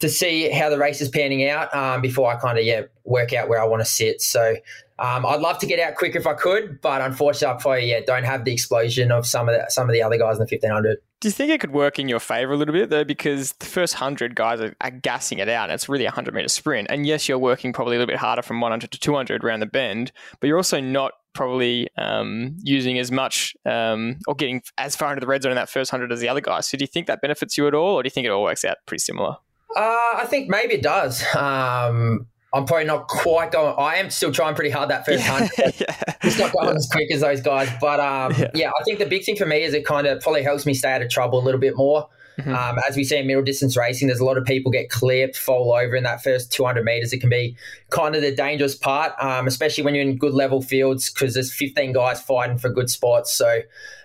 to 0.00 0.08
see 0.08 0.50
how 0.50 0.68
the 0.70 0.78
race 0.78 1.00
is 1.00 1.08
panning 1.08 1.48
out 1.48 1.74
um, 1.74 2.00
before 2.00 2.32
I 2.32 2.36
kind 2.36 2.58
of 2.58 2.64
yeah 2.64 2.82
work 3.04 3.32
out 3.32 3.48
where 3.48 3.60
I 3.60 3.66
want 3.66 3.80
to 3.80 3.86
sit. 3.86 4.20
So 4.20 4.56
um, 4.98 5.24
I'd 5.24 5.40
love 5.40 5.58
to 5.60 5.66
get 5.66 5.78
out 5.78 5.94
quick 5.94 6.14
if 6.14 6.26
I 6.26 6.34
could, 6.34 6.80
but 6.82 7.00
unfortunately, 7.00 7.56
I 7.56 7.60
probably 7.60 7.90
yeah 7.90 8.00
don't 8.06 8.24
have 8.24 8.44
the 8.44 8.52
explosion 8.52 9.12
of 9.12 9.26
some 9.26 9.48
of 9.48 9.54
the, 9.54 9.70
some 9.70 9.88
of 9.88 9.92
the 9.92 10.02
other 10.02 10.18
guys 10.18 10.36
in 10.36 10.46
the 10.46 10.50
1500. 10.50 10.98
Do 11.20 11.28
you 11.28 11.32
think 11.32 11.50
it 11.50 11.60
could 11.60 11.72
work 11.72 11.98
in 11.98 12.08
your 12.08 12.18
favor 12.18 12.52
a 12.52 12.56
little 12.56 12.72
bit 12.72 12.88
though? 12.88 13.04
Because 13.04 13.52
the 13.52 13.66
first 13.66 13.94
hundred 13.94 14.34
guys 14.34 14.60
are, 14.60 14.74
are, 14.80 14.90
gassing 14.90 15.38
it 15.38 15.48
out. 15.48 15.70
It's 15.70 15.88
really 15.88 16.06
a 16.06 16.10
hundred 16.10 16.34
meter 16.34 16.48
sprint, 16.48 16.88
and 16.90 17.06
yes, 17.06 17.28
you're 17.28 17.38
working 17.38 17.72
probably 17.72 17.96
a 17.96 17.98
little 17.98 18.12
bit 18.12 18.18
harder 18.18 18.42
from 18.42 18.60
100 18.60 18.90
to 18.90 18.98
200 18.98 19.44
around 19.44 19.60
the 19.60 19.66
bend, 19.66 20.12
but 20.40 20.46
you're 20.46 20.56
also 20.56 20.80
not 20.80 21.12
probably 21.32 21.88
um, 21.96 22.56
using 22.62 22.98
as 22.98 23.12
much 23.12 23.54
um, 23.64 24.16
or 24.26 24.34
getting 24.34 24.62
as 24.78 24.96
far 24.96 25.12
into 25.12 25.20
the 25.20 25.26
red 25.26 25.42
zone 25.42 25.52
in 25.52 25.56
that 25.56 25.68
first 25.68 25.90
hundred 25.90 26.10
as 26.10 26.20
the 26.20 26.28
other 26.28 26.40
guys. 26.40 26.66
So 26.66 26.78
do 26.78 26.82
you 26.82 26.88
think 26.88 27.06
that 27.06 27.20
benefits 27.20 27.58
you 27.58 27.66
at 27.66 27.74
all, 27.74 27.96
or 27.96 28.02
do 28.02 28.06
you 28.06 28.10
think 28.10 28.26
it 28.26 28.30
all 28.30 28.42
works 28.42 28.64
out 28.64 28.78
pretty 28.86 29.02
similar? 29.02 29.36
Uh, 29.76 30.16
I 30.16 30.26
think 30.28 30.48
maybe 30.48 30.74
it 30.74 30.82
does. 30.82 31.24
Um, 31.34 32.26
I'm 32.52 32.64
probably 32.64 32.84
not 32.84 33.06
quite 33.06 33.52
going. 33.52 33.74
I 33.78 33.96
am 33.96 34.10
still 34.10 34.32
trying 34.32 34.54
pretty 34.54 34.70
hard 34.70 34.90
that 34.90 35.06
first 35.06 35.24
yeah, 35.24 35.48
yeah. 35.58 36.14
It's 36.22 36.38
not 36.38 36.52
going 36.52 36.68
yeah. 36.68 36.74
as 36.74 36.88
quick 36.90 37.12
as 37.12 37.20
those 37.20 37.40
guys, 37.40 37.68
but 37.80 38.00
um, 38.00 38.34
yeah. 38.36 38.50
yeah. 38.54 38.70
I 38.70 38.82
think 38.84 38.98
the 38.98 39.06
big 39.06 39.24
thing 39.24 39.36
for 39.36 39.46
me 39.46 39.62
is 39.62 39.72
it 39.72 39.86
kind 39.86 40.06
of 40.06 40.20
probably 40.20 40.42
helps 40.42 40.66
me 40.66 40.74
stay 40.74 40.92
out 40.92 41.02
of 41.02 41.10
trouble 41.10 41.38
a 41.38 41.44
little 41.44 41.60
bit 41.60 41.76
more. 41.76 42.08
Mm-hmm. 42.40 42.54
Um, 42.54 42.78
as 42.88 42.96
we 42.96 43.04
see 43.04 43.18
in 43.18 43.26
middle 43.26 43.42
distance 43.42 43.76
racing, 43.76 44.08
there's 44.08 44.20
a 44.20 44.24
lot 44.24 44.38
of 44.38 44.44
people 44.44 44.72
get 44.72 44.90
clipped, 44.90 45.36
fall 45.36 45.72
over 45.72 45.94
in 45.96 46.04
that 46.04 46.22
first 46.22 46.52
200 46.52 46.84
meters. 46.84 47.12
It 47.12 47.18
can 47.18 47.30
be 47.30 47.56
kind 47.90 48.14
of 48.14 48.22
the 48.22 48.34
dangerous 48.34 48.74
part, 48.74 49.12
um, 49.20 49.46
especially 49.46 49.84
when 49.84 49.94
you're 49.94 50.02
in 50.02 50.16
good 50.16 50.34
level 50.34 50.62
fields 50.62 51.10
because 51.10 51.34
there's 51.34 51.52
15 51.52 51.92
guys 51.92 52.20
fighting 52.20 52.58
for 52.58 52.70
good 52.70 52.90
spots. 52.90 53.32
So 53.32 53.60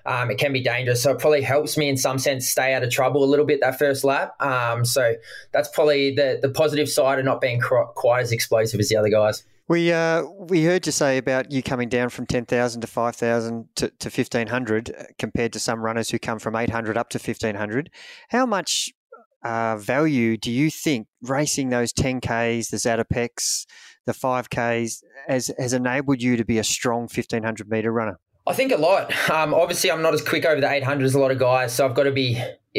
um, 0.05 0.29
it 0.29 0.37
can 0.37 0.53
be 0.53 0.61
dangerous. 0.61 1.01
So 1.01 1.11
it 1.11 1.19
probably 1.19 1.41
helps 1.41 1.77
me 1.77 1.89
in 1.89 1.97
some 1.97 2.19
sense 2.19 2.47
stay 2.47 2.73
out 2.73 2.83
of 2.83 2.91
trouble 2.91 3.23
a 3.23 3.25
little 3.25 3.45
bit 3.45 3.59
that 3.61 3.79
first 3.79 4.03
lap. 4.03 4.39
Um, 4.41 4.85
so 4.85 5.13
that's 5.51 5.69
probably 5.69 6.13
the 6.13 6.39
the 6.41 6.49
positive 6.49 6.89
side 6.89 7.19
of 7.19 7.25
not 7.25 7.41
being 7.41 7.61
quite 7.61 8.21
as 8.21 8.31
explosive 8.31 8.79
as 8.79 8.89
the 8.89 8.97
other 8.97 9.09
guys. 9.09 9.43
We 9.67 9.91
uh, 9.91 10.23
we 10.23 10.63
heard 10.63 10.85
you 10.85 10.91
say 10.91 11.17
about 11.17 11.51
you 11.51 11.63
coming 11.63 11.89
down 11.89 12.09
from 12.09 12.27
ten 12.27 12.45
thousand 12.45 12.81
to 12.81 12.87
five 12.87 13.15
thousand 13.15 13.67
to, 13.75 13.89
to 13.99 14.11
fifteen 14.11 14.47
hundred, 14.47 14.91
uh, 14.91 15.03
compared 15.17 15.53
to 15.53 15.59
some 15.59 15.81
runners 15.81 16.11
who 16.11 16.19
come 16.19 16.37
from 16.37 16.55
eight 16.55 16.69
hundred 16.69 16.97
up 16.97 17.09
to 17.09 17.19
fifteen 17.19 17.55
hundred. 17.55 17.89
How 18.29 18.45
much 18.45 18.93
uh, 19.43 19.77
value 19.77 20.37
do 20.37 20.51
you 20.51 20.69
think 20.69 21.07
racing 21.23 21.69
those 21.69 21.91
ten 21.91 22.21
k's, 22.21 22.69
the 22.69 22.77
Zatopeks, 22.77 23.65
the 24.05 24.13
five 24.13 24.51
k's, 24.51 25.03
has 25.27 25.49
has 25.57 25.73
enabled 25.73 26.21
you 26.21 26.37
to 26.37 26.45
be 26.45 26.59
a 26.59 26.63
strong 26.63 27.07
fifteen 27.07 27.41
hundred 27.41 27.67
meter 27.67 27.91
runner? 27.91 28.19
I 28.47 28.53
think 28.53 28.71
a 28.71 28.77
lot. 28.77 29.11
Um, 29.31 29.55
obviously, 29.55 29.91
I'm 29.91 30.03
not 30.03 30.13
as 30.13 30.21
quick 30.21 30.45
over 30.45 30.61
the 30.61 30.69
800 30.69 31.03
as 31.03 31.15
a 31.15 31.19
lot 31.19 31.31
of 31.31 31.39
guys, 31.39 31.73
so 31.73 31.83
I've 31.83 31.95
got 31.95 32.03
to 32.03 32.11
be 32.11 32.35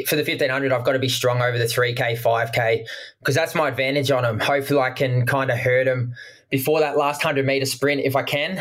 for 0.06 0.14
the 0.14 0.22
1500. 0.22 0.70
I've 0.70 0.84
got 0.84 0.92
to 0.92 1.00
be 1.00 1.08
strong 1.08 1.42
over 1.42 1.58
the 1.58 1.64
3k, 1.64 2.16
5k 2.16 2.86
because 3.18 3.34
that's 3.34 3.56
my 3.56 3.66
advantage 3.66 4.12
on 4.12 4.22
them. 4.22 4.38
Hopefully, 4.38 4.78
I 4.78 4.90
can 4.90 5.26
kind 5.26 5.50
of 5.50 5.58
hurt 5.58 5.86
them 5.86 6.14
before 6.50 6.80
that 6.80 6.96
last 6.96 7.24
100 7.24 7.44
meter 7.44 7.66
sprint 7.66 8.02
if 8.04 8.16
I 8.16 8.22
can, 8.22 8.54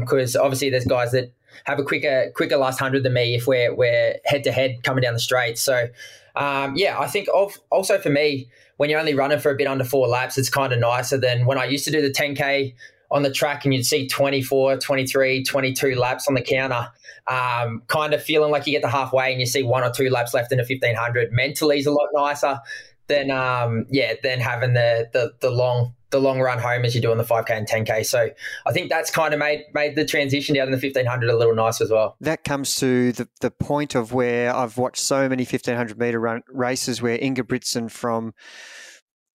because 0.00 0.36
um, 0.36 0.42
obviously 0.42 0.70
there's 0.70 0.84
guys 0.84 1.12
that 1.12 1.32
have 1.64 1.78
a 1.78 1.84
quicker 1.84 2.32
quicker 2.34 2.56
last 2.56 2.80
100 2.80 3.02
than 3.02 3.12
me 3.12 3.34
if 3.34 3.46
we're 3.46 3.74
we're 3.74 4.16
head 4.24 4.44
to 4.44 4.52
head 4.52 4.82
coming 4.82 5.02
down 5.02 5.14
the 5.14 5.20
straight. 5.20 5.58
So 5.58 5.88
um, 6.36 6.74
yeah, 6.76 6.98
I 6.98 7.06
think 7.06 7.28
of, 7.32 7.58
also 7.70 7.98
for 7.98 8.10
me 8.10 8.48
when 8.76 8.90
you're 8.90 8.98
only 8.98 9.14
running 9.14 9.38
for 9.38 9.50
a 9.50 9.54
bit 9.54 9.66
under 9.66 9.84
four 9.84 10.08
laps, 10.08 10.36
it's 10.36 10.50
kind 10.50 10.72
of 10.72 10.80
nicer 10.80 11.18
than 11.18 11.46
when 11.46 11.58
I 11.58 11.64
used 11.64 11.84
to 11.84 11.90
do 11.90 12.02
the 12.02 12.10
10k 12.10 12.74
on 13.10 13.22
the 13.22 13.30
track 13.30 13.64
and 13.64 13.72
you'd 13.72 13.86
see 13.86 14.08
24, 14.08 14.78
23, 14.78 15.44
22 15.44 15.94
laps 15.94 16.26
on 16.26 16.34
the 16.34 16.42
counter, 16.42 16.88
um, 17.28 17.82
kind 17.86 18.12
of 18.12 18.22
feeling 18.22 18.50
like 18.50 18.66
you 18.66 18.72
get 18.72 18.82
to 18.82 18.88
halfway 18.88 19.30
and 19.30 19.40
you 19.40 19.46
see 19.46 19.62
one 19.62 19.84
or 19.84 19.90
two 19.90 20.10
laps 20.10 20.34
left 20.34 20.50
in 20.50 20.58
a 20.58 20.62
1500. 20.62 21.32
Mentally 21.32 21.78
is 21.78 21.86
a 21.86 21.92
lot 21.92 22.08
nicer 22.12 22.58
than, 23.06 23.30
um, 23.30 23.86
yeah, 23.90 24.14
than 24.22 24.40
having 24.40 24.72
the, 24.72 25.08
the, 25.12 25.32
the 25.40 25.50
long, 25.50 25.94
the 26.14 26.20
long 26.20 26.40
run 26.40 26.60
home 26.60 26.84
as 26.84 26.94
you 26.94 27.00
do 27.00 27.10
on 27.10 27.18
the 27.18 27.24
5K 27.24 27.50
and 27.50 27.68
10K. 27.68 28.06
So 28.06 28.30
I 28.66 28.72
think 28.72 28.88
that's 28.88 29.10
kind 29.10 29.34
of 29.34 29.40
made 29.40 29.64
made 29.74 29.96
the 29.96 30.04
transition 30.04 30.54
down 30.54 30.68
in 30.68 30.70
the 30.70 30.76
1500 30.76 31.28
a 31.28 31.36
little 31.36 31.56
nice 31.56 31.80
as 31.80 31.90
well. 31.90 32.16
That 32.20 32.44
comes 32.44 32.76
to 32.76 33.10
the, 33.10 33.28
the 33.40 33.50
point 33.50 33.96
of 33.96 34.12
where 34.12 34.54
I've 34.54 34.78
watched 34.78 35.02
so 35.02 35.28
many 35.28 35.42
1500 35.42 35.98
meter 35.98 36.20
run, 36.20 36.42
races 36.48 37.02
where 37.02 37.18
Ingebrigtsen 37.18 37.90
from 37.90 38.32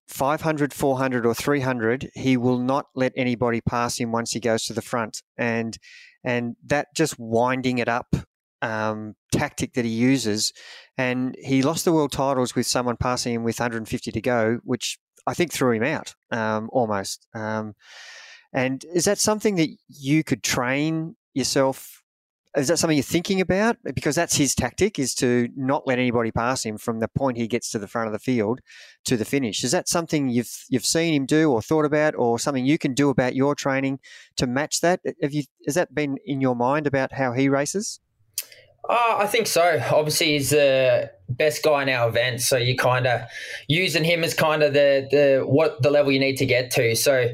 500, 0.08 0.74
400, 0.74 1.26
or 1.26 1.36
300, 1.36 2.12
he 2.16 2.38
will 2.38 2.58
not 2.58 2.86
let 2.96 3.12
anybody 3.18 3.60
pass 3.60 4.00
him 4.00 4.14
once 4.14 4.32
he 4.32 4.40
goes 4.40 4.64
to 4.66 4.74
the 4.74 4.82
front. 4.82 5.22
And 5.38 5.78
and 6.24 6.56
that 6.66 6.88
just 6.96 7.20
winding 7.20 7.80
it 7.80 7.90
up 7.90 8.16
um, 8.62 9.16
tactic 9.34 9.74
that 9.74 9.84
he 9.84 9.92
uses. 9.92 10.54
And 10.98 11.36
he 11.42 11.62
lost 11.62 11.84
the 11.84 11.94
world 11.94 12.14
titles 12.14 12.56
with 12.56 12.68
someone 12.68 12.96
passing 12.98 13.34
him 13.34 13.44
with 13.44 13.60
150 13.60 14.12
to 14.12 14.22
go, 14.22 14.60
which 14.64 14.98
I 15.28 15.34
think 15.34 15.52
threw 15.52 15.74
him 15.74 15.84
out 15.84 16.16
um, 16.32 16.70
almost. 16.72 17.28
Um, 17.34 17.76
and 18.54 18.84
is 18.94 19.06
that 19.06 19.20
something 19.20 19.56
that 19.56 19.70
you 19.88 20.24
could 20.24 20.44
train 20.44 21.16
yourself 21.34 22.00
is 22.58 22.68
that 22.68 22.80
something 22.80 22.98
you're 22.98 23.04
thinking 23.04 23.42
about? 23.42 23.78
Because 23.84 24.16
that's 24.16 24.36
his 24.36 24.56
tactic 24.56 24.98
is 24.98 25.14
to 25.16 25.50
not 25.56 25.86
let 25.86 26.00
anybody 26.00 26.32
pass 26.32 26.66
him 26.66 26.78
from 26.78 27.00
the 27.00 27.08
point 27.08 27.38
he 27.38 27.48
gets 27.48 27.70
to 27.72 27.80
the 27.80 27.88
front 27.88 28.08
of 28.08 28.14
the 28.14 28.20
field 28.20 28.60
to 29.06 29.16
the 29.16 29.26
finish. 29.26 29.64
Is 29.64 29.72
that 29.72 29.88
something 29.88 30.30
you've 30.30 30.66
you've 30.68 30.86
seen 30.86 31.14
him 31.14 31.26
do 31.26 31.52
or 31.52 31.62
thought 31.62 31.86
about, 31.86 32.16
or 32.16 32.40
something 32.40 32.66
you 32.66 32.80
can 32.80 32.94
do 32.94 33.10
about 33.10 33.36
your 33.36 33.54
training 33.54 34.00
to 34.38 34.48
match 34.48 34.82
that? 34.82 35.02
Have 35.22 35.34
you 35.34 35.44
has 35.68 35.76
that 35.76 35.94
been 35.94 36.18
in 36.26 36.42
your 36.42 36.56
mind 36.56 36.88
about 36.88 37.14
how 37.14 37.34
he 37.34 37.50
races? 37.50 38.00
Uh, 38.90 39.18
I 39.20 39.28
think 39.28 39.46
so. 39.46 39.80
Obviously, 39.92 40.30
he's 40.30 40.50
the 40.50 41.12
best 41.30 41.62
guy 41.62 41.84
in 41.84 41.90
our 41.90 42.10
event, 42.10 42.42
so 42.42 42.58
you 42.58 42.76
kind 42.76 43.06
of 43.06 43.22
using 43.68 44.04
him 44.04 44.24
as 44.24 44.34
kind 44.34 44.64
of 44.64 44.74
the 44.74 45.08
the 45.12 45.44
what 45.46 45.84
the 45.84 45.92
level 45.92 46.12
you 46.12 46.20
need 46.20 46.38
to 46.38 46.46
get 46.48 46.72
to. 46.72 46.96
So 46.96 47.30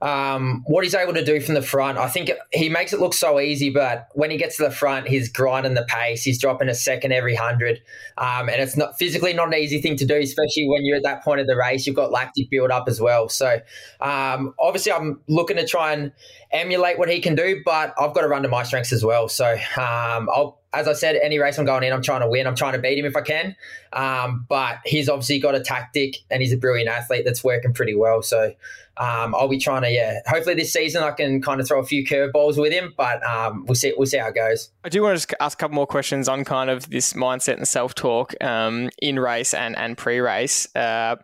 um, 0.00 0.62
what 0.68 0.84
he's 0.84 0.94
able 0.94 1.12
to 1.14 1.24
do 1.24 1.40
from 1.40 1.56
the 1.56 1.62
front, 1.62 1.98
I 1.98 2.06
think 2.06 2.30
he 2.52 2.68
makes 2.68 2.92
it 2.92 3.00
look 3.00 3.12
so 3.12 3.40
easy, 3.40 3.70
but 3.70 4.06
when 4.14 4.30
he 4.30 4.36
gets 4.36 4.56
to 4.58 4.62
the 4.62 4.70
front, 4.70 5.08
he's 5.08 5.28
grinding 5.28 5.74
the 5.74 5.82
pace. 5.82 6.22
He's 6.22 6.40
dropping 6.40 6.68
a 6.68 6.74
second 6.74 7.10
every 7.10 7.34
hundred, 7.34 7.82
um, 8.16 8.48
and 8.48 8.62
it's 8.62 8.76
not 8.76 8.96
physically 8.96 9.32
not 9.32 9.48
an 9.48 9.54
easy 9.54 9.82
thing 9.82 9.96
to 9.96 10.06
do, 10.06 10.14
especially 10.14 10.68
when 10.68 10.84
you're 10.84 10.98
at 10.98 11.02
that 11.02 11.24
point 11.24 11.40
of 11.40 11.48
the 11.48 11.56
race. 11.56 11.88
You've 11.88 11.96
got 11.96 12.12
lactic 12.12 12.48
build 12.50 12.70
up 12.70 12.84
as 12.86 13.00
well. 13.00 13.28
So 13.28 13.60
um, 14.00 14.54
obviously, 14.60 14.92
I'm 14.92 15.20
looking 15.26 15.56
to 15.56 15.66
try 15.66 15.92
and 15.92 16.12
emulate 16.52 17.00
what 17.00 17.10
he 17.10 17.18
can 17.18 17.34
do, 17.34 17.62
but 17.64 17.94
I've 17.98 18.14
got 18.14 18.20
to 18.20 18.28
run 18.28 18.42
to 18.44 18.48
my 18.48 18.62
strengths 18.62 18.92
as 18.92 19.04
well. 19.04 19.28
So 19.28 19.54
um, 19.76 20.30
I'll 20.32 20.59
as 20.72 20.86
I 20.86 20.92
said, 20.92 21.16
any 21.16 21.38
race 21.38 21.58
I'm 21.58 21.64
going 21.64 21.82
in, 21.82 21.92
I'm 21.92 22.02
trying 22.02 22.20
to 22.20 22.28
win. 22.28 22.46
I'm 22.46 22.54
trying 22.54 22.74
to 22.74 22.78
beat 22.78 22.98
him 22.98 23.04
if 23.04 23.16
I 23.16 23.22
can. 23.22 23.56
Um, 23.92 24.46
but 24.48 24.78
he's 24.84 25.08
obviously 25.08 25.40
got 25.40 25.54
a 25.54 25.60
tactic 25.60 26.18
and 26.30 26.42
he's 26.42 26.52
a 26.52 26.56
brilliant 26.56 26.88
athlete 26.88 27.24
that's 27.24 27.42
working 27.42 27.72
pretty 27.72 27.94
well. 27.94 28.22
So 28.22 28.54
um, 29.00 29.34
I'll 29.34 29.48
be 29.48 29.58
trying 29.58 29.80
to, 29.82 29.90
yeah. 29.90 30.20
Hopefully 30.26 30.54
this 30.54 30.74
season 30.74 31.02
I 31.02 31.12
can 31.12 31.40
kind 31.40 31.58
of 31.58 31.66
throw 31.66 31.80
a 31.80 31.84
few 31.84 32.04
curveballs 32.04 32.60
with 32.60 32.70
him, 32.70 32.92
but 32.98 33.26
um, 33.26 33.64
we'll 33.66 33.74
see. 33.74 33.94
We'll 33.96 34.06
see 34.06 34.18
how 34.18 34.28
it 34.28 34.34
goes. 34.34 34.70
I 34.84 34.90
do 34.90 35.02
want 35.02 35.18
to 35.18 35.26
just 35.26 35.34
ask 35.40 35.58
a 35.58 35.60
couple 35.60 35.74
more 35.74 35.86
questions 35.86 36.28
on 36.28 36.44
kind 36.44 36.68
of 36.68 36.90
this 36.90 37.14
mindset 37.14 37.56
and 37.56 37.66
self 37.66 37.94
talk 37.94 38.34
um, 38.42 38.90
in 39.00 39.18
race 39.18 39.54
and 39.54 39.74
and 39.78 39.96
pre 39.96 40.20
race. 40.20 40.68
Uh, 40.76 41.16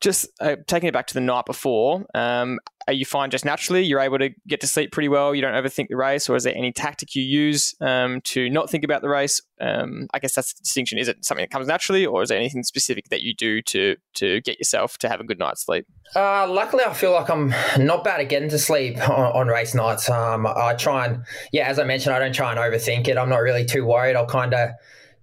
just 0.00 0.28
uh, 0.40 0.56
taking 0.66 0.88
it 0.88 0.92
back 0.92 1.06
to 1.06 1.14
the 1.14 1.20
night 1.20 1.46
before. 1.46 2.04
Um, 2.14 2.58
are 2.88 2.92
you 2.92 3.04
find 3.04 3.30
just 3.30 3.44
naturally 3.44 3.84
you're 3.84 4.00
able 4.00 4.18
to 4.18 4.30
get 4.46 4.60
to 4.60 4.66
sleep 4.66 4.92
pretty 4.92 5.08
well? 5.08 5.34
You 5.34 5.42
don't 5.42 5.54
overthink 5.54 5.88
the 5.88 5.96
race, 5.96 6.28
or 6.28 6.36
is 6.36 6.44
there 6.44 6.54
any 6.54 6.72
tactic 6.72 7.14
you 7.14 7.22
use 7.22 7.74
um, 7.80 8.20
to 8.22 8.50
not 8.50 8.70
think 8.70 8.84
about 8.84 9.02
the 9.02 9.08
race? 9.08 9.40
Um, 9.60 10.08
I 10.12 10.18
guess 10.18 10.34
that's 10.34 10.52
the 10.54 10.62
distinction. 10.62 10.98
Is 10.98 11.08
it 11.08 11.24
something 11.24 11.42
that 11.42 11.50
comes 11.50 11.68
naturally, 11.68 12.04
or 12.04 12.22
is 12.22 12.28
there 12.28 12.38
anything 12.38 12.62
specific 12.64 13.08
that 13.10 13.22
you 13.22 13.34
do 13.34 13.62
to 13.62 13.96
to 14.14 14.40
get 14.40 14.58
yourself 14.58 14.98
to 14.98 15.08
have 15.08 15.20
a 15.20 15.24
good 15.24 15.38
night's 15.38 15.64
sleep? 15.64 15.86
Uh, 16.14 16.46
luckily, 16.48 16.84
I 16.84 16.92
feel 16.92 17.12
like 17.12 17.21
I'm 17.30 17.54
not 17.78 18.04
bad 18.04 18.20
at 18.20 18.28
getting 18.28 18.48
to 18.50 18.58
sleep 18.58 18.98
on, 19.08 19.32
on 19.32 19.48
race 19.48 19.74
nights. 19.74 20.08
Um, 20.08 20.46
I 20.46 20.74
try 20.74 21.06
and 21.06 21.24
yeah, 21.52 21.68
as 21.68 21.78
I 21.78 21.84
mentioned, 21.84 22.14
I 22.14 22.18
don't 22.18 22.34
try 22.34 22.50
and 22.50 22.58
overthink 22.60 23.08
it. 23.08 23.16
I'm 23.16 23.28
not 23.28 23.42
really 23.42 23.64
too 23.64 23.84
worried. 23.84 24.16
I'll 24.16 24.26
kind 24.26 24.54
of 24.54 24.70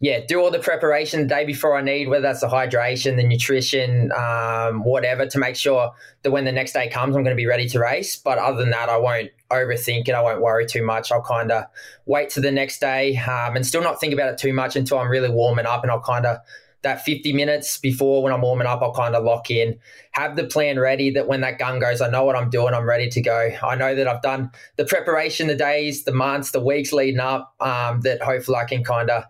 yeah, 0.01 0.21
do 0.25 0.39
all 0.39 0.49
the 0.49 0.59
preparation 0.59 1.21
the 1.21 1.27
day 1.27 1.43
before 1.43 1.77
I 1.77 1.81
need, 1.81 2.07
whether 2.07 2.21
that's 2.21 2.39
the 2.39 2.47
hydration, 2.47 3.17
the 3.17 3.23
nutrition, 3.23 4.11
um, 4.13 4.83
whatever, 4.85 5.25
to 5.25 5.39
make 5.39 5.57
sure 5.57 5.91
that 6.23 6.31
when 6.31 6.45
the 6.45 6.53
next 6.53 6.71
day 6.71 6.87
comes, 6.87 7.17
I'm 7.17 7.23
going 7.23 7.35
to 7.35 7.39
be 7.39 7.45
ready 7.45 7.67
to 7.69 7.79
race. 7.79 8.15
But 8.15 8.37
other 8.37 8.57
than 8.59 8.69
that, 8.69 8.87
I 8.87 8.95
won't 8.95 9.29
overthink 9.51 10.07
it. 10.07 10.11
I 10.11 10.21
won't 10.21 10.41
worry 10.41 10.65
too 10.65 10.85
much. 10.85 11.11
I'll 11.11 11.21
kind 11.21 11.51
of 11.51 11.65
wait 12.05 12.29
to 12.31 12.39
the 12.39 12.51
next 12.51 12.79
day 12.79 13.17
um, 13.17 13.57
and 13.57 13.65
still 13.65 13.81
not 13.83 13.99
think 13.99 14.13
about 14.13 14.31
it 14.31 14.37
too 14.37 14.53
much 14.53 14.77
until 14.77 14.99
I'm 14.99 15.09
really 15.09 15.29
warming 15.29 15.65
up. 15.65 15.83
And 15.83 15.91
I'll 15.91 15.99
kind 15.99 16.25
of, 16.25 16.37
that 16.81 17.03
50 17.03 17.33
minutes 17.33 17.77
before 17.77 18.23
when 18.23 18.31
I'm 18.31 18.41
warming 18.41 18.67
up, 18.67 18.81
I'll 18.81 18.93
kind 18.93 19.15
of 19.15 19.23
lock 19.23 19.51
in, 19.51 19.77
have 20.11 20.35
the 20.35 20.45
plan 20.45 20.79
ready 20.79 21.11
that 21.11 21.27
when 21.27 21.41
that 21.41 21.59
gun 21.59 21.79
goes, 21.79 22.01
I 22.01 22.09
know 22.09 22.23
what 22.23 22.35
I'm 22.35 22.49
doing, 22.49 22.73
I'm 22.73 22.87
ready 22.87 23.09
to 23.09 23.21
go. 23.21 23.51
I 23.61 23.75
know 23.75 23.95
that 23.95 24.07
I've 24.07 24.21
done 24.21 24.51
the 24.77 24.85
preparation, 24.85 25.47
the 25.47 25.55
days, 25.55 26.05
the 26.05 26.13
months, 26.13 26.51
the 26.51 26.61
weeks 26.61 26.93
leading 26.93 27.19
up, 27.19 27.53
um, 27.59 28.01
that 28.01 28.21
hopefully 28.21 28.57
I 28.57 28.65
can 28.65 28.83
kind 28.83 29.09
of 29.09 29.25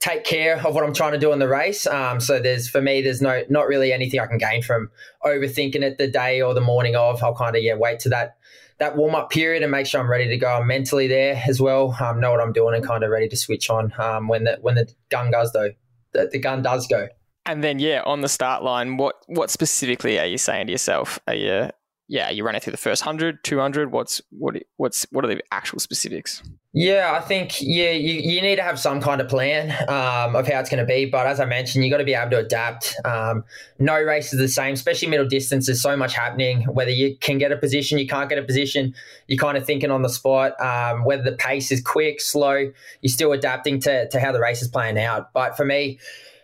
take 0.00 0.24
care 0.24 0.56
of 0.66 0.74
what 0.74 0.82
I'm 0.82 0.94
trying 0.94 1.12
to 1.12 1.18
do 1.18 1.32
in 1.32 1.38
the 1.38 1.48
race. 1.48 1.86
Um, 1.86 2.20
so 2.20 2.40
there's 2.40 2.68
for 2.68 2.80
me, 2.80 3.02
there's 3.02 3.22
no 3.22 3.42
not 3.48 3.66
really 3.68 3.92
anything 3.92 4.18
I 4.18 4.26
can 4.26 4.38
gain 4.38 4.62
from 4.62 4.90
overthinking 5.24 5.82
it 5.82 5.98
the 5.98 6.08
day 6.08 6.40
or 6.40 6.54
the 6.54 6.60
morning 6.60 6.96
of. 6.96 7.22
I'll 7.22 7.34
kind 7.34 7.54
of 7.54 7.62
yeah 7.62 7.74
wait 7.74 8.00
to 8.00 8.08
that 8.10 8.36
that 8.78 8.96
warm 8.96 9.14
up 9.14 9.30
period 9.30 9.62
and 9.62 9.70
make 9.70 9.86
sure 9.86 10.00
I'm 10.00 10.10
ready 10.10 10.26
to 10.26 10.38
go. 10.38 10.48
I'm 10.48 10.66
mentally 10.66 11.06
there 11.06 11.40
as 11.46 11.60
well. 11.60 11.94
Um, 12.00 12.18
know 12.18 12.30
what 12.30 12.40
I'm 12.40 12.52
doing 12.52 12.74
and 12.74 12.84
kind 12.84 13.04
of 13.04 13.10
ready 13.10 13.28
to 13.28 13.36
switch 13.36 13.68
on 13.68 13.92
um, 13.98 14.26
when 14.26 14.44
the 14.44 14.58
when 14.62 14.74
the 14.74 14.90
gun 15.10 15.30
goes 15.30 15.52
though. 15.52 15.70
The, 16.12 16.28
the 16.30 16.38
gun 16.38 16.62
does 16.62 16.86
go. 16.86 17.08
And 17.46 17.64
then 17.64 17.78
yeah, 17.78 18.02
on 18.04 18.20
the 18.20 18.28
start 18.28 18.62
line, 18.62 18.96
what 18.96 19.16
what 19.26 19.50
specifically 19.50 20.18
are 20.18 20.26
you 20.26 20.38
saying 20.38 20.66
to 20.66 20.72
yourself? 20.72 21.18
Are 21.26 21.34
you 21.34 21.70
yeah, 22.10 22.28
you 22.28 22.44
run 22.44 22.56
it 22.56 22.64
through 22.64 22.72
the 22.72 22.76
first 22.76 23.06
100, 23.06 23.44
200. 23.44 23.92
What's 23.92 24.20
what? 24.30 24.56
What's 24.78 25.06
what 25.12 25.24
are 25.24 25.28
the 25.28 25.40
actual 25.52 25.78
specifics? 25.78 26.42
Yeah, 26.72 27.12
I 27.16 27.20
think 27.20 27.60
yeah, 27.60 27.92
you, 27.92 28.14
you 28.14 28.42
need 28.42 28.56
to 28.56 28.64
have 28.64 28.80
some 28.80 29.00
kind 29.00 29.20
of 29.20 29.28
plan 29.28 29.70
um, 29.88 30.34
of 30.34 30.48
how 30.48 30.58
it's 30.58 30.68
going 30.68 30.84
to 30.84 30.84
be. 30.84 31.04
But 31.04 31.28
as 31.28 31.38
I 31.38 31.44
mentioned, 31.44 31.84
you 31.84 31.90
got 31.90 31.98
to 31.98 32.04
be 32.04 32.14
able 32.14 32.32
to 32.32 32.38
adapt. 32.38 32.96
Um, 33.04 33.44
no 33.78 33.94
race 34.02 34.32
is 34.32 34.40
the 34.40 34.48
same, 34.48 34.74
especially 34.74 35.06
middle 35.06 35.28
distance. 35.28 35.66
There's 35.66 35.80
so 35.80 35.96
much 35.96 36.12
happening. 36.12 36.62
Whether 36.64 36.90
you 36.90 37.16
can 37.18 37.38
get 37.38 37.52
a 37.52 37.56
position, 37.56 37.96
you 37.96 38.08
can't 38.08 38.28
get 38.28 38.38
a 38.38 38.42
position. 38.42 38.92
You're 39.28 39.38
kind 39.38 39.56
of 39.56 39.64
thinking 39.64 39.92
on 39.92 40.02
the 40.02 40.08
spot. 40.08 40.60
Um, 40.60 41.04
whether 41.04 41.22
the 41.22 41.36
pace 41.36 41.70
is 41.70 41.80
quick, 41.80 42.20
slow, 42.20 42.72
you're 43.02 43.08
still 43.12 43.30
adapting 43.30 43.78
to 43.82 44.08
to 44.08 44.18
how 44.18 44.32
the 44.32 44.40
race 44.40 44.62
is 44.62 44.68
playing 44.68 44.98
out. 44.98 45.32
But 45.32 45.56
for 45.56 45.64
me, 45.64 46.00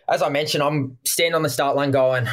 as 0.07 0.21
I 0.21 0.29
mentioned, 0.29 0.63
I'm 0.63 0.97
standing 1.03 1.35
on 1.35 1.43
the 1.43 1.49
start 1.49 1.75
line 1.75 1.91
going. 1.91 2.29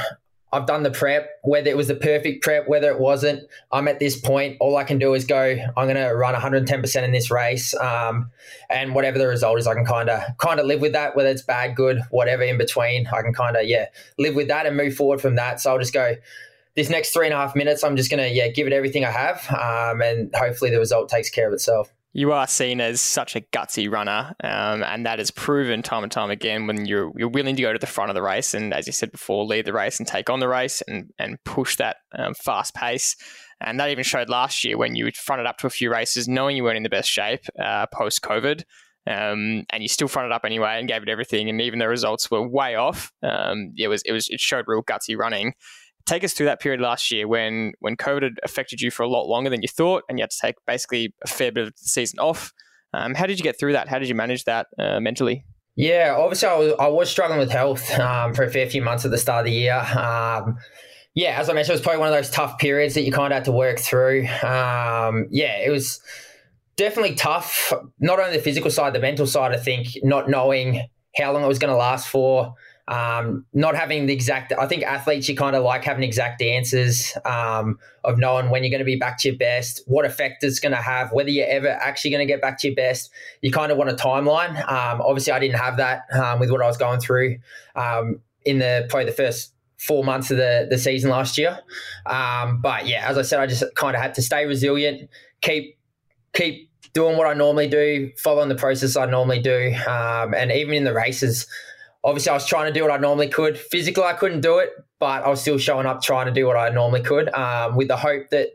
I've 0.54 0.66
done 0.66 0.84
the 0.84 0.90
prep, 0.90 1.40
whether 1.42 1.68
it 1.68 1.76
was 1.76 1.88
the 1.88 1.96
perfect 1.96 2.44
prep, 2.44 2.68
whether 2.68 2.88
it 2.88 3.00
wasn't. 3.00 3.48
I'm 3.72 3.88
at 3.88 3.98
this 3.98 4.16
point. 4.16 4.56
All 4.60 4.76
I 4.76 4.84
can 4.84 4.98
do 4.98 5.14
is 5.14 5.24
go. 5.24 5.56
I'm 5.76 5.88
going 5.88 5.96
to 5.96 6.14
run 6.14 6.34
110% 6.34 7.02
in 7.02 7.10
this 7.10 7.28
race, 7.28 7.74
um, 7.74 8.30
and 8.70 8.94
whatever 8.94 9.18
the 9.18 9.26
result 9.26 9.58
is, 9.58 9.66
I 9.66 9.74
can 9.74 9.84
kind 9.84 10.08
of 10.08 10.22
kind 10.38 10.60
of 10.60 10.66
live 10.66 10.80
with 10.80 10.92
that. 10.92 11.16
Whether 11.16 11.30
it's 11.30 11.42
bad, 11.42 11.74
good, 11.74 12.02
whatever 12.10 12.44
in 12.44 12.56
between, 12.56 13.08
I 13.08 13.22
can 13.22 13.34
kind 13.34 13.56
of 13.56 13.64
yeah 13.64 13.86
live 14.16 14.36
with 14.36 14.46
that 14.48 14.64
and 14.66 14.76
move 14.76 14.94
forward 14.94 15.20
from 15.20 15.34
that. 15.34 15.60
So 15.60 15.72
I'll 15.72 15.78
just 15.78 15.92
go. 15.92 16.14
This 16.76 16.90
next 16.90 17.12
three 17.12 17.26
and 17.26 17.32
a 17.32 17.36
half 17.36 17.54
minutes, 17.54 17.84
I'm 17.84 17.96
just 17.96 18.10
going 18.10 18.22
to 18.22 18.28
yeah 18.28 18.48
give 18.48 18.66
it 18.66 18.72
everything 18.72 19.04
I 19.04 19.10
have, 19.10 19.48
um, 19.50 20.02
and 20.02 20.34
hopefully 20.34 20.70
the 20.70 20.78
result 20.78 21.08
takes 21.08 21.30
care 21.30 21.46
of 21.46 21.52
itself 21.52 21.93
you 22.16 22.30
are 22.30 22.46
seen 22.46 22.80
as 22.80 23.00
such 23.00 23.34
a 23.34 23.40
gutsy 23.40 23.90
runner, 23.90 24.34
um, 24.42 24.84
and 24.84 25.04
that 25.04 25.18
is 25.18 25.32
proven 25.32 25.82
time 25.82 26.04
and 26.04 26.12
time 26.12 26.30
again 26.30 26.68
when 26.68 26.86
you're 26.86 27.12
you're 27.16 27.28
willing 27.28 27.56
to 27.56 27.62
go 27.62 27.72
to 27.72 27.78
the 27.78 27.88
front 27.88 28.08
of 28.08 28.14
the 28.14 28.22
race 28.22 28.54
and, 28.54 28.72
as 28.72 28.86
you 28.86 28.92
said 28.92 29.10
before, 29.10 29.44
lead 29.44 29.64
the 29.64 29.72
race 29.72 29.98
and 29.98 30.06
take 30.06 30.30
on 30.30 30.38
the 30.38 30.48
race 30.48 30.80
and 30.82 31.12
and 31.18 31.42
push 31.44 31.76
that 31.76 31.96
um, 32.16 32.32
fast 32.32 32.72
pace. 32.72 33.16
And 33.60 33.80
that 33.80 33.90
even 33.90 34.04
showed 34.04 34.28
last 34.28 34.64
year 34.64 34.78
when 34.78 34.94
you 34.94 35.10
fronted 35.10 35.46
up 35.46 35.58
to 35.58 35.66
a 35.66 35.70
few 35.70 35.90
races, 35.90 36.28
knowing 36.28 36.56
you 36.56 36.62
weren't 36.62 36.76
in 36.76 36.82
the 36.84 36.88
best 36.88 37.10
shape 37.10 37.40
uh, 37.62 37.86
post 37.92 38.22
COVID. 38.22 38.62
Um, 39.06 39.66
and 39.68 39.82
you 39.82 39.88
still 39.88 40.08
fronted 40.08 40.32
up 40.32 40.46
anyway 40.46 40.78
and 40.78 40.88
gave 40.88 41.02
it 41.02 41.10
everything, 41.10 41.50
and 41.50 41.60
even 41.60 41.78
the 41.78 41.88
results 41.88 42.30
were 42.30 42.48
way 42.48 42.76
off. 42.76 43.12
Um, 43.22 43.74
it 43.76 43.88
was 43.88 44.02
it 44.06 44.12
was 44.12 44.28
it 44.30 44.40
showed 44.40 44.64
real 44.66 44.82
gutsy 44.82 45.18
running 45.18 45.52
take 46.06 46.24
us 46.24 46.32
through 46.32 46.46
that 46.46 46.60
period 46.60 46.80
last 46.80 47.10
year 47.10 47.26
when 47.26 47.72
when 47.80 47.96
COVID 47.96 48.22
had 48.22 48.38
affected 48.42 48.80
you 48.80 48.90
for 48.90 49.02
a 49.02 49.08
lot 49.08 49.26
longer 49.26 49.50
than 49.50 49.62
you 49.62 49.68
thought, 49.68 50.04
and 50.08 50.18
you 50.18 50.22
had 50.22 50.30
to 50.30 50.38
take 50.40 50.56
basically 50.66 51.14
a 51.24 51.28
fair 51.28 51.52
bit 51.52 51.68
of 51.68 51.72
the 51.72 51.78
season 51.78 52.18
off. 52.18 52.52
Um, 52.92 53.14
how 53.14 53.26
did 53.26 53.38
you 53.38 53.42
get 53.42 53.58
through 53.58 53.72
that? 53.72 53.88
How 53.88 53.98
did 53.98 54.08
you 54.08 54.14
manage 54.14 54.44
that 54.44 54.68
uh, 54.78 55.00
mentally? 55.00 55.44
Yeah, 55.76 56.14
obviously 56.16 56.48
I 56.48 56.56
was, 56.56 56.72
I 56.78 56.86
was 56.86 57.10
struggling 57.10 57.40
with 57.40 57.50
health 57.50 57.90
um, 57.98 58.32
for 58.32 58.44
a 58.44 58.50
fair 58.50 58.68
few 58.68 58.80
months 58.80 59.04
at 59.04 59.10
the 59.10 59.18
start 59.18 59.40
of 59.40 59.46
the 59.46 59.58
year. 59.58 59.74
Um, 59.74 60.56
yeah, 61.14 61.38
as 61.40 61.48
I 61.48 61.52
mentioned, 61.52 61.70
it 61.70 61.78
was 61.78 61.80
probably 61.80 61.98
one 61.98 62.08
of 62.08 62.14
those 62.14 62.30
tough 62.30 62.58
periods 62.58 62.94
that 62.94 63.02
you 63.02 63.12
kind 63.12 63.32
of 63.32 63.36
had 63.36 63.44
to 63.46 63.52
work 63.52 63.78
through. 63.78 64.26
Um, 64.42 65.26
yeah, 65.30 65.58
it 65.58 65.70
was 65.70 66.00
definitely 66.76 67.14
tough. 67.14 67.72
Not 67.98 68.20
only 68.20 68.36
the 68.36 68.42
physical 68.42 68.70
side, 68.70 68.92
the 68.92 69.00
mental 69.00 69.26
side. 69.26 69.52
I 69.52 69.56
think 69.56 69.88
not 70.02 70.28
knowing 70.28 70.88
how 71.16 71.32
long 71.32 71.42
it 71.44 71.48
was 71.48 71.58
going 71.58 71.72
to 71.72 71.76
last 71.76 72.08
for. 72.08 72.54
Um, 72.86 73.46
not 73.54 73.74
having 73.74 74.04
the 74.06 74.12
exact, 74.12 74.52
I 74.58 74.66
think 74.66 74.82
athletes, 74.82 75.26
you 75.28 75.34
kind 75.34 75.56
of 75.56 75.64
like 75.64 75.84
having 75.84 76.04
exact 76.04 76.42
answers 76.42 77.16
um, 77.24 77.78
of 78.04 78.18
knowing 78.18 78.50
when 78.50 78.62
you're 78.62 78.70
going 78.70 78.80
to 78.80 78.84
be 78.84 78.96
back 78.96 79.18
to 79.20 79.28
your 79.28 79.38
best, 79.38 79.80
what 79.86 80.04
effect 80.04 80.44
it's 80.44 80.60
going 80.60 80.74
to 80.74 80.82
have, 80.82 81.10
whether 81.10 81.30
you're 81.30 81.48
ever 81.48 81.68
actually 81.68 82.10
going 82.10 82.26
to 82.26 82.30
get 82.30 82.42
back 82.42 82.58
to 82.60 82.68
your 82.68 82.76
best. 82.76 83.10
You 83.40 83.50
kind 83.50 83.72
of 83.72 83.78
want 83.78 83.88
a 83.88 83.94
timeline. 83.94 84.56
Um, 84.70 85.00
obviously, 85.00 85.32
I 85.32 85.38
didn't 85.38 85.56
have 85.56 85.78
that 85.78 86.02
um, 86.12 86.40
with 86.40 86.50
what 86.50 86.60
I 86.60 86.66
was 86.66 86.76
going 86.76 87.00
through 87.00 87.38
um, 87.74 88.20
in 88.44 88.58
the 88.58 88.86
probably 88.90 89.06
the 89.06 89.16
first 89.16 89.54
four 89.78 90.04
months 90.04 90.30
of 90.30 90.36
the, 90.36 90.66
the 90.68 90.78
season 90.78 91.10
last 91.10 91.38
year. 91.38 91.58
Um, 92.04 92.60
but 92.60 92.86
yeah, 92.86 93.08
as 93.08 93.16
I 93.16 93.22
said, 93.22 93.40
I 93.40 93.46
just 93.46 93.64
kind 93.76 93.96
of 93.96 94.02
had 94.02 94.14
to 94.14 94.22
stay 94.22 94.44
resilient, 94.44 95.08
keep 95.40 95.78
keep 96.34 96.70
doing 96.92 97.16
what 97.16 97.26
I 97.26 97.34
normally 97.34 97.68
do, 97.68 98.12
following 98.18 98.48
the 98.48 98.54
process 98.54 98.96
I 98.96 99.06
normally 99.06 99.40
do, 99.40 99.74
and 99.86 100.52
even 100.52 100.74
in 100.74 100.84
the 100.84 100.94
races 100.94 101.46
obviously 102.04 102.30
I 102.30 102.34
was 102.34 102.46
trying 102.46 102.72
to 102.72 102.78
do 102.78 102.82
what 102.82 102.92
I 102.92 102.98
normally 102.98 103.28
could. 103.28 103.58
Physically, 103.58 104.04
I 104.04 104.12
couldn't 104.12 104.42
do 104.42 104.58
it, 104.58 104.70
but 105.00 105.24
I 105.24 105.28
was 105.28 105.40
still 105.40 105.58
showing 105.58 105.86
up 105.86 106.02
trying 106.02 106.26
to 106.26 106.32
do 106.32 106.46
what 106.46 106.56
I 106.56 106.68
normally 106.68 107.02
could 107.02 107.32
um, 107.34 107.74
with 107.74 107.88
the 107.88 107.96
hope 107.96 108.30
that 108.30 108.50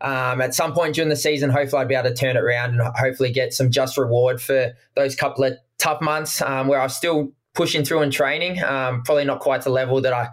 um, 0.00 0.40
at 0.40 0.54
some 0.54 0.72
point 0.72 0.94
during 0.94 1.08
the 1.08 1.16
season, 1.16 1.50
hopefully 1.50 1.82
I'd 1.82 1.88
be 1.88 1.94
able 1.94 2.10
to 2.10 2.14
turn 2.14 2.36
it 2.36 2.40
around 2.40 2.78
and 2.78 2.80
hopefully 2.96 3.32
get 3.32 3.52
some 3.52 3.70
just 3.70 3.98
reward 3.98 4.40
for 4.40 4.72
those 4.94 5.16
couple 5.16 5.44
of 5.44 5.54
tough 5.78 6.00
months 6.00 6.40
um, 6.40 6.68
where 6.68 6.80
I 6.80 6.84
was 6.84 6.96
still 6.96 7.32
pushing 7.54 7.84
through 7.84 8.00
and 8.00 8.12
training. 8.12 8.62
Um, 8.62 9.02
probably 9.02 9.24
not 9.24 9.40
quite 9.40 9.62
the 9.62 9.70
level 9.70 10.00
that 10.02 10.12
I 10.12 10.28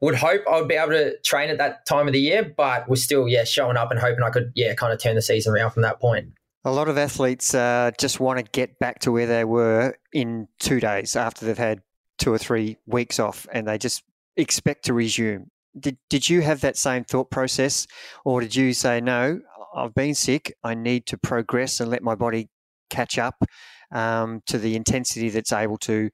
would 0.00 0.14
hope 0.14 0.42
I 0.50 0.58
would 0.58 0.68
be 0.68 0.74
able 0.74 0.92
to 0.92 1.18
train 1.20 1.50
at 1.50 1.58
that 1.58 1.86
time 1.86 2.06
of 2.06 2.12
the 2.12 2.20
year, 2.20 2.54
but 2.56 2.88
was 2.88 3.02
still, 3.02 3.26
yeah, 3.28 3.44
showing 3.44 3.76
up 3.76 3.90
and 3.90 3.98
hoping 3.98 4.22
I 4.22 4.30
could, 4.30 4.52
yeah, 4.54 4.74
kind 4.74 4.92
of 4.92 5.00
turn 5.00 5.16
the 5.16 5.22
season 5.22 5.54
around 5.54 5.70
from 5.70 5.82
that 5.82 6.00
point. 6.00 6.32
A 6.64 6.70
lot 6.70 6.88
of 6.88 6.98
athletes 6.98 7.54
uh, 7.54 7.92
just 7.98 8.20
want 8.20 8.38
to 8.38 8.44
get 8.44 8.78
back 8.78 8.98
to 9.00 9.12
where 9.12 9.26
they 9.26 9.44
were 9.44 9.96
in 10.12 10.48
two 10.58 10.80
days 10.80 11.16
after 11.16 11.46
they've 11.46 11.56
had 11.56 11.80
two 12.18 12.32
or 12.32 12.38
three 12.38 12.78
weeks 12.86 13.18
off 13.18 13.46
and 13.52 13.66
they 13.66 13.78
just 13.78 14.02
expect 14.36 14.84
to 14.86 14.94
resume. 14.94 15.50
Did, 15.78 15.98
did 16.08 16.28
you 16.28 16.40
have 16.40 16.62
that 16.62 16.76
same 16.76 17.04
thought 17.04 17.30
process 17.30 17.86
or 18.24 18.40
did 18.40 18.54
you 18.54 18.72
say, 18.72 19.00
no, 19.00 19.40
I've 19.74 19.94
been 19.94 20.14
sick, 20.14 20.54
I 20.64 20.74
need 20.74 21.06
to 21.06 21.18
progress 21.18 21.80
and 21.80 21.90
let 21.90 22.02
my 22.02 22.14
body 22.14 22.48
catch 22.88 23.18
up 23.18 23.44
um, 23.92 24.42
to 24.46 24.58
the 24.58 24.76
intensity 24.76 25.28
that's 25.28 25.52
able 25.52 25.78
to 25.78 26.10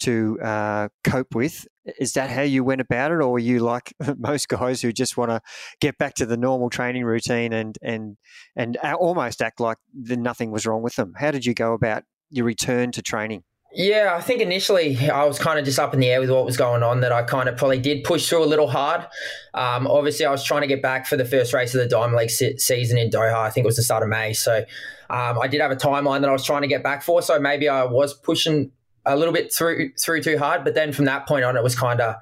to 0.00 0.38
uh, 0.42 0.88
cope 1.04 1.34
with. 1.34 1.66
Is 1.98 2.12
that 2.12 2.30
how 2.30 2.42
you 2.42 2.64
went 2.64 2.80
about 2.80 3.12
it, 3.12 3.14
or 3.14 3.32
were 3.32 3.38
you 3.38 3.60
like 3.60 3.94
most 4.18 4.48
guys 4.48 4.82
who 4.82 4.92
just 4.92 5.16
want 5.16 5.30
to 5.30 5.40
get 5.80 5.96
back 5.98 6.14
to 6.14 6.26
the 6.26 6.36
normal 6.36 6.70
training 6.70 7.04
routine 7.04 7.52
and 7.52 7.78
and 7.82 8.16
and 8.54 8.76
almost 8.78 9.42
act 9.42 9.60
like 9.60 9.78
nothing 9.94 10.50
was 10.50 10.66
wrong 10.66 10.82
with 10.82 10.96
them? 10.96 11.14
How 11.16 11.30
did 11.30 11.46
you 11.46 11.54
go 11.54 11.72
about 11.72 12.04
your 12.30 12.44
return 12.44 12.92
to 12.92 13.02
training? 13.02 13.44
Yeah, 13.72 14.14
I 14.16 14.22
think 14.22 14.40
initially 14.40 14.96
I 15.10 15.24
was 15.24 15.38
kind 15.38 15.58
of 15.58 15.64
just 15.64 15.78
up 15.78 15.92
in 15.92 16.00
the 16.00 16.08
air 16.08 16.20
with 16.20 16.30
what 16.30 16.46
was 16.46 16.56
going 16.56 16.82
on. 16.82 17.00
That 17.00 17.12
I 17.12 17.22
kind 17.22 17.48
of 17.48 17.56
probably 17.56 17.78
did 17.78 18.04
push 18.04 18.28
through 18.28 18.44
a 18.44 18.46
little 18.46 18.68
hard. 18.68 19.06
Um, 19.52 19.86
obviously, 19.86 20.24
I 20.24 20.30
was 20.30 20.42
trying 20.44 20.62
to 20.62 20.66
get 20.66 20.80
back 20.80 21.06
for 21.06 21.16
the 21.16 21.24
first 21.24 21.52
race 21.52 21.74
of 21.74 21.80
the 21.80 21.88
Diamond 21.88 22.16
League 22.16 22.30
season 22.30 22.96
in 22.96 23.10
Doha. 23.10 23.34
I 23.34 23.50
think 23.50 23.64
it 23.64 23.68
was 23.68 23.76
the 23.76 23.82
start 23.82 24.02
of 24.02 24.08
May. 24.08 24.32
So 24.32 24.64
um, 25.10 25.38
I 25.38 25.46
did 25.46 25.60
have 25.60 25.70
a 25.70 25.76
timeline 25.76 26.22
that 26.22 26.30
I 26.30 26.32
was 26.32 26.44
trying 26.44 26.62
to 26.62 26.68
get 26.68 26.82
back 26.82 27.02
for. 27.02 27.20
So 27.20 27.38
maybe 27.38 27.68
I 27.68 27.84
was 27.84 28.14
pushing 28.14 28.70
a 29.04 29.16
little 29.16 29.34
bit 29.34 29.52
through 29.52 29.92
through 30.00 30.22
too 30.22 30.38
hard. 30.38 30.64
But 30.64 30.74
then 30.74 30.92
from 30.92 31.04
that 31.04 31.26
point 31.26 31.44
on, 31.44 31.56
it 31.56 31.62
was 31.62 31.74
kind 31.74 32.00
of 32.00 32.16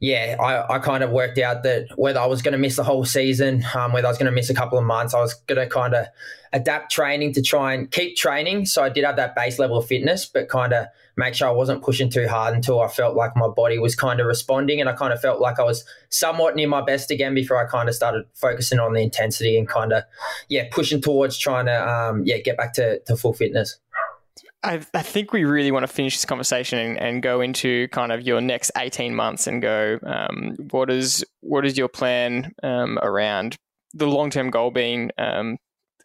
yeah, 0.00 0.36
I, 0.40 0.76
I 0.76 0.78
kind 0.78 1.04
of 1.04 1.10
worked 1.10 1.38
out 1.38 1.62
that 1.64 1.88
whether 1.96 2.18
I 2.18 2.26
was 2.26 2.40
going 2.40 2.52
to 2.52 2.58
miss 2.58 2.76
the 2.76 2.84
whole 2.84 3.04
season, 3.04 3.62
um, 3.74 3.92
whether 3.92 4.06
I 4.06 4.10
was 4.10 4.16
going 4.16 4.30
to 4.30 4.34
miss 4.34 4.48
a 4.48 4.54
couple 4.54 4.78
of 4.78 4.84
months, 4.84 5.12
I 5.12 5.20
was 5.20 5.34
going 5.46 5.60
to 5.60 5.66
kind 5.66 5.94
of 5.94 6.06
adapt 6.52 6.90
training 6.90 7.32
to 7.34 7.42
try 7.42 7.74
and 7.74 7.90
keep 7.90 8.16
training. 8.16 8.66
So 8.66 8.82
I 8.82 8.88
did 8.88 9.04
have 9.04 9.16
that 9.16 9.34
base 9.34 9.58
level 9.58 9.78
of 9.78 9.86
fitness, 9.86 10.26
but 10.26 10.48
kind 10.48 10.72
of 10.72 10.86
make 11.16 11.34
sure 11.34 11.48
I 11.48 11.52
wasn't 11.52 11.82
pushing 11.82 12.10
too 12.10 12.26
hard 12.26 12.54
until 12.54 12.80
I 12.80 12.88
felt 12.88 13.14
like 13.14 13.36
my 13.36 13.48
body 13.48 13.78
was 13.78 13.94
kind 13.94 14.20
of 14.20 14.26
responding 14.26 14.80
and 14.80 14.88
I 14.88 14.94
kind 14.94 15.12
of 15.12 15.20
felt 15.20 15.40
like 15.40 15.60
I 15.60 15.64
was 15.64 15.84
somewhat 16.08 16.56
near 16.56 16.68
my 16.68 16.80
best 16.80 17.10
again 17.10 17.34
before 17.34 17.64
I 17.64 17.70
kind 17.70 17.88
of 17.88 17.94
started 17.94 18.24
focusing 18.34 18.80
on 18.80 18.94
the 18.94 19.00
intensity 19.00 19.58
and 19.58 19.68
kind 19.68 19.92
of, 19.92 20.04
yeah, 20.48 20.64
pushing 20.70 21.00
towards 21.00 21.38
trying 21.38 21.66
to, 21.66 21.88
um, 21.88 22.22
yeah, 22.24 22.38
get 22.38 22.56
back 22.56 22.74
to, 22.74 23.00
to 23.00 23.16
full 23.16 23.32
fitness. 23.32 23.78
I, 24.62 24.82
I, 24.92 25.02
think 25.02 25.32
we 25.32 25.44
really 25.44 25.70
want 25.70 25.84
to 25.84 25.92
finish 25.92 26.16
this 26.16 26.26
conversation 26.26 26.78
and, 26.78 27.00
and, 27.00 27.22
go 27.22 27.40
into 27.40 27.88
kind 27.88 28.12
of 28.12 28.26
your 28.26 28.42
next 28.42 28.70
18 28.76 29.14
months 29.14 29.46
and 29.46 29.62
go, 29.62 29.98
um, 30.04 30.54
what 30.70 30.90
is 30.90 31.24
what 31.40 31.64
is 31.64 31.78
your 31.78 31.88
plan 31.88 32.52
um, 32.62 32.98
around 33.00 33.56
the 33.94 34.06
long 34.06 34.28
term 34.28 34.50
goal 34.50 34.70
being 34.70 35.10
um, 35.16 35.56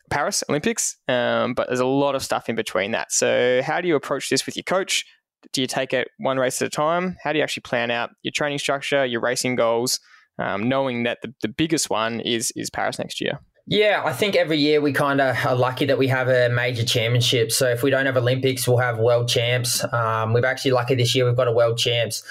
Paris 0.10 0.44
Olympics? 0.50 0.98
Um, 1.08 1.54
but 1.54 1.68
there's 1.68 1.80
a 1.80 1.86
lot 1.86 2.16
of 2.16 2.24
stuff 2.24 2.50
in 2.50 2.56
between 2.56 2.92
that. 2.92 3.12
So, 3.12 3.62
how 3.64 3.82
do 3.82 3.88
you 3.88 3.96
approach 3.96 4.30
this 4.30 4.46
with 4.46 4.56
your 4.56 4.64
coach? 4.64 5.06
Do 5.54 5.62
you 5.62 5.68
take 5.68 5.94
it 5.94 6.10
one 6.18 6.38
race 6.38 6.62
at 6.62 6.68
a 6.68 6.72
time? 6.72 7.18
How 7.24 7.32
do 7.32 7.38
you 7.38 7.44
actually 7.44 7.62
plan 7.62 7.92
out 7.92 8.12
your 8.24 8.32
training 8.32 8.58
structure, 8.58 9.06
your 9.06 9.22
racing 9.22 9.56
goals, 9.56 10.00
um, 10.40 10.68
knowing 10.68 11.04
that 11.04 11.20
the, 11.22 11.34
the 11.42 11.48
biggest 11.48 11.90
one 11.90 12.20
is 12.20 12.52
is 12.56 12.70
Paris 12.70 13.00
next 13.00 13.22
year? 13.22 13.40
Yeah, 13.68 14.04
I 14.06 14.14
think 14.14 14.36
every 14.36 14.60
year 14.60 14.80
we 14.80 14.94
kind 14.94 15.20
of 15.20 15.36
are 15.44 15.56
lucky 15.56 15.86
that 15.86 15.98
we 15.98 16.08
have 16.10 16.28
a 16.28 16.50
major 16.50 16.86
championship. 16.86 17.52
So 17.52 17.68
if 17.68 17.82
we 17.82 17.90
don't 17.90 18.06
have 18.06 18.16
Olympics, 18.16 18.68
we'll 18.68 18.78
have 18.78 19.00
world 19.00 19.28
champs. 19.28 19.84
Um, 19.92 20.34
we've 20.34 20.44
actually 20.44 20.72
lucky 20.72 20.94
this 20.94 21.16
year 21.16 21.26
we've 21.26 21.36
got 21.36 21.48
a 21.48 21.52
world 21.52 21.80
champs 21.80 22.24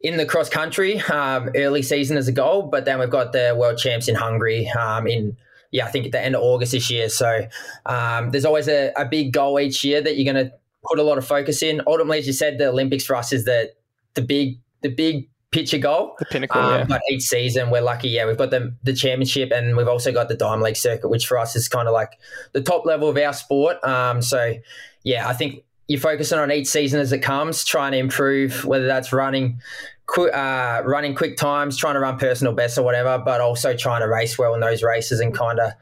in 0.00 0.16
the 0.16 0.26
cross 0.26 0.48
country 0.48 1.00
um, 1.02 1.50
early 1.54 1.82
season 1.82 2.16
as 2.16 2.26
a 2.26 2.32
goal, 2.32 2.62
but 2.62 2.84
then 2.84 2.98
we've 2.98 3.10
got 3.10 3.32
the 3.32 3.54
world 3.56 3.78
champs 3.78 4.08
in 4.08 4.16
Hungary 4.16 4.68
um, 4.70 5.06
in 5.06 5.36
yeah 5.74 5.84
I 5.84 5.90
think 5.90 6.06
at 6.06 6.12
the 6.12 6.20
end 6.20 6.36
of 6.36 6.42
August 6.42 6.72
this 6.72 6.90
year. 6.90 7.08
So 7.08 7.46
um, 7.84 8.30
there's 8.30 8.44
always 8.44 8.68
a, 8.68 8.92
a 8.96 9.04
big 9.04 9.32
goal 9.32 9.58
each 9.58 9.84
year 9.84 10.00
that 10.00 10.16
you're 10.16 10.32
going 10.32 10.46
to 10.46 10.52
put 10.84 10.98
a 10.98 11.02
lot 11.02 11.18
of 11.18 11.26
focus 11.26 11.62
in. 11.62 11.82
Ultimately, 11.86 12.18
as 12.18 12.26
you 12.26 12.32
said, 12.32 12.58
the 12.58 12.68
Olympics 12.68 13.04
for 13.04 13.16
us 13.16 13.32
is 13.32 13.44
the 13.44 13.72
the 14.14 14.22
big 14.22 14.60
the 14.82 14.88
big 14.88 15.28
picture 15.50 15.78
goal. 15.78 16.14
The 16.20 16.26
pinnacle, 16.26 16.60
um, 16.60 16.80
yeah. 16.80 16.84
But 16.84 17.02
each 17.10 17.22
season, 17.22 17.70
we're 17.70 17.82
lucky. 17.82 18.08
Yeah, 18.08 18.26
we've 18.26 18.38
got 18.38 18.50
the 18.50 18.74
the 18.84 18.92
championship, 18.92 19.50
and 19.50 19.76
we've 19.76 19.88
also 19.88 20.12
got 20.12 20.28
the 20.28 20.36
Diamond 20.36 20.62
League 20.62 20.76
circuit, 20.76 21.08
which 21.08 21.26
for 21.26 21.38
us 21.38 21.56
is 21.56 21.68
kind 21.68 21.88
of 21.88 21.92
like 21.92 22.12
the 22.52 22.62
top 22.62 22.86
level 22.86 23.08
of 23.08 23.16
our 23.16 23.32
sport. 23.32 23.82
Um, 23.84 24.22
so 24.22 24.54
yeah, 25.02 25.28
I 25.28 25.32
think 25.32 25.64
you're 25.88 26.00
focusing 26.00 26.38
on 26.38 26.50
each 26.50 26.66
season 26.66 27.00
as 27.00 27.12
it 27.12 27.18
comes, 27.18 27.64
trying 27.64 27.92
to 27.92 27.98
improve, 27.98 28.64
whether 28.64 28.86
that's 28.86 29.12
running. 29.12 29.60
uh, 30.18 30.82
running 30.84 31.14
quick 31.14 31.36
times, 31.36 31.76
trying 31.76 31.94
to 31.94 32.00
run 32.00 32.18
personal 32.18 32.52
best 32.52 32.78
or 32.78 32.82
whatever, 32.82 33.18
but 33.24 33.40
also 33.40 33.74
trying 33.76 34.00
to 34.00 34.08
race 34.08 34.38
well 34.38 34.54
in 34.54 34.60
those 34.60 34.82
races 34.82 35.20
and 35.20 35.34
kind 35.34 35.58
of 35.58 35.72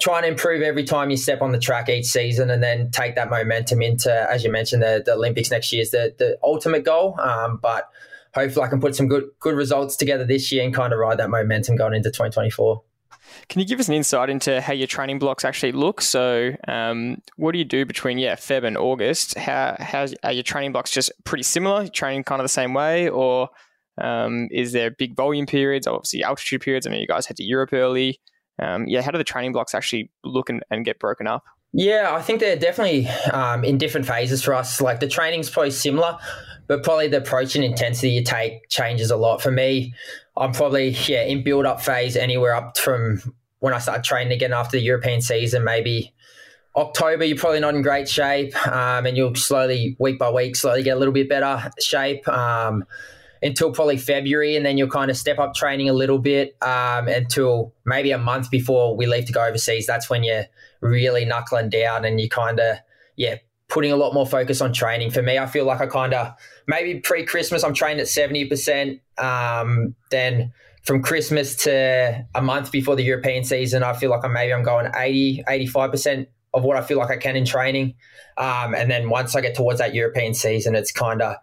trying 0.00 0.22
to 0.22 0.28
improve 0.28 0.62
every 0.62 0.84
time 0.84 1.10
you 1.10 1.16
step 1.16 1.42
on 1.42 1.52
the 1.52 1.58
track 1.58 1.88
each 1.88 2.06
season 2.06 2.50
and 2.50 2.62
then 2.62 2.90
take 2.90 3.14
that 3.16 3.30
momentum 3.30 3.82
into, 3.82 4.12
as 4.30 4.44
you 4.44 4.50
mentioned, 4.50 4.82
the, 4.82 5.02
the 5.04 5.12
Olympics 5.12 5.50
next 5.50 5.72
year 5.72 5.82
is 5.82 5.90
the, 5.90 6.14
the 6.18 6.38
ultimate 6.42 6.84
goal. 6.84 7.18
Um, 7.20 7.58
but 7.60 7.88
hopefully 8.34 8.64
I 8.64 8.68
can 8.68 8.80
put 8.80 8.94
some 8.94 9.08
good 9.08 9.24
good 9.40 9.54
results 9.54 9.96
together 9.96 10.24
this 10.24 10.52
year 10.52 10.64
and 10.64 10.74
kind 10.74 10.92
of 10.92 10.98
ride 10.98 11.18
that 11.18 11.30
momentum 11.30 11.76
going 11.76 11.94
into 11.94 12.10
2024. 12.10 12.82
Can 13.48 13.60
you 13.60 13.66
give 13.66 13.80
us 13.80 13.88
an 13.88 13.94
insight 13.94 14.30
into 14.30 14.60
how 14.60 14.72
your 14.72 14.86
training 14.86 15.18
blocks 15.18 15.44
actually 15.44 15.72
look? 15.72 16.00
So, 16.00 16.52
um, 16.66 17.22
what 17.36 17.52
do 17.52 17.58
you 17.58 17.64
do 17.64 17.84
between 17.84 18.18
yeah 18.18 18.34
Feb 18.34 18.64
and 18.64 18.76
August? 18.76 19.36
How 19.38 19.76
how 19.78 20.06
are 20.24 20.32
your 20.32 20.42
training 20.42 20.72
blocks 20.72 20.90
just 20.90 21.12
pretty 21.24 21.44
similar? 21.44 21.82
You're 21.82 21.90
training 21.90 22.24
kind 22.24 22.40
of 22.40 22.44
the 22.44 22.48
same 22.48 22.74
way, 22.74 23.08
or 23.08 23.48
Um, 24.00 24.48
is 24.52 24.72
there 24.72 24.90
big 24.90 25.16
volume 25.16 25.46
periods, 25.46 25.86
obviously 25.86 26.22
altitude 26.22 26.60
periods? 26.60 26.86
I 26.86 26.90
know 26.90 26.98
you 26.98 27.06
guys 27.06 27.26
head 27.26 27.36
to 27.38 27.44
Europe 27.44 27.72
early. 27.72 28.20
Um, 28.60 28.86
yeah, 28.86 29.02
how 29.02 29.10
do 29.10 29.18
the 29.18 29.24
training 29.24 29.52
blocks 29.52 29.74
actually 29.74 30.10
look 30.24 30.50
and, 30.50 30.62
and 30.70 30.84
get 30.84 30.98
broken 30.98 31.26
up? 31.26 31.42
Yeah, 31.72 32.14
I 32.14 32.22
think 32.22 32.40
they're 32.40 32.56
definitely 32.56 33.08
um, 33.32 33.64
in 33.64 33.76
different 33.76 34.06
phases 34.06 34.42
for 34.42 34.54
us. 34.54 34.80
Like 34.80 35.00
the 35.00 35.08
training's 35.08 35.50
probably 35.50 35.70
similar, 35.70 36.18
but 36.68 36.84
probably 36.84 37.08
the 37.08 37.16
approach 37.16 37.56
and 37.56 37.64
intensity 37.64 38.10
you 38.10 38.22
take 38.22 38.68
changes 38.68 39.10
a 39.10 39.16
lot. 39.16 39.42
For 39.42 39.50
me, 39.50 39.94
I'm 40.36 40.52
probably 40.52 40.90
yeah 41.06 41.24
in 41.24 41.42
build 41.42 41.66
up 41.66 41.80
phase 41.80 42.16
anywhere 42.16 42.54
up 42.54 42.78
from 42.78 43.34
when 43.58 43.74
I 43.74 43.78
start 43.78 44.04
training 44.04 44.32
again 44.32 44.52
after 44.52 44.76
the 44.76 44.82
European 44.82 45.20
season, 45.20 45.64
maybe 45.64 46.14
October. 46.76 47.24
You're 47.24 47.38
probably 47.38 47.60
not 47.60 47.74
in 47.74 47.82
great 47.82 48.08
shape, 48.08 48.54
um, 48.68 49.06
and 49.06 49.16
you'll 49.16 49.34
slowly 49.34 49.96
week 49.98 50.18
by 50.18 50.30
week 50.30 50.54
slowly 50.54 50.84
get 50.84 50.96
a 50.96 51.00
little 51.00 51.14
bit 51.14 51.28
better 51.28 51.70
shape. 51.80 52.28
Um, 52.28 52.84
until 53.42 53.70
probably 53.70 53.96
February, 53.96 54.56
and 54.56 54.66
then 54.66 54.76
you'll 54.76 54.88
kind 54.88 55.10
of 55.10 55.16
step 55.16 55.38
up 55.38 55.54
training 55.54 55.88
a 55.88 55.92
little 55.92 56.18
bit 56.18 56.56
um, 56.62 57.08
until 57.08 57.72
maybe 57.84 58.10
a 58.10 58.18
month 58.18 58.50
before 58.50 58.96
we 58.96 59.06
leave 59.06 59.26
to 59.26 59.32
go 59.32 59.44
overseas. 59.44 59.86
That's 59.86 60.10
when 60.10 60.24
you're 60.24 60.46
really 60.80 61.24
knuckling 61.24 61.70
down 61.70 62.04
and 62.04 62.20
you 62.20 62.28
kind 62.28 62.58
of, 62.58 62.78
yeah, 63.16 63.36
putting 63.68 63.92
a 63.92 63.96
lot 63.96 64.14
more 64.14 64.26
focus 64.26 64.60
on 64.60 64.72
training. 64.72 65.10
For 65.10 65.22
me, 65.22 65.38
I 65.38 65.46
feel 65.46 65.64
like 65.64 65.80
I 65.80 65.86
kind 65.86 66.14
of 66.14 66.34
maybe 66.66 67.00
pre 67.00 67.24
Christmas, 67.24 67.62
I'm 67.62 67.74
trained 67.74 68.00
at 68.00 68.06
70%. 68.06 69.00
Um, 69.18 69.94
then 70.10 70.52
from 70.84 71.02
Christmas 71.02 71.54
to 71.56 72.26
a 72.34 72.42
month 72.42 72.72
before 72.72 72.96
the 72.96 73.04
European 73.04 73.44
season, 73.44 73.82
I 73.82 73.92
feel 73.92 74.10
like 74.10 74.24
I'm 74.24 74.32
maybe 74.32 74.52
I'm 74.52 74.62
going 74.62 74.90
80, 74.94 75.44
85% 75.48 76.26
of 76.54 76.64
what 76.64 76.76
I 76.76 76.82
feel 76.82 76.98
like 76.98 77.10
I 77.10 77.18
can 77.18 77.36
in 77.36 77.44
training. 77.44 77.94
Um, 78.38 78.74
and 78.74 78.90
then 78.90 79.10
once 79.10 79.36
I 79.36 79.42
get 79.42 79.54
towards 79.54 79.80
that 79.80 79.94
European 79.94 80.32
season, 80.32 80.74
it's 80.74 80.92
kind 80.92 81.20
of 81.20 81.36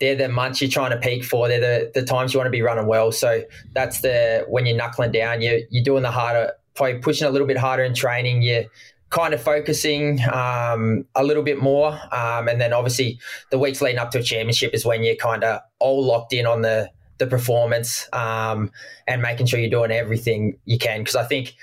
they're 0.00 0.16
the 0.16 0.28
months 0.28 0.60
you're 0.60 0.70
trying 0.70 0.90
to 0.90 0.96
peak 0.96 1.24
for. 1.24 1.48
They're 1.48 1.60
the, 1.60 2.00
the 2.00 2.02
times 2.02 2.32
you 2.32 2.38
want 2.38 2.46
to 2.46 2.50
be 2.50 2.62
running 2.62 2.86
well. 2.86 3.12
So 3.12 3.42
that's 3.72 4.00
the 4.00 4.44
when 4.48 4.66
you're 4.66 4.76
knuckling 4.76 5.12
down, 5.12 5.40
you 5.42 5.66
you're 5.70 5.84
doing 5.84 6.02
the 6.02 6.10
harder, 6.10 6.52
probably 6.74 6.98
pushing 6.98 7.26
a 7.26 7.30
little 7.30 7.46
bit 7.46 7.58
harder 7.58 7.84
in 7.84 7.94
training. 7.94 8.42
You're 8.42 8.64
kind 9.10 9.34
of 9.34 9.42
focusing 9.42 10.20
um, 10.32 11.04
a 11.14 11.24
little 11.24 11.42
bit 11.42 11.60
more, 11.60 11.98
um, 12.12 12.48
and 12.48 12.60
then 12.60 12.72
obviously 12.72 13.18
the 13.50 13.58
weeks 13.58 13.82
leading 13.82 13.98
up 13.98 14.10
to 14.12 14.18
a 14.18 14.22
championship 14.22 14.72
is 14.72 14.84
when 14.84 15.02
you're 15.02 15.16
kind 15.16 15.44
of 15.44 15.60
all 15.78 16.04
locked 16.04 16.32
in 16.32 16.46
on 16.46 16.62
the 16.62 16.90
the 17.18 17.26
performance 17.26 18.08
um, 18.12 18.72
and 19.06 19.22
making 19.22 19.46
sure 19.46 19.60
you're 19.60 19.70
doing 19.70 19.92
everything 19.92 20.58
you 20.64 20.78
can. 20.78 21.00
Because 21.00 21.16
I 21.16 21.24
think 21.24 21.54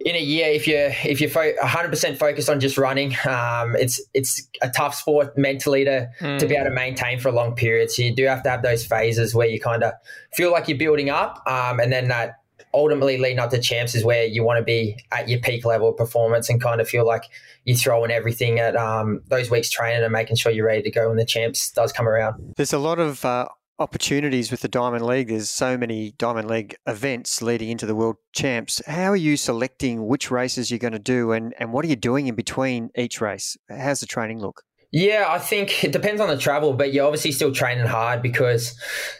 in 0.00 0.14
a 0.16 0.20
year, 0.20 0.48
if 0.48 0.66
you're 0.66 0.92
if 1.04 1.20
you're 1.20 1.30
100% 1.30 2.18
focused 2.18 2.48
on 2.48 2.60
just 2.60 2.76
running, 2.76 3.14
um, 3.28 3.76
it's 3.76 4.00
it's 4.14 4.48
a 4.62 4.68
tough 4.68 4.94
sport 4.94 5.36
mentally 5.38 5.84
to 5.84 6.10
mm. 6.20 6.38
to 6.38 6.46
be 6.46 6.54
able 6.54 6.66
to 6.66 6.74
maintain 6.74 7.18
for 7.18 7.28
a 7.28 7.32
long 7.32 7.54
period. 7.54 7.90
So 7.90 8.02
you 8.02 8.14
do 8.14 8.24
have 8.24 8.42
to 8.42 8.50
have 8.50 8.62
those 8.62 8.84
phases 8.84 9.34
where 9.34 9.46
you 9.46 9.60
kind 9.60 9.82
of 9.82 9.92
feel 10.34 10.50
like 10.50 10.68
you're 10.68 10.78
building 10.78 11.10
up, 11.10 11.42
um, 11.46 11.78
and 11.78 11.92
then 11.92 12.08
that 12.08 12.40
ultimately 12.76 13.16
leading 13.16 13.38
up 13.38 13.50
to 13.50 13.58
champs 13.58 13.94
is 13.94 14.04
where 14.04 14.24
you 14.24 14.44
want 14.44 14.58
to 14.58 14.64
be 14.64 14.96
at 15.10 15.28
your 15.28 15.40
peak 15.40 15.64
level 15.64 15.88
of 15.88 15.96
performance 15.96 16.50
and 16.50 16.62
kind 16.62 16.80
of 16.80 16.88
feel 16.88 17.06
like 17.06 17.22
you're 17.64 17.76
throwing 17.76 18.10
everything 18.10 18.60
at 18.60 18.76
um, 18.76 19.22
those 19.28 19.50
weeks 19.50 19.70
training 19.70 20.04
and 20.04 20.12
making 20.12 20.36
sure 20.36 20.52
you're 20.52 20.66
ready 20.66 20.82
to 20.82 20.90
go 20.90 21.08
when 21.08 21.16
the 21.16 21.24
champs 21.24 21.72
does 21.72 21.90
come 21.90 22.06
around. 22.06 22.54
There's 22.56 22.74
a 22.74 22.78
lot 22.78 22.98
of 22.98 23.24
uh, 23.24 23.48
opportunities 23.78 24.50
with 24.50 24.60
the 24.60 24.68
Diamond 24.68 25.06
League. 25.06 25.28
There's 25.28 25.48
so 25.48 25.78
many 25.78 26.12
Diamond 26.18 26.48
League 26.48 26.76
events 26.86 27.40
leading 27.40 27.70
into 27.70 27.86
the 27.86 27.94
World 27.94 28.16
Champs. 28.34 28.82
How 28.86 29.10
are 29.10 29.16
you 29.16 29.38
selecting 29.38 30.06
which 30.06 30.30
races 30.30 30.70
you're 30.70 30.78
going 30.78 30.92
to 30.92 30.98
do 30.98 31.32
and, 31.32 31.54
and 31.58 31.72
what 31.72 31.84
are 31.84 31.88
you 31.88 31.96
doing 31.96 32.26
in 32.26 32.34
between 32.34 32.90
each 32.94 33.22
race? 33.22 33.56
How's 33.70 34.00
the 34.00 34.06
training 34.06 34.40
look? 34.40 34.62
Yeah, 34.96 35.26
I 35.28 35.38
think 35.38 35.84
it 35.84 35.92
depends 35.92 36.22
on 36.22 36.28
the 36.28 36.38
travel, 36.38 36.72
but 36.72 36.94
you're 36.94 37.04
obviously 37.04 37.30
still 37.30 37.52
training 37.52 37.84
hard 37.84 38.22
because, 38.22 38.74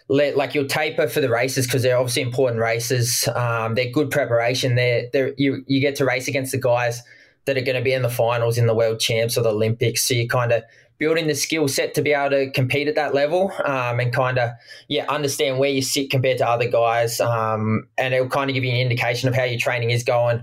like, 0.09 0.55
you'll 0.55 0.68
taper 0.68 1.07
for 1.07 1.20
the 1.20 1.29
races 1.29 1.66
because 1.66 1.83
they're 1.83 1.99
obviously 1.99 2.22
important 2.22 2.62
races. 2.62 3.29
Um, 3.35 3.74
they're 3.74 3.91
good 3.91 4.11
preparation. 4.11 4.74
They're, 4.74 5.11
they're 5.12 5.35
you 5.37 5.64
you 5.66 5.83
get 5.83 5.97
to 5.97 6.07
race 6.07 6.29
against 6.29 6.53
the 6.53 6.59
guys 6.59 7.03
that 7.45 7.59
are 7.59 7.61
going 7.61 7.77
to 7.77 7.83
be 7.83 7.93
in 7.93 8.01
the 8.01 8.09
finals 8.09 8.57
in 8.57 8.66
the 8.66 8.74
World 8.74 9.01
Champs 9.01 9.37
or 9.37 9.43
the 9.43 9.51
Olympics. 9.51 10.09
So 10.09 10.14
you're 10.14 10.27
kind 10.29 10.51
of 10.51 10.62
building 10.97 11.27
the 11.27 11.35
skill 11.35 11.68
set 11.68 11.93
to 11.97 12.01
be 12.01 12.14
able 12.14 12.31
to 12.31 12.51
compete 12.53 12.89
at 12.89 12.95
that 12.95 13.12
level 13.12 13.53
um, 13.66 14.01
and 14.01 14.14
kind 14.14 14.39
of 14.39 14.53
yeah 14.89 15.05
understand 15.11 15.59
where 15.59 15.68
you 15.68 15.83
sit 15.83 16.09
compared 16.09 16.39
to 16.39 16.49
other 16.49 16.70
guys 16.70 17.20
um, 17.20 17.87
and 17.99 18.14
it'll 18.14 18.31
kind 18.31 18.49
of 18.49 18.55
give 18.55 18.64
you 18.64 18.70
an 18.70 18.79
indication 18.79 19.29
of 19.29 19.35
how 19.35 19.45
your 19.45 19.59
training 19.59 19.91
is 19.91 20.03
going 20.05 20.43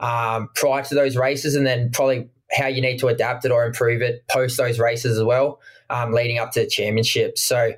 um, 0.00 0.48
prior 0.56 0.82
to 0.82 0.96
those 0.96 1.16
races 1.16 1.54
and 1.54 1.64
then 1.64 1.88
probably 1.92 2.28
how 2.52 2.66
you 2.66 2.80
need 2.80 2.98
to 2.98 3.08
adapt 3.08 3.44
it 3.44 3.50
or 3.50 3.64
improve 3.64 4.02
it 4.02 4.24
post 4.28 4.56
those 4.56 4.78
races 4.78 5.18
as 5.18 5.24
well 5.24 5.60
um, 5.90 6.12
leading 6.12 6.38
up 6.38 6.50
to 6.50 6.60
the 6.60 6.66
championship 6.66 7.38
so 7.38 7.72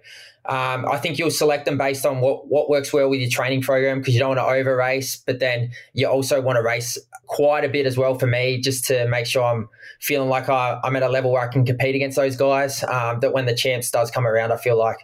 um, 0.47 0.85
I 0.87 0.99
think 0.99 1.19
you'll 1.19 1.31
select 1.31 1.65
them 1.65 1.79
based 1.79 2.05
on 2.05 2.21
what, 2.21 2.49
what 2.49 2.69
works 2.69 2.93
well 2.93 3.09
with 3.09 3.21
your 3.21 3.31
training 3.31 3.63
program 3.63 4.01
because 4.01 4.13
you 4.13 4.21
don't 4.21 4.37
want 4.37 4.41
to 4.41 4.45
over 4.45 4.77
race, 4.77 5.17
but 5.17 5.39
then 5.39 5.71
you 5.95 6.07
also 6.07 6.41
want 6.43 6.57
to 6.57 6.63
race 6.63 6.99
quite 7.27 7.65
a 7.65 7.69
bit 7.69 7.87
as 7.87 7.97
well 7.97 8.19
for 8.19 8.27
me 8.27 8.61
just 8.61 8.85
to 8.87 9.09
make 9.09 9.25
sure 9.25 9.43
I'm 9.43 9.71
feeling 10.01 10.29
like 10.29 10.51
I, 10.51 10.79
am 10.85 10.97
at 10.97 11.03
a 11.03 11.09
level 11.09 11.33
where 11.33 11.43
I 11.43 11.51
can 11.51 11.65
compete 11.65 11.95
against 11.95 12.17
those 12.17 12.37
guys. 12.37 12.85
Um, 12.85 13.21
that 13.21 13.33
when 13.33 13.47
the 13.47 13.55
champs 13.55 13.91
does 13.91 14.11
come 14.11 14.27
around, 14.27 14.53
I 14.53 14.59
feel 14.59 14.79
like 14.79 14.99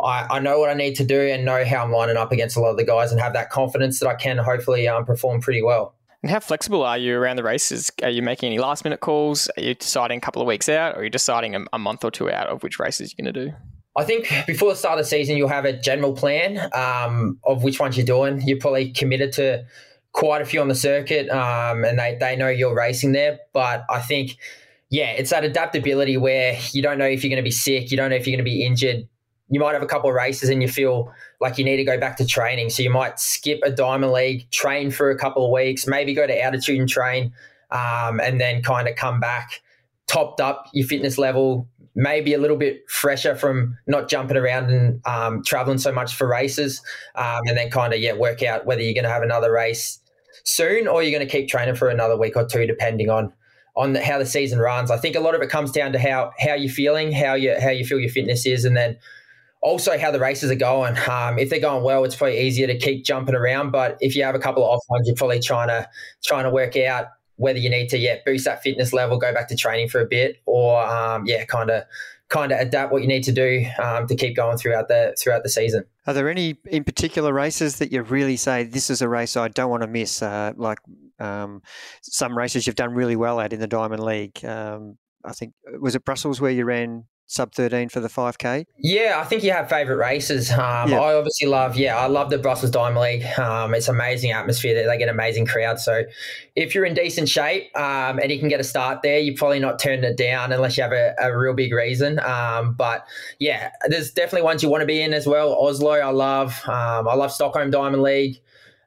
I, 0.00 0.26
I, 0.28 0.38
know 0.40 0.58
what 0.58 0.70
I 0.70 0.74
need 0.74 0.96
to 0.96 1.04
do 1.04 1.20
and 1.20 1.44
know 1.44 1.64
how 1.64 1.84
I'm 1.84 1.92
lining 1.92 2.16
up 2.16 2.32
against 2.32 2.56
a 2.56 2.60
lot 2.60 2.70
of 2.70 2.76
the 2.76 2.84
guys 2.84 3.12
and 3.12 3.20
have 3.20 3.34
that 3.34 3.50
confidence 3.50 4.00
that 4.00 4.08
I 4.08 4.14
can 4.14 4.38
hopefully 4.38 4.88
um, 4.88 5.04
perform 5.04 5.40
pretty 5.40 5.62
well. 5.62 5.93
And 6.24 6.30
how 6.30 6.40
flexible 6.40 6.82
are 6.84 6.96
you 6.96 7.18
around 7.18 7.36
the 7.36 7.42
races? 7.42 7.92
Are 8.02 8.08
you 8.08 8.22
making 8.22 8.46
any 8.46 8.58
last 8.58 8.82
minute 8.82 9.00
calls? 9.00 9.46
Are 9.58 9.62
you 9.62 9.74
deciding 9.74 10.16
a 10.16 10.20
couple 10.22 10.40
of 10.40 10.48
weeks 10.48 10.70
out 10.70 10.94
or 10.94 11.00
are 11.00 11.04
you 11.04 11.10
deciding 11.10 11.54
a, 11.54 11.62
a 11.74 11.78
month 11.78 12.02
or 12.02 12.10
two 12.10 12.30
out 12.30 12.46
of 12.46 12.62
which 12.62 12.78
races 12.78 13.12
you're 13.12 13.22
going 13.22 13.34
to 13.34 13.44
do? 13.44 13.54
I 13.94 14.04
think 14.04 14.32
before 14.46 14.70
the 14.70 14.76
start 14.76 14.98
of 14.98 15.04
the 15.04 15.08
season, 15.10 15.36
you'll 15.36 15.48
have 15.50 15.66
a 15.66 15.74
general 15.74 16.14
plan 16.14 16.70
um, 16.72 17.38
of 17.44 17.62
which 17.62 17.78
ones 17.78 17.98
you're 17.98 18.06
doing. 18.06 18.40
You're 18.40 18.58
probably 18.58 18.90
committed 18.90 19.32
to 19.32 19.66
quite 20.12 20.40
a 20.40 20.46
few 20.46 20.62
on 20.62 20.68
the 20.68 20.74
circuit, 20.74 21.28
um, 21.28 21.84
and 21.84 21.98
they, 21.98 22.16
they 22.18 22.36
know 22.36 22.48
you're 22.48 22.74
racing 22.74 23.12
there. 23.12 23.40
But 23.52 23.84
I 23.90 24.00
think, 24.00 24.38
yeah, 24.88 25.10
it's 25.10 25.28
that 25.28 25.44
adaptability 25.44 26.16
where 26.16 26.58
you 26.72 26.80
don't 26.80 26.96
know 26.96 27.04
if 27.04 27.22
you're 27.22 27.28
going 27.28 27.36
to 27.36 27.46
be 27.46 27.50
sick, 27.50 27.90
you 27.90 27.98
don't 27.98 28.08
know 28.08 28.16
if 28.16 28.26
you're 28.26 28.34
going 28.34 28.46
to 28.46 28.50
be 28.50 28.64
injured. 28.64 29.06
You 29.48 29.60
might 29.60 29.74
have 29.74 29.82
a 29.82 29.86
couple 29.86 30.08
of 30.08 30.16
races 30.16 30.48
and 30.48 30.62
you 30.62 30.68
feel 30.68 31.12
like 31.40 31.58
you 31.58 31.64
need 31.64 31.76
to 31.76 31.84
go 31.84 31.98
back 31.98 32.16
to 32.16 32.26
training. 32.26 32.70
So 32.70 32.82
you 32.82 32.90
might 32.90 33.20
skip 33.20 33.60
a 33.62 33.70
Diamond 33.70 34.12
League, 34.12 34.50
train 34.50 34.90
for 34.90 35.10
a 35.10 35.18
couple 35.18 35.44
of 35.44 35.52
weeks, 35.52 35.86
maybe 35.86 36.14
go 36.14 36.26
to 36.26 36.42
altitude 36.42 36.80
and 36.80 36.88
train, 36.88 37.32
um, 37.70 38.20
and 38.20 38.40
then 38.40 38.62
kind 38.62 38.88
of 38.88 38.96
come 38.96 39.20
back 39.20 39.60
topped 40.06 40.40
up 40.40 40.66
your 40.72 40.86
fitness 40.86 41.18
level, 41.18 41.68
maybe 41.94 42.34
a 42.34 42.38
little 42.38 42.56
bit 42.56 42.88
fresher 42.88 43.34
from 43.34 43.76
not 43.86 44.08
jumping 44.08 44.36
around 44.36 44.70
and 44.70 45.00
um, 45.06 45.42
traveling 45.44 45.78
so 45.78 45.92
much 45.92 46.14
for 46.14 46.26
races, 46.26 46.82
um, 47.14 47.40
and 47.46 47.56
then 47.56 47.70
kind 47.70 47.92
of 47.92 48.00
yeah 48.00 48.12
work 48.12 48.42
out 48.42 48.66
whether 48.66 48.82
you're 48.82 48.94
going 48.94 49.04
to 49.04 49.10
have 49.10 49.22
another 49.22 49.52
race 49.52 50.00
soon 50.44 50.86
or 50.86 51.02
you're 51.02 51.16
going 51.16 51.26
to 51.26 51.30
keep 51.30 51.48
training 51.48 51.74
for 51.74 51.88
another 51.88 52.16
week 52.16 52.36
or 52.36 52.46
two, 52.46 52.66
depending 52.66 53.10
on 53.10 53.32
on 53.76 53.92
the, 53.92 54.04
how 54.04 54.18
the 54.18 54.26
season 54.26 54.60
runs. 54.60 54.90
I 54.90 54.96
think 54.98 55.16
a 55.16 55.20
lot 55.20 55.34
of 55.34 55.42
it 55.42 55.50
comes 55.50 55.72
down 55.72 55.92
to 55.92 55.98
how 55.98 56.32
how 56.38 56.54
you're 56.54 56.72
feeling, 56.72 57.12
how 57.12 57.34
you 57.34 57.58
how 57.60 57.70
you 57.70 57.84
feel 57.84 57.98
your 57.98 58.10
fitness 58.10 58.46
is, 58.46 58.64
and 58.64 58.76
then 58.76 58.96
also 59.64 59.98
how 59.98 60.10
the 60.10 60.20
races 60.20 60.50
are 60.50 60.56
going. 60.56 60.96
Um, 61.08 61.38
if 61.38 61.50
they're 61.50 61.58
going 61.58 61.82
well, 61.82 62.04
it's 62.04 62.14
probably 62.14 62.38
easier 62.40 62.66
to 62.66 62.78
keep 62.78 63.04
jumping 63.04 63.34
around. 63.34 63.72
But 63.72 63.96
if 64.00 64.14
you 64.14 64.22
have 64.22 64.34
a 64.34 64.38
couple 64.38 64.62
of 64.62 64.70
off 64.70 64.84
ones, 64.88 65.08
you're 65.08 65.16
probably 65.16 65.40
trying 65.40 65.68
to 65.68 65.88
trying 66.24 66.44
to 66.44 66.50
work 66.50 66.76
out 66.76 67.06
whether 67.36 67.58
you 67.58 67.68
need 67.68 67.88
to 67.88 67.98
yeah 67.98 68.16
boost 68.24 68.44
that 68.44 68.62
fitness 68.62 68.92
level, 68.92 69.18
go 69.18 69.32
back 69.32 69.48
to 69.48 69.56
training 69.56 69.88
for 69.88 70.00
a 70.00 70.06
bit, 70.06 70.36
or 70.46 70.84
um, 70.84 71.24
yeah, 71.26 71.44
kind 71.46 71.70
of 71.70 71.82
kind 72.28 72.52
of 72.52 72.60
adapt 72.60 72.92
what 72.92 73.02
you 73.02 73.08
need 73.08 73.22
to 73.24 73.32
do 73.32 73.66
um, 73.82 74.06
to 74.06 74.14
keep 74.14 74.36
going 74.36 74.56
throughout 74.56 74.88
the 74.88 75.16
throughout 75.18 75.42
the 75.42 75.48
season. 75.48 75.84
Are 76.06 76.12
there 76.12 76.28
any 76.28 76.58
in 76.66 76.84
particular 76.84 77.32
races 77.32 77.78
that 77.78 77.90
you 77.90 78.02
really 78.02 78.36
say 78.36 78.64
this 78.64 78.90
is 78.90 79.00
a 79.02 79.08
race 79.08 79.36
I 79.36 79.48
don't 79.48 79.70
want 79.70 79.82
to 79.82 79.88
miss? 79.88 80.22
Uh, 80.22 80.52
like 80.56 80.78
um, 81.18 81.62
some 82.02 82.36
races 82.36 82.66
you've 82.66 82.76
done 82.76 82.92
really 82.92 83.16
well 83.16 83.40
at 83.40 83.52
in 83.52 83.60
the 83.60 83.66
Diamond 83.66 84.04
League. 84.04 84.44
Um, 84.44 84.98
I 85.24 85.32
think 85.32 85.54
was 85.80 85.94
it 85.94 86.04
Brussels 86.04 86.40
where 86.40 86.50
you 86.50 86.66
ran 86.66 87.04
sub 87.26 87.52
13 87.52 87.88
for 87.88 88.00
the 88.00 88.08
5K? 88.08 88.66
Yeah, 88.78 89.14
I 89.18 89.24
think 89.24 89.42
you 89.42 89.52
have 89.52 89.68
favourite 89.68 89.98
races. 89.98 90.50
Um, 90.64 90.90
yeah. 90.90 91.00
I 91.00 91.14
obviously 91.14 91.48
love, 91.48 91.76
yeah, 91.76 91.96
I 91.96 92.06
love 92.06 92.30
the 92.30 92.38
Brussels 92.38 92.70
Diamond 92.70 93.00
League. 93.00 93.38
Um, 93.38 93.74
it's 93.74 93.88
amazing 93.88 94.32
atmosphere 94.32 94.74
there. 94.74 94.86
They 94.86 94.96
get 94.96 95.08
amazing 95.08 95.46
crowd. 95.46 95.78
So 95.78 96.04
if 96.56 96.74
you're 96.74 96.84
in 96.84 96.94
decent 96.94 97.28
shape 97.28 97.76
um, 97.76 98.18
and 98.18 98.30
you 98.30 98.38
can 98.38 98.48
get 98.48 98.60
a 98.60 98.64
start 98.64 99.02
there, 99.02 99.18
you're 99.18 99.36
probably 99.36 99.58
not 99.58 99.78
turning 99.78 100.04
it 100.04 100.16
down 100.16 100.52
unless 100.52 100.76
you 100.76 100.82
have 100.82 100.92
a, 100.92 101.14
a 101.20 101.36
real 101.36 101.54
big 101.54 101.72
reason. 101.72 102.18
Um, 102.20 102.74
but 102.74 103.06
yeah, 103.38 103.72
there's 103.88 104.10
definitely 104.10 104.42
ones 104.42 104.62
you 104.62 104.68
want 104.68 104.82
to 104.82 104.86
be 104.86 105.02
in 105.02 105.12
as 105.12 105.26
well. 105.26 105.52
Oslo, 105.54 105.92
I 105.92 106.10
love. 106.10 106.60
Um, 106.66 107.08
I 107.08 107.14
love 107.14 107.32
Stockholm 107.32 107.70
Diamond 107.70 108.02
League. 108.02 108.40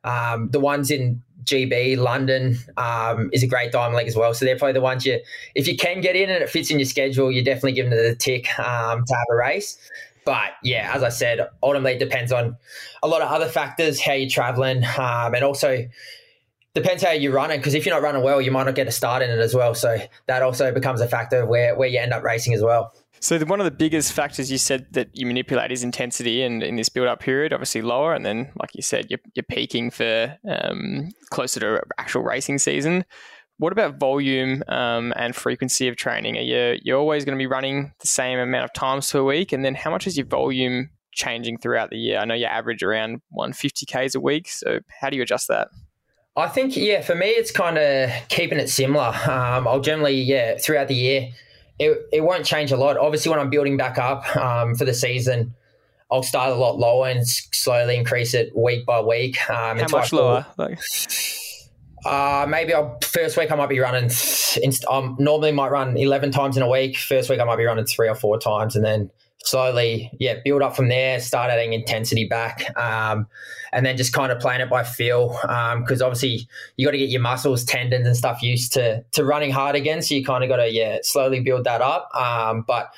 Um, 0.03 0.49
the 0.49 0.59
ones 0.59 0.89
in 0.89 1.21
GB, 1.47 1.97
London 1.97 2.57
um, 2.77 3.29
is 3.33 3.41
a 3.41 3.47
great 3.47 3.71
diamond 3.71 3.97
league 3.97 4.07
as 4.07 4.15
well. 4.15 4.33
So 4.33 4.45
they're 4.45 4.57
probably 4.57 4.73
the 4.73 4.81
ones 4.81 5.05
you, 5.05 5.19
if 5.55 5.67
you 5.67 5.75
can 5.75 6.01
get 6.01 6.15
in 6.15 6.29
and 6.29 6.43
it 6.43 6.49
fits 6.49 6.69
in 6.69 6.77
your 6.77 6.85
schedule, 6.85 7.31
you're 7.31 7.43
definitely 7.43 7.71
giving 7.71 7.91
it 7.91 7.95
the 7.95 8.15
tick 8.15 8.47
um, 8.59 9.03
to 9.05 9.13
have 9.15 9.25
a 9.31 9.35
race. 9.35 9.77
But 10.25 10.51
yeah, 10.61 10.91
as 10.93 11.03
I 11.03 11.09
said, 11.09 11.47
ultimately 11.63 11.93
it 11.93 11.99
depends 11.99 12.33
on 12.33 12.57
a 13.01 13.07
lot 13.07 13.21
of 13.21 13.29
other 13.29 13.47
factors, 13.47 14.01
how 14.01 14.11
you're 14.11 14.29
traveling, 14.29 14.83
um, 14.97 15.33
and 15.33 15.43
also 15.43 15.87
depends 16.73 17.01
how 17.01 17.11
you're 17.11 17.31
running. 17.31 17.59
Because 17.59 17.73
if 17.73 17.85
you're 17.85 17.95
not 17.95 18.01
running 18.01 18.23
well, 18.23 18.41
you 18.41 18.51
might 18.51 18.65
not 18.65 18.75
get 18.75 18.87
a 18.87 18.91
start 18.91 19.23
in 19.23 19.29
it 19.29 19.39
as 19.39 19.55
well. 19.55 19.73
So 19.73 19.97
that 20.25 20.41
also 20.41 20.73
becomes 20.73 20.99
a 20.99 21.07
factor 21.07 21.45
where 21.45 21.77
where 21.77 21.87
you 21.87 21.99
end 21.99 22.11
up 22.11 22.23
racing 22.23 22.53
as 22.53 22.61
well. 22.61 22.93
So 23.19 23.39
one 23.39 23.59
of 23.59 23.65
the 23.65 23.71
biggest 23.71 24.13
factors 24.13 24.51
you 24.51 24.57
said 24.57 24.87
that 24.91 25.09
you 25.13 25.25
manipulate 25.25 25.71
is 25.71 25.83
intensity, 25.83 26.43
and 26.43 26.61
in 26.61 26.75
this 26.75 26.89
build-up 26.89 27.19
period, 27.19 27.53
obviously 27.53 27.81
lower, 27.81 28.13
and 28.13 28.25
then, 28.25 28.51
like 28.59 28.75
you 28.75 28.81
said, 28.81 29.07
you're, 29.09 29.19
you're 29.33 29.43
peaking 29.43 29.91
for 29.91 30.37
um, 30.47 31.09
closer 31.29 31.59
to 31.59 31.81
actual 31.97 32.21
racing 32.21 32.59
season. 32.59 33.05
What 33.57 33.71
about 33.71 33.99
volume 33.99 34.61
um, 34.67 35.13
and 35.15 35.35
frequency 35.35 35.87
of 35.87 35.95
training? 35.95 36.37
Are 36.37 36.41
you 36.41 36.79
you're 36.83 36.99
always 36.99 37.25
going 37.25 37.35
to 37.35 37.41
be 37.41 37.47
running 37.47 37.91
the 37.99 38.07
same 38.07 38.37
amount 38.37 38.65
of 38.65 38.73
times 38.73 39.11
per 39.11 39.23
week, 39.23 39.51
and 39.51 39.65
then 39.65 39.73
how 39.73 39.89
much 39.89 40.05
is 40.05 40.15
your 40.15 40.27
volume 40.27 40.91
changing 41.11 41.57
throughout 41.57 41.89
the 41.89 41.97
year? 41.97 42.19
I 42.19 42.25
know 42.25 42.35
you 42.35 42.45
average 42.45 42.83
around 42.83 43.21
150 43.29 43.87
k's 43.87 44.13
a 44.13 44.19
week, 44.19 44.47
so 44.47 44.79
how 45.01 45.09
do 45.09 45.17
you 45.17 45.23
adjust 45.23 45.47
that? 45.47 45.69
I 46.35 46.47
think 46.47 46.77
yeah, 46.77 47.01
for 47.01 47.15
me 47.15 47.29
it's 47.29 47.49
kind 47.49 47.79
of 47.79 48.11
keeping 48.29 48.59
it 48.59 48.69
similar. 48.69 49.07
Um, 49.07 49.67
I'll 49.67 49.81
generally 49.81 50.21
yeah 50.21 50.57
throughout 50.59 50.87
the 50.87 50.95
year 50.95 51.31
it, 51.79 52.07
it 52.11 52.21
won't 52.21 52.45
change 52.45 52.71
a 52.71 52.77
lot. 52.77 52.97
Obviously, 52.97 53.29
when 53.29 53.39
I'm 53.39 53.49
building 53.49 53.77
back 53.77 53.97
up 53.97 54.35
um, 54.35 54.75
for 54.75 54.85
the 54.85 54.93
season, 54.93 55.53
I'll 56.11 56.23
start 56.23 56.51
a 56.51 56.55
lot 56.55 56.77
lower 56.77 57.07
and 57.09 57.27
slowly 57.27 57.95
increase 57.97 58.33
it 58.33 58.55
week 58.55 58.85
by 58.85 59.01
week. 59.01 59.37
Um, 59.49 59.77
How 59.77 59.87
much 59.89 60.13
lower? 60.13 60.45
Like- 60.57 60.79
uh, 62.05 62.45
maybe 62.47 62.73
I'll, 62.73 62.97
first 63.03 63.37
week 63.37 63.51
I 63.51 63.55
might 63.55 63.69
be 63.69 63.79
running. 63.79 64.09
um, 64.89 65.17
normally 65.19 65.51
might 65.51 65.71
run 65.71 65.97
eleven 65.97 66.31
times 66.31 66.55
in 66.55 66.63
a 66.63 66.69
week. 66.69 66.97
First 66.97 67.29
week 67.29 67.39
I 67.39 67.43
might 67.43 67.57
be 67.57 67.65
running 67.65 67.85
three 67.85 68.07
or 68.07 68.15
four 68.15 68.39
times, 68.39 68.75
and 68.75 68.85
then 68.85 69.11
slowly, 69.43 70.11
yeah, 70.19 70.35
build 70.43 70.61
up 70.61 70.75
from 70.75 70.89
there. 70.89 71.19
Start 71.19 71.49
adding 71.51 71.73
intensity 71.73 72.27
back, 72.27 72.77
um, 72.77 73.27
and 73.71 73.85
then 73.85 73.97
just 73.97 74.13
kind 74.13 74.31
of 74.31 74.39
playing 74.39 74.61
it 74.61 74.69
by 74.69 74.83
feel. 74.83 75.29
Because 75.29 76.01
um, 76.01 76.05
obviously 76.05 76.47
you 76.75 76.85
got 76.85 76.91
to 76.91 76.97
get 76.97 77.09
your 77.09 77.21
muscles, 77.21 77.63
tendons, 77.63 78.05
and 78.05 78.15
stuff 78.15 78.41
used 78.41 78.73
to 78.73 79.03
to 79.11 79.23
running 79.23 79.51
hard 79.51 79.75
again. 79.75 80.01
So 80.01 80.15
you 80.15 80.25
kind 80.25 80.43
of 80.43 80.49
got 80.49 80.57
to 80.57 80.69
yeah 80.69 80.99
slowly 81.01 81.39
build 81.39 81.63
that 81.65 81.81
up. 81.81 82.09
Um, 82.15 82.63
but 82.67 82.91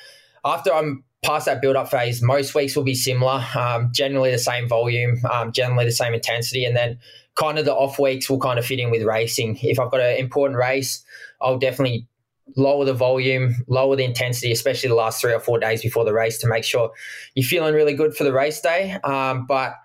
after 0.44 0.74
I'm 0.74 1.04
past 1.24 1.46
that 1.46 1.62
build 1.62 1.76
up 1.76 1.90
phase, 1.90 2.22
most 2.22 2.56
weeks 2.56 2.76
will 2.76 2.84
be 2.84 2.96
similar. 2.96 3.44
Um, 3.56 3.92
generally 3.94 4.32
the 4.32 4.38
same 4.38 4.68
volume, 4.68 5.18
um, 5.32 5.52
generally 5.52 5.86
the 5.86 5.92
same 5.92 6.14
intensity, 6.14 6.66
and 6.66 6.76
then 6.76 7.00
kind 7.36 7.60
of 7.60 7.66
the 7.66 7.74
off 7.74 8.00
weeks 8.00 8.30
will 8.30 8.40
kind 8.40 8.60
of 8.60 8.66
fit 8.66 8.80
in 8.80 8.92
with 8.92 9.04
racing. 9.04 9.58
If 9.62 9.80
I've 9.80 9.92
got 9.92 10.02
an 10.02 10.18
important 10.18 10.58
race, 10.58 11.04
I'll 11.42 11.58
definitely 11.58 12.08
lower 12.56 12.86
the 12.86 12.94
volume, 12.94 13.56
lower 13.68 13.96
the 13.96 14.04
intensity, 14.04 14.52
especially 14.52 14.90
the 14.90 14.96
last 14.96 15.22
three 15.22 15.34
or 15.34 15.40
four 15.40 15.60
days 15.60 15.82
before 15.82 16.06
the 16.06 16.14
race 16.14 16.38
to 16.40 16.48
make 16.48 16.64
sure 16.64 16.92
you're 17.36 17.46
feeling 17.46 17.74
really 17.74 17.94
good 17.94 18.16
for 18.16 18.24
the 18.24 18.34
race 18.34 18.62
day. 18.62 18.98
Um, 19.04 19.46
but 19.46 19.76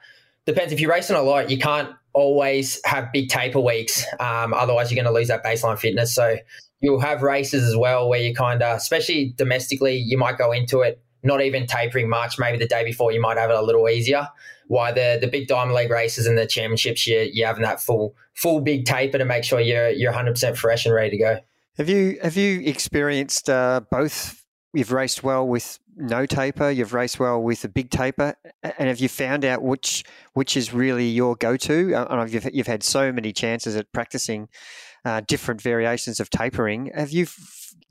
depends 0.46 0.72
if 0.72 0.80
you're 0.80 0.90
racing 0.90 1.16
a 1.16 1.22
lot, 1.22 1.50
you 1.50 1.58
can't 1.58 1.90
always 2.12 2.80
have 2.84 3.12
big 3.12 3.28
taper 3.28 3.60
weeks. 3.60 4.04
Um, 4.20 4.54
otherwise, 4.54 4.90
you're 4.90 5.02
going 5.02 5.12
to 5.12 5.18
lose 5.18 5.28
that 5.28 5.44
baseline 5.44 5.78
fitness. 5.78 6.14
So 6.14 6.36
you'll 6.80 7.00
have 7.00 7.22
races 7.22 7.64
as 7.64 7.76
well 7.76 8.08
where 8.08 8.20
you 8.20 8.34
kind 8.34 8.62
of, 8.62 8.76
especially 8.76 9.34
domestically, 9.36 9.96
you 9.96 10.18
might 10.18 10.38
go 10.38 10.52
into 10.52 10.80
it 10.80 11.00
not 11.24 11.40
even 11.40 11.66
tapering 11.66 12.08
much. 12.08 12.38
Maybe 12.38 12.58
the 12.58 12.66
day 12.66 12.84
before 12.84 13.10
you 13.10 13.20
might 13.20 13.38
have 13.38 13.50
it 13.50 13.56
a 13.56 13.62
little 13.62 13.88
easier. 13.88 14.28
Why 14.68 14.92
the 14.92 15.18
the 15.20 15.26
big 15.26 15.48
diamond 15.48 15.74
league 15.74 15.90
races 15.90 16.26
and 16.26 16.38
the 16.38 16.46
championships, 16.46 17.06
you 17.06 17.28
you 17.32 17.44
having 17.44 17.62
that 17.62 17.82
full 17.82 18.14
full 18.34 18.60
big 18.60 18.84
taper 18.84 19.18
to 19.18 19.24
make 19.24 19.44
sure 19.44 19.60
you're 19.60 19.90
you're 19.90 20.10
100 20.10 20.32
percent 20.32 20.56
fresh 20.56 20.86
and 20.86 20.94
ready 20.94 21.10
to 21.10 21.18
go. 21.18 21.38
Have 21.76 21.88
you 21.88 22.18
have 22.22 22.36
you 22.36 22.60
experienced 22.60 23.50
uh, 23.50 23.80
both? 23.90 24.44
You've 24.72 24.92
raced 24.92 25.22
well 25.22 25.46
with 25.46 25.78
no 25.96 26.26
taper. 26.26 26.70
You've 26.70 26.92
raced 26.92 27.20
well 27.20 27.40
with 27.40 27.64
a 27.64 27.68
big 27.68 27.90
taper, 27.90 28.34
and 28.62 28.88
have 28.88 28.98
you 28.98 29.08
found 29.08 29.44
out 29.44 29.62
which 29.62 30.04
which 30.34 30.56
is 30.56 30.72
really 30.72 31.08
your 31.08 31.36
go 31.36 31.56
to? 31.56 31.94
Uh, 31.94 32.26
you've 32.28 32.48
you've 32.52 32.66
had 32.66 32.82
so 32.82 33.12
many 33.12 33.32
chances 33.32 33.76
at 33.76 33.92
practicing 33.92 34.48
uh, 35.04 35.20
different 35.26 35.60
variations 35.62 36.20
of 36.20 36.30
tapering. 36.30 36.90
Have 36.94 37.10
you 37.10 37.26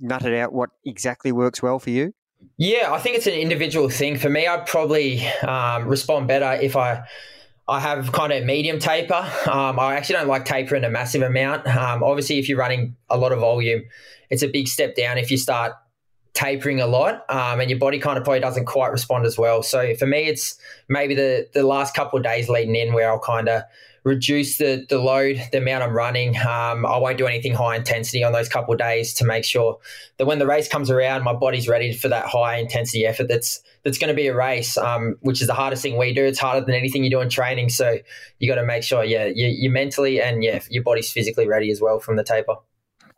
nutted 0.01 0.37
out 0.37 0.53
what 0.53 0.69
exactly 0.85 1.31
works 1.31 1.61
well 1.61 1.79
for 1.79 1.89
you? 1.89 2.13
Yeah, 2.57 2.91
I 2.93 2.99
think 2.99 3.17
it's 3.17 3.27
an 3.27 3.33
individual 3.33 3.89
thing. 3.89 4.17
For 4.17 4.29
me, 4.29 4.47
I'd 4.47 4.65
probably 4.65 5.25
um, 5.39 5.87
respond 5.87 6.27
better 6.27 6.53
if 6.61 6.75
I 6.75 7.03
I 7.67 7.79
have 7.79 8.11
kind 8.11 8.33
of 8.33 8.43
medium 8.43 8.79
taper. 8.79 9.29
Um, 9.49 9.79
I 9.79 9.95
actually 9.95 10.15
don't 10.15 10.27
like 10.27 10.45
tapering 10.45 10.83
a 10.83 10.89
massive 10.89 11.21
amount. 11.21 11.65
Um, 11.67 12.03
obviously, 12.03 12.39
if 12.39 12.49
you're 12.49 12.57
running 12.57 12.95
a 13.09 13.17
lot 13.17 13.31
of 13.31 13.39
volume, 13.39 13.83
it's 14.29 14.43
a 14.43 14.47
big 14.47 14.67
step 14.67 14.95
down 14.95 15.17
if 15.17 15.31
you 15.31 15.37
start 15.37 15.73
tapering 16.33 16.81
a 16.81 16.87
lot 16.87 17.23
um, 17.29 17.59
and 17.59 17.69
your 17.69 17.77
body 17.77 17.99
kind 17.99 18.17
of 18.17 18.23
probably 18.23 18.39
doesn't 18.39 18.65
quite 18.65 18.91
respond 18.91 19.25
as 19.25 19.37
well. 19.37 19.61
So 19.61 19.93
for 19.95 20.07
me, 20.07 20.23
it's 20.25 20.57
maybe 20.89 21.13
the, 21.13 21.47
the 21.53 21.63
last 21.63 21.95
couple 21.95 22.17
of 22.17 22.23
days 22.23 22.49
leading 22.49 22.75
in 22.75 22.93
where 22.93 23.09
I'll 23.09 23.19
kind 23.19 23.47
of 23.47 23.63
reduce 24.03 24.57
the, 24.57 24.85
the 24.89 24.99
load, 24.99 25.41
the 25.51 25.59
amount 25.59 25.83
I'm 25.83 25.93
running. 25.93 26.35
Um, 26.37 26.85
I 26.85 26.97
won't 26.97 27.17
do 27.17 27.25
anything 27.25 27.53
high 27.53 27.75
intensity 27.75 28.23
on 28.23 28.33
those 28.33 28.49
couple 28.49 28.73
of 28.73 28.79
days 28.79 29.13
to 29.15 29.25
make 29.25 29.45
sure 29.45 29.77
that 30.17 30.25
when 30.25 30.39
the 30.39 30.45
race 30.45 30.67
comes 30.67 30.89
around, 30.89 31.23
my 31.23 31.33
body's 31.33 31.67
ready 31.67 31.93
for 31.93 32.09
that 32.09 32.25
high 32.25 32.57
intensity 32.57 33.05
effort 33.05 33.27
that's 33.27 33.61
that's 33.83 33.97
going 33.97 34.09
to 34.09 34.13
be 34.13 34.27
a 34.27 34.35
race, 34.35 34.77
um, 34.77 35.15
which 35.21 35.41
is 35.41 35.47
the 35.47 35.53
hardest 35.53 35.83
thing 35.83 35.97
we 35.97 36.13
do. 36.13 36.23
It's 36.23 36.39
harder 36.39 36.65
than 36.65 36.75
anything 36.75 37.03
you 37.03 37.09
do 37.09 37.19
in 37.19 37.29
training. 37.29 37.69
So 37.69 37.97
you 38.39 38.47
got 38.47 38.55
to 38.55 38.65
make 38.65 38.83
sure, 38.83 39.03
yeah, 39.03 39.25
you, 39.25 39.47
you're 39.47 39.71
mentally 39.71 40.21
and 40.21 40.43
yeah, 40.43 40.61
your 40.69 40.83
body's 40.83 41.11
physically 41.11 41.47
ready 41.47 41.69
as 41.69 41.81
well 41.81 41.99
from 41.99 42.15
the 42.15 42.23
taper. 42.23 42.55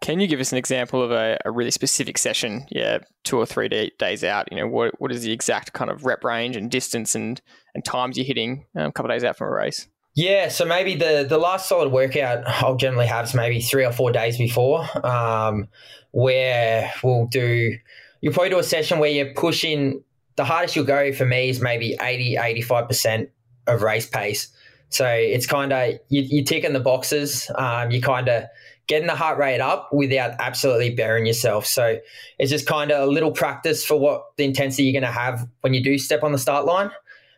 Can 0.01 0.19
you 0.19 0.27
give 0.27 0.39
us 0.39 0.51
an 0.51 0.57
example 0.57 1.01
of 1.01 1.11
a, 1.11 1.38
a 1.45 1.51
really 1.51 1.71
specific 1.71 2.17
session? 2.17 2.65
Yeah, 2.69 2.99
two 3.23 3.38
or 3.38 3.45
three 3.45 3.69
day, 3.69 3.91
days 3.97 4.23
out. 4.23 4.47
You 4.51 4.57
know, 4.57 4.67
what 4.67 4.99
what 4.99 5.11
is 5.11 5.23
the 5.23 5.31
exact 5.31 5.73
kind 5.73 5.89
of 5.89 6.05
rep 6.05 6.23
range 6.23 6.55
and 6.55 6.69
distance 6.69 7.15
and 7.15 7.41
and 7.73 7.83
times 7.83 8.17
you're 8.17 8.25
hitting 8.25 8.65
um, 8.75 8.88
a 8.88 8.91
couple 8.91 9.09
of 9.09 9.15
days 9.15 9.23
out 9.23 9.38
from 9.38 9.47
a 9.47 9.51
race? 9.51 9.88
Yeah, 10.16 10.47
so 10.47 10.63
maybe 10.63 10.95
the 10.95 11.26
the 11.28 11.38
last 11.38 11.68
solid 11.68 11.91
workout 11.91 12.47
I'll 12.47 12.78
generally 12.78 13.05
have 13.07 13.26
is 13.26 13.34
maybe 13.34 13.59
three 13.59 13.86
or 13.86 13.91
four 13.91 14.11
days 14.11 14.38
before, 14.38 14.88
um, 15.05 15.68
where 16.11 16.91
we'll 17.03 17.28
do. 17.28 17.78
You'll 18.22 18.34
probably 18.34 18.49
do 18.49 18.59
a 18.59 18.63
session 18.63 18.99
where 18.99 19.09
you're 19.09 19.34
pushing. 19.34 20.01
The 20.38 20.45
hardest 20.45 20.76
you'll 20.76 20.86
go 20.86 21.11
for 21.13 21.26
me 21.26 21.49
is 21.49 21.61
maybe 21.61 21.97
80, 22.01 22.38
85 22.38 22.88
percent 22.88 23.30
of 23.68 23.82
race 23.82 24.05
pace. 24.05 24.47
So 24.89 25.05
it's 25.05 25.45
kind 25.45 25.74
of 25.74 25.95
you, 26.07 26.22
you're 26.22 26.45
ticking 26.45 26.72
the 26.72 26.80
boxes. 26.80 27.51
Um, 27.55 27.91
you 27.91 28.01
kind 28.01 28.30
of 28.30 28.45
getting 28.88 29.07
the 29.07 29.16
heart 29.16 29.38
rate 29.38 29.59
up 29.59 29.91
without 29.91 30.32
absolutely 30.39 30.91
burying 30.91 31.26
yourself. 31.26 31.66
So 31.66 31.97
it's 32.39 32.51
just 32.51 32.68
kind 32.68 32.91
of 32.91 33.09
a 33.09 33.11
little 33.11 33.32
practice 33.32 33.84
for 33.84 33.99
what 33.99 34.24
the 34.38 34.45
intensity 34.45 34.84
you're 34.84 35.01
going 35.01 35.11
to 35.11 35.20
have 35.20 35.45
when 35.61 35.74
you 35.74 35.84
do 35.84 35.97
step 35.97 36.24
on 36.24 36.32
the 36.32 36.38
start 36.38 36.66
line. 36.66 36.91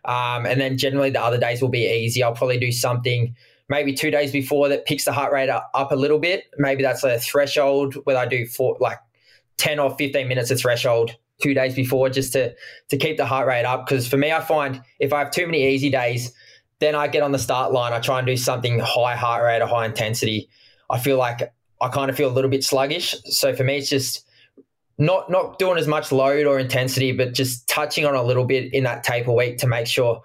Um, 0.08 0.46
and 0.46 0.60
then 0.60 0.78
generally 0.78 1.10
the 1.10 1.22
other 1.22 1.38
days 1.38 1.62
will 1.62 1.70
be 1.70 1.86
easy. 1.86 2.24
I'll 2.24 2.34
probably 2.34 2.58
do 2.58 2.72
something 2.72 3.36
maybe 3.70 3.94
two 3.94 4.12
days 4.12 4.32
before 4.32 4.70
that 4.70 4.86
picks 4.86 5.06
the 5.06 5.12
heart 5.12 5.34
rate 5.34 5.50
up, 5.50 5.70
a 5.74 5.96
little 5.96 6.20
bit. 6.20 6.46
Maybe 6.58 6.82
that's 6.84 7.04
a 7.04 7.20
threshold 7.20 7.96
where 8.06 8.18
I 8.18 8.26
do 8.26 8.46
for 8.46 8.78
like 8.80 9.00
10 9.58 9.80
or 9.80 9.96
15 9.98 10.28
minutes 10.28 10.52
of 10.52 10.60
threshold 10.60 11.16
two 11.42 11.54
days 11.54 11.76
before 11.76 12.10
just 12.10 12.34
to 12.34 12.54
to 12.90 12.98
keep 12.98 13.18
the 13.18 13.26
heart 13.26 13.48
rate 13.48 13.66
up. 13.66 13.86
Because 13.86 14.08
for 14.08 14.18
me, 14.18 14.32
I 14.32 14.42
find 14.42 14.82
if 15.00 15.14
I 15.14 15.20
have 15.20 15.32
too 15.32 15.46
many 15.46 15.68
easy 15.68 15.90
days, 15.90 16.32
then 16.80 16.96
I 16.96 17.08
get 17.08 17.24
on 17.24 17.32
the 17.32 17.40
start 17.40 17.72
line. 17.72 17.94
I 17.94 18.00
try 18.00 18.20
and 18.20 18.28
do 18.28 18.38
something 18.38 18.80
high 18.80 19.16
heart 19.16 19.44
rate 19.44 19.62
or 19.62 19.68
high 19.68 19.86
intensity. 19.86 20.50
I 20.90 21.00
feel 21.00 21.18
like 21.18 21.54
I 21.82 21.90
kind 21.90 22.10
of 22.10 22.16
feel 22.16 22.30
a 22.30 22.34
little 22.34 22.50
bit 22.50 22.64
sluggish. 22.64 23.16
So 23.26 23.54
for 23.54 23.64
me, 23.64 23.78
it's 23.78 23.90
just 23.90 24.26
not 24.98 25.30
not 25.30 25.60
doing 25.60 25.78
as 25.78 25.88
much 25.88 26.12
load 26.12 26.46
or 26.46 26.60
intensity, 26.60 27.12
but 27.12 27.34
just 27.34 27.68
touching 27.68 28.06
on 28.06 28.16
a 28.16 28.24
little 28.24 28.46
bit 28.46 28.74
in 28.74 28.84
that 28.84 29.04
taper 29.04 29.32
week 29.32 29.60
to 29.60 29.68
make 29.68 29.88
sure 29.88 30.22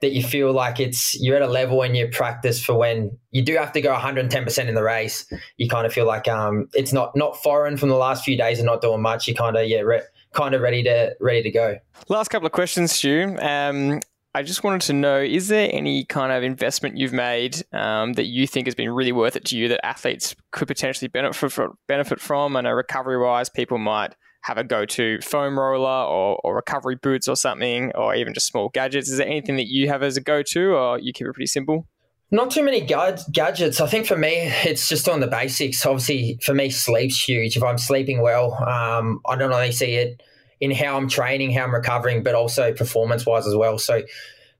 that 0.00 0.12
you 0.12 0.22
feel 0.22 0.52
like 0.52 0.80
it's 0.80 1.18
you're 1.20 1.36
at 1.36 1.42
a 1.42 1.46
level 1.46 1.82
and 1.82 1.96
you 1.96 2.08
practice 2.08 2.62
for 2.62 2.74
when 2.74 3.16
you 3.30 3.42
do 3.42 3.56
have 3.56 3.72
to 3.72 3.80
go 3.80 3.94
110% 3.94 4.68
in 4.68 4.74
the 4.74 4.82
race. 4.82 5.26
You 5.56 5.68
kind 5.68 5.86
of 5.86 5.92
feel 5.92 6.06
like 6.06 6.28
um, 6.28 6.68
it's 6.74 6.92
not 6.92 7.16
not 7.16 7.42
foreign 7.42 7.76
from 7.76 7.88
the 7.88 7.96
last 7.96 8.24
few 8.24 8.36
days 8.36 8.58
and 8.58 8.66
not 8.66 8.80
doing 8.80 9.02
much. 9.02 9.26
You 9.28 9.34
kind 9.34 9.56
of 9.56 9.66
yeah, 9.66 9.80
re- 9.80 10.02
kind 10.32 10.54
of 10.54 10.60
ready 10.60 10.82
to 10.84 11.14
ready 11.20 11.42
to 11.42 11.50
go. 11.50 11.78
Last 12.08 12.28
couple 12.28 12.46
of 12.46 12.52
questions, 12.52 12.92
Stu. 12.92 13.36
Um, 13.40 14.00
I 14.34 14.42
just 14.42 14.64
wanted 14.64 14.80
to 14.82 14.92
know: 14.92 15.20
is 15.20 15.48
there 15.48 15.70
any 15.72 16.04
kind 16.04 16.32
of 16.32 16.42
investment 16.42 16.96
you've 16.96 17.12
made 17.12 17.62
um, 17.72 18.14
that 18.14 18.26
you 18.26 18.46
think 18.46 18.66
has 18.66 18.74
been 18.74 18.90
really 18.90 19.12
worth 19.12 19.36
it 19.36 19.44
to 19.46 19.56
you 19.56 19.68
that 19.68 19.84
athletes 19.86 20.34
could 20.50 20.66
potentially 20.66 21.08
benefit 21.08 21.52
benefit 21.86 22.20
from? 22.20 22.56
And 22.56 22.66
recovery 22.66 23.18
wise, 23.18 23.48
people 23.48 23.78
might 23.78 24.14
have 24.42 24.58
a 24.58 24.64
go-to 24.64 25.20
foam 25.22 25.58
roller 25.58 26.04
or, 26.04 26.38
or 26.44 26.54
recovery 26.54 26.96
boots 26.96 27.28
or 27.28 27.36
something, 27.36 27.92
or 27.94 28.14
even 28.14 28.34
just 28.34 28.46
small 28.48 28.68
gadgets. 28.70 29.08
Is 29.08 29.18
there 29.18 29.26
anything 29.26 29.56
that 29.56 29.68
you 29.68 29.88
have 29.88 30.02
as 30.02 30.16
a 30.16 30.20
go-to, 30.20 30.74
or 30.74 30.98
you 30.98 31.12
keep 31.12 31.26
it 31.26 31.32
pretty 31.32 31.46
simple? 31.46 31.86
Not 32.30 32.50
too 32.50 32.64
many 32.64 32.80
gad- 32.80 33.22
gadgets. 33.30 33.80
I 33.80 33.86
think 33.86 34.06
for 34.06 34.16
me, 34.16 34.50
it's 34.64 34.88
just 34.88 35.08
on 35.08 35.20
the 35.20 35.28
basics. 35.28 35.86
Obviously, 35.86 36.40
for 36.42 36.54
me, 36.54 36.70
sleep's 36.70 37.22
huge. 37.22 37.56
If 37.56 37.62
I'm 37.62 37.78
sleeping 37.78 38.20
well, 38.20 38.54
um, 38.64 39.20
I 39.28 39.36
don't 39.36 39.52
only 39.52 39.70
see 39.70 39.94
it 39.94 40.20
in 40.60 40.70
how 40.70 40.96
I'm 40.96 41.08
training, 41.08 41.52
how 41.52 41.64
I'm 41.64 41.74
recovering, 41.74 42.22
but 42.22 42.34
also 42.34 42.72
performance 42.72 43.26
wise 43.26 43.46
as 43.46 43.54
well. 43.54 43.78
So 43.78 44.02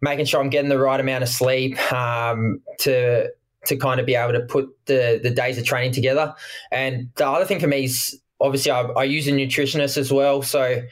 making 0.00 0.26
sure 0.26 0.40
I'm 0.40 0.50
getting 0.50 0.68
the 0.68 0.78
right 0.78 1.00
amount 1.00 1.22
of 1.22 1.28
sleep 1.28 1.80
um, 1.92 2.60
to 2.80 3.30
to 3.66 3.76
kind 3.76 3.98
of 3.98 4.04
be 4.04 4.14
able 4.14 4.34
to 4.34 4.40
put 4.40 4.68
the 4.86 5.20
the 5.22 5.30
days 5.30 5.58
of 5.58 5.64
training 5.64 5.92
together. 5.92 6.34
And 6.70 7.10
the 7.16 7.26
other 7.26 7.44
thing 7.44 7.60
for 7.60 7.66
me 7.66 7.84
is 7.84 8.20
obviously 8.40 8.70
I, 8.70 8.82
I 8.82 9.04
use 9.04 9.26
a 9.28 9.32
nutritionist 9.32 9.96
as 9.96 10.12
well. 10.12 10.42
So 10.42 10.82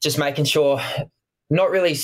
just 0.00 0.18
making 0.18 0.44
sure, 0.44 0.80
not 1.50 1.70
really 1.70 1.96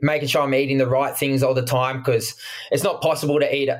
making 0.00 0.28
sure 0.28 0.42
I'm 0.42 0.54
eating 0.54 0.78
the 0.78 0.86
right 0.86 1.16
things 1.16 1.42
all 1.42 1.54
the 1.54 1.64
time 1.64 1.98
because 1.98 2.36
it's 2.70 2.82
not 2.82 3.00
possible 3.00 3.40
to 3.40 3.54
eat 3.54 3.70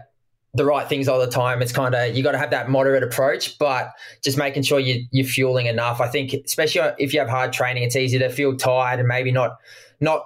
the 0.57 0.65
right 0.65 0.89
things 0.89 1.09
all 1.09 1.19
the 1.19 1.27
time. 1.27 1.61
It's 1.63 1.73
kind 1.73 1.95
of 1.95 2.17
you 2.17 2.23
got 2.23 2.33
to 2.33 2.39
have 2.39 2.51
that 2.51 2.69
moderate 2.71 3.03
approach, 3.03 3.59
but 3.59 3.93
just 4.23 4.39
making 4.39 4.63
sure 4.63 4.81
you, 4.81 5.07
you're 5.11 5.27
fueling 5.27 5.67
enough. 5.67 6.01
I 6.01 6.09
think, 6.09 6.33
especially 6.33 6.91
if 6.99 7.13
you 7.13 7.21
have 7.21 7.29
hard 7.29 7.53
training, 7.53 7.83
it's 7.83 7.97
easy 7.97 8.19
to 8.19 8.29
feel 8.29 8.57
tired 8.57 8.99
and 8.99 9.09
maybe 9.09 9.31
not 9.31 9.59
not 10.01 10.23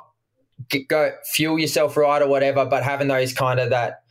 go 0.88 1.12
fuel 1.24 1.58
yourself 1.58 1.96
right 1.96 2.22
or 2.22 2.28
whatever. 2.28 2.64
But 2.64 2.82
having 2.82 3.08
those 3.08 3.32
kind 3.32 3.58
of 3.58 3.70
that 3.70 4.02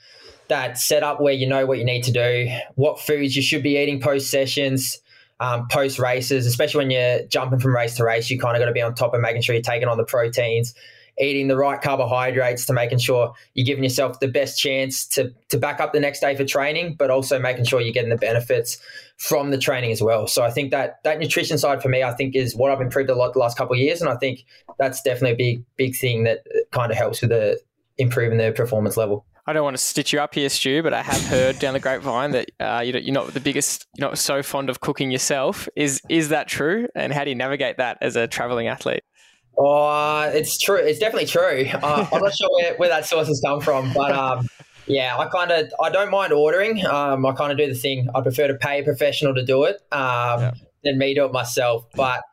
that 0.49 0.77
setup 0.77 1.21
where 1.21 1.33
you 1.33 1.47
know 1.47 1.65
what 1.65 1.77
you 1.77 1.85
need 1.85 2.03
to 2.03 2.11
do, 2.11 2.49
what 2.75 2.99
foods 2.99 3.35
you 3.35 3.41
should 3.41 3.63
be 3.63 3.77
eating 3.77 4.01
post 4.01 4.29
sessions. 4.29 4.99
Um, 5.41 5.69
post 5.69 5.99
races, 5.99 6.45
especially 6.45 6.79
when 6.79 6.91
you're 6.91 7.23
jumping 7.27 7.59
from 7.59 7.73
race 7.73 7.95
to 7.95 8.03
race, 8.03 8.29
you 8.29 8.37
kind 8.37 8.57
of 8.57 8.59
got 8.59 8.65
to 8.65 8.73
be 8.73 8.81
on 8.81 8.93
top 8.93 9.13
of 9.13 9.21
making 9.21 9.41
sure 9.41 9.55
you're 9.55 9.61
taking 9.61 9.87
on 9.87 9.95
the 9.95 10.03
proteins, 10.03 10.75
eating 11.19 11.47
the 11.47 11.57
right 11.57 11.81
carbohydrates 11.81 12.65
to 12.65 12.73
making 12.73 12.99
sure 12.99 13.33
you're 13.53 13.65
giving 13.65 13.83
yourself 13.83 14.19
the 14.19 14.27
best 14.27 14.59
chance 14.59 15.05
to, 15.05 15.33
to 15.49 15.57
back 15.57 15.79
up 15.79 15.93
the 15.93 15.99
next 15.99 16.21
day 16.21 16.35
for 16.35 16.45
training, 16.45 16.95
but 16.97 17.09
also 17.09 17.39
making 17.39 17.65
sure 17.65 17.81
you're 17.81 17.93
getting 17.93 18.09
the 18.09 18.15
benefits 18.15 18.77
from 19.17 19.51
the 19.51 19.57
training 19.57 19.91
as 19.91 20.01
well. 20.01 20.27
So 20.27 20.43
I 20.43 20.49
think 20.49 20.71
that 20.71 21.03
that 21.03 21.19
nutrition 21.19 21.57
side 21.57 21.81
for 21.81 21.89
me, 21.89 22.03
I 22.03 22.13
think 22.13 22.35
is 22.35 22.55
what 22.55 22.71
I've 22.71 22.81
improved 22.81 23.09
a 23.09 23.15
lot 23.15 23.33
the 23.33 23.39
last 23.39 23.57
couple 23.57 23.73
of 23.73 23.79
years. 23.79 24.01
And 24.01 24.09
I 24.09 24.15
think 24.15 24.45
that's 24.77 25.01
definitely 25.01 25.31
a 25.31 25.35
big, 25.35 25.65
big 25.75 25.95
thing 25.95 26.23
that 26.23 26.39
kind 26.71 26.91
of 26.91 26.97
helps 26.97 27.21
with 27.21 27.31
the 27.31 27.59
improving 27.97 28.37
the 28.37 28.51
performance 28.51 28.95
level. 28.95 29.25
I 29.45 29.53
don't 29.53 29.63
want 29.63 29.75
to 29.75 29.81
stitch 29.81 30.13
you 30.13 30.19
up 30.19 30.35
here, 30.35 30.47
Stu, 30.47 30.83
but 30.83 30.93
I 30.93 31.01
have 31.01 31.25
heard 31.25 31.57
down 31.57 31.73
the 31.73 31.79
grapevine 31.79 32.31
that 32.31 32.51
uh, 32.59 32.81
you're 32.85 33.13
not 33.13 33.33
the 33.33 33.39
biggest, 33.39 33.87
you're 33.97 34.07
not 34.07 34.17
so 34.19 34.43
fond 34.43 34.69
of 34.69 34.79
cooking 34.79 35.09
yourself. 35.09 35.67
Is 35.75 36.01
is 36.07 36.29
that 36.29 36.47
true? 36.47 36.87
And 36.93 37.11
how 37.11 37.23
do 37.23 37.31
you 37.31 37.35
navigate 37.35 37.77
that 37.77 37.97
as 37.99 38.15
a 38.15 38.27
traveling 38.27 38.67
athlete? 38.67 39.01
Oh, 39.57 40.21
it's 40.33 40.57
true. 40.57 40.77
It's 40.77 40.99
definitely 40.99 41.27
true. 41.27 41.65
Uh, 41.73 42.07
I'm 42.11 42.21
not 42.21 42.33
sure 42.33 42.49
where, 42.55 42.75
where 42.77 42.89
that 42.89 43.05
source 43.05 43.27
has 43.27 43.41
come 43.43 43.59
from, 43.61 43.91
but 43.93 44.11
um, 44.11 44.47
yeah, 44.85 45.17
I 45.17 45.27
kind 45.27 45.51
of 45.51 45.71
I 45.81 45.89
don't 45.89 46.11
mind 46.11 46.33
ordering. 46.33 46.85
Um, 46.85 47.25
I 47.25 47.33
kind 47.33 47.51
of 47.51 47.57
do 47.57 47.67
the 47.67 47.77
thing. 47.77 48.09
I 48.15 48.21
prefer 48.21 48.47
to 48.47 48.55
pay 48.55 48.79
a 48.81 48.83
professional 48.83 49.35
to 49.35 49.43
do 49.43 49.63
it 49.65 49.75
um, 49.91 50.41
yeah. 50.41 50.51
than 50.83 50.97
me 50.97 51.13
do 51.13 51.25
it 51.25 51.31
myself. 51.31 51.85
But 51.93 52.23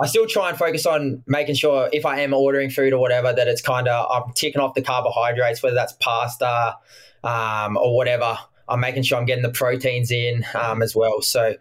I 0.00 0.06
still 0.06 0.26
try 0.26 0.50
and 0.50 0.58
focus 0.58 0.86
on 0.86 1.22
making 1.26 1.56
sure 1.56 1.88
if 1.92 2.06
I 2.06 2.20
am 2.20 2.32
ordering 2.34 2.70
food 2.70 2.92
or 2.92 3.00
whatever 3.00 3.32
that 3.32 3.48
it's 3.48 3.62
kind 3.62 3.88
of 3.88 4.10
I'm 4.10 4.32
ticking 4.34 4.60
off 4.60 4.74
the 4.74 4.82
carbohydrates, 4.82 5.62
whether 5.62 5.74
that's 5.74 5.94
pasta 6.00 6.76
um, 7.24 7.76
or 7.76 7.96
whatever. 7.96 8.38
I'm 8.68 8.80
making 8.80 9.04
sure 9.04 9.18
I'm 9.18 9.26
getting 9.26 9.44
the 9.44 9.50
proteins 9.50 10.10
in 10.10 10.44
um, 10.54 10.82
as 10.82 10.96
well. 10.96 11.22
So 11.22 11.54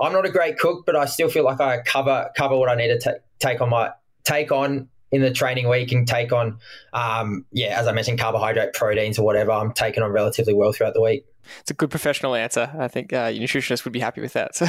I'm 0.00 0.12
not 0.12 0.26
a 0.26 0.30
great 0.30 0.58
cook, 0.58 0.86
but 0.86 0.94
I 0.94 1.06
still 1.06 1.28
feel 1.28 1.44
like 1.44 1.60
I 1.60 1.82
cover 1.82 2.30
cover 2.36 2.56
what 2.56 2.68
I 2.68 2.74
need 2.74 2.88
to 2.88 2.98
t- 2.98 3.18
take 3.38 3.60
on 3.60 3.70
my 3.70 3.92
take 4.24 4.52
on 4.52 4.88
in 5.10 5.20
the 5.20 5.30
training 5.30 5.68
week 5.68 5.92
and 5.92 6.08
take 6.08 6.32
on, 6.32 6.58
um, 6.94 7.44
yeah, 7.52 7.78
as 7.78 7.86
I 7.86 7.92
mentioned, 7.92 8.18
carbohydrate, 8.18 8.72
proteins, 8.72 9.18
or 9.18 9.26
whatever. 9.26 9.52
I'm 9.52 9.72
taking 9.72 10.02
on 10.02 10.10
relatively 10.10 10.54
well 10.54 10.72
throughout 10.72 10.94
the 10.94 11.02
week. 11.02 11.26
It's 11.60 11.70
a 11.70 11.74
good 11.74 11.90
professional 11.90 12.34
answer. 12.34 12.72
I 12.78 12.88
think 12.88 13.12
uh, 13.12 13.26
your 13.26 13.46
nutritionist 13.46 13.84
would 13.84 13.92
be 13.92 14.00
happy 14.00 14.20
with 14.20 14.32
that. 14.32 14.54
So, 14.54 14.66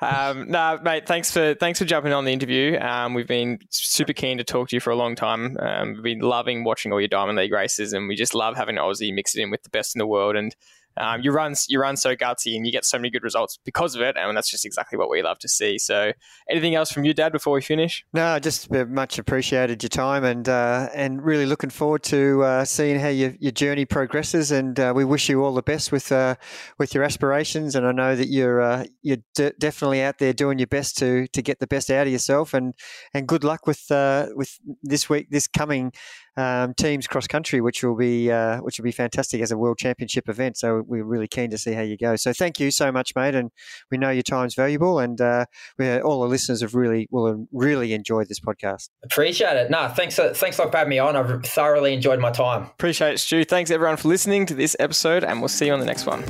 um, 0.00 0.48
no, 0.48 0.78
mate, 0.82 1.06
thanks 1.06 1.30
for 1.30 1.54
thanks 1.54 1.78
for 1.78 1.84
jumping 1.84 2.12
on 2.12 2.24
the 2.24 2.32
interview. 2.32 2.78
Um, 2.78 3.14
we've 3.14 3.26
been 3.26 3.58
super 3.70 4.12
keen 4.12 4.38
to 4.38 4.44
talk 4.44 4.68
to 4.68 4.76
you 4.76 4.80
for 4.80 4.90
a 4.90 4.96
long 4.96 5.16
time. 5.16 5.56
Um, 5.58 5.94
we've 5.94 6.02
been 6.02 6.20
loving 6.20 6.64
watching 6.64 6.92
all 6.92 7.00
your 7.00 7.08
Diamond 7.08 7.36
League 7.36 7.52
races, 7.52 7.92
and 7.92 8.08
we 8.08 8.14
just 8.14 8.34
love 8.34 8.56
having 8.56 8.76
Aussie 8.76 9.12
mix 9.12 9.34
it 9.34 9.42
in 9.42 9.50
with 9.50 9.64
the 9.64 9.70
best 9.70 9.94
in 9.94 9.98
the 9.98 10.06
world. 10.06 10.36
And 10.36 10.54
um, 10.98 11.20
you 11.20 11.32
run 11.32 11.54
you 11.68 11.80
run 11.80 11.96
so 11.96 12.16
gutsy 12.16 12.56
and 12.56 12.66
you 12.66 12.72
get 12.72 12.84
so 12.84 12.98
many 12.98 13.10
good 13.10 13.22
results 13.22 13.58
because 13.64 13.94
of 13.94 14.00
it, 14.00 14.16
and 14.16 14.36
that's 14.36 14.50
just 14.50 14.64
exactly 14.64 14.98
what 14.98 15.10
we 15.10 15.22
love 15.22 15.38
to 15.40 15.48
see. 15.48 15.78
So, 15.78 16.12
anything 16.48 16.74
else 16.74 16.90
from 16.90 17.04
you, 17.04 17.12
Dad, 17.12 17.32
before 17.32 17.54
we 17.54 17.60
finish? 17.60 18.04
No, 18.12 18.38
just 18.38 18.70
much 18.70 19.18
appreciated 19.18 19.82
your 19.82 19.88
time 19.88 20.24
and 20.24 20.48
uh, 20.48 20.88
and 20.94 21.22
really 21.22 21.46
looking 21.46 21.70
forward 21.70 22.02
to 22.04 22.42
uh, 22.42 22.64
seeing 22.64 22.98
how 22.98 23.08
your, 23.08 23.34
your 23.38 23.52
journey 23.52 23.84
progresses. 23.84 24.50
And 24.50 24.78
uh, 24.78 24.92
we 24.94 25.04
wish 25.04 25.28
you 25.28 25.44
all 25.44 25.54
the 25.54 25.62
best 25.62 25.92
with 25.92 26.10
uh, 26.12 26.36
with 26.78 26.94
your 26.94 27.04
aspirations. 27.04 27.74
And 27.74 27.86
I 27.86 27.92
know 27.92 28.16
that 28.16 28.28
you're 28.28 28.60
uh, 28.60 28.84
you're 29.02 29.18
de- 29.34 29.52
definitely 29.58 30.02
out 30.02 30.18
there 30.18 30.32
doing 30.32 30.58
your 30.58 30.66
best 30.66 30.96
to 30.98 31.26
to 31.28 31.42
get 31.42 31.58
the 31.58 31.66
best 31.66 31.90
out 31.90 32.06
of 32.06 32.12
yourself. 32.12 32.54
And 32.54 32.74
and 33.12 33.26
good 33.26 33.44
luck 33.44 33.66
with 33.66 33.90
uh, 33.90 34.28
with 34.34 34.58
this 34.82 35.08
week, 35.08 35.30
this 35.30 35.46
coming 35.46 35.92
um, 36.36 36.74
teams 36.74 37.06
cross 37.06 37.26
country, 37.26 37.60
which 37.60 37.82
will 37.82 37.96
be 37.96 38.30
uh, 38.30 38.58
which 38.58 38.78
will 38.78 38.84
be 38.84 38.92
fantastic 38.92 39.40
as 39.40 39.50
a 39.50 39.58
world 39.58 39.78
championship 39.78 40.28
event. 40.28 40.56
So 40.56 40.82
we're 40.86 41.04
really 41.04 41.28
keen 41.28 41.50
to 41.50 41.58
see 41.58 41.72
how 41.72 41.82
you 41.82 41.96
go. 41.96 42.16
So 42.16 42.32
thank 42.32 42.60
you 42.60 42.70
so 42.70 42.92
much, 42.92 43.12
mate, 43.16 43.34
and 43.34 43.50
we 43.90 43.98
know 43.98 44.10
your 44.10 44.22
time's 44.22 44.54
valuable, 44.54 44.98
and 44.98 45.20
uh, 45.20 45.46
we 45.78 46.00
all 46.00 46.22
the 46.22 46.28
listeners 46.28 46.60
have 46.60 46.74
really 46.74 47.08
will 47.10 47.46
really 47.52 47.92
enjoyed 47.92 48.28
this 48.28 48.40
podcast. 48.40 48.90
Appreciate 49.04 49.56
it. 49.56 49.70
No, 49.70 49.88
thanks 49.88 50.16
thanks 50.16 50.56
for 50.56 50.70
having 50.70 50.90
me 50.90 50.98
on. 50.98 51.16
I've 51.16 51.44
thoroughly 51.44 51.94
enjoyed 51.94 52.20
my 52.20 52.30
time. 52.30 52.64
Appreciate 52.64 53.14
it, 53.14 53.18
Stu. 53.18 53.44
Thanks 53.44 53.70
everyone 53.70 53.96
for 53.96 54.08
listening 54.08 54.46
to 54.46 54.54
this 54.54 54.76
episode, 54.78 55.24
and 55.24 55.40
we'll 55.40 55.48
see 55.48 55.66
you 55.66 55.72
on 55.72 55.80
the 55.80 55.86
next 55.86 56.06
one. 56.06 56.24